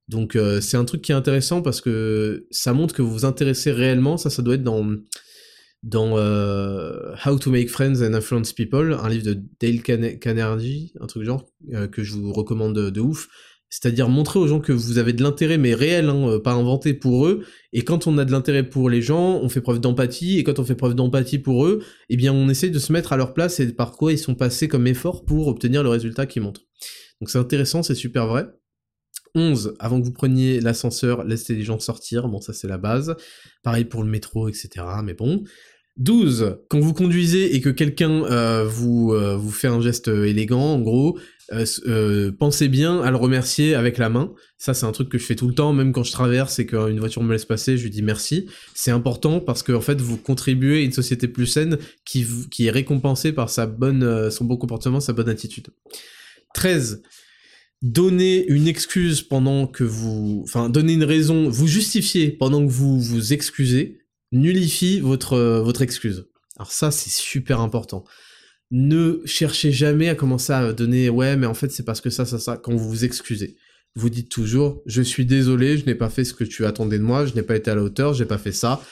Donc 0.09 0.37
euh, 0.37 0.61
c'est 0.61 0.77
un 0.77 0.85
truc 0.85 1.03
qui 1.03 1.13
est 1.13 1.15
intéressant 1.15 1.61
parce 1.61 1.81
que 1.81 2.47
ça 2.51 2.73
montre 2.73 2.95
que 2.95 3.03
vous 3.03 3.11
vous 3.11 3.25
intéressez 3.25 3.73
réellement, 3.73 4.17
ça, 4.17 4.31
ça 4.31 4.43
doit 4.43 4.55
être 4.55 4.63
dans, 4.63 4.87
dans 5.83 6.15
How 7.27 7.39
to 7.39 7.51
Make 7.51 7.69
Friends 7.69 8.03
and 8.03 8.15
Influence 8.15 8.53
People, 8.53 8.97
un 9.01 9.09
livre 9.09 9.25
de 9.25 9.43
Dale 9.61 9.83
Carnegie, 10.19 10.93
un 11.01 11.07
truc 11.07 11.25
genre, 11.25 11.45
que 11.93 12.03
je 12.03 12.15
vous 12.15 12.33
recommande 12.33 12.75
de 12.75 13.01
ouf, 13.01 13.29
c'est-à-dire 13.71 14.09
montrer 14.09 14.39
aux 14.39 14.47
gens 14.47 14.61
que 14.61 14.73
vous 14.73 14.99
avez 14.99 15.13
de 15.13 15.23
l'intérêt, 15.23 15.59
mais 15.59 15.75
réel, 15.75 16.09
hein, 16.09 16.29
euh, 16.29 16.39
pas 16.39 16.53
inventé 16.53 16.95
pour 16.95 17.27
eux. 17.27 17.45
Et 17.73 17.83
quand 17.83 18.07
on 18.07 18.17
a 18.19 18.25
de 18.25 18.33
l'intérêt 18.33 18.63
pour 18.63 18.89
les 18.89 19.03
gens, 19.03 19.41
on 19.43 19.49
fait 19.49 19.61
preuve 19.61 19.81
d'empathie. 19.81 20.39
Et 20.39 20.45
quand 20.45 20.59
on 20.59 20.65
fait 20.65 20.75
preuve 20.75 20.95
d'empathie 20.95 21.39
pour 21.39 21.67
eux, 21.67 21.83
eh 22.09 22.17
bien, 22.17 22.33
on 22.33 22.49
essaye 22.49 22.71
de 22.71 22.79
se 22.79 22.93
mettre 22.93 23.13
à 23.13 23.17
leur 23.17 23.35
place 23.35 23.61
et 23.61 23.73
par 23.73 23.93
quoi 23.93 24.13
ils 24.13 24.19
sont 24.19 24.35
passés 24.35 24.69
comme 24.69 24.87
effort 24.87 25.25
pour 25.25 25.49
obtenir 25.49 25.83
le 25.83 25.91
résultat 25.91 26.27
qu'ils 26.27 26.43
montrent. 26.43 26.63
Donc 27.21 27.31
c'est 27.31 27.39
intéressant, 27.39 27.83
c'est 27.83 27.95
super 27.95 28.27
vrai. 28.27 28.47
11. 29.35 29.77
Avant 29.79 30.01
que 30.01 30.07
vous 30.07 30.13
preniez 30.13 30.61
l'ascenseur, 30.61 31.25
laissez 31.25 31.55
les 31.55 31.63
gens 31.63 31.79
sortir. 31.79 32.29
Bon, 32.29 32.41
ça 32.41 32.55
c'est 32.55 32.69
la 32.69 32.79
base. 32.79 33.17
Pareil 33.63 33.85
pour 33.85 34.03
le 34.03 34.09
métro, 34.09 34.49
etc. 34.49 34.85
Mais 35.05 35.15
bon. 35.15 35.45
12. 35.99 36.59
Quand 36.69 36.79
vous 36.79 36.95
conduisez 36.95 37.55
et 37.57 37.61
que 37.61 37.69
quelqu'un 37.69 38.25
euh, 38.25 38.65
vous, 38.65 39.13
euh, 39.13 39.37
vous 39.37 39.51
fait 39.51 39.69
un 39.69 39.81
geste 39.81 40.09
élégant, 40.09 40.75
en 40.75 40.81
gros, 40.81 41.19
euh, 41.53 42.31
pensez 42.39 42.69
bien 42.69 43.01
à 43.01 43.11
le 43.11 43.17
remercier 43.17 43.75
avec 43.75 43.99
la 43.99 44.09
main. 44.09 44.33
Ça, 44.59 44.75
c'est 44.75 44.87
un 44.87 44.93
truc 44.93 45.09
que 45.09 45.19
je 45.19 45.25
fais 45.25 45.35
tout 45.35 45.49
le 45.49 45.55
temps, 45.55 45.73
même 45.73 45.93
quand 45.93 46.05
je 46.05 46.13
traverse 46.13 46.59
et 46.59 46.67
qu'une 46.67 47.01
voiture 47.01 47.23
me 47.23 47.33
laisse 47.33 47.45
passer, 47.45 47.77
je 47.77 47.83
lui 47.83 47.91
dis 47.91 48.03
merci. 48.03 48.47
C'est 48.75 48.91
important 48.91 49.41
parce 49.41 49.63
que 49.63 49.73
en 49.73 49.81
fait, 49.81 50.01
vous 50.01 50.17
contribuez 50.17 50.79
à 50.79 50.83
une 50.83 50.93
société 50.93 51.27
plus 51.27 51.47
saine 51.47 51.79
qui, 52.05 52.27
est 52.61 52.71
récompensée 52.71 53.33
par 53.33 53.51
son 53.51 53.67
bon 53.71 54.57
comportement, 54.57 55.01
sa 55.01 55.13
bonne 55.13 55.29
attitude. 55.29 55.69
13. 56.55 57.03
Donner 57.81 58.47
une 58.49 58.67
excuse 58.67 59.23
pendant 59.23 59.67
que 59.67 59.85
vous, 59.85 60.43
enfin, 60.45 60.69
donner 60.69 60.95
une 60.95 61.05
raison, 61.05 61.49
vous 61.49 61.69
justifier 61.69 62.31
pendant 62.31 62.67
que 62.67 62.71
vous 62.71 63.01
vous 63.01 63.33
excusez, 63.33 64.01
nullifie 64.33 65.01
votre, 65.01 65.35
euh, 65.35 65.61
votre 65.61 65.83
excuse. 65.83 66.27
Alors 66.57 66.73
ça, 66.73 66.91
c'est 66.91 67.11
super 67.11 67.61
important. 67.61 68.05
Ne 68.71 69.21
cherchez 69.25 69.73
jamais 69.73 70.09
à 70.09 70.15
commencer 70.15 70.53
à 70.53 70.73
donner 70.73 71.09
ouais, 71.09 71.37
mais 71.37 71.47
en 71.47 71.55
fait 71.55 71.71
c'est 71.71 71.85
parce 71.85 72.01
que 72.01 72.11
ça, 72.11 72.27
ça, 72.27 72.39
ça, 72.39 72.57
quand 72.57 72.75
vous 72.75 72.89
vous 72.89 73.05
excusez. 73.05 73.57
Vous 73.95 74.11
dites 74.11 74.29
toujours 74.29 74.83
je 74.85 75.01
suis 75.01 75.25
désolé, 75.25 75.79
je 75.79 75.87
n'ai 75.87 75.95
pas 75.95 76.11
fait 76.11 76.25
ce 76.25 76.35
que 76.35 76.45
tu 76.45 76.67
attendais 76.67 76.99
de 76.99 77.03
moi, 77.03 77.25
je 77.25 77.35
n'ai 77.35 77.43
pas 77.43 77.57
été 77.57 77.71
à 77.71 77.75
la 77.75 77.83
hauteur, 77.83 78.13
j'ai 78.13 78.27
pas 78.27 78.37
fait 78.37 78.53
ça, 78.53 78.83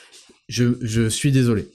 je, 0.49 0.79
je 0.81 1.09
suis 1.09 1.31
désolé. 1.31 1.69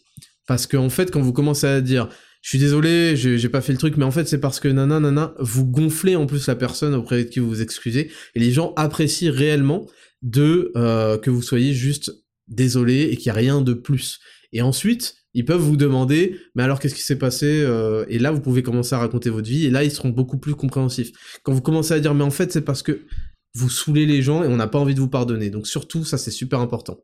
Parce 0.48 0.66
qu'en 0.66 0.86
en 0.86 0.90
fait, 0.90 1.12
quand 1.12 1.22
vous 1.22 1.34
commencez 1.34 1.68
à 1.68 1.82
dire 1.82 2.10
je 2.42 2.50
suis 2.50 2.60
désolé, 2.60 3.16
j'ai 3.16 3.50
pas 3.50 3.62
fait 3.62 3.72
le 3.72 3.78
truc, 3.78 3.98
mais 3.98 4.04
en 4.04 4.10
fait 4.10 4.28
c'est 4.28 4.40
parce 4.40 4.60
que 4.60 4.68
nana 4.68 5.00
nana, 5.00 5.36
vous 5.38 5.66
gonflez 5.66 6.16
en 6.16 6.26
plus 6.26 6.48
la 6.48 6.56
personne 6.56 6.96
auprès 6.96 7.24
de 7.24 7.30
qui 7.30 7.40
vous 7.40 7.48
vous 7.48 7.62
excusez, 7.62 8.10
et 8.34 8.40
les 8.40 8.52
gens 8.52 8.74
apprécient 8.78 9.32
réellement 9.32 9.86
de 10.24 10.72
euh, 10.76 11.20
que 11.20 11.30
vous 11.30 11.44
soyez 11.44 11.74
juste 11.74 12.12
désolé 12.52 13.04
et 13.04 13.18
qu'il 13.18 13.32
n'y 13.32 13.38
a 13.38 13.40
rien 13.40 13.62
de 13.62 13.74
plus. 13.74 14.20
Et 14.54 14.62
ensuite, 14.62 15.16
ils 15.34 15.46
peuvent 15.46 15.62
vous 15.62 15.78
demander, 15.78 16.40
mais 16.56 16.64
alors 16.64 16.80
qu'est-ce 16.80 16.96
qui 16.96 17.02
s'est 17.02 17.18
passé 17.18 17.62
euh, 17.62 18.06
Et 18.10 18.20
là, 18.20 18.32
vous 18.32 18.42
pouvez 18.42 18.64
commencer 18.64 18.96
à 18.96 19.00
raconter 19.00 19.30
votre 19.30 19.48
vie, 19.48 19.66
et 19.66 19.70
là, 19.70 19.84
ils 19.84 19.92
seront 19.92 20.10
beaucoup 20.10 20.38
plus 20.38 20.56
compréhensifs. 20.56 21.12
Quand 21.44 21.54
vous 21.54 21.62
commencez 21.62 21.94
à 21.94 22.00
dire, 22.00 22.14
mais 22.14 22.24
en 22.24 22.32
fait, 22.32 22.52
c'est 22.52 22.62
parce 22.62 22.84
que 22.84 23.06
vous 23.54 23.70
saoulez 23.70 24.06
les 24.06 24.22
gens 24.22 24.44
et 24.44 24.48
on 24.48 24.56
n'a 24.56 24.68
pas 24.68 24.80
envie 24.80 24.96
de 24.96 25.00
vous 25.00 25.10
pardonner. 25.10 25.50
Donc 25.50 25.68
surtout, 25.68 26.04
ça, 26.04 26.18
c'est 26.18 26.32
super 26.32 26.60
important. 26.60 27.00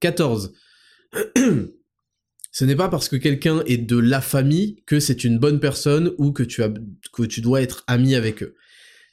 14. 0.00 0.52
Ce 2.50 2.64
n'est 2.64 2.76
pas 2.76 2.88
parce 2.88 3.08
que 3.08 3.16
quelqu'un 3.16 3.62
est 3.66 3.78
de 3.78 3.98
la 3.98 4.20
famille 4.20 4.82
que 4.86 5.00
c'est 5.00 5.22
une 5.22 5.38
bonne 5.38 5.60
personne 5.60 6.12
ou 6.18 6.32
que 6.32 6.42
tu, 6.42 6.62
as, 6.62 6.72
que 7.12 7.22
tu 7.22 7.40
dois 7.40 7.62
être 7.62 7.84
ami 7.86 8.14
avec 8.14 8.42
eux. 8.42 8.56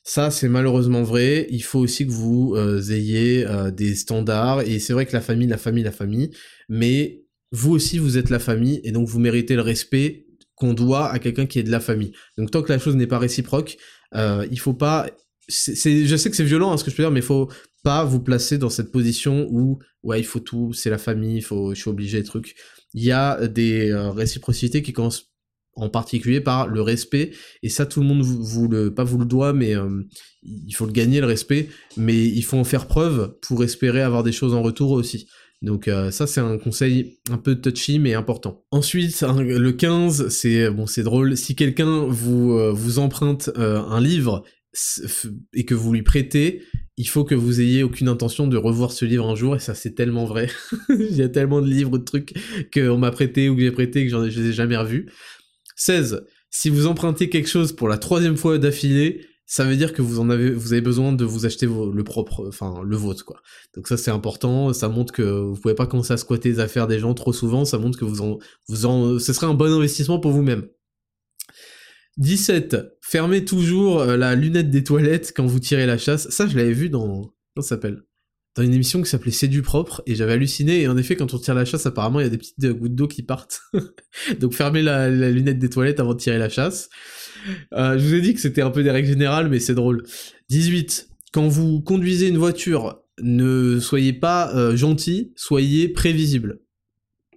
Ça, 0.08 0.30
c'est 0.30 0.49
malheureusement 0.49 1.01
vrai. 1.01 1.47
Il 1.49 1.64
faut 1.64 1.80
aussi 1.80 2.06
que 2.06 2.12
vous 2.12 2.53
euh, 2.56 2.80
ayez 2.91 3.43
euh, 3.47 3.72
des 3.72 3.95
standards. 3.95 4.62
Et 4.62 4.78
c'est 4.78 4.93
vrai 4.93 5.08
que 5.08 5.14
la 5.14 5.22
famille, 5.22 5.47
la 5.47 5.58
famille, 5.58 5.84
la 5.84 5.91
famille. 5.91 6.30
Mais 6.70 7.26
vous 7.51 7.72
aussi, 7.72 7.97
vous 7.97 8.16
êtes 8.20 8.30
la 8.30 8.38
famille. 8.38 8.80
Et 8.84 8.91
donc, 8.91 9.08
vous 9.08 9.18
méritez 9.18 9.56
le 9.56 9.64
respect 9.64 10.28
qu'on 10.53 10.76
doit 10.76 11.10
à 11.10 11.18
quelqu'un 11.18 11.47
qui 11.47 11.58
est 11.58 11.64
de 11.64 11.72
la 11.72 11.80
famille. 11.80 12.12
Donc, 12.38 12.51
tant 12.51 12.62
que 12.62 12.72
la 12.72 12.78
chose 12.78 12.95
n'est 12.95 13.08
pas 13.08 13.18
réciproque, 13.18 13.78
euh, 14.14 14.47
il 14.51 14.60
faut 14.60 14.76
pas... 14.76 15.10
C'est, 15.47 16.06
je 16.06 16.16
sais 16.16 16.30
que 16.30 16.36
c'est 16.36 16.43
violent 16.43 16.72
hein, 16.72 16.78
ce 16.78 16.84
que 16.84 16.91
je 16.91 16.95
peux 16.95 17.03
dire, 17.03 17.12
mais 17.12 17.20
il 17.20 17.26
faut 17.26 17.49
pas 17.84 18.03
vous 18.03 18.20
placer 18.20 18.60
dans 18.60 18.70
cette 18.70 18.91
position 18.91 19.47
où 19.51 19.80
ouais 20.01 20.20
il 20.20 20.24
faut 20.24 20.39
tout, 20.39 20.74
c'est 20.74 20.89
la 20.89 20.97
famille, 20.97 21.38
il 21.38 21.43
faut, 21.43 21.76
je 21.76 21.82
suis 21.82 21.89
obligé 21.89 22.18
des 22.18 22.24
trucs. 22.24 22.56
Il 22.95 23.03
y 23.03 23.12
a 23.12 23.47
des 23.47 23.93
réciprocités 23.93 24.82
qui 24.82 24.91
commencent 24.91 25.34
en 25.76 25.89
particulier 25.89 26.41
par 26.41 26.67
le 26.67 26.82
respect 26.82 27.32
et 27.63 27.69
ça 27.69 27.86
tout 27.86 28.01
le 28.01 28.07
monde 28.07 28.21
vous, 28.21 28.67
le 28.67 28.93
pas 28.93 29.03
vous 29.03 29.17
le 29.17 29.26
doit 29.26 29.53
mais 29.53 29.76
euh, 29.76 30.03
il 30.43 30.73
faut 30.73 30.86
le 30.86 30.91
gagner 30.91 31.19
le 31.19 31.28
respect 31.28 31.69
mais 31.97 32.26
il 32.26 32.43
faut 32.43 32.57
en 32.57 32.63
faire 32.63 32.88
preuve 32.88 33.38
pour 33.41 33.63
espérer 33.63 34.01
avoir 34.01 34.23
des 34.23 34.32
choses 34.32 34.53
en 34.53 34.61
retour 34.61 34.91
aussi 34.91 35.28
donc 35.61 35.88
euh, 35.88 36.11
ça 36.11 36.28
c'est 36.28 36.41
un 36.41 36.57
conseil 36.57 37.17
un 37.30 37.38
peu 37.38 37.55
touchy 37.55 37.97
mais 37.99 38.13
important. 38.13 38.63
Ensuite 38.71 39.21
le 39.21 39.71
15 39.71 40.30
c'est 40.30 40.69
bon 40.69 40.86
c'est 40.86 41.03
drôle 41.03 41.36
si 41.36 41.55
quelqu'un 41.55 42.05
vous 42.07 42.53
euh, 42.53 42.71
vous 42.71 42.99
emprunte 42.99 43.49
un 43.57 44.01
livre 44.01 44.43
et 45.53 45.65
que 45.65 45.73
vous 45.73 45.93
lui 45.93 46.03
prêtez, 46.03 46.63
il 46.97 47.07
faut 47.07 47.23
que 47.23 47.36
vous 47.36 47.61
ayez 47.61 47.84
aucune 47.84 48.07
intention 48.07 48.47
de 48.47 48.57
revoir 48.57 48.91
ce 48.91 49.05
livre 49.05 49.30
un 49.30 49.36
jour, 49.36 49.55
et 49.55 49.59
ça 49.59 49.73
c'est 49.73 49.95
tellement 49.95 50.26
vrai. 50.26 50.49
Il 50.89 51.15
y 51.15 51.21
a 51.21 51.30
tellement 51.30 51.61
de 51.61 51.67
livres, 51.67 51.97
de 51.97 52.03
trucs 52.03 52.34
qu'on 52.73 52.97
m'a 52.97 53.11
prêté 53.11 53.49
ou 53.49 53.55
que 53.55 53.61
j'ai 53.61 53.71
prêté 53.71 54.05
que 54.05 54.11
je 54.11 54.39
les 54.39 54.49
ai 54.49 54.53
jamais 54.53 54.78
revus. 54.78 55.11
16. 55.76 56.26
Si 56.49 56.69
vous 56.69 56.88
empruntez 56.88 57.30
quelque 57.30 57.49
chose 57.49 57.73
pour 57.73 57.88
la 57.88 57.97
troisième 57.97 58.38
fois 58.38 58.57
d'affilée, 58.57 59.28
ça 59.45 59.63
veut 59.63 59.76
dire 59.76 59.93
que 59.93 60.01
vous 60.01 60.19
avez 60.21 60.82
besoin 60.82 61.13
de 61.13 61.23
vous 61.23 61.45
acheter 61.45 61.67
le 61.67 62.03
propre, 62.03 62.47
enfin 62.47 62.82
le 62.84 62.95
vôtre 62.95 63.26
quoi. 63.26 63.41
Donc 63.76 63.88
ça 63.88 63.97
c'est 63.97 64.11
important, 64.11 64.73
ça 64.73 64.89
montre 64.89 65.13
que 65.13 65.21
vous 65.21 65.55
pouvez 65.55 65.76
pas 65.76 65.86
commencer 65.86 66.13
à 66.13 66.17
squatter 66.17 66.49
les 66.49 66.59
affaires 66.59 66.88
des 66.88 66.99
gens 66.99 67.13
trop 67.13 67.34
souvent, 67.34 67.63
ça 67.63 67.78
montre 67.78 67.99
que 67.99 68.05
vous 68.05 68.21
en, 68.21 68.39
vous 68.67 68.86
en, 68.86 69.19
ce 69.19 69.34
serait 69.34 69.47
un 69.47 69.53
bon 69.53 69.71
investissement 69.71 70.19
pour 70.19 70.32
vous-même. 70.32 70.67
17. 72.17 72.78
Fermez 73.01 73.43
toujours 73.43 73.99
euh, 73.99 74.17
la 74.17 74.36
lunette 74.36 74.71
des 74.71 74.84
toilettes 74.84 75.34
quand 75.36 75.45
vous 75.45 75.59
tirez 75.59 75.86
la 75.86 75.97
chasse. 75.97 76.30
Ça 76.30 76.47
je 76.47 76.55
l'avais 76.57 76.73
vu 76.73 76.89
dans, 76.89 77.34
comment 77.53 77.61
ça 77.61 77.69
s'appelle? 77.76 78.03
Dans 78.56 78.64
une 78.64 78.74
émission 78.74 79.01
qui 79.01 79.10
s'appelait 79.10 79.32
C'est 79.32 79.47
du 79.47 79.62
propre, 79.62 80.01
et 80.06 80.16
j'avais 80.16 80.34
halluciné, 80.34 80.82
et 80.82 80.88
en 80.88 80.97
effet, 80.97 81.16
quand 81.16 81.34
on 81.34 81.38
tire 81.38 81.56
la 81.56 81.66
chasse, 81.66 81.86
apparemment, 81.86 82.20
il 82.20 82.24
y 82.24 82.28
a 82.28 82.30
des 82.30 82.38
petites 82.38 82.64
euh, 82.64 82.74
gouttes 82.74 82.95
d'eau 82.95 83.08
qui 83.08 83.24
partent. 83.24 83.62
Donc 84.39 84.53
fermez 84.53 84.82
la, 84.82 85.10
lunette 85.10 85.60
des 85.60 85.70
toilettes 85.70 85.99
avant 85.99 86.14
de 86.14 86.20
tirer 86.20 86.38
la 86.38 86.49
chasse. 86.49 86.89
Euh, 87.74 87.97
je 87.97 88.06
vous 88.06 88.14
ai 88.14 88.22
dit 88.22 88.34
que 88.34 88.39
c'était 88.39 88.62
un 88.62 88.72
peu 88.72 88.84
des 88.84 88.91
règles 88.91 89.10
générales, 89.10 89.49
mais 89.49 89.60
c'est 89.60 89.76
drôle. 89.76 90.03
18. 90.49 91.10
Quand 91.34 91.47
vous 91.47 91.82
conduisez 91.82 92.30
une 92.30 92.38
voiture 92.38 93.01
ne 93.22 93.80
soyez 93.80 94.12
pas 94.12 94.76
gentil, 94.76 95.32
soyez 95.38 95.88
prévisible 95.88 96.60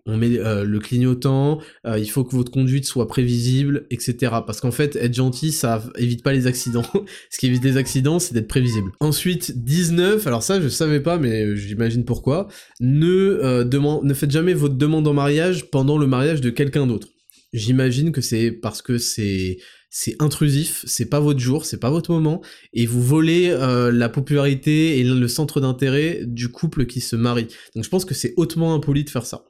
on 0.08 0.16
met 0.16 0.38
euh, 0.38 0.64
le 0.64 0.80
clignotant, 0.80 1.60
euh, 1.86 1.98
il 1.98 2.10
faut 2.10 2.24
que 2.24 2.34
votre 2.34 2.50
conduite 2.50 2.86
soit 2.86 3.06
prévisible, 3.06 3.86
etc. 3.90 4.32
Parce 4.46 4.60
qu'en 4.60 4.70
fait, 4.70 4.96
être 4.96 5.14
gentil, 5.14 5.52
ça 5.52 5.84
évite 5.96 6.22
pas 6.24 6.32
les 6.32 6.46
accidents. 6.46 6.86
Ce 7.30 7.38
qui 7.38 7.46
évite 7.46 7.62
les 7.62 7.76
accidents, 7.76 8.18
c'est 8.18 8.32
d'être 8.32 8.48
prévisible. 8.48 8.90
Ensuite, 9.00 9.62
19, 9.62 10.26
alors 10.26 10.42
ça 10.42 10.60
je 10.60 10.68
savais 10.68 11.00
pas, 11.00 11.18
mais 11.18 11.54
j'imagine 11.56 12.06
pourquoi, 12.06 12.48
ne, 12.80 13.06
euh, 13.06 14.00
ne 14.02 14.14
faites 14.14 14.30
jamais 14.30 14.54
votre 14.54 14.76
demande 14.76 15.06
en 15.06 15.12
mariage 15.12 15.70
pendant 15.70 15.98
le 15.98 16.06
mariage 16.06 16.40
de 16.40 16.48
quelqu'un 16.48 16.86
d'autre. 16.86 17.08
J'imagine 17.52 18.10
que 18.10 18.22
c'est 18.22 18.50
parce 18.50 18.82
que 18.82 18.98
c'est 18.98 19.58
c'est 19.90 20.16
intrusif, 20.20 20.84
c'est 20.86 21.08
pas 21.08 21.18
votre 21.18 21.40
jour, 21.40 21.64
c'est 21.64 21.80
pas 21.80 21.88
votre 21.88 22.12
moment, 22.12 22.42
et 22.74 22.84
vous 22.84 23.02
volez 23.02 23.48
la 23.90 24.10
popularité 24.10 24.98
et 24.98 25.02
le 25.02 25.28
centre 25.28 25.62
d'intérêt 25.62 26.20
du 26.26 26.50
couple 26.50 26.84
qui 26.84 27.00
se 27.00 27.16
marie. 27.16 27.46
Donc 27.74 27.84
je 27.84 27.88
pense 27.88 28.04
que 28.04 28.12
c'est 28.12 28.34
hautement 28.36 28.74
impoli 28.74 29.04
de 29.04 29.10
faire 29.10 29.24
ça. 29.24 29.46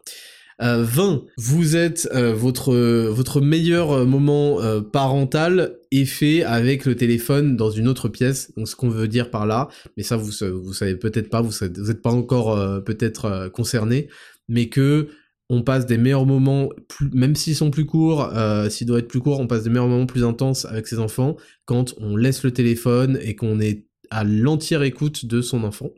20, 0.60 0.64
euh, 0.64 1.18
vous 1.36 1.76
êtes 1.76 2.08
euh, 2.14 2.34
votre 2.34 2.74
votre 2.74 3.40
meilleur 3.40 4.06
moment 4.06 4.60
euh, 4.60 4.80
parental 4.80 5.78
est 5.90 6.04
fait 6.04 6.42
avec 6.42 6.84
le 6.84 6.96
téléphone 6.96 7.56
dans 7.56 7.70
une 7.70 7.88
autre 7.88 8.08
pièce. 8.08 8.52
Donc 8.56 8.68
ce 8.68 8.76
qu'on 8.76 8.88
veut 8.88 9.08
dire 9.08 9.30
par 9.30 9.46
là, 9.46 9.68
mais 9.96 10.02
ça 10.02 10.16
vous 10.16 10.32
vous 10.62 10.72
savez 10.72 10.96
peut-être 10.96 11.30
pas, 11.30 11.40
vous 11.40 11.50
vous 11.50 11.90
êtes 11.90 12.02
pas 12.02 12.12
encore 12.12 12.84
peut-être 12.84 13.48
concerné, 13.48 14.08
mais 14.48 14.68
que 14.68 15.08
on 15.50 15.62
passe 15.62 15.86
des 15.86 15.96
meilleurs 15.96 16.26
moments, 16.26 16.68
même 17.12 17.34
s'ils 17.34 17.56
sont 17.56 17.70
plus 17.70 17.86
courts, 17.86 18.30
s'ils 18.68 18.86
doivent 18.86 19.00
être 19.00 19.08
plus 19.08 19.20
courts, 19.20 19.40
on 19.40 19.46
passe 19.46 19.62
des 19.62 19.70
meilleurs 19.70 19.88
moments 19.88 20.04
plus 20.04 20.24
intenses 20.24 20.66
avec 20.66 20.86
ses 20.86 20.98
enfants 20.98 21.36
quand 21.64 21.94
on 21.98 22.16
laisse 22.16 22.42
le 22.42 22.50
téléphone 22.50 23.18
et 23.22 23.34
qu'on 23.34 23.58
est 23.60 23.86
à 24.10 24.24
l'entière 24.24 24.82
écoute 24.82 25.24
de 25.24 25.40
son 25.40 25.64
enfant. 25.64 25.90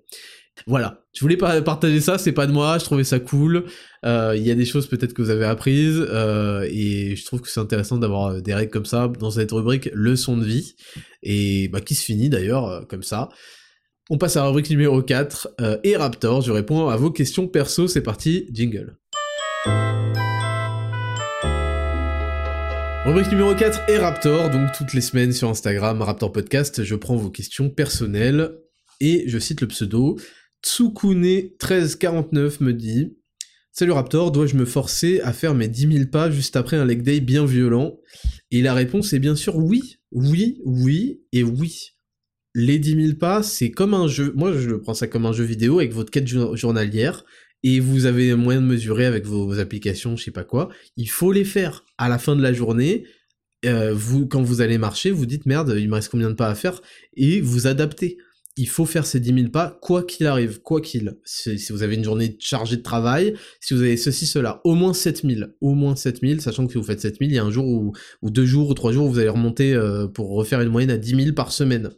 Voilà, 0.67 1.05
je 1.13 1.21
voulais 1.21 1.37
partager 1.37 2.01
ça, 2.01 2.19
c'est 2.19 2.33
pas 2.33 2.47
de 2.47 2.53
moi, 2.53 2.79
je 2.79 2.85
trouvais 2.85 3.05
ça 3.05 3.19
cool. 3.19 3.65
Euh, 4.05 4.35
il 4.37 4.47
y 4.47 4.51
a 4.51 4.55
des 4.55 4.65
choses 4.65 4.87
peut-être 4.87 5.13
que 5.13 5.23
vous 5.23 5.31
avez 5.31 5.45
apprises 5.45 6.05
euh, 6.09 6.67
et 6.71 7.17
je 7.17 7.25
trouve 7.25 7.41
que 7.41 7.49
c'est 7.49 7.61
intéressant 7.61 7.99
d'avoir 7.99 8.27
euh, 8.27 8.41
des 8.41 8.55
règles 8.55 8.71
comme 8.71 8.87
ça 8.87 9.09
dans 9.09 9.31
cette 9.31 9.53
rubrique 9.53 9.91
leçon 9.93 10.37
de 10.37 10.45
vie 10.45 10.75
et 11.23 11.69
bah, 11.69 11.81
qui 11.81 11.95
se 11.95 12.05
finit 12.05 12.29
d'ailleurs 12.29 12.87
comme 12.89 13.03
ça. 13.03 13.29
On 14.09 14.19
passe 14.19 14.37
à 14.37 14.41
la 14.41 14.47
rubrique 14.47 14.71
numéro 14.71 15.03
4 15.03 15.55
et 15.85 15.97
Raptor, 15.97 16.43
je 16.43 16.51
réponds 16.51 16.89
à 16.89 16.97
vos 16.97 17.13
questions 17.13 17.47
perso, 17.47 17.87
c'est 17.87 18.01
parti, 18.01 18.49
jingle. 18.53 18.97
Rubrique 23.05 23.31
numéro 23.31 23.55
4 23.55 23.89
et 23.89 23.99
Raptor, 23.99 24.51
donc 24.51 24.73
toutes 24.77 24.95
les 24.95 25.01
semaines 25.01 25.33
sur 25.33 25.49
Instagram, 25.49 26.03
Raptor 26.03 26.33
Podcast, 26.33 26.83
je 26.83 26.95
prends 26.97 27.17
vos 27.17 27.31
questions 27.31 27.71
personnelles 27.71 28.53
et 29.01 29.25
je 29.27 29.39
cite 29.39 29.61
le 29.61 29.69
pseudo 29.69 30.17
Tsukune1349 30.65 32.63
me 32.63 32.73
dit 32.73 33.17
Salut 33.73 33.93
Raptor, 33.93 34.33
dois-je 34.33 34.57
me 34.57 34.65
forcer 34.65 35.21
à 35.21 35.33
faire 35.33 35.55
mes 35.55 35.69
10 35.69 35.93
000 35.93 36.05
pas 36.11 36.31
juste 36.31 36.57
après 36.57 36.77
un 36.77 36.85
leg 36.85 37.03
day 37.03 37.21
bien 37.21 37.47
violent? 37.47 37.99
Et 38.51 38.63
la 38.63 38.75
réponse 38.75 39.13
est 39.13 39.21
bien 39.21 39.37
sûr 39.37 39.57
oui, 39.57 39.99
oui, 40.11 40.61
oui 40.65 41.23
et 41.33 41.43
oui. 41.43 41.93
Les 42.55 42.79
10 42.79 43.03
000 43.07 43.17
pas, 43.19 43.43
c'est 43.43 43.71
comme 43.71 43.95
un 43.95 44.09
jeu. 44.09 44.33
Moi, 44.35 44.53
je 44.59 44.75
prends 44.75 44.95
ça 44.95 45.07
comme 45.07 45.25
un 45.25 45.33
jeu 45.33 45.45
vidéo 45.45 45.79
avec 45.79 45.93
votre 45.93 46.11
quête 46.11 46.27
journalière 46.27 47.25
et 47.63 47.79
vous 47.79 48.07
avez 48.07 48.35
moyen 48.35 48.61
de 48.61 48.67
mesurer 48.67 49.07
avec 49.07 49.27
vos, 49.27 49.59
applications, 49.59 50.17
je 50.17 50.25
sais 50.25 50.31
pas 50.31 50.45
quoi. 50.45 50.69
Il 50.97 51.09
faut 51.09 51.33
les 51.33 51.45
faire 51.45 51.85
à 51.99 52.09
la 52.09 52.19
fin 52.19 52.35
de 52.35 52.43
la 52.43 52.53
journée. 52.53 53.05
Euh, 53.67 53.93
vous, 53.95 54.27
quand 54.27 54.43
vous 54.43 54.63
allez 54.63 54.79
marcher, 54.79 55.11
vous 55.11 55.27
dites 55.27 55.47
merde, 55.47 55.75
il 55.79 55.89
me 55.89 55.95
reste 55.95 56.09
combien 56.09 56.31
de 56.31 56.35
pas 56.35 56.49
à 56.49 56.55
faire? 56.55 56.81
Et 57.15 57.41
vous 57.41 57.67
adaptez 57.67 58.19
il 58.57 58.69
faut 58.69 58.85
faire 58.85 59.07
ces 59.07 59.21
10 59.21 59.35
000 59.35 59.49
pas, 59.51 59.79
quoi 59.81 60.03
qu'il 60.03 60.27
arrive, 60.27 60.61
quoi 60.61 60.81
qu'il. 60.81 61.17
Si, 61.25 61.57
vous 61.71 61.83
avez 61.83 61.95
une 61.95 62.05
journée 62.05 62.37
chargée 62.41 62.77
de 62.77 62.83
travail, 62.83 63.35
si 63.61 63.75
vous 63.75 63.81
avez 63.81 63.97
ceci, 63.97 64.27
cela, 64.27 64.61
au 64.65 64.75
moins 64.75 64.93
7 64.93 65.23
000, 65.25 65.51
au 65.61 65.75
moins 65.75 65.97
7 65.97 66.21
000, 66.21 66.41
sachant 66.41 66.67
que 66.67 66.73
si 66.73 66.79
vous 66.79 66.85
faites 66.85 67.01
7 67.01 67.19
000, 67.19 67.31
il 67.31 67.35
y 67.35 67.39
a 67.39 67.45
un 67.45 67.51
jour 67.51 67.67
ou, 67.67 67.93
deux 68.31 68.45
jours 68.45 68.69
ou 68.69 68.75
trois 68.75 68.93
jours 68.93 69.07
où 69.07 69.11
vous 69.11 69.19
allez 69.19 69.29
remonter 69.29 69.75
euh, 69.75 70.07
pour 70.09 70.31
refaire 70.31 70.61
une 70.61 70.69
moyenne 70.69 70.91
à 70.91 70.99
10 70.99 71.25
000 71.25 71.35
par 71.35 71.53
semaine. 71.53 71.91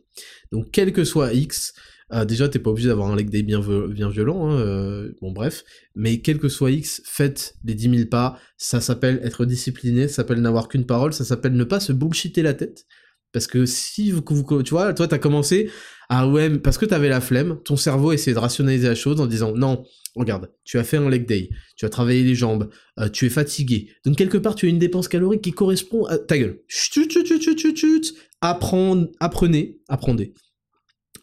Donc, 0.53 0.67
quel 0.71 0.93
que 0.93 1.05
soit 1.05 1.33
X, 1.33 1.73
euh, 2.13 2.27
déjà, 2.27 2.49
t'es 2.49 2.59
pas 2.59 2.71
obligé 2.71 2.89
d'avoir 2.89 3.11
un 3.11 3.17
leg 3.17 3.31
day 3.31 3.43
bien, 3.43 3.61
bien 3.89 4.11
violent, 4.11 4.51
hein, 4.51 4.61
euh, 4.61 5.13
bon 5.23 5.33
bref, 5.33 5.65
mais 5.95 6.21
quel 6.21 6.39
que 6.39 6.49
soit 6.49 6.71
X, 6.71 7.01
faites 7.05 7.55
les 7.65 7.75
10 7.75 7.97
000 7.97 8.09
pas, 8.11 8.39
ça 8.59 8.81
s'appelle 8.83 9.21
être 9.25 9.47
discipliné, 9.47 10.09
ça 10.09 10.17
s'appelle 10.17 10.41
n'avoir 10.41 10.69
qu'une 10.69 10.85
parole, 10.85 11.15
ça 11.15 11.25
s'appelle 11.25 11.55
ne 11.55 11.65
pas 11.65 11.81
se 11.81 11.93
bullshiter 11.93 12.43
la 12.43 12.53
tête, 12.53 12.85
parce 13.33 13.47
que 13.47 13.67
si 13.67 14.11
vous, 14.11 14.23
tu 14.63 14.71
vois, 14.71 14.93
toi 14.95 15.09
t'as 15.09 15.19
commencé, 15.19 15.71
ah 16.09 16.29
ouais, 16.29 16.59
parce 16.59 16.79
que 16.79 16.87
t'avais 16.87 17.09
la 17.09 17.21
flemme, 17.21 17.59
ton 17.65 17.77
cerveau 17.77 18.13
essayait 18.13 18.35
de 18.35 18.39
rationaliser 18.39 18.89
la 18.89 18.95
chose 18.95 19.21
en 19.21 19.27
disant 19.27 19.53
non, 19.57 19.85
regarde, 20.15 20.51
tu 20.65 20.79
as 20.79 20.85
fait 20.85 20.99
un 20.99 21.09
leg 21.09 21.27
day, 21.27 21.51
tu 21.77 21.85
as 21.85 21.89
travaillé 21.89 22.23
les 22.23 22.35
jambes, 22.35 22.69
euh, 22.99 23.09
tu 23.09 23.27
es 23.27 23.31
fatigué, 23.31 23.91
donc 24.05 24.17
quelque 24.17 24.39
part 24.39 24.55
tu 24.55 24.67
as 24.67 24.69
une 24.69 24.79
dépense 24.79 25.09
calorique 25.09 25.43
qui 25.43 25.53
correspond 25.53 26.05
à 26.05 26.19
ta 26.19 26.39
gueule. 26.39 26.61
Chut, 26.69 27.11
chut, 27.11 27.27
chut, 27.27 27.59
chut, 27.59 27.77
chut, 27.77 28.15
apprenez, 28.41 29.09
apprenez, 29.21 29.81
apprenez, 29.89 30.35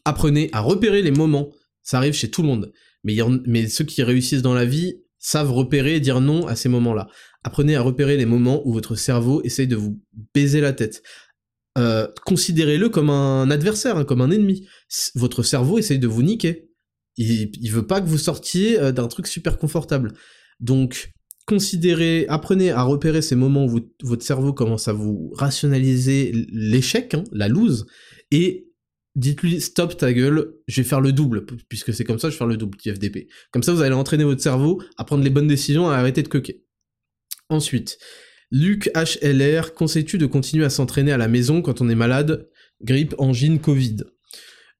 apprenez 0.05 0.49
à 0.53 0.61
repérer 0.61 1.01
les 1.01 1.11
moments. 1.11 1.49
Ça 1.83 1.97
arrive 1.97 2.13
chez 2.13 2.29
tout 2.29 2.41
le 2.41 2.47
monde, 2.47 2.71
mais, 3.03 3.17
mais 3.45 3.67
ceux 3.67 3.83
qui 3.83 4.03
réussissent 4.03 4.41
dans 4.41 4.53
la 4.53 4.65
vie 4.65 4.95
savent 5.19 5.51
repérer 5.51 5.95
et 5.95 5.99
dire 5.99 6.21
non 6.21 6.47
à 6.47 6.55
ces 6.55 6.69
moments-là. 6.69 7.07
Apprenez 7.43 7.75
à 7.75 7.81
repérer 7.81 8.17
les 8.17 8.25
moments 8.25 8.65
où 8.67 8.73
votre 8.73 8.95
cerveau 8.95 9.41
essaye 9.43 9.67
de 9.67 9.75
vous 9.75 9.99
baiser 10.33 10.61
la 10.61 10.73
tête. 10.73 11.03
Euh, 11.79 12.07
considérez-le 12.25 12.89
comme 12.89 13.09
un 13.09 13.49
adversaire, 13.49 13.97
hein, 13.97 14.05
comme 14.05 14.21
un 14.21 14.31
ennemi. 14.31 14.67
Votre 15.15 15.43
cerveau 15.43 15.77
essaye 15.77 15.99
de 15.99 16.07
vous 16.07 16.23
niquer. 16.23 16.69
Il, 17.15 17.51
il 17.59 17.71
veut 17.71 17.87
pas 17.87 18.01
que 18.01 18.07
vous 18.07 18.17
sortiez 18.17 18.79
euh, 18.79 18.91
d'un 18.91 19.07
truc 19.07 19.27
super 19.27 19.57
confortable. 19.57 20.13
Donc, 20.59 21.11
considérez, 21.45 22.25
apprenez 22.27 22.71
à 22.71 22.83
repérer 22.83 23.21
ces 23.21 23.35
moments 23.35 23.65
où 23.65 23.79
votre 24.03 24.23
cerveau 24.23 24.53
commence 24.53 24.87
à 24.87 24.93
vous 24.93 25.31
rationaliser 25.35 26.31
l'échec, 26.51 27.13
hein, 27.13 27.23
la 27.31 27.47
lose, 27.47 27.87
et 28.29 28.67
dites-lui 29.15 29.61
stop 29.61 29.97
ta 29.97 30.13
gueule, 30.13 30.53
je 30.67 30.81
vais 30.81 30.87
faire 30.87 31.01
le 31.01 31.11
double, 31.11 31.45
puisque 31.67 31.93
c'est 31.93 32.03
comme 32.03 32.19
ça, 32.19 32.29
je 32.29 32.35
vais 32.35 32.37
faire 32.37 32.47
le 32.47 32.57
double 32.57 32.77
FDP. 32.79 33.27
Comme 33.51 33.63
ça, 33.63 33.73
vous 33.73 33.81
allez 33.81 33.95
entraîner 33.95 34.25
votre 34.25 34.41
cerveau 34.41 34.81
à 34.97 35.05
prendre 35.05 35.23
les 35.23 35.29
bonnes 35.29 35.47
décisions, 35.47 35.89
à 35.89 35.95
arrêter 35.95 36.23
de 36.23 36.27
coquer. 36.27 36.63
Ensuite, 37.49 37.97
Luc 38.51 38.89
HLR, 38.95 39.73
conseilles-tu 39.73 40.17
de 40.17 40.25
continuer 40.25 40.65
à 40.65 40.69
s'entraîner 40.69 41.11
à 41.11 41.17
la 41.17 41.27
maison 41.27 41.61
quand 41.61 41.81
on 41.81 41.89
est 41.89 41.95
malade? 41.95 42.49
Grippe, 42.81 43.13
angine, 43.17 43.59
Covid 43.59 43.97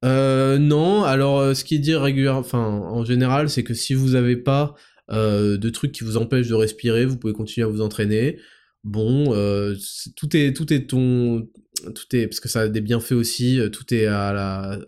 euh, 0.06 0.58
non, 0.58 1.04
alors 1.04 1.40
euh, 1.40 1.54
ce 1.54 1.64
qui 1.64 1.76
est 1.76 1.80
dit 1.80 1.96
régulièrement, 1.96 2.40
enfin 2.40 2.60
en 2.60 3.04
général, 3.04 3.50
c'est 3.50 3.64
que 3.64 3.74
si 3.74 3.94
vous 3.94 4.12
n'avez 4.12 4.38
pas 4.38 4.76
euh, 5.12 5.58
de 5.58 5.70
trucs 5.70 5.92
qui 5.92 6.04
vous 6.04 6.18
empêchent 6.18 6.48
de 6.48 6.54
respirer, 6.54 7.06
vous 7.06 7.18
pouvez 7.18 7.34
continuer 7.34 7.66
à 7.66 7.70
vous 7.70 7.82
entraîner. 7.82 8.40
Bon, 8.86 9.26
tout 10.16 10.38
est 10.38 10.54
tout 10.54 10.72
est 10.74 10.88
ton 10.88 11.50
tout 11.94 12.16
est 12.16 12.28
parce 12.28 12.40
que 12.40 12.48
ça 12.48 12.62
a 12.62 12.68
des 12.70 12.80
bienfaits 12.80 13.12
aussi, 13.12 13.60
tout 13.74 13.94
est 13.94 14.06
à 14.06 14.32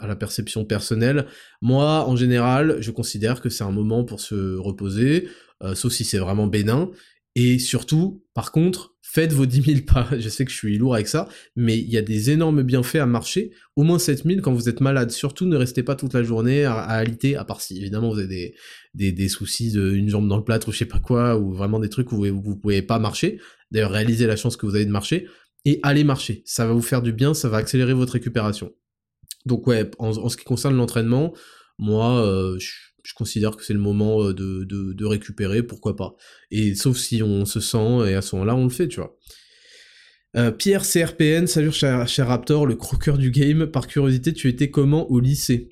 la 0.08 0.16
perception 0.16 0.64
personnelle. 0.64 1.26
Moi, 1.62 2.08
en 2.08 2.16
général, 2.16 2.78
je 2.80 2.92
considère 2.92 3.42
que 3.42 3.50
c'est 3.50 3.66
un 3.66 3.72
moment 3.72 4.06
pour 4.06 4.22
se 4.22 4.56
reposer, 4.56 5.28
sauf 5.74 5.92
si 5.92 6.06
c'est 6.06 6.20
vraiment 6.20 6.48
bénin. 6.48 6.90
Et 7.36 7.60
surtout, 7.60 8.24
par 8.34 8.52
contre, 8.52 8.96
faites 9.02 9.34
vos 9.34 9.46
10 9.46 9.62
000 9.62 9.80
pas. 9.86 10.08
Je 10.20 10.30
sais 10.30 10.46
que 10.46 10.52
je 10.52 10.58
suis 10.58 10.78
lourd 10.78 10.96
avec 10.96 11.08
ça, 11.08 11.28
mais 11.56 11.78
il 11.78 11.90
y 11.90 11.98
a 11.98 12.02
des 12.02 12.30
énormes 12.30 12.64
bienfaits 12.64 12.96
à 12.96 13.06
marcher. 13.06 13.52
Au 13.76 13.84
moins 13.84 14.00
7 14.00 14.24
000 14.24 14.42
quand 14.42 14.54
vous 14.54 14.70
êtes 14.70 14.82
malade. 14.82 15.12
Surtout, 15.12 15.46
ne 15.46 15.56
restez 15.56 15.84
pas 15.84 15.96
toute 15.96 16.14
la 16.14 16.24
journée 16.24 16.66
à, 16.66 16.76
à 16.76 16.96
aliter, 16.96 17.36
à 17.36 17.46
part 17.46 17.62
si, 17.62 17.78
évidemment, 17.78 18.12
vous 18.12 18.20
avez 18.20 18.56
des 18.94 19.30
soucis 19.30 19.72
d'une 19.72 20.10
jambe 20.10 20.28
dans 20.28 20.38
le 20.38 20.44
plâtre 20.44 20.70
ou 20.70 20.72
je 20.72 20.78
sais 20.80 20.86
pas 20.86 21.00
quoi, 21.00 21.38
ou 21.38 21.54
vraiment 21.54 21.80
des 21.80 21.90
trucs 21.90 22.12
où 22.12 22.18
vous, 22.18 22.42
vous 22.42 22.56
pouvez 22.58 22.82
pas 22.82 23.00
marcher. 23.00 23.40
D'ailleurs, 23.72 23.92
réalisez 23.92 24.28
la 24.28 24.36
chance 24.36 24.58
que 24.58 24.66
vous 24.66 24.76
avez 24.76 24.86
de 24.86 24.92
marcher. 24.92 25.28
Et 25.66 25.80
allez 25.84 26.04
marcher. 26.04 26.42
Ça 26.46 26.66
va 26.66 26.74
vous 26.74 26.82
faire 26.82 27.02
du 27.02 27.14
bien, 27.14 27.34
ça 27.34 27.50
va 27.50 27.58
accélérer 27.58 27.94
votre 27.94 28.14
récupération. 28.14 28.74
Donc 29.46 29.68
ouais, 29.68 29.90
en, 30.00 30.30
ce 30.30 30.38
qui 30.38 30.44
concerne 30.44 30.76
l'entraînement, 30.76 31.34
moi, 31.78 32.26
euh, 32.26 32.58
je 32.60 32.72
je 33.04 33.14
considère 33.14 33.56
que 33.58 33.64
c'est 33.64 33.74
le 33.74 33.80
moment 33.80 34.24
euh, 34.24 34.34
de, 34.34 34.64
de, 34.64 35.06
récupérer, 35.06 35.64
pourquoi 35.64 35.96
pas. 35.96 36.16
Et 36.52 36.76
sauf 36.76 36.98
si 36.98 37.24
on 37.24 37.46
se 37.46 37.60
sent, 37.60 38.10
et 38.10 38.14
à 38.14 38.22
ce 38.22 38.36
moment-là, 38.36 38.56
on 38.56 38.64
le 38.64 38.70
fait, 38.70 38.88
tu 38.88 39.00
vois. 39.00 39.18
Euh, 40.38 40.52
Pierre 40.52 40.84
CRPN, 40.84 41.46
salut 41.48 41.72
cher, 41.72 42.08
Raptor, 42.20 42.66
le 42.66 42.76
croqueur 42.76 43.18
du 43.18 43.32
game. 43.32 43.68
Par 43.68 43.88
curiosité, 43.88 44.34
tu 44.34 44.48
étais 44.48 44.70
comment 44.70 45.10
au 45.12 45.20
lycée? 45.20 45.70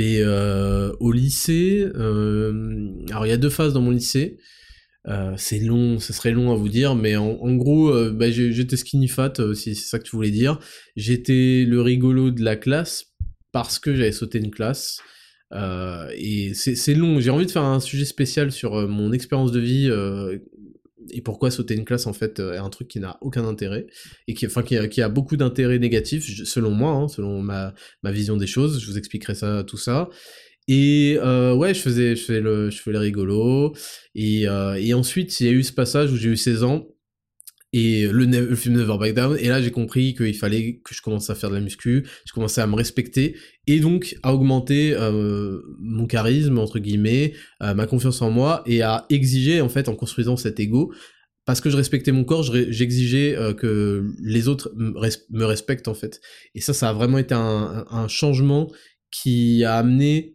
Euh, 0.00 0.92
au 1.00 1.12
lycée, 1.12 1.84
alors 1.94 3.26
il 3.26 3.28
y 3.28 3.32
a 3.32 3.36
deux 3.36 3.50
phases 3.50 3.74
dans 3.74 3.82
mon 3.82 3.90
lycée. 3.90 4.38
c'est 5.36 5.58
long, 5.58 5.98
ce 5.98 6.14
serait 6.14 6.30
long 6.30 6.52
à 6.52 6.54
vous 6.54 6.70
dire, 6.70 6.94
mais 6.94 7.16
en, 7.16 7.54
gros, 7.56 7.92
ben, 8.10 8.32
j'étais 8.32 8.76
skinny 8.76 9.08
fat, 9.08 9.34
si 9.54 9.74
c'est 9.74 9.88
ça 9.88 9.98
que 9.98 10.04
tu 10.04 10.16
voulais 10.16 10.30
dire. 10.30 10.58
J'étais 10.96 11.64
le 11.66 11.82
rigolo 11.82 12.30
de 12.30 12.42
la 12.42 12.56
classe 12.56 13.10
parce 13.52 13.78
que 13.78 13.94
j'avais 13.94 14.12
sauté 14.12 14.38
une 14.38 14.50
classe. 14.50 15.00
Euh, 15.52 16.08
et 16.16 16.54
c'est 16.54 16.94
long, 16.94 17.20
j'ai 17.20 17.30
envie 17.30 17.46
de 17.46 17.50
faire 17.50 17.64
un 17.64 17.80
sujet 17.80 18.04
spécial 18.04 18.52
sur 18.52 18.74
euh, 18.76 18.86
mon 18.86 19.12
expérience 19.12 19.52
de 19.52 19.60
vie, 19.60 19.88
euh, 19.90 20.38
et 21.10 21.22
pourquoi 21.22 21.50
sauter 21.50 21.74
une 21.74 21.84
classe 21.84 22.06
en 22.06 22.12
fait 22.12 22.38
est 22.38 22.58
un 22.58 22.70
truc 22.70 22.86
qui 22.86 23.00
n'a 23.00 23.18
aucun 23.20 23.44
intérêt 23.44 23.86
et 24.28 24.34
qui, 24.34 24.46
enfin, 24.46 24.62
qui, 24.62 25.02
a, 25.02 25.08
beaucoup 25.08 25.36
d'intérêts 25.36 25.80
négatifs 25.80 26.44
selon 26.44 26.70
moi, 26.70 26.92
hein, 26.92 27.08
selon 27.08 27.42
ma, 27.42 27.74
ma 28.02 28.12
vision 28.12 28.36
des 28.36 28.46
choses. 28.46 28.80
Je 28.80 28.86
vous 28.86 28.96
expliquerai 28.96 29.34
ça, 29.34 29.64
tout 29.66 29.78
ça. 29.78 30.08
Et 30.68 31.18
ouais, 31.18 31.74
je 31.74 31.80
faisais, 31.80 32.14
je 32.14 32.22
faisais 32.22 32.40
le, 32.40 32.70
je 32.70 32.78
faisais 32.78 32.92
le 32.92 32.98
rigolo. 33.00 33.74
Et, 34.14 34.42
et 34.42 34.94
ensuite, 34.94 35.40
il 35.40 35.46
y 35.46 35.48
a 35.48 35.52
eu 35.52 35.64
ce 35.64 35.72
passage 35.72 36.12
où 36.12 36.16
j'ai 36.16 36.28
eu 36.28 36.36
16 36.36 36.62
ans 36.62 36.86
et 37.72 38.06
le, 38.08 38.54
film 38.56 38.76
Never 38.76 38.98
Back 38.98 39.14
Down. 39.14 39.36
Et 39.38 39.48
là, 39.48 39.62
j'ai 39.62 39.70
compris 39.70 40.14
qu'il 40.14 40.34
fallait 40.34 40.80
que 40.84 40.94
je 40.94 41.02
commence 41.02 41.30
à 41.30 41.34
faire 41.34 41.50
de 41.50 41.54
la 41.54 41.60
muscu, 41.60 42.06
je 42.24 42.32
commençais 42.32 42.60
à 42.60 42.66
me 42.66 42.74
respecter 42.74 43.36
et 43.66 43.80
donc 43.80 44.16
à 44.22 44.34
augmenter 44.34 44.94
euh, 44.94 45.60
mon 45.78 46.06
charisme 46.06 46.58
entre 46.58 46.78
guillemets, 46.78 47.34
euh, 47.62 47.74
ma 47.74 47.86
confiance 47.86 48.22
en 48.22 48.30
moi 48.30 48.62
et 48.66 48.82
à 48.82 49.06
exiger 49.08 49.60
en 49.60 49.68
fait 49.68 49.88
en 49.88 49.94
construisant 49.94 50.36
cet 50.36 50.58
ego. 50.58 50.92
Parce 51.46 51.60
que 51.60 51.70
je 51.70 51.76
respectais 51.76 52.12
mon 52.12 52.24
corps, 52.24 52.44
j'exigeais 52.44 53.36
euh, 53.36 53.54
que 53.54 54.06
les 54.22 54.46
autres 54.46 54.72
me 54.76 55.44
respectent 55.44 55.88
en 55.88 55.94
fait. 55.94 56.20
Et 56.54 56.60
ça, 56.60 56.74
ça 56.74 56.90
a 56.90 56.92
vraiment 56.92 57.18
été 57.18 57.34
un, 57.34 58.08
changement 58.08 58.70
qui 59.10 59.64
a 59.64 59.76
amené 59.76 60.34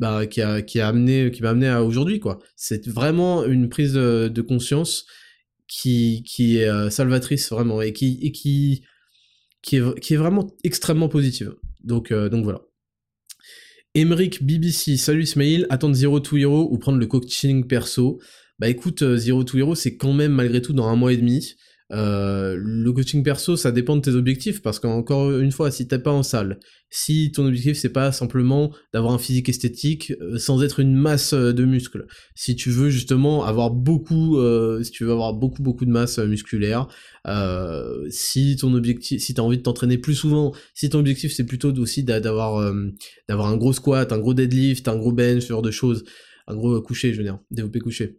bah, 0.00 0.26
qui 0.26 0.40
a 0.40 0.86
amené 0.86 1.30
qui 1.32 1.42
m'a 1.42 1.50
amené 1.50 1.68
à 1.68 1.82
aujourd'hui 1.82 2.20
quoi. 2.20 2.38
C'est 2.56 2.86
vraiment 2.86 3.44
une 3.44 3.68
prise 3.68 3.94
de 3.94 4.42
conscience 4.42 5.06
qui, 5.68 6.22
qui 6.26 6.58
est 6.58 6.68
euh, 6.68 6.90
salvatrice 6.90 7.50
vraiment 7.50 7.80
et 7.82 7.92
qui, 7.92 8.18
et 8.22 8.32
qui, 8.32 8.82
qui, 9.62 9.76
est, 9.76 10.00
qui 10.00 10.14
est 10.14 10.16
vraiment 10.16 10.48
extrêmement 10.64 11.08
positive. 11.08 11.54
Donc, 11.84 12.10
euh, 12.10 12.28
donc 12.28 12.44
voilà. 12.44 12.62
Emeric 13.94 14.42
BBC, 14.44 14.96
salut 14.96 15.22
Ismail, 15.22 15.66
attendre 15.70 15.94
Zero 15.94 16.20
to 16.20 16.36
Hero 16.36 16.68
ou 16.70 16.78
prendre 16.78 16.98
le 16.98 17.06
coaching 17.06 17.66
perso? 17.66 18.20
Bah 18.58 18.68
écoute, 18.68 19.02
euh, 19.02 19.16
Zero 19.16 19.44
to 19.44 19.58
Hero 19.58 19.74
c'est 19.74 19.96
quand 19.96 20.12
même 20.12 20.32
malgré 20.32 20.60
tout 20.60 20.72
dans 20.72 20.88
un 20.88 20.96
mois 20.96 21.12
et 21.12 21.16
demi. 21.16 21.54
Euh, 21.90 22.58
le 22.60 22.92
coaching 22.92 23.22
perso, 23.22 23.56
ça 23.56 23.72
dépend 23.72 23.96
de 23.96 24.02
tes 24.02 24.10
objectifs, 24.10 24.60
parce 24.60 24.78
qu'encore 24.78 25.32
une 25.38 25.52
fois, 25.52 25.70
si 25.70 25.88
t'es 25.88 25.98
pas 25.98 26.12
en 26.12 26.22
salle, 26.22 26.58
si 26.90 27.32
ton 27.32 27.46
objectif 27.46 27.76
c'est 27.78 27.92
pas 27.92 28.12
simplement 28.12 28.72
d'avoir 28.92 29.12
un 29.12 29.18
physique 29.18 29.48
esthétique 29.48 30.12
euh, 30.20 30.38
sans 30.38 30.62
être 30.62 30.80
une 30.80 30.94
masse 30.94 31.32
euh, 31.32 31.52
de 31.52 31.64
muscles, 31.64 32.06
si 32.34 32.56
tu 32.56 32.70
veux 32.70 32.90
justement 32.90 33.44
avoir 33.44 33.70
beaucoup, 33.70 34.38
si 34.82 34.90
tu 34.90 35.04
veux 35.04 35.12
avoir 35.12 35.34
beaucoup 35.34 35.62
beaucoup 35.62 35.86
de 35.86 35.90
masse 35.90 36.18
musculaire, 36.18 36.88
si 38.10 38.56
ton 38.56 38.74
objectif, 38.74 39.22
si 39.22 39.34
t'as 39.34 39.42
envie 39.42 39.58
de 39.58 39.62
t'entraîner 39.62 39.98
plus 39.98 40.14
souvent, 40.14 40.52
si 40.74 40.90
ton 40.90 40.98
objectif 41.00 41.32
c'est 41.32 41.44
plutôt 41.46 41.72
aussi 41.78 42.04
d'avoir 42.04 42.72
d'avoir 43.28 43.48
un 43.48 43.56
gros 43.56 43.72
squat, 43.72 44.12
un 44.12 44.18
gros 44.18 44.34
deadlift, 44.34 44.88
un 44.88 44.96
gros 44.96 45.12
bench, 45.12 45.42
ce 45.42 45.48
genre 45.48 45.62
de 45.62 45.70
choses, 45.70 46.04
un 46.46 46.54
gros 46.54 46.80
coucher, 46.82 47.12
je 47.12 47.18
veux 47.18 47.24
dire, 47.24 47.38
développer 47.50 47.80
coucher 47.80 48.16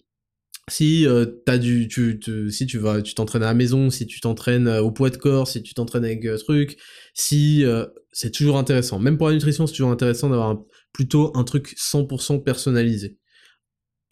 si 0.70 1.08
euh, 1.08 1.26
t'as 1.46 1.58
du, 1.58 1.88
tu, 1.88 2.20
si 2.52 2.66
tu 2.66 2.78
vas, 2.78 3.02
tu 3.02 3.14
t'entraînes 3.14 3.44
à 3.44 3.48
la 3.48 3.54
maison, 3.54 3.90
si 3.90 4.08
tu 4.08 4.20
t'entraînes 4.22 4.68
euh, 4.68 4.82
au 4.82 4.92
poids 4.92 5.10
de 5.10 5.18
corps, 5.18 5.48
si 5.48 5.62
tu 5.64 5.74
t'entraînes 5.74 6.06
avec 6.06 6.26
euh, 6.26 6.38
truc, 6.38 6.78
si 7.14 7.64
euh, 7.66 7.86
c'est 8.12 8.32
toujours 8.32 8.58
intéressant. 8.58 9.00
Même 9.00 9.18
pour 9.18 9.28
la 9.28 9.34
nutrition, 9.34 9.68
c'est 9.68 9.74
toujours 9.74 9.92
intéressant 9.92 10.30
d'avoir 10.30 10.58
plutôt 10.94 11.32
un 11.36 11.44
truc 11.44 11.76
100% 11.78 12.44
personnalisé. 12.44 13.18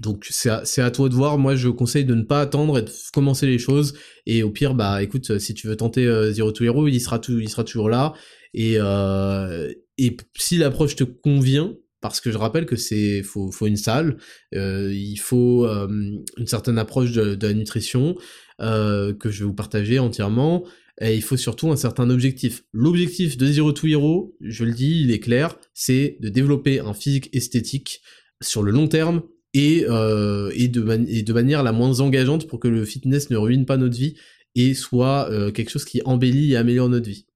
Donc 0.02 0.28
c'est 0.30 0.50
à, 0.50 0.64
à 0.86 0.92
toi 0.92 1.10
de 1.10 1.16
voir. 1.16 1.38
Moi, 1.38 1.56
je 1.56 1.70
conseille 1.70 2.06
de 2.06 2.14
ne 2.14 2.22
pas 2.24 2.42
attendre 2.42 2.78
et 2.78 2.84
de 2.84 2.92
commencer 3.14 3.48
les 3.48 3.58
choses. 3.58 3.96
Et 4.26 4.44
au 4.44 4.52
pire, 4.52 4.76
bah 4.76 5.02
écoute, 5.02 5.40
si 5.40 5.56
tu 5.56 5.68
veux 5.68 5.76
tenter 5.76 6.06
Zero 6.34 6.52
to 6.52 6.64
Hero, 6.64 6.88
il 6.88 7.00
sera 7.00 7.18
tout, 7.18 7.40
il 7.40 7.50
sera 7.50 7.64
toujours 7.64 7.90
là. 7.90 8.14
Et 8.54 8.78
et 9.98 10.16
si 10.38 10.58
l'approche 10.58 10.96
te 10.96 11.04
convient, 11.04 11.76
parce 12.08 12.22
que 12.22 12.32
je 12.32 12.38
rappelle 12.38 12.66
que 12.66 12.76
c'est 12.76 13.24
faut, 13.24 13.52
faut 13.52 13.68
une 13.68 13.78
salle, 13.78 14.18
euh, 14.56 14.94
il 14.94 15.18
faut 15.18 15.66
euh, 15.66 15.88
une 16.38 16.48
certaine 16.48 16.78
approche 16.78 17.12
de, 17.12 17.38
la 17.40 17.54
nutrition 17.54 18.16
euh, 18.62 19.14
que 19.14 19.30
je 19.30 19.40
vais 19.40 19.46
vous 19.46 19.54
partager 19.54 20.00
entièrement, 20.00 20.66
et 21.00 21.16
il 21.16 21.22
faut 21.22 21.38
surtout 21.38 21.72
un 21.72 21.76
certain 21.76 22.10
objectif. 22.10 22.64
L'objectif 22.74 23.38
de 23.38 23.46
Zero 23.46 23.72
to 23.72 23.88
Hero, 23.88 24.36
je 24.42 24.64
le 24.66 24.72
dis, 24.72 25.02
il 25.02 25.12
est 25.12 25.20
clair, 25.20 25.56
c'est 25.74 26.18
de 26.22 26.30
développer 26.30 26.80
un 26.80 26.94
physique 26.94 27.30
esthétique 27.34 28.02
sur 28.42 28.64
le 28.64 28.72
long 28.72 28.88
terme 28.88 29.22
et, 29.54 29.82
et, 29.82 30.68
de, 30.68 31.06
et 31.08 31.24
de 31.24 31.34
manière 31.34 31.64
la 31.64 31.72
moins 31.72 32.00
engageante 32.00 32.48
pour 32.48 32.60
que 32.60 32.68
le 32.68 32.84
fitness 32.84 33.30
ne 33.30 33.38
ruine 33.38 33.66
pas 33.66 33.78
notre 33.78 33.96
vie 33.96 34.16
et 34.56 34.74
soit 34.74 35.30
quelque 35.54 35.70
chose 35.70 35.86
qui 35.86 36.02
embellit 36.04 36.54
et 36.54 36.58
améliore 36.58 36.90
notre 36.90 37.08
vie. 37.08 37.28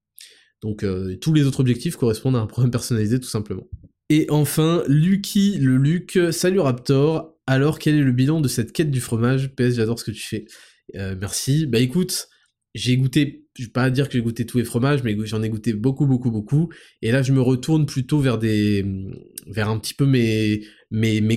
Donc 0.60 0.84
tous 1.20 1.32
les 1.32 1.44
autres 1.44 1.60
objectifs 1.60 1.96
correspondent 1.96 2.36
à 2.36 2.40
un 2.40 2.46
programme 2.46 2.72
personnalisé 2.72 3.20
tout 3.20 3.28
simplement. 3.28 3.68
Et 4.14 4.26
enfin, 4.28 4.84
Lucky 4.88 5.56
le 5.56 5.78
Luc, 5.78 6.18
salut 6.32 6.60
Raptor, 6.60 7.34
alors 7.46 7.78
quel 7.78 7.94
est 7.94 8.02
le 8.02 8.12
bilan 8.12 8.42
de 8.42 8.48
cette 8.48 8.74
quête 8.74 8.90
du 8.90 9.00
fromage? 9.00 9.54
PS, 9.56 9.76
j'adore 9.76 9.98
ce 9.98 10.04
que 10.04 10.10
tu 10.10 10.20
fais. 10.20 10.44
Euh, 10.96 11.16
merci. 11.18 11.64
Bah 11.64 11.78
écoute, 11.78 12.28
j'ai 12.74 12.98
goûté, 12.98 13.46
je 13.56 13.64
vais 13.64 13.70
pas 13.70 13.88
dire 13.88 14.08
que 14.08 14.12
j'ai 14.12 14.20
goûté 14.20 14.44
tous 14.44 14.58
les 14.58 14.64
fromages, 14.64 15.02
mais 15.02 15.16
j'en 15.24 15.42
ai 15.42 15.48
goûté 15.48 15.72
beaucoup, 15.72 16.04
beaucoup, 16.04 16.30
beaucoup. 16.30 16.68
Et 17.00 17.10
là, 17.10 17.22
je 17.22 17.32
me 17.32 17.40
retourne 17.40 17.86
plutôt 17.86 18.18
vers 18.18 18.36
des, 18.36 18.84
vers 19.46 19.70
un 19.70 19.78
petit 19.78 19.94
peu 19.94 20.04
mes, 20.04 20.60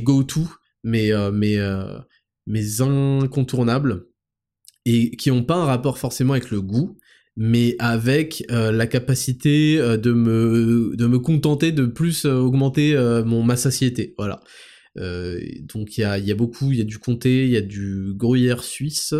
go-to, 0.02 0.46
mes, 0.84 1.14
euh, 1.14 1.32
euh, 1.32 2.00
mes 2.46 2.82
incontournables, 2.82 4.06
et 4.84 5.12
qui 5.16 5.32
ont 5.32 5.46
pas 5.46 5.56
un 5.56 5.66
rapport 5.66 5.98
forcément 5.98 6.34
avec 6.34 6.52
le 6.52 6.62
goût, 6.62 6.98
mais 7.38 7.76
avec 7.80 8.46
euh, 8.52 8.72
la 8.72 8.88
capacité 8.88 9.78
euh, 9.80 9.98
de 9.98 10.14
me 10.14 10.96
de 10.96 11.06
me 11.08 11.20
contenter 11.20 11.72
de 11.72 11.86
plus 11.86 12.26
euh, 12.26 12.36
augmenter 12.36 12.96
mon 13.26 13.44
ma 13.44 13.56
satiété. 13.56 14.14
Voilà. 14.18 14.42
Donc 14.96 15.98
il 15.98 16.02
y 16.02 16.04
a, 16.06 16.18
y 16.18 16.32
a 16.32 16.36
beaucoup. 16.36 16.72
Il 16.72 16.78
y 16.78 16.82
a 16.82 16.86
du 16.86 17.00
comté 17.00 17.44
il 17.44 17.50
y 17.50 17.58
a 17.58 17.62
du 17.62 18.14
gruyère 18.16 18.64
suisse. 18.64 19.14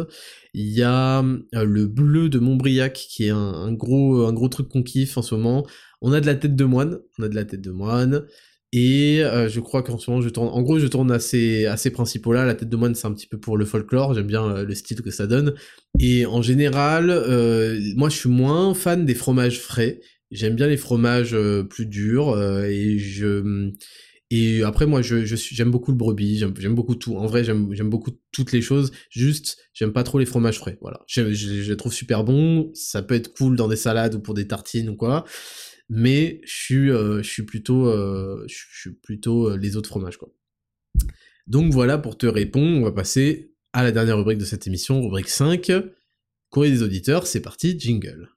Il 0.54 0.70
y 0.70 0.84
a 0.84 1.22
le 1.52 1.86
bleu 1.86 2.30
de 2.30 2.40
Montbriac 2.40 2.94
qui 2.94 3.26
est 3.26 3.30
un, 3.32 3.38
un, 3.38 3.74
gros 3.74 4.26
un 4.26 4.32
gros 4.32 4.48
truc 4.48 4.70
qu'on 4.70 4.84
kiffe 4.84 5.18
en 5.18 5.22
ce 5.22 5.36
moment. 5.36 5.68
On 6.02 6.14
a 6.14 6.22
de 6.22 6.26
la 6.26 6.36
tête 6.36 6.56
de 6.56 6.64
moine. 6.64 7.00
On 7.20 7.24
a 7.24 7.28
de 7.28 7.36
la 7.36 7.44
tête 7.44 7.62
de 7.62 7.72
moine 7.72 8.26
et 8.72 9.24
euh, 9.24 9.48
je 9.48 9.60
crois 9.60 9.84
qu'en 9.84 9.98
ce 9.98 10.10
moment, 10.10 10.22
je 10.22 10.30
tourne. 10.30 10.50
En 10.50 10.62
gros, 10.62 10.80
je 10.80 10.88
tourne 10.88 11.12
à 11.12 11.20
ces, 11.20 11.92
principaux 11.94 12.34
là. 12.34 12.46
La 12.46 12.56
tête 12.56 12.70
de 12.70 12.76
moine, 12.76 12.96
c'est 12.96 13.08
un 13.08 13.14
petit 13.14 13.28
peu 13.28 13.40
pour 13.40 13.58
le 13.58 13.66
folklore. 13.66 14.14
J'aime 14.14 14.28
bien 14.28 14.44
euh, 14.44 14.66
le 14.66 14.76
style 14.76 15.02
que 15.02 15.12
ça 15.12 15.28
donne. 15.28 15.54
Et 16.00 16.26
en 16.26 16.42
général, 16.42 17.10
euh, 17.10 17.80
moi, 17.96 18.10
je 18.10 18.18
suis 18.18 18.30
moins 18.30 18.74
fan 18.74 19.06
des 19.06 19.16
fromages 19.16 19.60
frais. 19.60 20.02
J'aime 20.32 20.56
bien 20.56 20.68
les 20.68 20.78
fromages 20.78 21.38
plus 21.70 21.86
durs. 21.86 22.38
et 22.66 22.98
je. 22.98 23.72
Et 24.32 24.64
après, 24.64 24.88
moi, 24.88 25.04
je, 25.04 25.24
je 25.24 25.36
j'aime 25.36 25.70
beaucoup 25.70 25.92
le 25.92 25.98
brebis, 25.98 26.40
j'aime, 26.40 26.74
beaucoup 26.74 26.96
tout. 26.96 27.16
En 27.16 27.28
vrai, 27.28 27.44
j'aime, 27.44 27.70
j'aime 27.74 27.92
beaucoup 27.92 28.10
toutes 28.32 28.52
les 28.52 28.62
choses. 28.62 28.92
Juste, 29.12 29.58
j'aime 29.74 29.94
pas 29.94 30.04
trop 30.04 30.18
les 30.18 30.26
fromages 30.26 30.58
frais. 30.58 30.80
Voilà. 30.82 31.02
Je, 31.08 31.32
je 31.32 31.70
les 31.70 31.78
trouve 31.78 31.94
super 31.94 32.24
bons. 32.24 32.72
Ça 32.74 33.04
peut 33.04 33.14
être 33.14 33.34
cool 33.34 33.56
dans 33.56 33.68
des 33.68 33.76
salades 33.76 34.16
ou 34.16 34.20
pour 34.20 34.34
des 34.34 34.48
tartines 34.48 34.90
ou 34.90 34.96
quoi 34.96 35.26
mais 35.90 36.42
je 36.46 36.54
suis, 36.54 36.90
euh, 36.90 37.22
plutôt, 37.46 37.88
euh, 37.88 38.46
plutôt 39.04 39.50
euh, 39.50 39.58
les 39.58 39.76
autres 39.78 39.90
fromages 39.90 40.18
quoi. 40.18 40.30
Donc 41.48 41.72
voilà 41.72 41.98
pour 41.98 42.18
te 42.18 42.26
répondre, 42.26 42.80
on 42.80 42.84
va 42.84 42.92
passer 42.92 43.52
à 43.74 43.84
la 43.84 43.92
dernière 43.92 44.18
rubrique 44.18 44.40
de 44.40 44.46
cette 44.46 44.66
émission, 44.68 45.02
rubrique 45.02 45.30
5, 45.30 45.72
courrier 46.50 46.72
des 46.72 46.82
auditeurs, 46.82 47.28
c'est 47.28 47.42
parti, 47.42 47.80
jingle. 47.80 48.30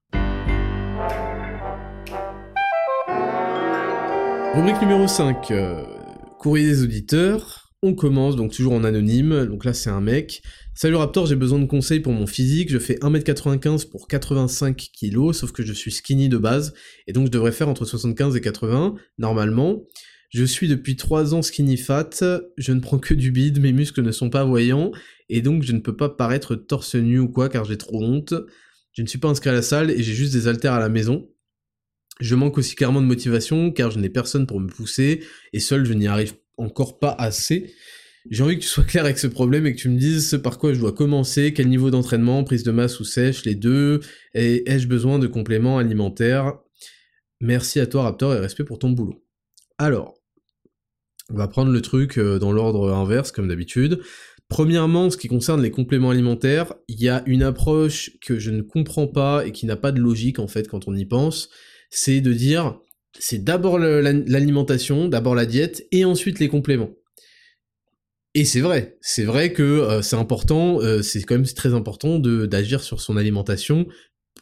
Rubrique 4.54 4.80
numéro 4.82 5.06
5, 5.06 5.52
courrier 6.38 6.66
des 6.66 6.82
auditeurs. 6.82 7.67
On 7.80 7.94
commence 7.94 8.34
donc 8.34 8.52
toujours 8.52 8.72
en 8.72 8.82
anonyme, 8.82 9.46
donc 9.46 9.64
là 9.64 9.72
c'est 9.72 9.88
un 9.88 10.00
mec. 10.00 10.42
Salut 10.74 10.96
Raptor, 10.96 11.26
j'ai 11.26 11.36
besoin 11.36 11.60
de 11.60 11.64
conseils 11.66 12.00
pour 12.00 12.12
mon 12.12 12.26
physique, 12.26 12.72
je 12.72 12.78
fais 12.80 12.96
1m95 12.96 13.88
pour 13.88 14.08
85 14.08 14.90
kg, 15.00 15.32
sauf 15.32 15.52
que 15.52 15.62
je 15.62 15.72
suis 15.72 15.92
skinny 15.92 16.28
de 16.28 16.38
base, 16.38 16.74
et 17.06 17.12
donc 17.12 17.26
je 17.26 17.30
devrais 17.30 17.52
faire 17.52 17.68
entre 17.68 17.84
75 17.84 18.34
et 18.34 18.40
80, 18.40 18.96
normalement. 19.18 19.84
Je 20.30 20.42
suis 20.42 20.66
depuis 20.66 20.96
3 20.96 21.36
ans 21.36 21.42
skinny 21.42 21.76
fat, 21.76 22.10
je 22.56 22.72
ne 22.72 22.80
prends 22.80 22.98
que 22.98 23.14
du 23.14 23.30
bide, 23.30 23.60
mes 23.60 23.72
muscles 23.72 24.02
ne 24.02 24.10
sont 24.10 24.28
pas 24.28 24.42
voyants, 24.42 24.90
et 25.28 25.40
donc 25.40 25.62
je 25.62 25.70
ne 25.70 25.78
peux 25.78 25.96
pas 25.96 26.08
paraître 26.08 26.56
torse 26.56 26.96
nu 26.96 27.20
ou 27.20 27.28
quoi 27.28 27.48
car 27.48 27.64
j'ai 27.64 27.78
trop 27.78 28.02
honte. 28.02 28.34
Je 28.90 29.02
ne 29.02 29.06
suis 29.06 29.20
pas 29.20 29.28
inscrit 29.28 29.50
à 29.50 29.52
la 29.52 29.62
salle 29.62 29.92
et 29.92 30.02
j'ai 30.02 30.14
juste 30.14 30.32
des 30.32 30.48
haltères 30.48 30.72
à 30.72 30.80
la 30.80 30.88
maison. 30.88 31.28
Je 32.18 32.34
manque 32.34 32.58
aussi 32.58 32.74
clairement 32.74 33.00
de 33.00 33.06
motivation 33.06 33.70
car 33.70 33.92
je 33.92 34.00
n'ai 34.00 34.10
personne 34.10 34.48
pour 34.48 34.58
me 34.58 34.66
pousser, 34.66 35.22
et 35.52 35.60
seul 35.60 35.86
je 35.86 35.92
n'y 35.92 36.08
arrive 36.08 36.34
encore 36.58 36.98
pas 36.98 37.14
assez. 37.18 37.72
J'ai 38.30 38.42
envie 38.42 38.56
que 38.56 38.62
tu 38.62 38.68
sois 38.68 38.84
clair 38.84 39.04
avec 39.04 39.18
ce 39.18 39.26
problème 39.26 39.66
et 39.66 39.74
que 39.74 39.78
tu 39.80 39.88
me 39.88 39.98
dises 39.98 40.38
par 40.42 40.58
quoi 40.58 40.74
je 40.74 40.80
dois 40.80 40.92
commencer, 40.92 41.54
quel 41.54 41.68
niveau 41.68 41.90
d'entraînement, 41.90 42.44
prise 42.44 42.62
de 42.62 42.70
masse 42.70 43.00
ou 43.00 43.04
sèche, 43.04 43.44
les 43.44 43.54
deux, 43.54 44.00
et 44.34 44.70
ai-je 44.70 44.86
besoin 44.86 45.18
de 45.18 45.26
compléments 45.26 45.78
alimentaires? 45.78 46.58
Merci 47.40 47.80
à 47.80 47.86
toi 47.86 48.02
Raptor 48.02 48.34
et 48.34 48.40
respect 48.40 48.64
pour 48.64 48.78
ton 48.78 48.90
boulot. 48.90 49.24
Alors, 49.78 50.14
on 51.30 51.36
va 51.36 51.48
prendre 51.48 51.70
le 51.70 51.80
truc 51.80 52.18
euh, 52.18 52.38
dans 52.38 52.52
l'ordre 52.52 52.92
inverse 52.92 53.32
comme 53.32 53.48
d'habitude. 53.48 54.00
Premièrement, 54.48 55.10
ce 55.10 55.16
qui 55.16 55.28
concerne 55.28 55.62
les 55.62 55.70
compléments 55.70 56.10
alimentaires, 56.10 56.74
il 56.88 57.00
y 57.00 57.08
a 57.08 57.22
une 57.26 57.42
approche 57.42 58.12
que 58.20 58.38
je 58.38 58.50
ne 58.50 58.62
comprends 58.62 59.06
pas 59.06 59.46
et 59.46 59.52
qui 59.52 59.66
n'a 59.66 59.76
pas 59.76 59.92
de 59.92 60.00
logique 60.00 60.38
en 60.38 60.48
fait 60.48 60.68
quand 60.68 60.88
on 60.88 60.96
y 60.96 61.04
pense, 61.04 61.50
c'est 61.90 62.20
de 62.20 62.32
dire 62.32 62.80
c'est 63.18 63.42
d'abord 63.44 63.78
l'alimentation, 63.78 65.08
d'abord 65.08 65.34
la 65.34 65.46
diète, 65.46 65.86
et 65.92 66.04
ensuite 66.04 66.38
les 66.38 66.48
compléments. 66.48 66.90
Et 68.34 68.44
c'est 68.44 68.60
vrai, 68.60 68.98
c'est 69.00 69.24
vrai 69.24 69.52
que 69.52 69.62
euh, 69.62 70.02
c'est 70.02 70.16
important, 70.16 70.80
euh, 70.80 71.02
c'est 71.02 71.22
quand 71.22 71.34
même 71.34 71.46
très 71.46 71.74
important 71.74 72.18
d'agir 72.18 72.82
sur 72.82 73.00
son 73.00 73.16
alimentation 73.16 73.86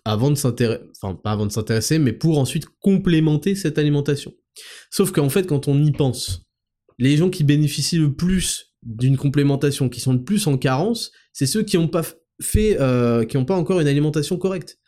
avant 0.05 0.31
de 0.31 0.35
s'intéresser, 0.35 0.83
enfin 1.01 1.15
pas 1.15 1.33
avant 1.33 1.47
de 1.47 1.53
s'intéresser, 1.53 1.99
mais 1.99 2.13
pour 2.13 2.39
ensuite 2.39 2.67
complémenter 2.81 3.55
cette 3.55 3.79
alimentation. 3.79 4.35
Sauf 4.91 5.13
qu'en 5.13 5.29
fait, 5.29 5.47
quand 5.47 5.69
on 5.69 5.83
y 5.83 5.93
pense, 5.93 6.43
les 6.99 7.17
gens 7.17 7.31
qui 7.31 7.45
bénéficient 7.45 7.99
le 7.99 8.15
plus 8.15 8.75
d'une 8.83 9.17
complémentation, 9.17 9.89
qui 9.89 10.01
sont 10.01 10.13
le 10.13 10.23
plus 10.23 10.47
en 10.47 10.59
carence, 10.59 11.11
c'est 11.33 11.47
ceux 11.47 11.63
qui 11.63 11.77
n'ont 11.77 11.89
pas 11.89 12.03
fait, 12.41 12.81
euh, 12.81 13.25
qui 13.25 13.37
n'ont 13.37 13.45
pas 13.45 13.57
encore 13.57 13.81
une 13.81 13.89
alimentation 13.89 14.37
correcte. 14.37 14.79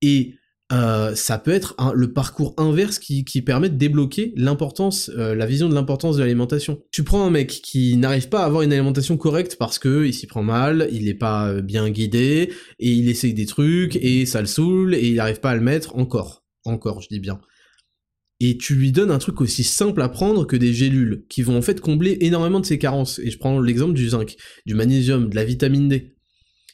Et 0.00 0.34
euh, 0.72 1.14
ça 1.14 1.38
peut 1.38 1.50
être 1.50 1.76
le 1.94 2.12
parcours 2.12 2.54
inverse 2.56 2.98
qui, 2.98 3.24
permet 3.42 3.68
de 3.68 3.76
débloquer 3.76 4.32
l'importance, 4.36 5.10
euh, 5.16 5.34
la 5.34 5.44
vision 5.44 5.68
de 5.68 5.74
l'importance 5.74 6.16
de 6.16 6.22
l'alimentation. 6.22 6.80
Tu 6.90 7.04
prends 7.04 7.26
un 7.26 7.30
mec 7.30 7.48
qui 7.48 7.96
n'arrive 7.96 8.28
pas 8.28 8.42
à 8.42 8.46
avoir 8.46 8.62
une 8.62 8.72
alimentation 8.72 9.16
correcte 9.16 9.56
parce 9.58 9.78
que 9.78 10.06
il 10.06 10.14
s'y 10.14 10.26
prend 10.26 10.42
mal, 10.42 10.88
il 10.90 11.04
n'est 11.04 11.14
pas 11.14 11.48
euh, 11.48 11.60
bien 11.60 11.90
guidé, 11.90 12.52
et 12.78 12.90
il 12.90 13.08
essaye 13.08 13.34
des 13.34 13.46
trucs, 13.46 13.96
et 13.96 14.24
ça 14.24 14.40
le 14.40 14.46
saoule, 14.46 14.94
et 14.94 15.08
il 15.08 15.16
n'arrive 15.16 15.40
pas 15.40 15.50
à 15.50 15.54
le 15.54 15.60
mettre 15.60 15.96
encore. 15.96 16.42
Encore, 16.64 17.02
je 17.02 17.08
dis 17.08 17.20
bien. 17.20 17.40
Et 18.40 18.56
tu 18.56 18.74
lui 18.74 18.92
donnes 18.92 19.10
un 19.10 19.18
truc 19.18 19.40
aussi 19.40 19.64
simple 19.64 20.00
à 20.00 20.08
prendre 20.08 20.46
que 20.46 20.56
des 20.56 20.72
gélules, 20.72 21.24
qui 21.28 21.42
vont 21.42 21.56
en 21.56 21.62
fait 21.62 21.80
combler 21.80 22.16
énormément 22.22 22.60
de 22.60 22.66
ses 22.66 22.78
carences. 22.78 23.18
Et 23.18 23.30
je 23.30 23.38
prends 23.38 23.60
l'exemple 23.60 23.92
du 23.94 24.08
zinc, 24.08 24.36
du 24.64 24.74
magnésium, 24.74 25.28
de 25.28 25.36
la 25.36 25.44
vitamine 25.44 25.88
D 25.88 26.14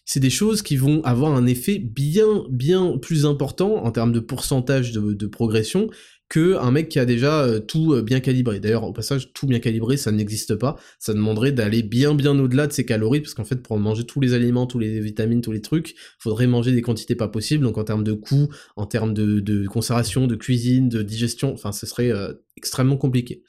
c'est 0.08 0.20
des 0.20 0.30
choses 0.30 0.62
qui 0.62 0.78
vont 0.78 1.04
avoir 1.04 1.34
un 1.34 1.44
effet 1.44 1.78
bien, 1.78 2.46
bien 2.48 2.96
plus 2.96 3.26
important 3.26 3.84
en 3.84 3.90
termes 3.92 4.10
de 4.10 4.20
pourcentage 4.20 4.90
de, 4.92 5.26
progression 5.26 5.90
que 6.30 6.56
un 6.56 6.70
mec 6.70 6.88
qui 6.88 6.98
a 6.98 7.04
déjà 7.04 7.42
euh, 7.42 7.60
tout 7.60 7.92
euh, 7.92 8.00
bien 8.00 8.20
calibré. 8.20 8.58
D'ailleurs, 8.58 8.84
au 8.84 8.92
passage, 8.94 9.34
tout 9.34 9.46
bien 9.46 9.58
calibré, 9.58 9.98
ça 9.98 10.10
n'existe 10.10 10.54
pas. 10.54 10.76
Ça 10.98 11.12
demanderait 11.12 11.52
d'aller 11.52 11.82
bien, 11.82 12.14
bien 12.14 12.38
au-delà 12.38 12.66
de 12.66 12.72
ses 12.72 12.86
calories, 12.86 13.20
parce 13.20 13.34
qu'en 13.34 13.44
fait, 13.44 13.62
pour 13.62 13.78
manger 13.78 14.04
tous 14.04 14.18
les 14.20 14.32
aliments, 14.32 14.66
tous 14.66 14.78
les 14.78 14.98
vitamines, 14.98 15.42
tous 15.42 15.52
les 15.52 15.60
trucs, 15.60 15.94
faudrait 16.18 16.46
manger 16.46 16.72
des 16.72 16.80
quantités 16.80 17.14
pas 17.14 17.28
possibles. 17.28 17.64
Donc, 17.64 17.76
en 17.76 17.84
termes 17.84 18.04
de 18.04 18.14
coût, 18.14 18.48
en 18.76 18.86
termes 18.86 19.12
de, 19.12 19.66
conservation, 19.66 20.26
de 20.26 20.36
cuisine, 20.36 20.88
de 20.88 21.02
digestion, 21.02 21.52
enfin, 21.52 21.72
ce 21.72 21.84
serait 21.84 22.10
euh, 22.10 22.32
extrêmement 22.56 22.96
compliqué. 22.96 23.42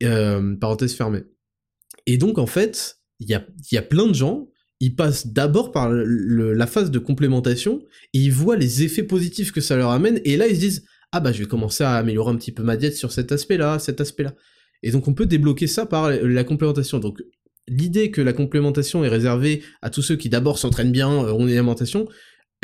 parenthèse 0.00 0.94
fermée. 0.94 1.22
Et 2.04 2.18
donc, 2.18 2.36
en 2.36 2.46
fait, 2.46 2.98
il 3.18 3.30
y 3.30 3.34
a, 3.34 3.46
y 3.72 3.78
a 3.78 3.82
plein 3.82 4.06
de 4.06 4.14
gens 4.14 4.50
ils 4.80 4.94
passent 4.94 5.28
d'abord 5.28 5.72
par 5.72 5.90
la 5.90 6.66
phase 6.66 6.90
de 6.90 6.98
complémentation 6.98 7.82
et 8.12 8.18
ils 8.18 8.32
voient 8.32 8.56
les 8.56 8.82
effets 8.82 9.02
positifs 9.02 9.52
que 9.52 9.60
ça 9.60 9.76
leur 9.76 9.90
amène 9.90 10.20
et 10.24 10.36
là 10.36 10.46
ils 10.46 10.56
se 10.56 10.60
disent 10.60 10.84
ah 11.12 11.20
bah 11.20 11.32
je 11.32 11.40
vais 11.40 11.48
commencer 11.48 11.84
à 11.84 11.94
améliorer 11.94 12.32
un 12.32 12.36
petit 12.36 12.52
peu 12.52 12.62
ma 12.62 12.76
diète 12.76 12.94
sur 12.94 13.12
cet 13.12 13.32
aspect-là, 13.32 13.78
cet 13.78 14.00
aspect-là. 14.00 14.34
Et 14.82 14.90
donc 14.90 15.08
on 15.08 15.14
peut 15.14 15.26
débloquer 15.26 15.66
ça 15.66 15.86
par 15.86 16.10
la 16.10 16.44
complémentation. 16.44 16.98
Donc 16.98 17.22
l'idée 17.68 18.10
que 18.10 18.20
la 18.20 18.32
complémentation 18.32 19.04
est 19.04 19.08
réservée 19.08 19.62
à 19.82 19.90
tous 19.90 20.02
ceux 20.02 20.16
qui 20.16 20.28
d'abord 20.28 20.58
s'entraînent 20.58 20.92
bien 20.92 21.10
euh, 21.10 21.32
en 21.32 21.44
alimentation, 21.44 22.08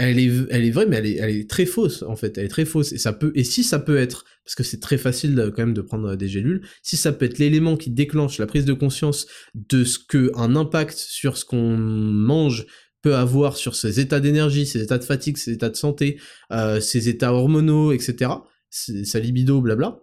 elle 0.08 0.18
est, 0.18 0.70
vraie, 0.70 0.86
mais 0.86 0.96
elle 0.96 1.30
est, 1.30 1.48
très 1.48 1.66
fausse 1.66 2.02
en 2.02 2.16
fait. 2.16 2.36
Elle 2.38 2.46
est 2.46 2.48
très 2.48 2.64
fausse 2.64 2.92
et 2.92 3.44
si 3.44 3.62
ça 3.62 3.78
peut 3.78 3.96
être 3.96 4.24
parce 4.44 4.54
que 4.56 4.62
c'est 4.64 4.80
très 4.80 4.98
facile 4.98 5.52
quand 5.54 5.62
même 5.62 5.74
de 5.74 5.80
prendre 5.82 6.16
des 6.16 6.28
gélules, 6.28 6.66
si 6.82 6.96
ça 6.96 7.12
peut 7.12 7.26
être 7.26 7.38
l'élément 7.38 7.76
qui 7.76 7.90
déclenche 7.90 8.38
la 8.38 8.46
prise 8.46 8.64
de 8.64 8.72
conscience 8.72 9.26
de 9.54 9.84
ce 9.84 9.98
que 9.98 10.32
un 10.34 10.56
impact 10.56 10.96
sur 10.96 11.36
ce 11.36 11.44
qu'on 11.44 11.76
mange 11.76 12.66
peut 13.02 13.14
avoir 13.14 13.56
sur 13.56 13.74
ses 13.74 14.00
états 14.00 14.20
d'énergie, 14.20 14.66
ses 14.66 14.82
états 14.82 14.98
de 14.98 15.04
fatigue, 15.04 15.36
ses 15.36 15.52
états 15.52 15.70
de 15.70 15.76
santé, 15.76 16.20
euh, 16.52 16.80
ses 16.80 17.08
états 17.08 17.32
hormonaux, 17.32 17.92
etc., 17.92 18.30
sa 18.70 19.18
libido, 19.18 19.60
blabla, 19.60 20.00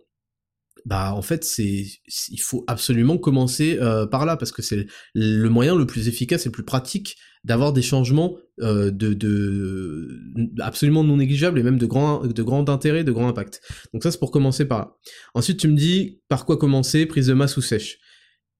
bah 0.89 1.13
en 1.13 1.21
fait 1.21 1.43
c'est 1.43 1.85
il 2.29 2.41
faut 2.41 2.63
absolument 2.65 3.19
commencer 3.19 3.77
euh, 3.79 4.07
par 4.07 4.25
là 4.25 4.37
parce 4.37 4.51
que 4.51 4.63
c'est 4.63 4.87
le 5.13 5.47
moyen 5.47 5.75
le 5.75 5.85
plus 5.85 6.07
efficace 6.07 6.47
et 6.47 6.49
le 6.49 6.51
plus 6.51 6.65
pratique 6.65 7.15
d'avoir 7.43 7.73
des 7.73 7.83
changements 7.83 8.37
euh, 8.59 8.89
de, 8.89 9.13
de, 9.13 10.19
absolument 10.59 11.03
non 11.03 11.17
négligeables 11.17 11.59
et 11.59 11.63
même 11.63 11.77
de 11.77 11.85
grand 11.85 12.25
de 12.25 12.43
grand 12.43 12.67
intérêt, 12.69 13.03
de 13.03 13.11
grand 13.11 13.27
impact. 13.29 13.61
Donc 13.93 14.01
ça 14.01 14.09
c'est 14.09 14.17
pour 14.17 14.31
commencer 14.31 14.65
par 14.65 14.79
là. 14.79 14.95
Ensuite 15.35 15.59
tu 15.59 15.67
me 15.67 15.77
dis 15.77 16.21
par 16.27 16.45
quoi 16.45 16.57
commencer, 16.57 17.05
prise 17.05 17.27
de 17.27 17.33
masse 17.33 17.55
ou 17.57 17.61
sèche? 17.61 17.99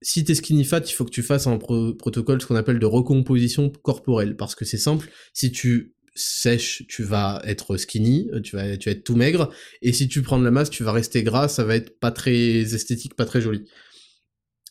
Si 0.00 0.22
t'es 0.22 0.36
skinny 0.36 0.64
fat, 0.64 0.82
il 0.86 0.92
faut 0.92 1.04
que 1.04 1.10
tu 1.10 1.24
fasses 1.24 1.48
un 1.48 1.58
protocole 1.58 2.40
ce 2.40 2.46
qu'on 2.46 2.54
appelle 2.54 2.78
de 2.78 2.86
recomposition 2.86 3.70
corporelle 3.82 4.36
parce 4.36 4.54
que 4.54 4.64
c'est 4.64 4.78
simple. 4.78 5.10
Si 5.34 5.50
tu 5.50 5.96
sèche, 6.14 6.84
tu 6.88 7.02
vas 7.02 7.40
être 7.44 7.76
skinny, 7.76 8.28
euh, 8.32 8.40
tu 8.40 8.56
vas, 8.56 8.76
tu 8.76 8.88
vas 8.88 8.92
être 8.92 9.04
tout 9.04 9.16
maigre, 9.16 9.50
et 9.82 9.92
si 9.92 10.08
tu 10.08 10.22
prends 10.22 10.38
de 10.38 10.44
la 10.44 10.50
masse, 10.50 10.70
tu 10.70 10.84
vas 10.84 10.92
rester 10.92 11.22
gras, 11.22 11.48
ça 11.48 11.64
va 11.64 11.76
être 11.76 11.98
pas 11.98 12.10
très 12.10 12.74
esthétique, 12.74 13.14
pas 13.14 13.24
très 13.24 13.40
joli. 13.40 13.64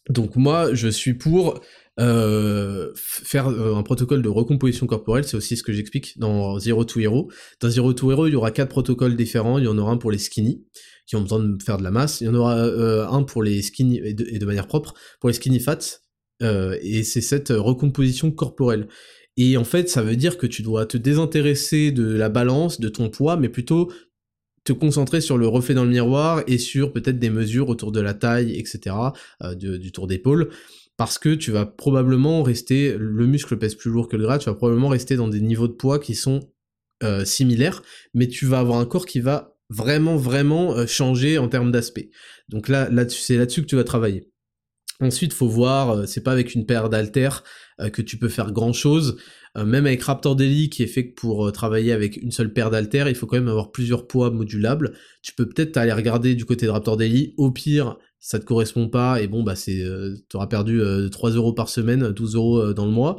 Donc 0.10 0.36
moi, 0.36 0.74
je 0.74 0.88
suis 0.88 1.14
pour 1.14 1.62
euh, 2.00 2.92
faire 2.96 3.48
euh, 3.48 3.76
un 3.76 3.84
protocole 3.84 4.22
de 4.22 4.30
recomposition 4.30 4.88
corporelle, 4.88 5.24
c'est 5.24 5.38
aussi 5.38 5.58
ce 5.58 5.64
que 5.64 5.74
j'explique 5.74 6.18
dans 6.18 6.58
Zero 6.60 6.84
to 6.84 7.00
Hero. 7.00 7.30
Dans 7.62 7.70
Zero 7.70 7.94
to 7.94 8.12
Hero, 8.12 8.28
il 8.28 8.34
y 8.34 8.36
aura 8.36 8.52
quatre 8.52 8.70
protocoles 8.70 9.16
différents, 9.16 9.58
il 9.58 9.66
y 9.66 9.68
en 9.68 9.78
aura 9.78 9.92
un 9.92 9.98
pour 9.98 10.12
les 10.12 10.18
skinny, 10.18 10.66
qui 11.06 11.16
ont 11.16 11.22
besoin 11.22 11.40
de 11.40 11.62
faire 11.62 11.78
de 11.78 11.84
la 11.84 11.92
masse, 11.92 12.22
il 12.22 12.26
y 12.26 12.30
en 12.30 12.36
aura 12.36 12.56
un 12.56 13.24
pour 13.24 13.44
les 13.44 13.62
skinny, 13.62 14.00
et 14.04 14.14
de, 14.14 14.46
manière 14.46 14.68
propre, 14.68 14.94
pour 15.20 15.30
les 15.30 15.34
skinny 15.34 15.60
fats, 15.60 16.00
et 16.42 17.04
c'est 17.04 17.22
cette 17.22 17.50
recomposition 17.50 18.32
corporelle. 18.32 18.88
Et 19.42 19.56
en 19.56 19.64
fait, 19.64 19.90
ça 19.90 20.02
veut 20.04 20.18
dire 20.18 20.38
que 20.38 20.46
tu 20.46 20.64
dois 20.64 20.86
te 20.86 20.98
désintéresser 20.98 21.92
de 21.92 22.06
la 22.06 22.28
balance, 22.28 22.82
de 22.82 22.90
ton 22.90 23.10
poids, 23.10 23.38
mais 23.38 23.48
plutôt 23.48 23.90
te 24.66 24.74
concentrer 24.74 25.22
sur 25.22 25.38
le 25.38 25.48
reflet 25.48 25.74
dans 25.74 25.86
le 25.86 25.92
miroir 25.92 26.44
et 26.46 26.58
sur 26.58 26.92
peut-être 26.92 27.20
des 27.20 27.30
mesures 27.30 27.70
autour 27.70 27.94
de 27.94 28.02
la 28.02 28.14
taille, 28.14 28.54
etc., 28.60 28.96
euh, 29.42 29.56
du 29.56 29.94
tour 29.94 30.08
d'épaule, 30.08 30.50
parce 30.98 31.18
que 31.18 31.34
tu 31.34 31.52
vas 31.52 31.66
probablement 31.66 32.44
rester, 32.44 32.98
le 33.00 33.26
muscle 33.28 33.58
pèse 33.58 33.76
plus 33.76 33.90
lourd 33.90 34.10
que 34.10 34.18
le 34.18 34.24
gras, 34.24 34.40
tu 34.40 34.48
vas 34.48 34.56
probablement 34.56 34.90
rester 34.90 35.16
dans 35.16 35.30
des 35.30 35.40
niveaux 35.40 35.70
de 35.70 35.74
poids 35.74 36.00
qui 36.00 36.16
sont 36.16 36.42
euh, 37.04 37.24
similaires, 37.24 37.82
mais 38.14 38.28
tu 38.28 38.46
vas 38.46 38.60
avoir 38.60 38.80
un 38.80 38.86
corps 38.86 39.06
qui 39.06 39.22
va 39.22 39.56
vraiment, 39.70 40.18
vraiment 40.18 40.76
euh, 40.76 40.86
changer 40.86 41.38
en 41.38 41.48
termes 41.48 41.72
d'aspect. 41.72 42.10
Donc 42.50 42.68
là, 42.68 42.90
là 42.90 43.08
c'est 43.08 43.38
là-dessus 43.38 43.62
que 43.62 43.68
tu 43.68 43.78
vas 43.78 43.86
travailler. 43.86 44.29
Ensuite, 45.02 45.32
faut 45.32 45.48
voir, 45.48 46.08
c'est 46.08 46.24
pas 46.24 46.34
avec 46.34 46.56
une 46.56 46.66
paire 46.66 46.90
d'haltères 46.90 47.44
euh, 47.80 47.90
que 47.90 48.02
tu 48.02 48.18
peux 48.18 48.28
faire 48.28 48.52
grand 48.52 48.74
chose. 48.74 49.18
Euh, 49.58 49.66
même 49.66 49.86
avec 49.86 50.04
Raptor 50.04 50.36
Daily 50.36 50.70
qui 50.70 50.84
est 50.84 50.88
fait 50.88 51.04
pour 51.04 51.48
euh, 51.48 51.52
travailler 51.52 51.94
avec 51.94 52.18
une 52.18 52.32
seule 52.32 52.52
paire 52.52 52.70
d'haltères, 52.70 53.08
il 53.08 53.16
faut 53.16 53.26
quand 53.26 53.38
même 53.38 53.48
avoir 53.48 53.72
plusieurs 53.72 54.08
poids 54.08 54.30
modulables. 54.30 54.94
Tu 55.22 55.34
peux 55.34 55.48
peut-être 55.48 55.78
aller 55.78 55.94
regarder 55.94 56.36
du 56.36 56.44
côté 56.44 56.66
de 56.66 56.72
Raptor 56.72 56.98
Daily. 56.98 57.34
Au 57.38 57.50
pire, 57.50 57.98
ça 58.20 58.40
te 58.40 58.46
correspond 58.46 58.90
pas 58.90 59.22
et 59.22 59.28
bon 59.28 59.44
bah 59.44 59.56
c'est 59.56 59.82
t'auras 60.28 60.48
perdu 60.48 60.82
3 61.10 61.30
euros 61.32 61.54
par 61.54 61.70
semaine, 61.70 62.12
12 62.12 62.36
euros 62.36 62.74
dans 62.74 62.86
le 62.86 62.92
mois. 62.92 63.16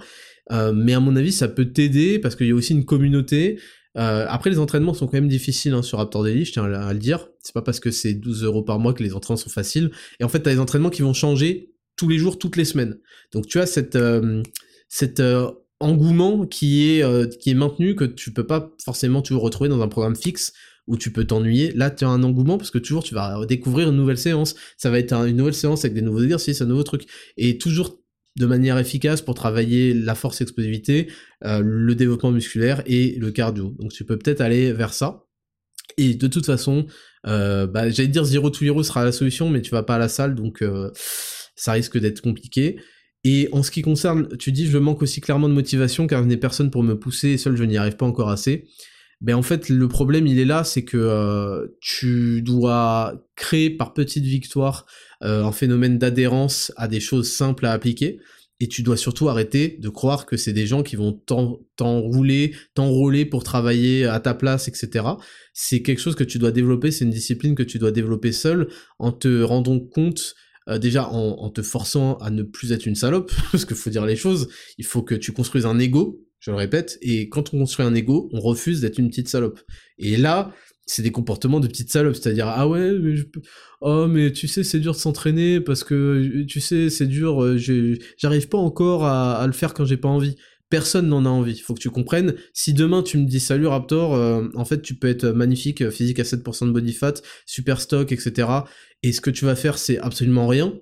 mais 0.51 0.93
à 0.93 1.01
mon 1.01 1.17
avis, 1.17 1.33
ça 1.33 1.49
peut 1.49 1.73
t'aider 1.73 2.19
parce 2.19 2.37
qu'il 2.37 2.49
y 2.49 2.51
a 2.51 2.55
aussi 2.55 2.75
une 2.75 2.85
communauté. 2.85 3.59
Après, 3.95 4.51
les 4.51 4.59
entraînements 4.59 4.95
sont 4.95 5.07
quand 5.07 5.15
même 5.15 5.29
difficiles 5.29 5.73
hein, 5.73 5.83
sur 5.83 5.99
Raptor 5.99 6.25
Daily, 6.25 6.45
je 6.45 6.53
tiens 6.53 6.65
à, 6.65 6.93
le 6.93 6.99
dire. 6.99 7.29
C'est 7.43 7.55
pas 7.55 7.63
parce 7.63 7.81
que 7.81 7.91
c'est 7.91 8.15
12 8.15 8.45
euros 8.45 8.63
par 8.63 8.79
mois 8.79 8.95
que 8.95 9.03
les 9.03 9.15
entraînements 9.15 9.41
sont 9.41 9.51
faciles. 9.51 9.91
Et 10.21 10.25
en 10.25 10.29
fait, 10.29 10.41
t'as 10.41 10.53
des 10.53 10.61
entraînements 10.61 10.91
qui 10.91 11.03
vont 11.03 11.13
changer 11.13 11.73
tous 11.97 12.09
les 12.09 12.19
jours, 12.19 12.39
toutes 12.39 12.57
les 12.57 12.65
semaines. 12.65 12.99
Donc 13.33 13.47
tu 13.47 13.61
as 13.61 13.67
cette, 13.67 13.97
euh, 13.97 14.43
euh, 15.21 15.51
engouement 15.81 16.47
qui 16.47 16.91
est, 16.91 17.03
euh, 17.03 17.27
qui 17.27 17.51
est 17.51 17.55
maintenu, 17.55 17.95
que 17.95 18.05
tu 18.05 18.33
peux 18.33 18.47
pas 18.47 18.71
forcément 18.83 19.21
toujours 19.23 19.43
retrouver 19.43 19.69
dans 19.69 19.83
un 19.83 19.89
programme 19.89 20.17
fixe 20.17 20.53
où 20.87 20.97
tu 20.97 21.13
peux 21.13 21.25
t'ennuyer. 21.25 21.73
Là, 21.73 21.91
tu 21.91 22.05
as 22.05 22.09
un 22.09 22.23
engouement 22.23 22.57
parce 22.57 22.71
que 22.71 22.79
toujours 22.79 23.05
tu 23.05 23.15
vas 23.15 23.45
découvrir 23.47 23.91
une 23.91 23.97
nouvelle 23.97 24.19
séance. 24.19 24.55
Ça 24.77 24.91
va 24.91 24.99
être 24.99 25.13
une 25.13 25.37
nouvelle 25.37 25.55
séance 25.55 25.85
avec 25.85 25.95
des 25.95 26.03
nouveaux 26.03 26.23
exercices, 26.23 26.63
un 26.63 26.67
nouveau 26.67 26.83
truc. 26.85 27.07
Et 27.37 27.59
toujours 27.59 28.00
de 28.41 28.47
manière 28.47 28.79
efficace 28.79 29.23
pour 29.23 29.35
travailler 29.35 29.95
la 29.95 30.15
force 30.15 30.41
explosivité, 30.41 31.09
le 31.43 31.95
développement 31.95 32.33
musculaire 32.33 32.83
et 32.87 33.17
le 33.19 33.31
cardio. 33.31 33.77
Donc 33.79 33.93
tu 33.93 34.05
peux 34.05 34.19
peut-être 34.19 34.41
aller 34.41 34.73
vers 34.73 34.93
ça. 34.93 35.25
Et 35.97 36.15
de 36.15 36.27
toute 36.27 36.47
façon, 36.47 36.87
bah, 37.25 37.91
j'allais 37.91 38.09
dire 38.09 38.25
zero 38.25 38.51
to 38.51 38.65
hero 38.65 38.83
sera 38.83 39.05
la 39.05 39.13
solution, 39.13 39.49
mais 39.51 39.63
tu 39.63 39.71
vas 39.71 39.83
pas 39.83 39.97
à 39.97 39.99
la 39.99 40.09
salle, 40.09 40.35
donc 40.35 40.65
ça 41.55 41.73
risque 41.73 41.99
d'être 41.99 42.23
compliqué. 42.23 42.81
Et 43.25 43.49
en 43.53 43.63
ce 43.63 43.71
qui 43.71 43.83
concerne, 43.83 44.29
tu 44.39 44.51
dis 44.51 44.67
je 44.67 44.79
manque 44.79 45.03
aussi 45.03 45.21
clairement 45.21 45.49
de 45.49 45.55
motivation 45.55 46.07
car 46.07 46.23
je 46.23 46.29
n'ai 46.29 46.39
personne 46.39 46.71
pour 46.71 46.83
me 46.83 46.99
pousser, 46.99 47.37
seul 47.37 47.57
je 47.57 47.65
n'y 47.65 47.77
arrive 47.77 47.97
pas 47.97 48.07
encore 48.07 48.31
assez. 48.31 48.67
Ben 49.21 49.35
en 49.35 49.43
fait 49.43 49.69
le 49.69 49.87
problème 49.89 50.27
il 50.27 50.39
est 50.39 50.47
là, 50.47 50.65
c'est 50.65 50.85
que 50.85 50.97
euh, 50.97 51.67
tu 51.83 52.41
dois 52.41 53.23
créer 53.37 53.69
par 53.69 53.93
petites 53.93 54.25
victoires 54.25 54.87
euh, 55.23 55.45
un 55.45 55.53
phénomène 55.53 55.99
d'adhérence 55.99 56.73
à 56.77 56.89
des 56.89 57.01
choses 57.01 57.31
simples 57.31 57.67
à 57.67 57.73
appliquer. 57.73 58.21
Et 58.63 58.69
tu 58.69 58.83
dois 58.83 58.99
surtout 58.99 59.31
arrêter 59.31 59.79
de 59.81 59.89
croire 59.89 60.27
que 60.27 60.37
c'est 60.37 60.53
des 60.53 60.67
gens 60.67 60.83
qui 60.83 60.95
vont 60.95 61.19
t'enrouler, 61.77 62.55
t'enrôler 62.75 63.25
pour 63.25 63.43
travailler 63.43 64.05
à 64.05 64.21
ta 64.21 64.35
place, 64.35 64.69
etc. 64.69 65.07
C'est 65.55 65.81
quelque 65.81 66.01
chose 66.01 66.15
que 66.15 66.25
tu 66.25 66.39
dois 66.39 66.51
développer, 66.53 66.91
c'est 66.91 67.07
une 67.07 67.11
discipline 67.11 67.55
que 67.55 67.63
tu 67.63 67.79
dois 67.79 67.91
développer 67.91 68.33
seul 68.33 68.69
en 68.99 69.13
te 69.13 69.43
rendant 69.43 69.81
compte 69.81 70.35
euh, 70.69 70.79
déjà 70.79 71.09
en, 71.09 71.49
te 71.51 71.63
forçant 71.63 72.17
à 72.19 72.31
ne 72.31 72.43
plus 72.43 72.73
être 72.73 72.87
une 72.87 72.95
salope, 72.95 73.33
parce 73.53 73.65
qu'il 73.65 73.77
faut 73.77 73.91
dire 73.91 74.05
les 74.05 74.17
choses, 74.17 74.49
il 74.79 74.85
faut 74.85 75.03
que 75.03 75.15
tu 75.15 75.33
construises 75.33 75.67
un 75.67 75.79
ego, 75.79 76.21
je 76.39 76.51
le 76.51 76.57
répète, 76.57 76.99
et 77.03 77.29
quand 77.29 77.53
on 77.53 77.59
construit 77.59 77.85
un 77.85 77.95
ego, 77.95 78.29
on 78.33 78.41
refuse 78.41 78.81
d'être 78.81 78.99
une 78.99 79.09
petite 79.09 79.29
salope. 79.29 79.61
Et 79.99 80.17
là, 80.17 80.55
c'est 80.91 81.03
des 81.03 81.13
comportements 81.13 81.61
de 81.61 81.69
petites 81.69 81.93
salopes, 81.93 82.17
c'est-à-dire 82.17 82.49
ah 82.49 82.67
ouais, 82.67 82.93
mais 82.99 83.15
oh 83.81 84.09
mais 84.09 84.33
tu 84.33 84.49
sais 84.49 84.65
c'est 84.65 84.81
dur 84.81 84.93
de 84.93 84.99
s'entraîner 84.99 85.61
parce 85.61 85.85
que 85.85 86.43
tu 86.49 86.61
sais 86.61 86.91
c'est 86.91 87.07
dur, 87.07 87.45
euh, 87.45 87.59
j'arrive 88.17 88.49
pas 88.49 88.59
encore 88.59 89.05
à, 89.05 89.47
le 89.47 89.53
faire 89.53 89.73
quand 89.73 89.85
j'ai 89.85 89.97
pas 89.97 90.09
envie. 90.09 90.37
Personne 90.69 91.09
n'en 91.09 91.25
a 91.27 91.29
envie. 91.29 91.59
Faut 91.59 91.75
que 91.75 91.81
tu 91.81 91.91
comprennes. 91.91 92.37
Si 92.53 92.75
demain 92.75 93.03
tu 93.03 93.19
me 93.19 93.27
dis 93.27 93.41
salut 93.41 93.67
Raptor, 93.67 94.15
euh, 94.15 94.49
en 94.55 94.65
fait 94.65 94.83
tu 94.83 94.95
peux 94.95 95.09
être 95.09 95.27
magnifique, 95.29 95.83
euh, 95.83 95.91
physique 95.91 96.19
à 96.19 96.25
7% 96.25 96.67
de 96.67 96.73
body 96.73 96.93
fat, 96.93 97.15
super 97.47 97.81
stock, 97.81 98.11
etc. 98.11 98.49
Et 99.03 99.13
ce 99.13 99.21
que 99.21 99.31
tu 99.31 99.45
vas 99.45 99.55
faire 99.55 99.79
c'est 99.79 99.99
absolument 99.99 100.49
rien. 100.49 100.75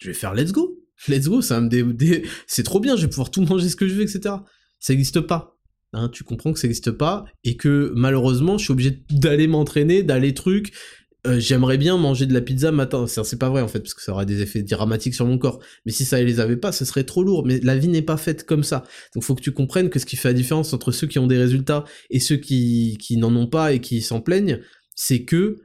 Je 0.00 0.08
vais 0.08 0.14
faire 0.14 0.34
let's 0.34 0.52
go, 0.52 0.78
let's 1.08 1.28
go, 1.28 1.42
ça 1.42 1.60
me 1.60 1.68
dé... 1.68 2.22
c'est 2.46 2.62
trop 2.62 2.78
bien, 2.78 2.94
je 2.96 3.02
vais 3.02 3.10
pouvoir 3.10 3.32
tout 3.32 3.42
manger 3.42 3.68
ce 3.68 3.76
que 3.76 3.88
je 3.88 3.94
veux, 3.94 4.02
etc. 4.02 4.36
Ça 4.78 4.92
n'existe 4.92 5.20
pas 5.20 5.55
Hein, 5.96 6.10
tu 6.10 6.24
comprends 6.24 6.52
que 6.52 6.58
ça 6.58 6.66
n'existe 6.66 6.90
pas 6.90 7.24
et 7.42 7.56
que 7.56 7.90
malheureusement 7.96 8.58
je 8.58 8.64
suis 8.64 8.72
obligé 8.72 9.02
d'aller 9.10 9.46
m'entraîner, 9.46 10.02
d'aller 10.02 10.34
truc. 10.34 10.74
Euh, 11.26 11.40
j'aimerais 11.40 11.78
bien 11.78 11.96
manger 11.96 12.26
de 12.26 12.34
la 12.34 12.42
pizza 12.42 12.70
matin. 12.70 13.06
C'est 13.06 13.38
pas 13.38 13.48
vrai 13.48 13.62
en 13.62 13.68
fait 13.68 13.80
parce 13.80 13.94
que 13.94 14.02
ça 14.02 14.12
aurait 14.12 14.26
des 14.26 14.42
effets 14.42 14.62
dramatiques 14.62 15.14
sur 15.14 15.24
mon 15.24 15.38
corps. 15.38 15.58
Mais 15.86 15.92
si 15.92 16.04
ça 16.04 16.22
les 16.22 16.38
avait 16.38 16.58
pas, 16.58 16.70
ce 16.70 16.84
serait 16.84 17.04
trop 17.04 17.24
lourd. 17.24 17.46
Mais 17.46 17.60
la 17.60 17.78
vie 17.78 17.88
n'est 17.88 18.02
pas 18.02 18.18
faite 18.18 18.44
comme 18.44 18.62
ça. 18.62 18.84
Donc 19.14 19.24
faut 19.24 19.34
que 19.34 19.40
tu 19.40 19.52
comprennes 19.52 19.88
que 19.88 19.98
ce 19.98 20.04
qui 20.04 20.16
fait 20.16 20.28
la 20.28 20.34
différence 20.34 20.74
entre 20.74 20.92
ceux 20.92 21.06
qui 21.06 21.18
ont 21.18 21.26
des 21.26 21.38
résultats 21.38 21.84
et 22.10 22.20
ceux 22.20 22.36
qui, 22.36 22.98
n'en 23.12 23.34
ont 23.34 23.46
pas 23.46 23.72
et 23.72 23.80
qui 23.80 24.02
s'en 24.02 24.20
plaignent, 24.20 24.60
c'est 24.94 25.24
que 25.24 25.56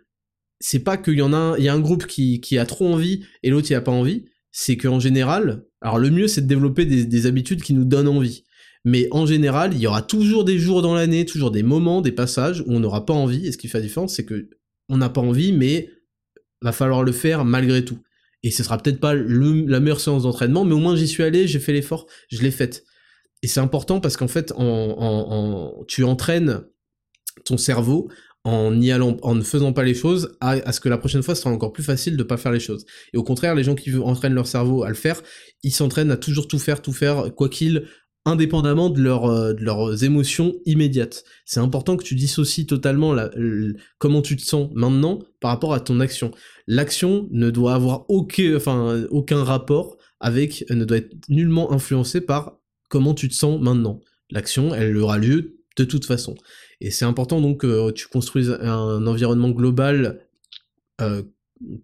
c'est 0.62 0.80
pas 0.80 0.95
qu'il 0.95 1.16
y 1.16 1.22
en 1.22 1.34
a 1.34 1.38
un, 1.38 1.58
y 1.58 1.68
a 1.68 1.74
un 1.74 1.80
groupe 1.82 2.06
qui, 2.08 2.40
qui 2.40 2.58
a 2.58 2.66
trop 2.66 2.88
envie 2.88 3.26
et 3.44 3.49
l'autre 3.49 3.70
il 3.70 3.76
a 3.76 3.82
pas 3.82 3.91
envie. 3.91 4.24
C'est 4.53 4.78
qu'en 4.78 5.02
général, 5.02 5.66
alors 5.82 5.99
le 5.99 6.10
mieux 6.10 6.30
c'est 6.30 6.41
de 6.41 6.48
développer 6.48 6.86
des, 6.86 7.06
des 7.06 7.26
habitudes 7.26 7.64
qui 7.64 7.74
nous 7.74 7.86
donnent 7.86 8.08
envie 8.08 8.45
mais 8.84 9.08
en 9.12 9.26
général, 9.26 9.74
il 9.74 9.80
y 9.80 9.88
aura 9.88 10.02
toujours 10.02 10.44
des 10.44 10.58
jours 10.58 10.82
dans 10.82 10.95
l'année, 10.95 11.26
toujours 11.26 11.52
des 11.52 11.64
moments, 11.64 12.02
des 12.02 12.12
passages 12.12 12.62
où 12.62 12.74
on 12.74 12.80
n'aura 12.80 13.06
pas 13.06 13.14
envie, 13.14 13.48
et 13.48 13.52
ce 13.52 13.58
qui 13.58 13.68
fait 13.68 13.78
la 13.78 13.84
différence, 13.84 14.16
c'est 14.16 14.26
que 14.26 14.49
on 14.90 14.98
n'a 14.98 15.10
pas 15.10 15.22
envie, 15.22 15.53
mais 15.53 15.90
va 16.62 16.72
falloir 16.72 17.03
le 17.03 17.12
faire 17.12 17.45
malgré 17.45 17.84
tout. 17.86 17.99
Et 18.44 18.52
ce 18.52 18.64
sera 18.64 18.78
peut-être 18.78 18.99
pas 18.99 19.14
la 19.14 19.80
meilleure 19.80 19.99
séance 19.99 20.24
d'entraînement, 20.24 20.66
mais 20.66 20.74
au 20.74 20.80
moins 20.80 20.95
j'y 20.95 21.08
suis 21.08 21.24
allé, 21.24 21.48
j'ai 21.48 21.60
fait 21.60 21.74
l'effort, 21.74 22.08
je 22.30 22.41
l'ai 22.41 22.52
faite. 22.52 22.84
Et 23.44 23.48
c'est 23.48 23.60
important 23.60 23.99
parce 23.99 24.18
qu'en 24.18 24.28
fait, 24.28 24.53
en, 24.56 25.84
tu 25.88 26.03
entraînes 26.03 26.64
ton 27.45 27.58
cerveau 27.58 28.10
en 28.44 28.80
y 28.82 28.91
allant, 28.91 29.18
en 29.22 29.36
ne 29.36 29.44
faisant 29.44 29.72
pas 29.72 29.84
les 29.84 29.94
choses, 29.94 30.36
à, 30.41 30.72
ce 30.72 30.80
que 30.80 30.90
la 30.90 30.98
prochaine 30.98 31.22
fois 31.22 31.36
ce 31.36 31.44
sera 31.44 31.53
encore 31.53 31.74
plus 31.74 31.84
facile 31.84 32.18
de 32.18 32.24
pas 32.24 32.38
faire 32.38 32.52
les 32.52 32.60
choses. 32.60 32.86
Et 33.14 33.18
au 33.18 33.24
contraire, 33.24 33.53
les 33.53 33.64
gens 33.64 33.76
qui 33.76 33.95
entraînent 33.95 34.34
leur 34.34 34.48
cerveau 34.48 34.84
à 34.84 34.90
le 34.90 34.95
faire, 34.95 35.22
ils 35.62 35.72
s'entraînent 35.72 36.10
à 36.10 36.18
toujours 36.18 36.48
tout 36.48 36.58
faire, 36.58 36.82
tout 36.82 36.94
faire, 36.94 37.34
quoi 37.36 37.49
qu'il, 37.49 37.88
indépendamment 38.26 38.89
de, 38.89 39.03
euh, 39.06 39.53
de 39.53 39.64
leurs 39.64 40.03
émotions 40.03 40.53
immédiates. 40.65 41.23
C'est 41.45 41.60
important 41.60 41.98
que 41.98 42.03
tu 42.03 42.15
dissocies 42.15 42.68
totalement 42.68 43.14
la, 43.14 43.31
comment 43.98 44.22
tu 44.22 44.35
te 44.35 44.43
sens 44.43 44.69
maintenant 44.73 45.19
par 45.39 45.52
rapport 45.52 45.73
à 45.73 45.80
ton 45.80 45.99
action. 45.99 46.31
L'action 46.68 47.27
ne 47.31 47.49
doit 47.49 47.73
avoir 47.73 48.06
aucun, 48.10 48.56
enfin, 48.56 49.06
aucun 49.10 49.43
rapport 49.43 49.98
avec, 50.19 50.65
ne 50.69 50.85
doit 50.85 50.98
être 50.98 51.30
nullement 51.30 51.72
influencée 51.72 52.22
par 52.22 52.57
comment 52.89 53.14
tu 53.14 53.27
te 53.27 53.34
sens 53.34 53.60
maintenant. 53.60 53.99
L'action, 54.30 54.73
elle 54.76 54.95
aura 54.98 55.18
lieu 55.18 55.57
de 55.77 55.84
toute 55.84 56.06
façon. 56.06 56.35
Et 56.80 56.91
c'est 56.91 57.06
important 57.06 57.41
donc 57.41 57.61
que 57.61 57.91
tu 57.91 58.07
construises 58.07 58.57
un 58.61 59.06
environnement 59.07 59.49
global 59.49 60.19
euh, 60.99 61.23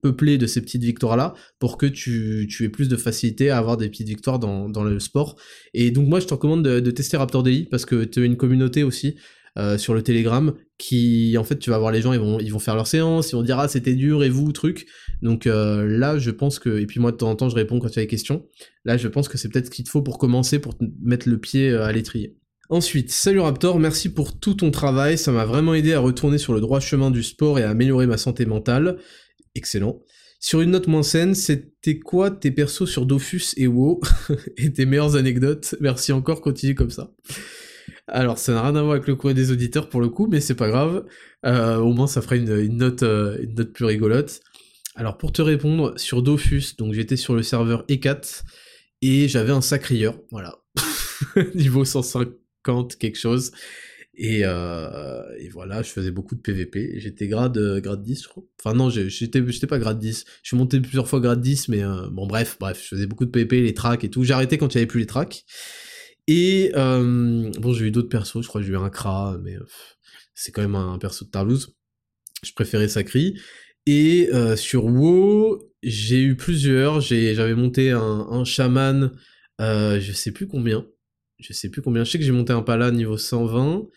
peuplé 0.01 0.37
de 0.37 0.47
ces 0.47 0.61
petites 0.61 0.83
victoires-là 0.83 1.33
pour 1.59 1.77
que 1.77 1.85
tu, 1.85 2.47
tu, 2.49 2.63
aies 2.63 2.69
plus 2.69 2.89
de 2.89 2.95
facilité 2.95 3.49
à 3.49 3.57
avoir 3.57 3.77
des 3.77 3.89
petites 3.89 4.07
victoires 4.07 4.39
dans, 4.39 4.69
dans 4.69 4.83
le 4.83 4.99
sport. 4.99 5.35
Et 5.73 5.91
donc 5.91 6.07
moi, 6.07 6.19
je 6.19 6.25
te 6.25 6.33
recommande 6.33 6.63
de, 6.63 6.91
tester 6.91 7.17
Raptor 7.17 7.43
Daily 7.43 7.65
parce 7.65 7.85
que 7.85 8.03
tu 8.03 8.21
as 8.21 8.25
une 8.25 8.37
communauté 8.37 8.83
aussi 8.83 9.15
euh, 9.57 9.77
sur 9.77 9.93
le 9.93 10.03
Telegram 10.03 10.53
qui, 10.77 11.35
en 11.37 11.43
fait, 11.43 11.57
tu 11.57 11.71
vas 11.71 11.79
voir 11.79 11.91
les 11.91 12.01
gens, 12.01 12.13
ils 12.13 12.19
vont, 12.19 12.39
ils 12.39 12.51
vont 12.53 12.59
faire 12.59 12.75
leur 12.75 12.85
séance, 12.85 13.31
ils 13.31 13.35
vont 13.35 13.43
dire 13.43 13.57
ah 13.59 13.67
c'était 13.67 13.95
dur 13.95 14.23
et 14.23 14.29
vous 14.29 14.51
truc. 14.51 14.87
Donc 15.21 15.47
euh, 15.47 15.87
là, 15.87 16.19
je 16.19 16.29
pense 16.31 16.59
que 16.59 16.77
et 16.77 16.85
puis 16.85 16.99
moi 16.99 17.11
de 17.11 17.17
temps 17.17 17.29
en 17.29 17.35
temps, 17.35 17.49
je 17.49 17.55
réponds 17.55 17.79
quand 17.79 17.89
tu 17.89 17.99
as 17.99 18.03
des 18.03 18.07
questions. 18.07 18.45
Là, 18.85 18.97
je 18.97 19.07
pense 19.07 19.27
que 19.27 19.37
c'est 19.37 19.49
peut-être 19.49 19.65
ce 19.65 19.71
qu'il 19.71 19.85
te 19.85 19.89
faut 19.89 20.01
pour 20.01 20.19
commencer, 20.19 20.59
pour 20.59 20.77
te 20.77 20.83
mettre 21.01 21.27
le 21.27 21.39
pied 21.39 21.69
euh, 21.69 21.85
à 21.85 21.91
l'étrier. 21.91 22.35
Ensuite, 22.69 23.11
salut 23.11 23.39
Raptor, 23.39 23.79
merci 23.79 24.09
pour 24.09 24.39
tout 24.39 24.55
ton 24.55 24.71
travail, 24.71 25.17
ça 25.17 25.31
m'a 25.31 25.45
vraiment 25.45 25.73
aidé 25.73 25.93
à 25.93 25.99
retourner 25.99 26.37
sur 26.37 26.53
le 26.53 26.59
droit 26.59 26.81
chemin 26.81 27.11
du 27.11 27.23
sport 27.23 27.59
et 27.59 27.63
à 27.63 27.69
améliorer 27.69 28.07
ma 28.07 28.17
santé 28.17 28.45
mentale 28.45 28.97
excellent. 29.57 29.99
Sur 30.39 30.61
une 30.61 30.71
note 30.71 30.87
moins 30.87 31.03
saine, 31.03 31.33
c'était 31.33 31.97
quoi 31.97 32.29
tes 32.29 32.51
persos 32.51 32.85
sur 32.85 33.05
Dofus 33.05 33.53
et 33.57 33.67
WoW 33.67 34.01
et 34.57 34.71
tes 34.71 34.85
meilleures 34.85 35.15
anecdotes? 35.15 35.75
Merci 35.81 36.11
encore, 36.11 36.41
continue 36.41 36.75
comme 36.75 36.91
ça. 36.91 37.11
Alors, 38.07 38.37
ça 38.37 38.53
n'a 38.53 38.61
rien 38.61 38.75
à 38.75 38.81
voir 38.81 38.93
avec 38.93 39.07
le 39.07 39.15
courrier 39.15 39.33
des 39.33 39.51
auditeurs 39.51 39.89
pour 39.89 39.99
le 39.99 40.09
coup, 40.09 40.27
mais 40.27 40.39
c'est 40.39 40.55
pas 40.55 40.69
grave. 40.69 41.05
Euh, 41.45 41.77
au 41.77 41.91
moins, 41.91 42.07
ça 42.07 42.21
fera 42.21 42.35
une, 42.35 42.77
note, 42.77 43.03
euh, 43.03 43.37
une 43.41 43.55
note 43.55 43.73
plus 43.73 43.85
rigolote. 43.85 44.41
Alors, 44.95 45.17
pour 45.17 45.31
te 45.31 45.41
répondre, 45.41 45.93
sur 45.97 46.21
Dofus, 46.21 46.75
donc 46.77 46.93
j'étais 46.93 47.17
sur 47.17 47.35
le 47.35 47.43
serveur 47.43 47.85
E4 47.89 48.43
et 49.01 49.27
j'avais 49.27 49.51
un 49.51 49.61
sacrieur, 49.61 50.19
voilà. 50.31 50.59
Niveau 51.55 51.83
150, 51.83 52.95
quelque 52.97 53.17
chose. 53.17 53.51
Euh, 54.19 55.23
et, 55.39 55.49
voilà, 55.49 55.81
je 55.81 55.89
faisais 55.89 56.11
beaucoup 56.11 56.35
de 56.35 56.41
PVP. 56.41 56.99
J'étais 56.99 57.27
grade, 57.27 57.57
euh, 57.57 57.79
grade 57.79 58.01
10, 58.01 58.23
je 58.23 58.27
crois. 58.27 58.43
Enfin, 58.59 58.75
non, 58.75 58.89
j'étais, 58.89 59.41
pas 59.67 59.79
grade 59.79 59.99
10. 59.99 60.25
Je 60.41 60.47
suis 60.47 60.57
monté 60.57 60.79
plusieurs 60.79 61.07
fois 61.07 61.19
grade 61.19 61.41
10, 61.41 61.69
mais 61.69 61.83
euh, 61.83 62.09
bon, 62.09 62.25
bref, 62.25 62.57
bref, 62.59 62.81
je 62.81 62.87
faisais 62.87 63.05
beaucoup 63.05 63.25
de 63.25 63.31
PVP, 63.31 63.61
les 63.61 63.73
tracks 63.73 64.03
et 64.03 64.09
tout. 64.09 64.23
J'ai 64.23 64.33
arrêté 64.33 64.57
quand 64.57 64.73
il 64.73 64.77
n'y 64.77 64.81
avait 64.81 64.87
plus 64.87 64.99
les 64.99 65.05
tracks. 65.05 65.45
Et 66.27 66.71
bon, 66.75 67.73
j'ai 67.73 67.85
eu 67.85 67.91
d'autres 67.91 68.09
persos, 68.09 68.41
je 68.41 68.47
crois 68.47 68.59
que 68.59 68.67
j'ai 68.67 68.73
eu 68.73 68.77
un 68.77 68.89
Kra, 68.89 69.37
mais 69.43 69.55
c'est 70.35 70.51
quand 70.51 70.61
même 70.61 70.75
un, 70.75 70.97
perso 70.97 71.23
de 71.23 71.29
Tarlouse. 71.29 71.75
Je 72.43 72.51
préférais 72.53 72.89
Sacri. 72.89 73.39
Et 73.85 74.29
sur 74.57 74.85
WoW, 74.85 75.71
j'ai 75.83 76.21
eu 76.21 76.35
plusieurs. 76.35 76.99
J'avais 76.99 77.55
monté 77.55 77.91
un, 77.91 78.01
un 78.01 78.43
chaman, 78.43 79.11
je 79.59 80.11
sais 80.13 80.31
plus 80.31 80.47
combien. 80.47 80.85
Je 81.39 81.53
sais 81.53 81.69
plus 81.69 81.81
combien. 81.81 82.03
Je 82.03 82.11
sais 82.11 82.19
que 82.19 82.25
j'ai 82.25 82.31
monté 82.31 82.51
un 82.51 82.63
pala 82.63 82.91
niveau 82.91 83.17
120. 83.17 83.87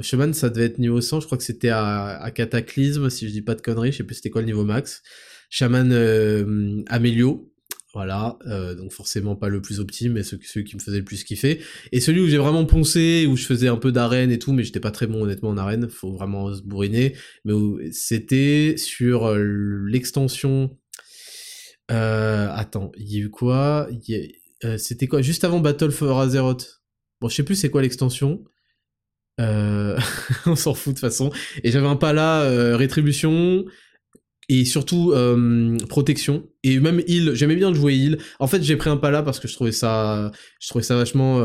Shaman, 0.00 0.34
ça 0.34 0.50
devait 0.50 0.66
être 0.66 0.78
niveau 0.78 1.00
100, 1.00 1.20
je 1.20 1.26
crois 1.26 1.38
que 1.38 1.44
c'était 1.44 1.70
à, 1.70 2.30
Cataclysme, 2.34 3.08
si 3.10 3.26
je 3.26 3.32
dis 3.32 3.42
pas 3.42 3.54
de 3.54 3.62
conneries, 3.62 3.92
je 3.92 3.98
sais 3.98 4.04
plus 4.04 4.16
c'était 4.16 4.30
quoi 4.30 4.42
le 4.42 4.46
niveau 4.46 4.64
max. 4.64 5.02
Shaman 5.48 5.90
euh, 5.92 6.82
Amélio, 6.88 7.52
voilà, 7.96 8.38
euh, 8.46 8.74
donc 8.74 8.92
forcément 8.92 9.36
pas 9.36 9.48
le 9.48 9.62
plus 9.62 9.80
optime, 9.80 10.12
mais 10.12 10.22
celui, 10.22 10.64
qui 10.64 10.76
me 10.76 10.82
faisait 10.82 10.98
le 10.98 11.04
plus 11.04 11.24
kiffer. 11.24 11.62
Et 11.92 12.00
celui 12.00 12.20
où 12.20 12.26
j'ai 12.26 12.36
vraiment 12.36 12.66
poncé, 12.66 13.24
où 13.26 13.36
je 13.36 13.46
faisais 13.46 13.68
un 13.68 13.78
peu 13.78 13.90
d'arène 13.90 14.30
et 14.30 14.38
tout, 14.38 14.52
mais 14.52 14.64
j'étais 14.64 14.80
pas 14.80 14.90
très 14.90 15.06
bon 15.06 15.22
honnêtement 15.22 15.48
en 15.48 15.56
arène, 15.56 15.88
faut 15.88 16.12
vraiment 16.12 16.54
se 16.54 16.60
bourriner. 16.60 17.16
Mais 17.46 17.54
c'était 17.92 18.74
sur 18.76 19.24
euh, 19.24 19.82
l'extension... 19.86 20.76
Euh, 21.90 22.48
attends, 22.50 22.92
il 22.98 23.10
y 23.10 23.16
a 23.16 23.20
eu 23.20 23.30
quoi? 23.30 23.88
C'était 24.76 25.06
quoi? 25.06 25.22
Juste 25.22 25.44
avant 25.44 25.60
Battle 25.60 25.90
for 25.90 26.20
Azeroth. 26.20 26.82
Bon, 27.22 27.30
je 27.30 27.36
sais 27.36 27.44
plus 27.44 27.54
c'est 27.54 27.70
quoi 27.70 27.80
l'extension. 27.80 28.44
Euh, 29.40 29.98
on 30.46 30.56
s'en 30.56 30.74
fout 30.74 30.94
de 30.94 30.98
toute 30.98 31.00
façon. 31.00 31.30
Et 31.62 31.70
j'avais 31.70 31.86
un 31.86 31.96
pala 31.96 32.42
euh, 32.42 32.76
rétribution 32.76 33.64
et 34.48 34.64
surtout 34.64 35.12
euh, 35.12 35.76
protection 35.88 36.48
et 36.62 36.78
même 36.78 37.02
heal. 37.06 37.34
J'aimais 37.34 37.56
bien 37.56 37.74
jouer 37.74 37.94
heal. 37.94 38.18
En 38.38 38.46
fait, 38.46 38.62
j'ai 38.62 38.76
pris 38.76 38.90
un 38.90 38.96
pala 38.96 39.22
parce 39.22 39.40
que 39.40 39.48
je 39.48 39.54
trouvais 39.54 39.72
ça, 39.72 40.30
je 40.60 40.68
trouvais 40.68 40.84
ça 40.84 40.96
vachement 40.96 41.40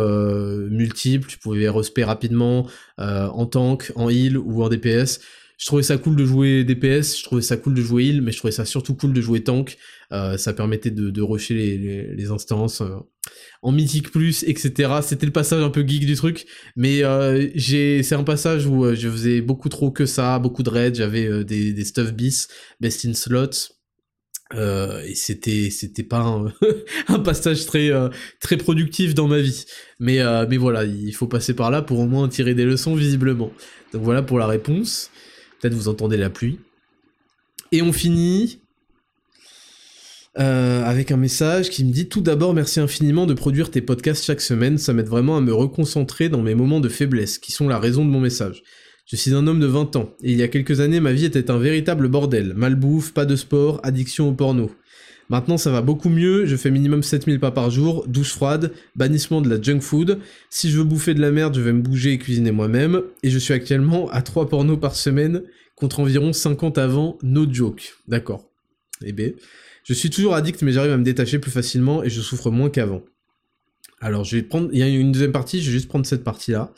multiple. 0.70 1.28
Tu 1.28 1.38
pouvais 1.38 1.68
respect 1.70 2.04
rapidement 2.04 2.68
en 2.98 3.46
tank, 3.46 3.92
en 3.96 4.10
heal 4.10 4.38
ou 4.38 4.64
en 4.64 4.70
DPS 4.70 5.20
je 5.62 5.68
trouvais 5.68 5.84
ça 5.84 5.98
cool 5.98 6.16
de 6.16 6.26
jouer 6.26 6.64
DPS, 6.64 7.20
je 7.20 7.24
trouvais 7.24 7.44
ça 7.44 7.56
cool 7.56 7.76
de 7.76 7.84
jouer 7.84 8.06
heal, 8.06 8.24
mais 8.24 8.32
je 8.32 8.38
trouvais 8.38 8.52
ça 8.52 8.66
surtout 8.66 8.96
cool 8.96 9.14
de 9.14 9.22
jouer 9.22 9.44
tank. 9.44 9.78
Euh, 10.12 10.38
ça 10.38 10.54
permettait 10.54 10.92
de, 10.92 11.22
rusher 11.22 11.56
les, 11.56 12.32
instances 12.32 12.82
euh, 12.82 12.98
en 13.62 13.72
mythique 13.72 14.12
plus, 14.12 14.44
etc. 14.44 15.00
C'était 15.02 15.26
le 15.26 15.32
passage 15.32 15.64
un 15.64 15.70
peu 15.70 15.86
geek 15.88 16.06
du 16.06 16.16
truc, 16.16 16.46
mais 16.76 17.04
euh, 17.04 17.50
j'ai, 17.56 18.04
c'est 18.04 18.16
un 18.16 18.24
passage 18.24 18.66
où 18.66 18.94
je 18.94 19.10
faisais 19.10 19.42
beaucoup 19.42 19.70
trop 19.70 19.92
que 19.92 20.06
ça, 20.06 20.40
beaucoup 20.40 20.64
de 20.64 20.70
raids, 20.70 20.96
j'avais 20.96 21.44
des, 21.44 21.86
stuff 21.86 22.14
bis, 22.14 22.48
best 22.80 23.06
in 23.06 23.14
slots. 23.14 23.74
et 24.54 25.16
c'était 25.16 25.70
c'était 25.70 26.04
pas 26.04 26.20
un, 26.20 26.54
un, 27.08 27.20
passage 27.20 27.66
très 27.66 27.90
très 28.42 28.58
productif 28.58 29.16
dans 29.16 29.30
ma 29.30 29.40
vie 29.40 29.64
mais 29.98 30.20
mais 30.50 30.58
voilà 30.58 30.84
il 30.84 31.14
faut 31.14 31.28
passer 31.28 31.54
par 31.54 31.72
là 31.72 31.82
pour 31.82 32.00
au 32.00 32.06
moins 32.06 32.28
tirer 32.28 32.54
des 32.54 32.66
leçons 32.66 32.94
visiblement 32.94 33.54
donc 33.94 34.04
voilà 34.04 34.22
pour 34.22 34.40
la 34.40 34.48
réponse 34.48 35.10
Peut-être 35.62 35.76
vous 35.76 35.90
entendez 35.90 36.18
la 36.18 36.32
pluie. 36.32 36.60
Et 37.72 37.84
on 37.84 37.94
finit 37.94 38.61
euh, 40.40 40.84
avec 40.84 41.12
un 41.12 41.18
message 41.18 41.70
qui 41.70 41.84
me 41.84 41.92
dit 41.92 42.08
tout 42.08 42.22
d'abord 42.22 42.54
merci 42.54 42.80
infiniment 42.80 43.26
de 43.26 43.34
produire 43.34 43.70
tes 43.70 43.82
podcasts 43.82 44.24
chaque 44.24 44.42
semaine, 44.42 44.78
ça 44.78 44.94
m'aide 44.94 45.08
vraiment 45.08 45.36
à 45.36 45.42
me 45.42 45.54
reconcentrer 45.54 46.30
dans 46.30 46.42
mes 46.42 46.56
moments 46.56 46.80
de 46.80 46.90
faiblesse, 46.90 47.38
qui 47.38 47.52
sont 47.52 47.68
la 47.68 47.80
raison 47.80 48.06
de 48.06 48.10
mon 48.10 48.22
message. 48.22 48.64
Je 49.06 49.18
suis 49.18 49.34
un 49.34 49.46
homme 49.46 49.60
de 49.60 49.66
20 49.66 49.98
ans, 49.98 50.14
et 50.24 50.32
il 50.32 50.38
y 50.38 50.44
a 50.44 50.48
quelques 50.48 50.80
années 50.80 51.02
ma 51.02 51.12
vie 51.12 51.26
était 51.26 51.52
un 51.52 51.58
véritable 51.58 52.08
bordel, 52.08 52.54
malbouffe, 52.56 53.14
pas 53.14 53.26
de 53.26 53.36
sport, 53.36 53.82
addiction 53.84 54.30
au 54.30 54.32
porno. 54.32 54.72
Maintenant, 55.32 55.58
ça 55.58 55.72
va 55.72 55.82
beaucoup 55.82 56.10
mieux, 56.10 56.46
je 56.46 56.58
fais 56.58 56.72
minimum 56.72 57.04
7000 57.04 57.40
pas 57.40 57.52
par 57.52 57.72
jour, 57.72 58.06
douche 58.06 58.34
froide, 58.34 58.74
bannissement 58.98 59.40
de 59.40 59.50
la 59.50 59.62
junk 59.62 59.80
food. 59.80 60.20
Si 60.50 60.70
je 60.70 60.78
veux 60.78 60.84
bouffer 60.84 61.14
de 61.14 61.22
la 61.22 61.32
merde, 61.32 61.56
je 61.56 61.62
vais 61.62 61.72
me 61.72 61.82
bouger 61.82 62.12
et 62.12 62.18
cuisiner 62.18 62.52
moi-même. 62.52 63.02
Et 63.24 63.30
je 63.30 63.38
suis 63.38 63.54
actuellement 63.54 64.10
à 64.10 64.22
3 64.22 64.50
pornos 64.50 64.78
par 64.78 64.94
semaine, 64.94 65.44
contre 65.76 66.02
environ 66.02 66.34
50 66.34 66.78
avant, 66.78 67.18
no 67.24 67.46
joke. 67.50 67.94
D'accord. 68.10 68.46
Eh 69.06 69.14
ben, 69.14 69.32
je 69.84 69.94
suis 69.94 70.10
toujours 70.10 70.36
addict, 70.36 70.62
mais 70.62 70.72
j'arrive 70.72 70.92
à 70.92 70.98
me 70.98 71.04
détacher 71.04 71.40
plus 71.40 71.52
facilement 71.52 72.04
et 72.04 72.10
je 72.10 72.22
souffre 72.22 72.52
moins 72.52 72.70
qu'avant. 72.70 73.04
Alors, 74.00 74.24
je 74.24 74.36
vais 74.36 74.44
prendre, 74.44 74.70
il 74.72 74.80
y 74.80 74.84
a 74.84 74.88
une 74.88 75.12
deuxième 75.12 75.32
partie, 75.32 75.62
je 75.62 75.68
vais 75.68 75.74
juste 75.74 75.88
prendre 75.88 76.06
cette 76.06 76.24
partie-là. 76.24 76.74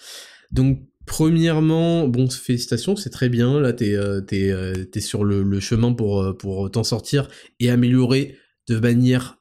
Donc, 0.51 0.81
premièrement, 1.05 2.07
bon, 2.07 2.29
félicitations, 2.29 2.95
c'est 2.95 3.09
très 3.09 3.29
bien. 3.29 3.59
Là, 3.59 3.73
t'es 3.73 3.95
euh, 3.95 4.21
euh, 4.33 4.85
sur 4.99 5.23
le, 5.23 5.59
chemin 5.59 5.93
pour, 5.93 6.21
euh, 6.21 6.33
pour 6.33 6.69
t'en 6.69 6.83
sortir 6.83 7.27
et 7.59 7.69
améliorer 7.69 8.37
de 8.67 8.79
manière 8.79 9.39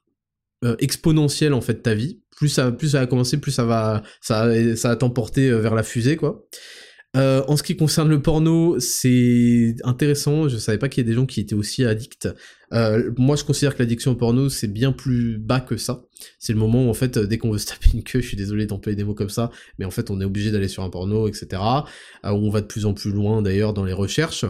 exponentielle 0.79 1.53
en 1.53 1.59
fait 1.59 1.81
ta 1.81 1.93
vie. 1.93 2.21
Plus 2.37 2.47
ça, 2.47 2.71
plus 2.71 2.91
ça 2.91 3.01
va 3.01 3.05
commencer, 3.05 3.37
plus 3.37 3.51
ça 3.51 3.65
va, 3.65 4.01
ça, 4.21 4.49
ça 4.77 4.89
va 4.89 4.95
t'emporter 4.95 5.51
vers 5.51 5.75
la 5.75 5.83
fusée, 5.83 6.15
quoi. 6.15 6.47
Euh, 7.15 7.43
en 7.47 7.57
ce 7.57 7.61
qui 7.61 7.77
concerne 7.77 8.09
le 8.09 8.21
porno, 8.21 8.79
c'est 8.79 9.75
intéressant. 9.83 10.49
Je 10.49 10.57
savais 10.57 10.79
pas 10.79 10.89
qu'il 10.89 11.03
y 11.03 11.07
ait 11.07 11.09
des 11.09 11.15
gens 11.15 11.27
qui 11.27 11.39
étaient 11.39 11.53
aussi 11.53 11.85
addicts. 11.85 12.27
Euh, 12.73 13.11
moi, 13.17 13.35
je 13.35 13.43
considère 13.43 13.75
que 13.75 13.83
l'addiction 13.83 14.11
au 14.11 14.15
porno, 14.15 14.49
c'est 14.49 14.67
bien 14.67 14.91
plus 14.91 15.37
bas 15.37 15.59
que 15.59 15.77
ça. 15.77 16.05
C'est 16.39 16.53
le 16.53 16.59
moment 16.59 16.87
où, 16.87 16.89
en 16.89 16.93
fait, 16.95 17.19
dès 17.19 17.37
qu'on 17.37 17.51
veut 17.51 17.59
se 17.59 17.67
taper 17.67 17.89
une 17.93 18.03
queue, 18.03 18.21
je 18.21 18.27
suis 18.27 18.37
désolé 18.37 18.65
d'employer 18.65 18.95
des 18.95 19.03
mots 19.03 19.13
comme 19.13 19.29
ça, 19.29 19.51
mais 19.77 19.85
en 19.85 19.91
fait, 19.91 20.09
on 20.09 20.19
est 20.21 20.25
obligé 20.25 20.49
d'aller 20.49 20.67
sur 20.67 20.81
un 20.81 20.89
porno, 20.89 21.27
etc. 21.27 21.61
Euh, 22.25 22.29
on 22.31 22.49
va 22.49 22.61
de 22.61 22.65
plus 22.65 22.87
en 22.87 22.93
plus 22.95 23.11
loin, 23.11 23.43
d'ailleurs, 23.43 23.73
dans 23.73 23.85
les 23.85 23.93
recherches. 23.93 24.45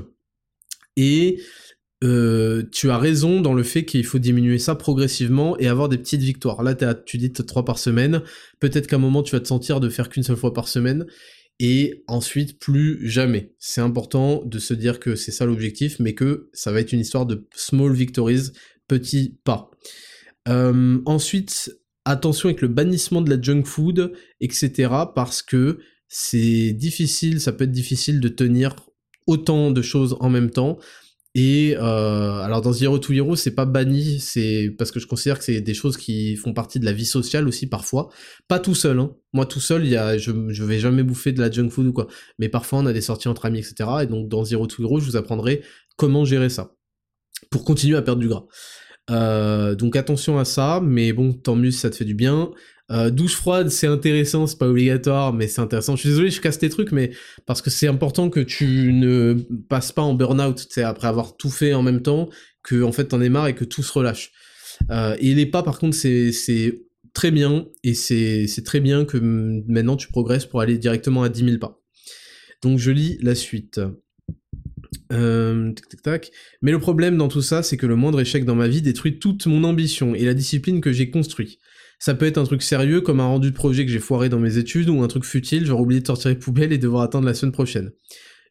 Et 0.96 1.40
tu 2.02 2.90
as 2.90 2.98
raison 2.98 3.40
dans 3.40 3.54
le 3.54 3.64
fait 3.64 3.86
qu'il 3.86 4.04
faut 4.04 4.20
diminuer 4.20 4.60
ça 4.60 4.76
progressivement 4.76 5.58
et 5.58 5.68
avoir 5.68 5.88
des 5.88 5.98
petites 5.98 6.22
victoires. 6.22 6.62
Là, 6.62 6.76
tu 6.76 7.18
dis 7.18 7.32
trois 7.32 7.64
par 7.64 7.78
semaine. 7.78 8.22
Peut-être 8.60 8.88
qu'à 8.88 8.98
un 8.98 9.00
moment, 9.00 9.24
tu 9.24 9.32
vas 9.32 9.40
te 9.40 9.48
sentir 9.48 9.80
de 9.80 9.88
faire 9.88 10.10
qu'une 10.10 10.24
seule 10.24 10.36
fois 10.36 10.54
par 10.54 10.68
semaine 10.68 11.06
et 11.60 12.04
ensuite 12.08 12.60
plus 12.60 13.08
jamais. 13.08 13.54
C'est 13.60 13.82
important 13.82 14.44
de 14.44 14.60
se 14.60 14.74
dire 14.74 15.00
que 15.00 15.16
c'est 15.16 15.32
ça 15.32 15.46
l'objectif, 15.46 16.00
mais 16.00 16.14
que 16.14 16.50
ça 16.54 16.72
va 16.72 16.80
être 16.80 16.92
une 16.92 17.00
histoire 17.00 17.26
de 17.26 17.48
small 17.56 17.94
victories, 17.94 18.52
petits 18.88 19.38
pas. 19.44 19.72
Euh, 20.48 21.00
ensuite, 21.06 21.72
attention 22.06 22.50
avec 22.50 22.62
le 22.62 22.68
bannissement 22.68 23.22
de 23.22 23.30
la 23.30 23.42
junk 23.42 23.64
food, 23.66 24.14
etc. 24.42 24.90
Parce 25.16 25.42
que 25.42 25.80
c'est 26.08 26.74
difficile, 26.74 27.40
ça 27.40 27.54
peut 27.54 27.64
être 27.64 27.72
difficile 27.72 28.20
de 28.20 28.28
tenir 28.28 28.76
autant 29.26 29.72
de 29.72 29.82
choses 29.82 30.18
en 30.20 30.30
même 30.30 30.50
temps. 30.50 30.78
Et 31.36 31.76
euh, 31.78 32.42
alors 32.42 32.62
dans 32.62 32.72
Zero 32.74 33.00
to 33.00 33.12
Hero, 33.12 33.36
c'est 33.36 33.56
pas 33.56 33.66
banni, 33.66 34.20
c'est 34.20 34.70
parce 34.78 34.92
que 34.92 35.00
je 35.00 35.08
considère 35.08 35.40
que 35.40 35.44
c'est 35.44 35.62
des 35.62 35.74
choses 35.74 35.98
qui 35.98 36.36
font 36.36 36.54
partie 36.54 36.80
de 36.80 36.86
la 36.86 36.94
vie 36.94 37.06
sociale 37.06 37.48
aussi 37.48 37.68
parfois. 37.68 38.10
Pas 38.48 38.60
tout 38.60 38.76
seul, 38.76 39.00
hein. 39.00 39.16
Moi 39.34 39.48
tout 39.48 39.60
seul, 39.60 39.88
y 39.88 39.96
a, 39.96 40.18
je, 40.18 40.32
je 40.50 40.64
vais 40.64 40.80
jamais 40.80 41.02
bouffer 41.02 41.32
de 41.32 41.42
la 41.42 41.50
junk 41.50 41.70
food 41.70 41.88
ou 41.88 41.94
quoi. 41.94 42.08
Mais 42.38 42.50
parfois 42.50 42.80
on 42.80 42.86
a 42.86 42.94
des 42.94 43.02
sorties 43.02 43.30
entre 43.30 43.46
amis, 43.46 43.60
etc. 43.60 43.90
Et 44.04 44.06
donc 44.06 44.30
dans 44.30 44.44
Zero 44.44 44.68
to 44.68 44.84
Hero, 44.84 45.00
je 45.00 45.06
vous 45.06 45.16
apprendrai 45.16 45.64
comment 45.98 46.24
gérer 46.24 46.50
ça 46.50 46.76
pour 47.50 47.66
continuer 47.66 47.98
à 47.98 48.04
perdre 48.04 48.22
du 48.22 48.28
gras. 48.28 48.46
Euh, 49.10 49.76
donc 49.76 49.96
attention 49.96 50.38
à 50.40 50.46
ça, 50.46 50.82
mais 50.84 51.14
bon, 51.14 51.34
tant 51.34 51.56
mieux 51.56 51.72
si 51.72 51.80
ça 51.80 51.90
te 51.90 51.96
fait 51.96 52.06
du 52.06 52.16
bien. 52.16 52.52
Euh, 52.92 53.10
douche 53.10 53.36
froide, 53.36 53.70
c'est 53.70 53.88
intéressant, 53.88 54.46
c'est 54.46 54.58
pas 54.58 54.68
obligatoire, 54.68 55.34
mais 55.34 55.48
c'est 55.48 55.62
intéressant. 55.62 55.96
Je 55.96 56.02
suis 56.02 56.10
désolé, 56.10 56.30
je 56.30 56.42
casse 56.42 56.60
tes 56.60 56.70
trucs, 56.70 56.92
mais 56.92 57.12
parce 57.46 57.62
que 57.62 57.70
c'est 57.70 57.88
important 57.88 58.30
que 58.30 58.42
tu 58.42 58.92
ne 58.94 59.36
passes 59.70 59.92
pas 59.92 60.02
en 60.02 60.14
burn-out, 60.14 60.68
après 60.84 61.08
avoir 61.08 61.38
tout 61.38 61.50
fait 61.50 61.74
en 61.74 61.82
même 61.82 62.02
temps, 62.02 62.30
que 62.62 62.84
en 62.84 62.92
fait 62.92 63.06
t'en 63.06 63.22
es 63.22 63.30
marre 63.30 63.48
et 63.48 63.56
que 63.56 63.64
tout 63.64 63.84
se 63.84 63.94
relâche. 63.94 64.32
Euh, 64.92 65.16
et 65.20 65.34
les 65.34 65.46
pas, 65.46 65.64
par 65.64 65.80
contre, 65.80 65.96
c'est 65.96 66.82
très 67.14 67.32
bien, 67.32 67.68
et 67.84 67.94
c'est 67.94 68.64
très 68.66 68.80
bien 68.80 69.06
que 69.06 69.18
maintenant 69.18 69.96
tu 69.96 70.10
progresses 70.10 70.46
pour 70.46 70.62
aller 70.62 70.78
directement 70.78 71.24
à 71.24 71.30
10 71.30 71.46
000 71.46 71.58
pas. 71.60 71.80
Donc 72.62 72.80
je 72.80 72.92
lis 72.92 73.18
la 73.22 73.36
suite. 73.36 73.80
Euh, 75.12 75.72
Mais 76.62 76.72
le 76.72 76.80
problème 76.80 77.18
dans 77.18 77.28
tout 77.28 77.42
ça, 77.42 77.62
c'est 77.64 77.78
que 77.78 77.86
le 77.86 77.96
moindre 77.96 78.20
échec 78.22 78.46
dans 78.46 78.56
ma 78.56 78.68
vie 78.68 78.82
détruit 78.82 79.20
toute 79.20 79.46
mon 79.46 79.64
ambition 79.64 80.16
et 80.16 80.26
la 80.26 80.34
discipline 80.34 80.82
que 80.82 80.92
j'ai 80.92 81.12
construite. 81.12 81.60
Ça 82.00 82.16
peut 82.16 82.26
être 82.26 82.38
un 82.38 82.44
truc 82.44 82.62
sérieux 82.62 83.02
comme 83.02 83.20
un 83.20 83.26
rendu 83.26 83.52
de 83.52 83.56
projet 83.56 83.86
que 83.86 83.92
j'ai 83.92 84.00
foiré 84.00 84.30
dans 84.30 84.40
mes 84.40 84.58
études 84.58 84.90
ou 84.90 85.02
un 85.04 85.08
truc 85.08 85.24
futile, 85.24 85.66
genre 85.66 85.80
oublier 85.80 86.02
de 86.02 86.08
sortir 86.08 86.30
les 86.30 86.36
poubelles 86.36 86.74
et 86.74 86.78
devoir 86.78 87.04
attendre 87.04 87.26
la 87.26 87.34
semaine 87.34 87.54
prochaine. 87.54 87.92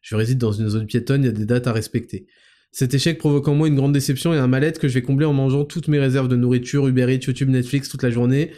Je 0.01 0.15
réside 0.15 0.37
dans 0.37 0.51
une 0.51 0.69
zone 0.69 0.85
piétonne, 0.85 1.23
il 1.23 1.27
y 1.27 1.29
a 1.29 1.33
des 1.33 1.45
dates 1.45 1.67
à 1.67 1.71
respecter. 1.73 2.27
Cet 2.71 2.93
échec 2.95 3.19
provoque 3.19 3.47
en 3.47 3.53
moi 3.53 3.67
une 3.67 3.75
grande 3.75 3.93
déception 3.93 4.33
et 4.33 4.37
un 4.37 4.47
mal-être 4.47 4.79
que 4.79 4.87
je 4.87 4.95
vais 4.95 5.03
combler 5.03 5.27
en 5.27 5.33
mangeant 5.33 5.63
toutes 5.63 5.87
mes 5.87 5.99
réserves 5.99 6.27
de 6.27 6.35
nourriture, 6.35 6.87
Uber 6.87 7.13
Eats, 7.13 7.27
YouTube, 7.27 7.49
Netflix 7.49 7.87
toute 7.87 8.01
la 8.01 8.09
journée, 8.09 8.51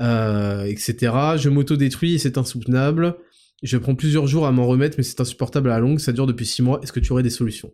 euh, 0.00 0.64
etc. 0.64 1.12
Je 1.36 1.48
m'auto-détruis 1.48 2.14
et 2.14 2.18
c'est 2.18 2.36
insoutenable. 2.36 3.16
Je 3.62 3.76
prends 3.76 3.94
plusieurs 3.94 4.26
jours 4.26 4.46
à 4.46 4.52
m'en 4.52 4.66
remettre, 4.66 4.96
mais 4.98 5.04
c'est 5.04 5.20
insupportable 5.20 5.70
à 5.70 5.74
la 5.74 5.80
longue, 5.80 6.00
ça 6.00 6.12
dure 6.12 6.26
depuis 6.26 6.46
six 6.46 6.62
mois. 6.62 6.80
Est-ce 6.82 6.92
que 6.92 7.00
tu 7.00 7.12
aurais 7.12 7.22
des 7.22 7.30
solutions? 7.30 7.72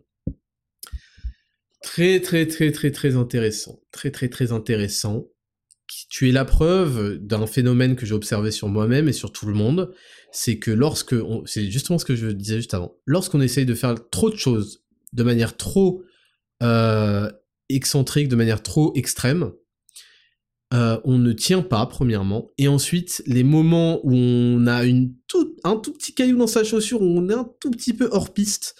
Très 1.81 2.19
très 2.19 2.45
très 2.45 2.71
très 2.71 2.91
très 2.91 3.15
intéressant. 3.15 3.79
Très 3.91 4.11
très 4.11 4.29
très 4.29 4.51
intéressant 4.51 5.25
tu 6.09 6.29
es 6.29 6.31
la 6.31 6.45
preuve 6.45 7.17
d'un 7.17 7.47
phénomène 7.47 7.95
que 7.95 8.05
j'ai 8.05 8.13
observé 8.13 8.51
sur 8.51 8.67
moi-même 8.67 9.07
et 9.07 9.13
sur 9.13 9.31
tout 9.31 9.45
le 9.45 9.53
monde, 9.53 9.93
c'est 10.31 10.59
que 10.59 10.71
lorsque, 10.71 11.15
c'est 11.45 11.69
justement 11.71 11.97
ce 11.97 12.05
que 12.05 12.15
je 12.15 12.27
disais 12.27 12.57
juste 12.57 12.73
avant, 12.73 12.95
lorsqu'on 13.05 13.41
essaye 13.41 13.65
de 13.65 13.73
faire 13.73 13.95
trop 14.09 14.29
de 14.29 14.35
choses 14.35 14.83
de 15.13 15.23
manière 15.23 15.55
trop 15.57 16.03
euh, 16.63 17.31
excentrique, 17.69 18.27
de 18.27 18.35
manière 18.35 18.61
trop 18.61 18.91
extrême, 18.95 19.51
euh, 20.73 20.99
on 21.05 21.17
ne 21.17 21.31
tient 21.31 21.61
pas, 21.61 21.85
premièrement, 21.85 22.51
et 22.57 22.67
ensuite, 22.67 23.23
les 23.25 23.43
moments 23.43 24.01
où 24.03 24.13
on 24.13 24.67
a 24.67 24.83
un 24.83 25.77
tout 25.77 25.93
petit 25.93 26.13
caillou 26.13 26.37
dans 26.37 26.47
sa 26.47 26.65
chaussure, 26.65 27.01
où 27.01 27.05
on 27.05 27.29
est 27.29 27.33
un 27.33 27.49
tout 27.61 27.71
petit 27.71 27.93
peu 27.93 28.09
hors 28.11 28.33
piste, 28.33 28.75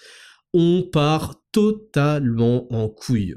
on 0.52 0.82
part 0.82 1.42
totalement 1.52 2.70
en 2.72 2.88
couille 2.88 3.36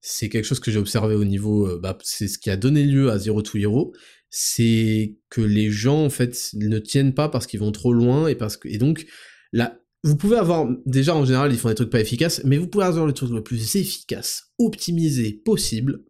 c'est 0.00 0.28
quelque 0.28 0.44
chose 0.44 0.60
que 0.60 0.70
j'ai 0.70 0.78
observé 0.78 1.14
au 1.14 1.24
niveau, 1.24 1.66
euh, 1.68 1.78
bah, 1.80 1.96
c'est 2.02 2.28
ce 2.28 2.38
qui 2.38 2.50
a 2.50 2.56
donné 2.56 2.84
lieu 2.84 3.10
à 3.10 3.18
Zero 3.18 3.42
to 3.42 3.58
Hero, 3.58 3.92
c'est 4.30 5.16
que 5.28 5.40
les 5.40 5.70
gens 5.70 6.04
en 6.04 6.10
fait 6.10 6.50
ne 6.54 6.78
tiennent 6.78 7.14
pas 7.14 7.28
parce 7.28 7.46
qu'ils 7.46 7.60
vont 7.60 7.72
trop 7.72 7.92
loin 7.92 8.28
et 8.28 8.34
parce 8.34 8.56
que 8.56 8.68
et 8.68 8.78
donc 8.78 9.06
là, 9.52 9.80
vous 10.02 10.16
pouvez 10.16 10.36
avoir 10.36 10.68
déjà 10.86 11.14
en 11.14 11.24
général 11.24 11.52
ils 11.52 11.58
font 11.58 11.68
des 11.68 11.74
trucs 11.74 11.90
pas 11.90 12.00
efficaces, 12.00 12.42
mais 12.44 12.56
vous 12.56 12.68
pouvez 12.68 12.84
avoir 12.84 13.06
le 13.06 13.12
truc 13.12 13.30
le 13.30 13.42
plus 13.42 13.76
efficace, 13.76 14.52
optimisé 14.58 15.32
possible 15.44 16.04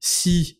si 0.00 0.58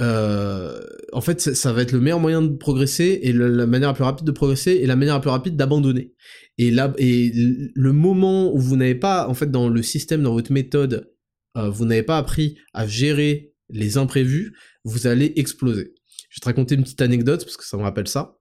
euh, 0.00 0.80
en 1.12 1.20
fait, 1.20 1.40
ça, 1.40 1.72
va 1.72 1.82
être 1.82 1.92
le 1.92 2.00
meilleur 2.00 2.20
moyen 2.20 2.42
de 2.42 2.56
progresser 2.56 3.18
et 3.22 3.32
la 3.32 3.66
manière 3.66 3.88
la 3.88 3.94
plus 3.94 4.04
rapide 4.04 4.26
de 4.26 4.32
progresser 4.32 4.72
et 4.72 4.86
la 4.86 4.96
manière 4.96 5.14
la 5.14 5.20
plus 5.20 5.30
rapide 5.30 5.56
d'abandonner. 5.56 6.14
Et 6.56 6.70
là, 6.70 6.92
et 6.98 7.32
le 7.34 7.92
moment 7.92 8.54
où 8.54 8.58
vous 8.58 8.76
n'avez 8.76 8.94
pas, 8.94 9.28
en 9.28 9.34
fait, 9.34 9.50
dans 9.50 9.68
le 9.68 9.82
système, 9.82 10.22
dans 10.22 10.32
votre 10.32 10.52
méthode, 10.52 11.10
euh, 11.58 11.70
vous 11.70 11.84
n'avez 11.84 12.02
pas 12.02 12.18
appris 12.18 12.56
à 12.72 12.86
gérer 12.86 13.52
les 13.68 13.98
imprévus, 13.98 14.56
vous 14.84 15.06
allez 15.06 15.32
exploser. 15.36 15.94
Je 16.30 16.36
vais 16.36 16.40
te 16.40 16.46
raconter 16.46 16.74
une 16.74 16.82
petite 16.82 17.02
anecdote 17.02 17.44
parce 17.44 17.56
que 17.56 17.64
ça 17.64 17.76
me 17.76 17.82
rappelle 17.82 18.08
ça. 18.08 18.38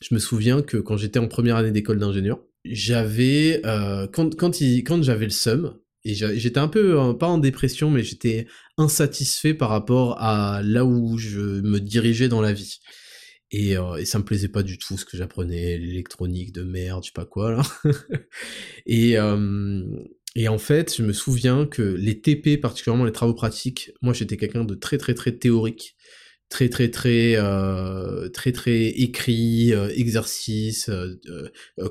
Je 0.00 0.14
me 0.14 0.18
souviens 0.18 0.62
que 0.62 0.76
quand 0.76 0.96
j'étais 0.96 1.18
en 1.18 1.28
première 1.28 1.56
année 1.56 1.70
d'école 1.70 1.98
d'ingénieur, 1.98 2.40
j'avais 2.64 3.60
euh, 3.66 4.06
quand 4.06 4.34
quand, 4.36 5.02
j'avais 5.02 5.24
le 5.24 5.30
seum 5.30 5.78
et 6.04 6.14
j'étais 6.14 6.58
un 6.58 6.68
peu 6.68 7.00
euh, 7.00 7.14
pas 7.14 7.26
en 7.26 7.38
dépression 7.38 7.90
mais 7.90 8.02
j'étais 8.02 8.46
insatisfait 8.76 9.54
par 9.54 9.70
rapport 9.70 10.20
à 10.20 10.62
là 10.62 10.84
où 10.84 11.18
je 11.18 11.40
me 11.40 11.80
dirigeais 11.80 12.28
dans 12.28 12.40
la 12.40 12.52
vie. 12.52 12.78
Et, 13.50 13.76
ça 14.04 14.18
me 14.18 14.24
plaisait 14.24 14.48
pas 14.48 14.64
du 14.64 14.78
tout 14.78 14.98
ce 14.98 15.04
que 15.04 15.16
j'apprenais, 15.16 15.78
l'électronique 15.78 16.52
de 16.52 16.64
merde, 16.64 17.04
je 17.04 17.08
sais 17.10 17.12
pas 17.14 17.24
quoi 17.24 17.52
là. 17.52 17.62
et 20.34 20.48
en 20.48 20.58
fait, 20.58 20.96
je 20.96 21.02
me 21.02 21.12
souviens 21.12 21.66
que 21.66 21.82
les 21.82 22.20
TP, 22.20 22.60
particulièrement 22.60 23.04
les 23.04 23.12
travaux 23.12 23.34
pratiques, 23.34 23.92
moi 24.02 24.12
j'étais 24.12 24.36
quelqu'un 24.36 24.64
de 24.64 24.74
très 24.74 24.98
très 24.98 25.14
très 25.14 25.32
théorique, 25.32 25.96
très 26.48 26.68
très 26.68 26.90
très 26.90 27.36
euh, 27.36 28.28
très 28.30 28.52
très 28.52 28.86
écrit, 28.86 29.72
euh, 29.72 29.88
exercice, 29.94 30.88
euh, 30.88 31.20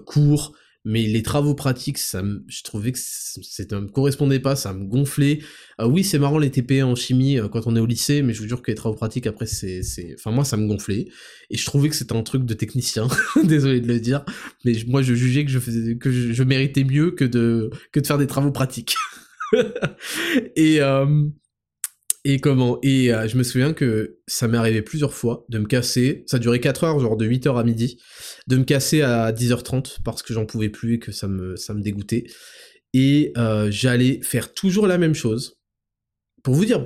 cours 0.06 0.54
mais 0.86 1.04
les 1.04 1.24
travaux 1.24 1.56
pratiques, 1.56 1.98
ça 1.98 2.24
je 2.48 2.64
trouvais 2.64 2.92
que 2.92 3.00
ça 3.00 3.80
me 3.80 3.88
correspondait 3.88 4.40
pas, 4.40 4.56
ça 4.56 4.74
me 4.74 4.86
gonflait. 4.86 5.40
Ah 5.78 5.88
oui, 5.88 6.04
c'est 6.04 6.20
marrant 6.20 6.38
les 6.38 6.52
TP 6.52 6.84
en 6.84 6.96
chimie 6.96 7.40
euh, 7.40 7.48
quand 7.48 7.68
on 7.68 7.76
est 7.76 7.80
au 7.80 7.86
lycée, 7.86 8.22
mais 8.22 8.34
je 8.34 8.42
vous 8.42 8.48
jure 8.48 8.62
que 8.62 8.70
les 8.70 8.76
travaux 8.76 8.96
pratiques 8.96 9.26
après 9.26 9.46
c'est, 9.46 9.82
enfin 10.16 10.32
moi 10.32 10.44
ça 10.44 10.58
me 10.58 10.68
gonflait 10.68 11.08
et 11.50 11.58
je 11.58 11.66
trouvais 11.66 11.90
que 11.90 11.96
c'était 11.96 12.16
un 12.16 12.24
truc 12.24 12.46
de 12.46 12.54
technicien. 12.54 13.08
Désolé 13.44 13.80
de 13.80 13.88
le 13.88 14.00
dire, 14.00 14.26
mais 14.66 14.74
moi 14.88 15.02
je 15.02 15.14
jugeais 15.14 15.46
que 15.46 15.52
je 15.52 15.60
faisais, 15.60 15.98
que 15.98 16.12
je, 16.12 16.44
méritais 16.44 16.84
mieux 16.84 17.12
que 17.12 17.24
de 17.24 17.70
que 17.92 18.00
de 18.00 18.08
faire 18.08 18.18
des 18.18 18.28
travaux 18.28 18.52
pratiques. 18.52 18.96
et 20.56 20.82
euh, 20.82 21.06
et 22.24 22.40
comment 22.40 22.80
Et 22.82 23.14
euh, 23.14 23.28
je 23.28 23.38
me 23.38 23.44
souviens 23.44 23.74
que 23.74 24.20
ça 24.28 24.48
m'est 24.48 24.58
arrivé 24.58 24.82
plusieurs 24.82 25.14
fois 25.14 25.46
de 25.50 25.60
me 25.60 25.66
casser, 25.66 26.24
ça 26.28 26.40
durait 26.40 26.60
4 26.60 26.84
heures, 26.84 27.00
genre 27.00 27.18
de 27.18 27.26
8h 27.26 27.60
à 27.60 27.64
midi, 27.64 28.00
de 28.48 28.58
me 28.58 28.64
casser 28.64 29.02
à 29.02 29.32
10h30 29.32 29.98
parce 30.04 30.24
que 30.24 30.34
j'en 30.34 30.46
pouvais 30.46 30.70
plus 30.70 30.96
et 30.96 31.00
que 31.00 31.12
ça 31.12 31.28
me, 31.28 31.56
ça 31.56 31.74
me 31.74 31.82
dégoûtait. 31.82 32.26
Et 32.94 33.34
euh, 33.38 33.70
j'allais 33.72 34.22
faire 34.22 34.54
toujours 34.54 34.88
la 34.88 34.98
même 34.98 35.16
chose, 35.16 35.58
pour 36.44 36.56
vous 36.56 36.66
dire, 36.66 36.86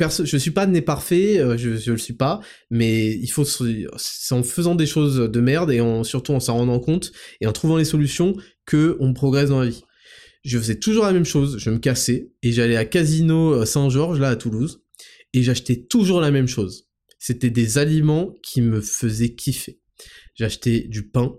je 0.00 0.24
je 0.24 0.36
suis 0.36 0.50
pas 0.50 0.66
né 0.66 0.82
parfait, 0.82 1.38
euh, 1.38 1.56
je, 1.56 1.76
je 1.76 1.92
le 1.92 1.98
suis 1.98 2.12
pas, 2.14 2.40
mais 2.70 3.12
il 3.12 3.28
faut, 3.28 3.44
c'est 3.44 4.34
en 4.34 4.42
faisant 4.42 4.74
des 4.74 4.86
choses 4.86 5.30
de 5.30 5.40
merde 5.40 5.70
et 5.70 5.80
en, 5.80 6.02
surtout 6.02 6.32
en 6.32 6.40
s'en 6.40 6.56
rendant 6.56 6.80
compte 6.80 7.12
et 7.40 7.46
en 7.46 7.52
trouvant 7.52 7.76
les 7.76 7.84
solutions 7.84 8.34
que 8.66 8.96
on 8.98 9.14
progresse 9.14 9.50
dans 9.50 9.60
la 9.60 9.68
vie. 9.68 9.84
Je 10.46 10.58
faisais 10.58 10.78
toujours 10.78 11.04
la 11.04 11.12
même 11.12 11.24
chose, 11.24 11.58
je 11.58 11.70
me 11.70 11.78
cassais 11.78 12.30
et 12.44 12.52
j'allais 12.52 12.76
à 12.76 12.84
Casino 12.84 13.52
euh, 13.52 13.64
Saint-Georges 13.64 14.20
là 14.20 14.28
à 14.28 14.36
Toulouse 14.36 14.84
et 15.32 15.42
j'achetais 15.42 15.74
toujours 15.74 16.20
la 16.20 16.30
même 16.30 16.46
chose. 16.46 16.86
C'était 17.18 17.50
des 17.50 17.78
aliments 17.78 18.32
qui 18.44 18.60
me 18.60 18.80
faisaient 18.80 19.34
kiffer. 19.34 19.80
J'achetais 20.36 20.82
du 20.82 21.08
pain, 21.08 21.34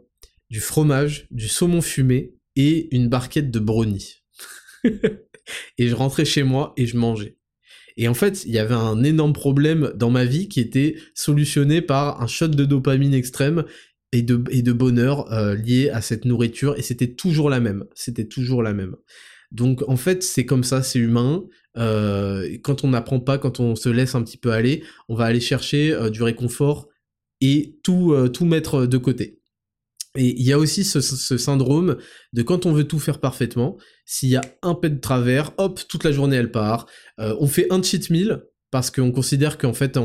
du 0.50 0.60
fromage, 0.60 1.28
du 1.32 1.48
saumon 1.48 1.82
fumé 1.82 2.36
et 2.58 2.94
une 2.94 3.08
barquette 3.08 3.50
de 3.50 3.60
brownie. 3.60 4.24
et 4.84 5.88
je 5.88 5.96
rentrais 5.96 6.26
chez 6.26 6.44
moi 6.44 6.74
et 6.76 6.86
je 6.86 6.98
mangeais. 6.98 7.38
Et 7.96 8.10
en 8.10 8.14
fait, 8.14 8.44
il 8.44 8.52
y 8.52 8.60
avait 8.60 8.76
un 8.76 9.04
énorme 9.04 9.34
problème 9.34 9.94
dans 9.96 10.12
ma 10.12 10.26
vie 10.26 10.50
qui 10.50 10.60
était 10.60 10.98
solutionné 11.16 11.82
par 11.82 12.22
un 12.22 12.28
shot 12.28 12.50
de 12.50 12.66
dopamine 12.66 13.14
extrême 13.14 13.64
et 14.12 14.22
de, 14.22 14.44
et 14.50 14.62
de 14.62 14.72
bonheur 14.72 15.32
euh, 15.32 15.56
lié 15.56 15.90
à 15.90 16.02
cette 16.02 16.26
nourriture, 16.26 16.78
et 16.78 16.82
c'était 16.82 17.14
toujours 17.14 17.50
la 17.50 17.60
même. 17.60 17.86
C'était 17.94 18.28
toujours 18.28 18.64
la 18.64 18.74
même. 18.74 18.96
Donc 19.52 19.84
en 19.88 19.98
fait, 19.98 20.24
c'est 20.24 20.46
comme 20.46 20.64
ça, 20.64 20.84
c'est 20.84 21.00
humain. 21.00 21.44
Euh, 21.78 22.58
quand 22.64 22.84
on 22.84 22.90
n'apprend 22.90 23.20
pas, 23.20 23.38
quand 23.38 23.60
on 23.60 23.76
se 23.76 23.90
laisse 23.90 24.16
un 24.16 24.24
petit 24.24 24.38
peu 24.38 24.52
aller, 24.52 24.84
on 25.10 25.16
va 25.16 25.26
aller 25.26 25.40
chercher 25.40 25.94
euh, 25.94 26.10
du 26.10 26.24
réconfort 26.24 26.88
et 27.40 27.78
tout, 27.84 28.16
tout 28.34 28.46
mettre 28.46 28.88
de 28.88 28.98
côté. 28.98 29.40
Et 30.16 30.40
il 30.40 30.44
y 30.44 30.52
a 30.52 30.58
aussi 30.58 30.84
ce, 30.84 31.00
syndrome 31.00 31.98
de 32.34 32.42
quand 32.42 32.66
on 32.66 32.72
veut 32.72 32.86
tout 32.86 32.98
faire 32.98 33.20
parfaitement, 33.20 33.78
s'il 34.06 34.30
y 34.30 34.36
a 34.36 34.42
un 34.64 34.74
pet 34.74 34.90
de 34.90 35.00
travers, 35.00 35.52
hop, 35.58 35.80
toute 35.88 36.04
la 36.04 36.12
journée 36.12 36.38
elle 36.38 36.52
part. 36.52 36.88
On 37.20 37.46
fait 37.46 37.68
un 37.70 37.84
cheat 37.84 38.10
meal 38.10 38.42
parce 38.72 38.90
qu'on 38.90 39.12
considère 39.12 39.60
qu'en 39.60 39.74
fait, 39.74 40.00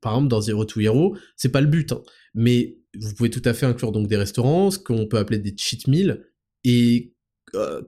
par 0.00 0.14
exemple 0.14 0.28
dans 0.28 0.40
Zero 0.40 0.64
to 0.64 0.80
Hero, 0.80 1.14
c'est 1.36 1.50
pas 1.50 1.60
le 1.60 1.66
but. 1.66 1.92
Hein. 1.92 2.00
mais 2.32 2.78
vous 2.98 3.14
pouvez 3.14 3.30
tout 3.30 3.42
à 3.44 3.54
fait 3.54 3.66
inclure 3.66 3.92
donc 3.92 4.08
des 4.08 4.16
restaurants, 4.16 4.70
ce 4.70 4.78
qu'on 4.78 5.06
peut 5.06 5.18
appeler 5.18 5.38
des 5.38 5.54
cheat 5.56 5.88
meals, 5.88 6.24
et 6.64 7.12
euh, 7.54 7.82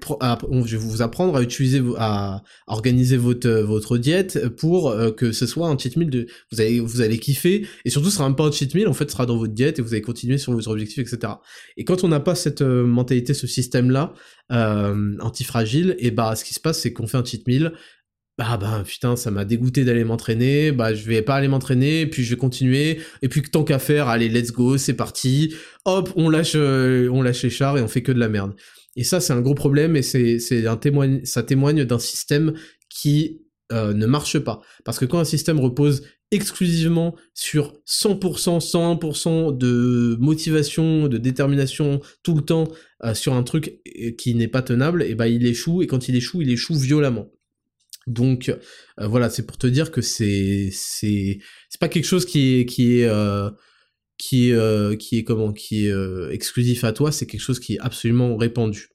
je 0.67 0.77
vais 0.77 0.83
vous 0.83 1.01
apprendre 1.01 1.37
à 1.37 1.43
utiliser, 1.43 1.83
à, 1.97 2.43
organiser 2.67 3.17
votre 3.17 3.49
votre 3.49 3.97
diète 3.97 4.49
pour 4.57 4.91
euh, 4.91 5.11
que 5.11 5.33
ce 5.33 5.47
soit 5.47 5.69
un 5.69 5.79
cheat 5.79 5.97
meal 5.97 6.11
de, 6.11 6.27
vous 6.53 6.61
allez 6.61 6.81
vous 6.81 7.01
allez 7.01 7.19
kiffer 7.19 7.67
et 7.85 7.91
surtout 7.91 8.11
ce 8.11 8.17
sera 8.17 8.29
même 8.29 8.37
pas 8.37 8.45
un 8.45 8.53
cheat 8.53 8.75
meal 8.75 8.89
en 8.89 8.93
fait 8.93 9.07
ce 9.07 9.13
sera 9.13 9.25
dans 9.25 9.39
votre 9.39 9.55
diète 9.55 9.79
et 9.79 9.83
vous 9.83 9.95
allez 9.95 10.03
continuer 10.03 10.37
sur 10.37 10.53
vos 10.53 10.69
objectifs 10.69 10.99
etc. 10.99 11.35
Et 11.79 11.85
quand 11.85 12.05
on 12.05 12.09
n'a 12.09 12.21
pas 12.21 12.35
cette 12.35 12.61
euh, 12.61 12.85
mentalité, 12.85 13.33
ce 13.33 13.47
système 13.47 13.91
là 13.91 14.13
euh, 14.53 15.17
antifragile, 15.21 15.97
et 15.99 16.11
bah 16.11 16.37
ce 16.37 16.45
qui 16.45 16.53
se 16.53 16.61
passe 16.61 16.81
c'est 16.81 16.93
qu'on 16.93 17.07
fait 17.07 17.17
un 17.17 17.25
cheat 17.25 17.47
meal, 17.47 17.73
bah 18.37 18.57
bah 18.57 18.83
putain 18.85 19.15
ça 19.15 19.31
m'a 19.31 19.45
dégoûté 19.45 19.85
d'aller 19.85 20.03
m'entraîner 20.03 20.73
bah 20.73 20.93
je 20.93 21.05
vais 21.05 21.23
pas 21.23 21.37
aller 21.37 21.47
m'entraîner 21.47 22.07
puis 22.07 22.25
je 22.25 22.31
vais 22.31 22.37
continuer 22.37 23.01
et 23.23 23.29
puis 23.29 23.43
tant 23.43 23.63
qu'à 23.63 23.79
faire 23.79 24.09
allez 24.09 24.29
let's 24.29 24.51
go 24.51 24.77
c'est 24.77 24.95
parti 24.95 25.55
hop 25.85 26.11
on 26.17 26.29
lâche 26.29 26.57
on 26.57 27.23
lâche 27.23 27.45
les 27.45 27.51
chars 27.51 27.79
et 27.79 27.81
on 27.81 27.87
fait 27.87 28.03
que 28.03 28.11
de 28.11 28.19
la 28.19 28.29
merde 28.29 28.55
et 28.97 29.05
ça, 29.05 29.21
c'est 29.21 29.33
un 29.33 29.41
gros 29.41 29.55
problème 29.55 29.97
et 29.97 30.03
c'est 30.03 30.67
un 30.67 30.77
témoigne, 30.77 31.25
ça 31.25 31.43
témoigne 31.43 31.85
d'un 31.85 31.99
système 31.99 32.55
qui 32.89 33.43
euh, 33.73 33.93
ne 33.93 34.07
marche 34.07 34.39
pas. 34.39 34.61
Parce 34.85 34.99
que 34.99 35.05
quand 35.05 35.19
un 35.19 35.25
système 35.25 35.59
repose 35.59 36.03
exclusivement 36.31 37.15
sur 37.33 37.75
100%, 37.87 38.61
101% 38.61 39.57
de 39.57 40.17
motivation, 40.21 41.09
de 41.09 41.19
détermination 41.19 42.01
tout 42.23 42.35
le 42.35 42.43
temps 42.43 42.69
euh, 43.05 43.15
sur 43.15 43.35
un 43.35 43.43
truc 43.43 43.81
euh, 44.01 44.11
qui 44.13 44.35
n'est 44.35 44.49
pas 44.49 44.63
tenable, 44.63 45.03
et 45.03 45.15
ben 45.15 45.27
il 45.27 45.47
échoue 45.47 45.83
et 45.83 45.87
quand 45.87 46.09
il 46.09 46.17
échoue, 46.17 46.43
il 46.43 46.51
échoue 46.51 46.75
violemment. 46.75 47.31
Donc 48.07 48.55
voilà, 48.99 49.31
c'est 49.31 49.47
pour 49.47 49.59
te 49.59 49.67
dire 49.67 49.91
que 49.91 50.01
c'est 50.01 50.71
c'est 50.73 51.39
c'est 51.69 51.81
pas 51.81 51.89
quelque 51.89 52.05
chose 52.05 52.27
qui 52.27 52.61
est 52.61 52.67
qui 52.67 53.01
est 53.01 53.09
qui 54.19 54.51
est, 54.51 54.55
euh, 54.55 54.97
qui 54.97 55.19
est 55.19 55.25
comment 55.25 55.53
qui 55.53 55.91
euh, 55.91 56.31
exclusif 56.31 56.85
à 56.85 56.93
toi, 56.93 57.13
c'est 57.13 57.27
quelque 57.27 57.41
chose 57.41 57.61
qui 57.61 57.75
est 57.75 57.81
absolument 57.81 58.37
répandu. 58.37 58.89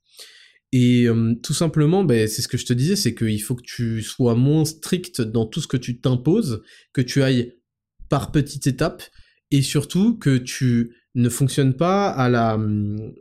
Et 0.72 1.06
euh, 1.06 1.34
tout 1.42 1.54
simplement, 1.54 2.04
ben, 2.04 2.28
c'est 2.28 2.42
ce 2.42 2.48
que 2.48 2.58
je 2.58 2.66
te 2.66 2.74
disais, 2.74 2.96
c'est 2.96 3.16
qu'il 3.16 3.42
faut 3.42 3.56
que 3.56 3.64
tu 3.64 4.02
sois 4.04 4.36
moins 4.36 4.66
strict 4.66 5.22
dans 5.22 5.46
tout 5.46 5.62
ce 5.62 5.68
que 5.68 5.78
tu 5.78 6.00
t'imposes, 6.00 6.62
que 6.94 7.02
tu 7.02 7.24
ailles 7.24 7.54
par 8.08 8.32
petites 8.32 8.68
étapes, 8.68 9.04
et 9.52 9.62
surtout 9.62 10.18
que 10.18 10.38
tu 10.38 10.96
ne 11.16 11.30
fonctionnes 11.30 11.76
pas 11.76 12.10
à 12.10 12.30
la, 12.30 12.60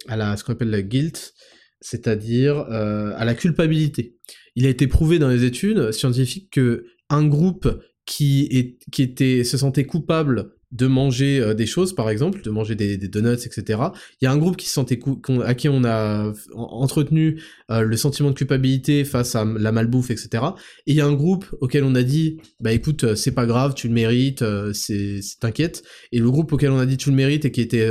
à 0.09 0.17
la 0.17 0.37
ce 0.37 0.45
qu'on 0.45 0.53
appelle 0.53 0.71
la 0.71 0.83
guilt, 0.83 1.35
c'est-à-dire 1.81 2.59
à 2.59 3.25
la 3.25 3.35
culpabilité. 3.35 4.19
Il 4.59 4.67
a 4.67 4.71
été 4.71 4.89
prouvé 4.89 5.21
dans 5.21 5.29
les 5.29 5.45
études 5.45 5.93
scientifiques 5.93 6.51
que 6.51 6.87
un 7.11 7.25
groupe 7.25 7.81
qui, 8.07 8.77
se 8.93 9.57
sentait 9.57 9.85
coupable 9.85 10.51
de 10.73 10.89
manger 10.89 11.39
euh, 11.39 11.55
des 11.55 11.65
choses, 11.65 11.95
par 11.95 12.11
exemple, 12.11 12.43
de 12.43 12.51
manger 12.51 12.75
des, 12.75 12.97
donuts, 12.97 13.35
etc. 13.35 13.81
Il 14.21 14.25
y 14.25 14.27
a 14.27 14.33
un 14.33 14.37
groupe 14.37 14.57
qui 14.57 14.67
se 14.67 14.73
sentait 14.73 14.99
à 15.45 15.55
qui 15.55 15.69
on 15.69 15.85
a 15.85 16.33
entretenu 16.57 17.41
euh, 17.71 17.83
le 17.83 17.97
sentiment 17.97 18.31
de 18.31 18.35
culpabilité 18.35 19.05
face 19.05 19.37
à 19.37 19.45
la 19.45 19.71
malbouffe, 19.71 20.11
etc. 20.11 20.43
Et 20.89 20.91
il 20.91 20.97
y 20.97 21.01
a 21.01 21.07
un 21.07 21.15
groupe 21.15 21.47
auquel 21.61 21.85
on 21.85 21.95
a 21.95 22.03
dit, 22.03 22.39
bah 22.59 22.73
écoute, 22.73 23.05
euh, 23.05 23.15
c'est 23.15 23.31
pas 23.31 23.47
grave, 23.47 23.75
tu 23.75 23.87
le 23.87 23.95
mérites, 23.95 24.45
c'est 24.73 25.21
t'inquiète. 25.39 25.85
Et 26.11 26.19
le 26.19 26.33
groupe 26.33 26.53
auquel 26.53 26.73
on 26.73 26.81
a 26.81 26.87
dit 26.87 26.97
tu 26.97 27.11
le 27.11 27.17
mérites 27.17 27.45
et 27.45 27.53
qui 27.53 27.61
était 27.61 27.89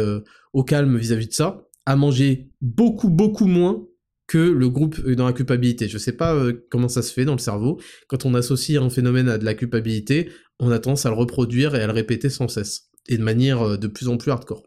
au 0.52 0.66
calme 0.66 0.98
vis 0.98 1.14
à 1.14 1.16
-vis 1.16 1.30
de 1.30 1.34
ça, 1.34 1.64
a 1.86 1.96
mangé 1.96 2.50
beaucoup, 2.60 3.10
beaucoup 3.10 3.48
moins 3.48 3.88
que 4.28 4.38
le 4.38 4.70
groupe 4.70 5.00
dans 5.12 5.26
la 5.26 5.34
culpabilité. 5.34 5.88
Je 5.88 5.98
sais 5.98 6.12
pas 6.12 6.38
comment 6.70 6.90
ça 6.90 7.02
se 7.02 7.14
fait 7.14 7.26
dans 7.26 7.34
le 7.34 7.40
cerveau. 7.40 7.80
Quand 8.08 8.26
on 8.26 8.34
associe 8.34 8.82
un 8.82 8.90
phénomène 8.90 9.30
à 9.30 9.38
de 9.38 9.46
la 9.46 9.54
culpabilité, 9.54 10.30
on 10.60 10.72
a 10.72 10.80
tendance 10.80 11.06
à 11.06 11.10
le 11.10 11.16
reproduire 11.16 11.76
et 11.76 11.82
à 11.82 11.88
le 11.88 11.94
répéter 11.94 12.30
sans 12.30 12.48
cesse, 12.48 12.90
et 13.08 13.18
de 13.18 13.24
manière 13.24 13.62
euh, 13.62 13.78
de 13.78 13.88
plus 13.88 14.08
en 14.08 14.18
plus 14.18 14.32
hardcore. 14.32 14.64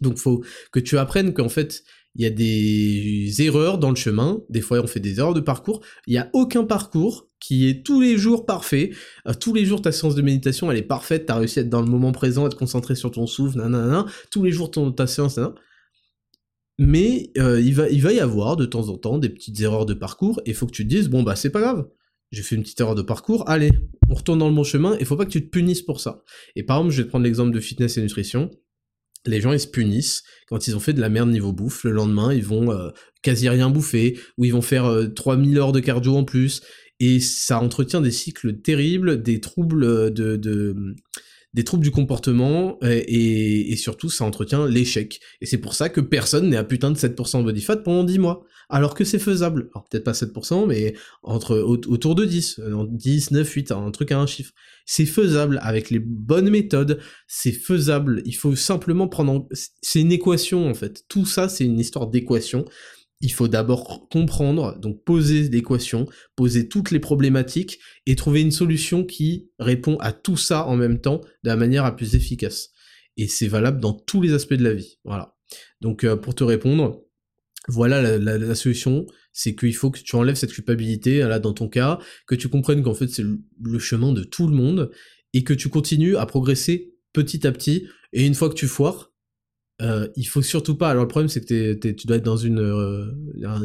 Donc 0.00 0.16
faut 0.16 0.42
que 0.72 0.80
tu 0.80 0.96
apprennes 0.98 1.34
qu'en 1.34 1.48
fait, 1.48 1.82
il 2.14 2.22
y 2.22 2.26
a 2.26 2.30
des 2.30 3.42
erreurs 3.42 3.78
dans 3.78 3.90
le 3.90 3.96
chemin, 3.96 4.40
des 4.48 4.60
fois 4.60 4.80
on 4.80 4.86
fait 4.86 5.00
des 5.00 5.18
erreurs 5.18 5.34
de 5.34 5.40
parcours, 5.40 5.80
il 6.06 6.12
n'y 6.12 6.18
a 6.18 6.30
aucun 6.32 6.64
parcours 6.64 7.28
qui 7.38 7.68
est 7.68 7.84
tous 7.84 8.00
les 8.00 8.16
jours 8.16 8.46
parfait, 8.46 8.90
euh, 9.28 9.34
tous 9.34 9.54
les 9.54 9.64
jours 9.64 9.82
ta 9.82 9.92
séance 9.92 10.14
de 10.14 10.22
méditation 10.22 10.70
elle 10.70 10.78
est 10.78 10.82
parfaite, 10.82 11.26
t'as 11.26 11.36
réussi 11.36 11.58
à 11.58 11.62
être 11.62 11.68
dans 11.68 11.82
le 11.82 11.90
moment 11.90 12.12
présent, 12.12 12.46
à 12.46 12.48
te 12.48 12.56
concentrer 12.56 12.94
sur 12.94 13.10
ton 13.10 13.26
souffle, 13.26 13.58
nanana, 13.58 14.06
tous 14.30 14.42
les 14.42 14.52
jours 14.52 14.70
ton, 14.70 14.90
ta 14.90 15.06
séance. 15.06 15.38
Mais 16.80 17.30
euh, 17.36 17.60
il, 17.60 17.74
va, 17.74 17.90
y 17.90 18.20
avoir 18.20 18.56
de 18.56 18.64
temps 18.64 18.88
en 18.88 18.96
temps 18.96 19.18
des 19.18 19.28
petites 19.28 19.60
erreurs 19.60 19.84
de 19.84 19.92
parcours, 19.92 20.40
et 20.46 20.50
il 20.50 20.54
faut 20.54 20.66
que 20.66 20.72
tu 20.72 20.84
te 20.84 20.88
dises, 20.88 21.10
bon 21.10 21.22
bah 21.22 21.36
c'est 21.36 21.50
pas 21.50 21.60
grave, 21.60 21.86
j'ai 22.32 22.42
fait 22.42 22.56
une 22.56 22.62
petite 22.62 22.80
erreur 22.80 22.94
de 22.94 23.02
parcours, 23.02 23.46
allez, 23.50 23.70
on 24.08 24.14
retourne 24.14 24.38
dans 24.38 24.48
le 24.48 24.54
bon 24.54 24.64
chemin, 24.64 24.96
il 24.98 25.04
faut 25.04 25.16
pas 25.16 25.26
que 25.26 25.30
tu 25.30 25.44
te 25.44 25.50
punisses 25.50 25.82
pour 25.82 26.00
ça. 26.00 26.24
Et 26.56 26.62
par 26.62 26.78
exemple, 26.78 26.94
je 26.94 26.96
vais 26.96 27.04
te 27.04 27.08
prendre 27.10 27.26
l'exemple 27.26 27.52
de 27.52 27.60
fitness 27.60 27.98
et 27.98 28.00
nutrition. 28.00 28.50
Les 29.26 29.42
gens, 29.42 29.52
ils 29.52 29.60
se 29.60 29.66
punissent 29.66 30.22
quand 30.48 30.68
ils 30.68 30.74
ont 30.74 30.80
fait 30.80 30.94
de 30.94 31.02
la 31.02 31.10
merde 31.10 31.28
niveau 31.28 31.52
bouffe. 31.52 31.84
Le 31.84 31.90
lendemain, 31.90 32.32
ils 32.32 32.44
vont 32.44 32.72
euh, 32.72 32.88
quasi 33.20 33.50
rien 33.50 33.68
bouffer, 33.68 34.18
ou 34.38 34.46
ils 34.46 34.52
vont 34.52 34.62
faire 34.62 34.90
3000 35.14 35.58
euh, 35.58 35.60
heures 35.60 35.72
de 35.72 35.80
cardio 35.80 36.16
en 36.16 36.24
plus. 36.24 36.62
Et 36.98 37.20
ça 37.20 37.60
entretient 37.60 38.00
des 38.00 38.10
cycles 38.10 38.62
terribles, 38.62 39.22
des 39.22 39.40
troubles 39.40 40.14
de, 40.14 40.36
de 40.36 40.94
des 41.54 41.64
troubles 41.64 41.82
du 41.82 41.90
comportement 41.90 42.78
et, 42.82 43.72
et 43.72 43.76
surtout 43.76 44.08
ça 44.08 44.24
entretient 44.24 44.66
l'échec. 44.66 45.20
Et 45.40 45.46
c'est 45.46 45.58
pour 45.58 45.74
ça 45.74 45.88
que 45.88 46.00
personne 46.00 46.50
n'est 46.50 46.56
à 46.56 46.64
putain 46.64 46.90
de 46.90 46.96
7% 46.96 47.38
de 47.38 47.44
body 47.44 47.60
fat 47.60 47.78
pendant 47.78 48.04
10 48.04 48.18
mois 48.18 48.44
alors 48.70 48.94
que 48.94 49.04
c'est 49.04 49.18
faisable. 49.18 49.68
Alors 49.74 49.86
peut-être 49.88 50.04
pas 50.04 50.12
7%, 50.12 50.66
mais 50.66 50.94
entre 51.22 51.58
autour 51.58 52.14
de 52.14 52.24
10, 52.24 52.60
10, 52.88 53.30
9, 53.32 53.50
8, 53.50 53.72
un 53.72 53.90
truc 53.90 54.12
à 54.12 54.18
un 54.18 54.26
chiffre. 54.26 54.52
C'est 54.86 55.06
faisable 55.06 55.58
avec 55.62 55.90
les 55.90 55.98
bonnes 55.98 56.48
méthodes, 56.48 57.00
c'est 57.26 57.52
faisable. 57.52 58.22
Il 58.24 58.34
faut 58.34 58.56
simplement 58.56 59.08
prendre 59.08 59.46
c'est 59.82 60.00
une 60.00 60.12
équation 60.12 60.68
en 60.68 60.74
fait. 60.74 61.04
Tout 61.08 61.26
ça 61.26 61.48
c'est 61.48 61.64
une 61.64 61.78
histoire 61.78 62.06
d'équation. 62.06 62.64
Il 63.20 63.32
faut 63.32 63.48
d'abord 63.48 64.08
comprendre, 64.08 64.78
donc 64.78 65.04
poser 65.04 65.48
l'équation, 65.48 66.06
poser 66.36 66.68
toutes 66.68 66.90
les 66.90 67.00
problématiques 67.00 67.78
et 68.06 68.16
trouver 68.16 68.40
une 68.40 68.50
solution 68.50 69.04
qui 69.04 69.50
répond 69.58 69.96
à 69.98 70.12
tout 70.12 70.38
ça 70.38 70.66
en 70.66 70.76
même 70.76 71.00
temps 71.00 71.20
de 71.42 71.48
la 71.50 71.56
manière 71.56 71.84
la 71.84 71.92
plus 71.92 72.14
efficace. 72.14 72.70
Et 73.16 73.28
c'est 73.28 73.48
valable 73.48 73.80
dans 73.80 73.92
tous 73.92 74.22
les 74.22 74.32
aspects 74.32 74.54
de 74.54 74.64
la 74.64 74.72
vie. 74.72 74.98
Voilà. 75.04 75.36
Donc 75.80 76.04
euh, 76.04 76.16
pour 76.16 76.34
te 76.34 76.44
répondre, 76.44 77.02
voilà 77.68 78.18
la, 78.18 78.54
solution, 78.54 79.06
c'est 79.32 79.54
qu'il 79.54 79.74
faut 79.74 79.90
que 79.90 80.00
tu 80.00 80.16
enlèves 80.16 80.36
cette 80.36 80.52
culpabilité, 80.52 81.18
là 81.18 81.38
dans 81.38 81.52
ton 81.52 81.68
cas, 81.68 81.98
que 82.26 82.34
tu 82.34 82.48
comprennes 82.48 82.82
qu'en 82.82 82.94
fait 82.94 83.08
c'est 83.08 83.22
le, 83.22 83.78
chemin 83.78 84.12
de 84.12 84.24
tout 84.24 84.46
le 84.46 84.54
monde, 84.54 84.90
et 85.32 85.44
que 85.44 85.52
tu 85.52 85.68
continues 85.68 86.16
à 86.16 86.26
progresser 86.26 86.94
petit 87.12 87.46
à 87.46 87.52
petit, 87.52 87.86
et 88.12 88.26
une 88.26 88.34
fois 88.34 88.48
que 88.48 88.54
tu 88.54 88.66
foires, 88.66 89.09
euh, 89.80 90.08
il 90.16 90.24
faut 90.24 90.42
surtout 90.42 90.76
pas, 90.76 90.90
alors 90.90 91.04
le 91.04 91.08
problème 91.08 91.28
c'est 91.28 91.44
que 91.44 91.90
tu 91.90 92.06
dois 92.06 92.16
être 92.16 92.24
dans 92.24 92.36
une, 92.36 92.60
euh, 92.60 93.06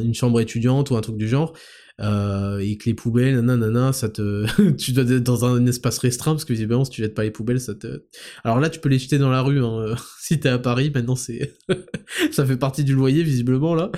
une 0.00 0.14
chambre 0.14 0.40
étudiante 0.40 0.90
ou 0.90 0.96
un 0.96 1.00
truc 1.00 1.16
du 1.16 1.28
genre, 1.28 1.52
euh, 2.00 2.58
et 2.58 2.76
que 2.76 2.84
les 2.86 2.94
poubelles, 2.94 3.40
nanana, 3.40 3.92
ça 3.92 4.10
te, 4.10 4.44
tu 4.76 4.92
dois 4.92 5.04
être 5.04 5.22
dans 5.22 5.44
un, 5.46 5.66
espace 5.66 5.98
restreint 5.98 6.32
parce 6.32 6.44
que 6.44 6.52
visiblement 6.52 6.84
si 6.84 6.90
tu 6.90 7.02
jettes 7.02 7.14
pas 7.14 7.22
les 7.22 7.30
poubelles, 7.30 7.60
ça 7.60 7.74
te. 7.74 8.04
Alors 8.44 8.60
là, 8.60 8.68
tu 8.68 8.80
peux 8.80 8.90
les 8.90 8.98
jeter 8.98 9.18
dans 9.18 9.30
la 9.30 9.40
rue. 9.40 9.64
Hein. 9.64 9.94
si 10.20 10.38
t'es 10.38 10.50
à 10.50 10.58
Paris, 10.58 10.90
maintenant 10.94 11.16
c'est, 11.16 11.56
ça 12.32 12.44
fait 12.44 12.58
partie 12.58 12.84
du 12.84 12.94
loyer 12.94 13.22
visiblement 13.22 13.74
là. 13.74 13.90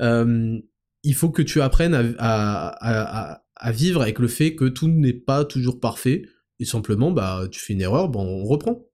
Euh, 0.00 0.58
il 1.02 1.14
faut 1.14 1.30
que 1.30 1.42
tu 1.42 1.60
apprennes 1.60 2.16
à, 2.18 3.40
vivre 3.72 4.00
avec 4.00 4.18
le 4.18 4.28
fait 4.28 4.54
que 4.54 4.64
tout 4.64 4.88
n'est 4.88 5.12
pas 5.12 5.44
toujours 5.44 5.80
parfait, 5.80 6.22
et 6.60 6.64
simplement, 6.64 7.10
bah, 7.10 7.46
tu 7.50 7.60
fais 7.60 7.74
une 7.74 7.82
erreur, 7.82 8.08
bon, 8.08 8.24
on 8.24 8.44
reprend. 8.44 8.86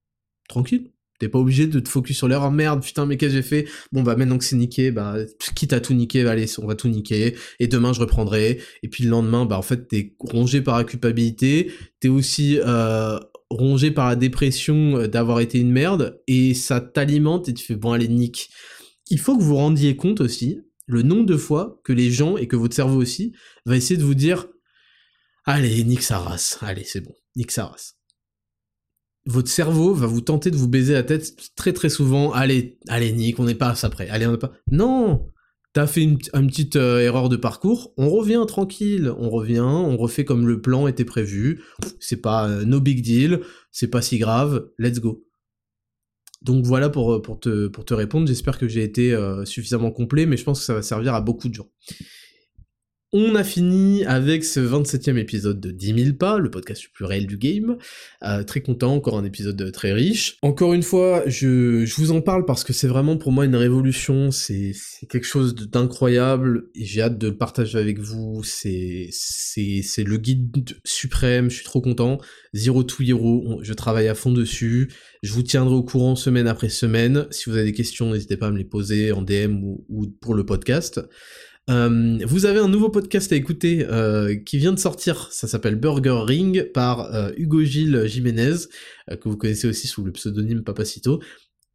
Tranquille. 0.49 0.91
T'es 1.21 1.29
pas 1.29 1.39
obligé 1.39 1.67
de 1.67 1.81
te 1.81 1.89
focus 1.89 2.17
sur 2.17 2.29
l'erreur. 2.29 2.51
Merde, 2.51 2.83
putain, 2.83 3.05
mais 3.05 3.19
qu'est-ce 3.19 3.35
que 3.35 3.37
j'ai 3.37 3.47
fait? 3.47 3.69
Bon, 3.93 4.03
bah, 4.03 4.17
maintenant 4.17 4.39
que 4.39 4.45
c'est 4.45 4.57
niqué, 4.57 4.91
bah, 4.91 5.17
quitte 5.55 5.75
à 5.75 5.81
tout 5.81 5.93
niquer, 5.93 6.25
bah, 6.25 6.31
allez, 6.31 6.47
on 6.59 6.67
va 6.67 6.75
tout 6.75 6.89
niquer. 6.89 7.37
Et 7.59 7.69
demain, 7.69 7.93
je 7.93 8.01
reprendrai. 8.01 8.59
Et 8.83 8.89
puis 8.89 9.05
le 9.05 9.11
lendemain, 9.11 9.45
bah, 9.45 9.59
en 9.59 9.63
fait, 9.63 9.87
t'es 9.87 10.17
rongé 10.19 10.63
par 10.63 10.79
la 10.79 10.85
culpabilité. 10.85 11.73
T'es 12.01 12.09
aussi 12.09 12.59
euh, 12.65 13.19
rongé 13.51 13.91
par 13.91 14.09
la 14.09 14.17
dépression 14.17 14.97
euh, 14.97 15.09
d'avoir 15.09 15.41
été 15.41 15.59
une 15.59 15.71
merde. 15.71 16.23
Et 16.27 16.55
ça 16.55 16.81
t'alimente 16.81 17.51
et 17.51 17.55
tu 17.55 17.67
fais, 17.67 17.77
bon, 17.77 17.93
allez, 17.93 18.09
nique. 18.09 18.49
Il 19.11 19.19
faut 19.19 19.37
que 19.37 19.43
vous 19.43 19.57
rendiez 19.57 19.97
compte 19.97 20.23
aussi 20.23 20.63
le 20.87 21.03
nombre 21.03 21.27
de 21.27 21.37
fois 21.37 21.81
que 21.85 21.93
les 21.93 22.11
gens, 22.11 22.39
et 22.39 22.49
que 22.49 22.57
votre 22.57 22.75
cerveau 22.75 22.99
aussi, 22.99 23.35
va 23.67 23.77
essayer 23.77 23.99
de 23.99 24.05
vous 24.05 24.15
dire, 24.15 24.49
allez, 25.45 25.85
nique 25.85 26.03
sa 26.03 26.19
race. 26.19 26.59
Allez, 26.63 26.85
c'est 26.85 27.03
bon. 27.03 27.15
Nique 27.37 27.51
sa 27.51 27.67
race 27.67 28.00
votre 29.31 29.49
cerveau 29.49 29.95
va 29.95 30.07
vous 30.07 30.21
tenter 30.21 30.51
de 30.51 30.57
vous 30.57 30.69
baiser 30.69 30.93
la 30.93 31.03
tête 31.03 31.35
très 31.57 31.73
très 31.73 31.89
souvent. 31.89 32.33
Allez, 32.33 32.79
allez, 32.89 33.13
Nick, 33.13 33.39
on 33.39 33.45
n'est 33.45 33.55
pas 33.55 33.71
à 33.71 33.75
ça 33.75 33.89
près. 33.89 34.09
Allez, 34.09 34.27
on 34.27 34.33
n'est 34.33 34.39
pas. 34.39 34.53
Non 34.71 35.31
T'as 35.73 35.87
fait 35.87 36.03
une, 36.03 36.19
petite 36.19 36.75
euh, 36.75 36.99
erreur 36.99 37.29
de 37.29 37.37
parcours, 37.37 37.95
on 37.97 38.09
revient 38.09 38.43
tranquille, 38.49 39.13
on 39.19 39.31
revient, 39.31 39.61
on 39.61 39.97
refait 39.97 40.25
comme 40.25 40.49
le 40.49 40.61
plan 40.61 40.89
était 40.89 41.05
prévu, 41.05 41.63
c'est 42.01 42.21
pas 42.21 42.49
euh, 42.49 42.65
no 42.65 42.81
big 42.81 43.03
deal, 43.03 43.43
c'est 43.71 43.87
pas 43.87 44.03
si 44.03 44.19
grave, 44.19 44.69
let's 44.79 44.99
go. 44.99 45.25
Donc 46.43 46.65
voilà 46.65 46.89
pour, 46.89 47.13
euh, 47.13 47.21
te 47.87 47.95
répondre, 47.95 48.27
j'espère 48.27 48.59
que 48.59 48.67
j'ai 48.67 48.83
été 48.83 49.17
suffisamment 49.45 49.93
complet, 49.93 50.27
mais 50.27 50.37
je 50.37 50.43
pense 50.43 50.59
que 50.59 50.65
ça 50.65 50.75
va 50.75 50.83
servir 50.83 51.15
à 51.15 51.21
beaucoup 51.21 51.49
de 51.49 51.55
gens. 51.55 51.69
On 53.13 53.35
a 53.35 53.43
fini 53.43 54.05
avec 54.05 54.45
ce 54.45 54.61
27e 54.61 55.17
épisode 55.17 55.59
de 55.59 55.73
10 55.73 56.05
000 56.05 56.17
pas, 56.17 56.39
le 56.39 56.49
podcast 56.49 56.85
le 56.85 56.91
plus 56.93 57.05
réel 57.05 57.27
du 57.27 57.39
game. 57.39 57.77
Euh, 58.23 58.45
très 58.45 58.61
content, 58.61 58.95
encore 58.95 59.19
un 59.19 59.25
épisode 59.25 59.73
très 59.73 59.93
riche. 59.93 60.37
Encore 60.43 60.75
une 60.75 60.85
fois, 60.85 61.25
je, 61.27 61.85
je 61.85 61.95
vous 61.97 62.13
en 62.13 62.21
parle 62.21 62.45
parce 62.45 62.63
que 62.63 62.73
c'est 62.73 62.87
vraiment 62.87 63.17
pour 63.17 63.33
moi 63.33 63.47
une 63.47 63.57
révolution, 63.57 64.31
c'est 64.31 64.75
quelque 65.09 65.27
chose 65.27 65.57
d'incroyable 65.57 66.69
et 66.77 66.85
j'ai 66.85 67.03
hâte 67.03 67.19
de 67.19 67.27
le 67.27 67.37
partager 67.37 67.79
avec 67.79 67.99
vous. 67.99 68.45
C'est 68.45 69.11
le 69.57 70.17
guide 70.17 70.79
suprême, 70.85 71.51
je 71.51 71.57
suis 71.57 71.65
trop 71.65 71.81
content. 71.81 72.19
Zero 72.55 72.85
to 72.85 73.03
Hero, 73.03 73.59
je 73.63 73.73
travaille 73.73 74.07
à 74.07 74.15
fond 74.15 74.31
dessus. 74.31 74.89
Je 75.25 75.33
vous 75.33 75.43
tiendrai 75.43 75.75
au 75.75 75.83
courant 75.83 76.15
semaine 76.15 76.47
après 76.47 76.69
semaine. 76.69 77.27
Si 77.33 77.51
vous 77.51 77.57
avez 77.57 77.65
des 77.65 77.73
questions, 77.73 78.13
n'hésitez 78.13 78.37
pas 78.37 78.47
à 78.47 78.51
me 78.53 78.59
les 78.59 78.65
poser 78.65 79.11
en 79.11 79.23
DM 79.23 79.65
ou, 79.65 79.85
ou 79.89 80.07
pour 80.07 80.35
le 80.35 80.47
podcast. 80.47 81.01
Euh, 81.71 82.19
vous 82.27 82.47
avez 82.47 82.59
un 82.59 82.69
nouveau 82.69 82.89
podcast 82.89 83.33
à 83.33 83.37
écouter 83.37 83.87
euh, 83.89 84.35
qui 84.35 84.59
vient 84.59 84.73
de 84.73 84.79
sortir, 84.79 85.29
ça 85.31 85.47
s'appelle 85.47 85.77
Burger 85.77 86.23
Ring 86.27 86.65
par 86.73 87.15
euh, 87.15 87.31
Hugo 87.37 87.63
Gilles 87.63 88.07
Jiménez, 88.07 88.67
que 89.09 89.29
vous 89.29 89.37
connaissez 89.37 89.69
aussi 89.69 89.87
sous 89.87 90.03
le 90.03 90.11
pseudonyme 90.11 90.65
Papacito. 90.65 91.21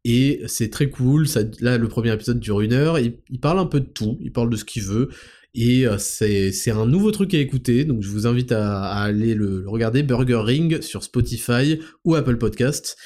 Et 0.04 0.42
c'est 0.46 0.70
très 0.70 0.90
cool, 0.90 1.26
là 1.60 1.78
le 1.78 1.88
premier 1.88 2.12
épisode 2.12 2.38
dure 2.38 2.60
une 2.60 2.74
heure, 2.74 2.98
il, 2.98 3.16
parle 3.40 3.58
un 3.58 3.66
peu 3.66 3.80
de 3.80 3.86
tout, 3.86 4.18
il 4.20 4.32
parle 4.32 4.50
de 4.50 4.56
ce 4.56 4.64
qu'il 4.64 4.82
veut, 4.82 5.08
et 5.54 5.86
c'est 5.98 6.70
un 6.70 6.86
nouveau 6.86 7.10
truc 7.10 7.34
à 7.34 7.38
écouter, 7.38 7.84
donc 7.84 8.02
je 8.02 8.08
vous 8.08 8.26
invite 8.26 8.52
à, 8.52 8.84
aller 8.84 9.34
le, 9.34 9.62
le, 9.62 9.68
regarder, 9.68 10.02
Burger 10.04 10.42
Ring 10.44 10.80
sur 10.80 11.02
Spotify 11.02 11.80
ou 12.04 12.14
Apple 12.14 12.36
Podcasts. 12.36 12.96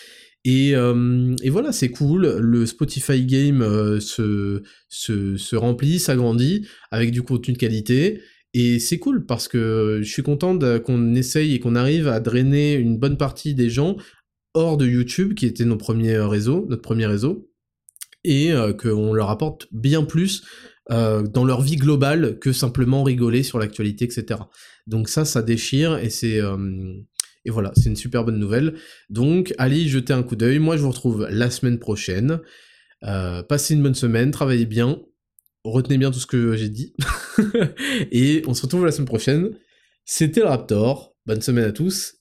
Et, 0.45 0.75
euh, 0.75 1.35
et, 1.43 1.51
voilà, 1.51 1.73
c'est 1.73 1.91
cool. 1.91 2.27
Le 2.27 2.67
Spotify 2.67 3.25
Game 3.25 3.63
euh, 3.63 4.01
se, 4.01 5.57
remplit, 5.57 5.99
s'agrandit 5.99 6.67
avec 6.91 7.11
du 7.11 7.23
contenu 7.23 7.55
de 7.55 7.59
qualité. 7.59 8.23
Et 8.55 8.79
c'est 8.79 8.99
cool 8.99 9.27
parce 9.27 9.49
que 9.49 10.01
je 10.03 10.11
suis 10.11 10.23
content 10.23 10.59
qu'on 10.81 11.15
essaye 11.15 11.55
et 11.55 11.61
qu'on 11.61 11.77
arrive 11.77 12.09
à 12.09 12.21
drainer 12.21 12.75
une 12.75 12.99
bonne 12.99 13.17
partie 13.17 13.55
des 13.55 13.71
gens 13.71 13.97
hors 14.55 14.77
de 14.77 14.87
YouTube, 14.87 15.35
qui 15.35 15.47
était 15.47 15.65
nos 15.65 15.77
premiers 15.77 16.19
réseaux, 16.19 16.67
notre 16.69 16.83
premier 16.83 17.07
réseau, 17.07 17.49
et 18.25 18.53
euh, 18.53 18.73
qu'on 18.73 19.13
leur 19.13 19.31
apporte 19.31 19.69
bien 19.73 20.05
plus 20.05 20.43
dans 20.89 21.45
leur 21.45 21.61
vie 21.63 21.77
globale 21.77 22.41
que 22.41 22.51
simplement 22.53 23.05
rigoler 23.05 23.45
sur 23.45 23.61
l'actualité, 23.61 24.07
etc. 24.07 24.41
Donc 24.89 25.09
ça, 25.09 25.25
ça 25.25 25.41
déchire 25.41 25.99
et 25.99 26.11
c'est 26.11 26.41
et 27.45 27.51
voilà, 27.51 27.73
c'est 27.75 27.89
une 27.89 27.97
super 27.97 28.25
bonne 28.25 28.39
nouvelle. 28.39 28.75
Donc, 29.09 29.55
allez 29.59 29.89
jeter 29.89 30.13
un 30.13 30.23
coup 30.23 30.37
d'œil. 30.37 30.59
Moi, 30.59 30.77
je 30.77 30.83
vous 30.83 30.91
retrouve 30.91 31.27
la 31.31 31.51
semaine 31.51 31.79
prochaine. 31.79 32.41
Euh, 33.05 33.43
passez 33.43 33.75
une 33.75 33.83
bonne 33.83 33.95
semaine, 33.95 34.31
travaillez 34.31 34.67
bien, 34.67 35.01
retenez 35.65 35.97
bien 35.97 36.11
tout 36.11 36.19
ce 36.19 36.27
que 36.27 36.55
j'ai 36.57 36.69
dit. 36.69 36.95
et 38.13 38.43
on 38.47 38.55
se 38.55 38.63
retrouve 38.63 38.85
la 38.85 38.93
semaine 38.93 39.07
prochaine. 39.07 39.51
C'était 40.05 40.41
le 40.41 40.47
Raptor. 40.47 41.15
Bonne 41.27 41.41
semaine 41.41 41.65
à 41.65 41.73
tous 41.73 42.20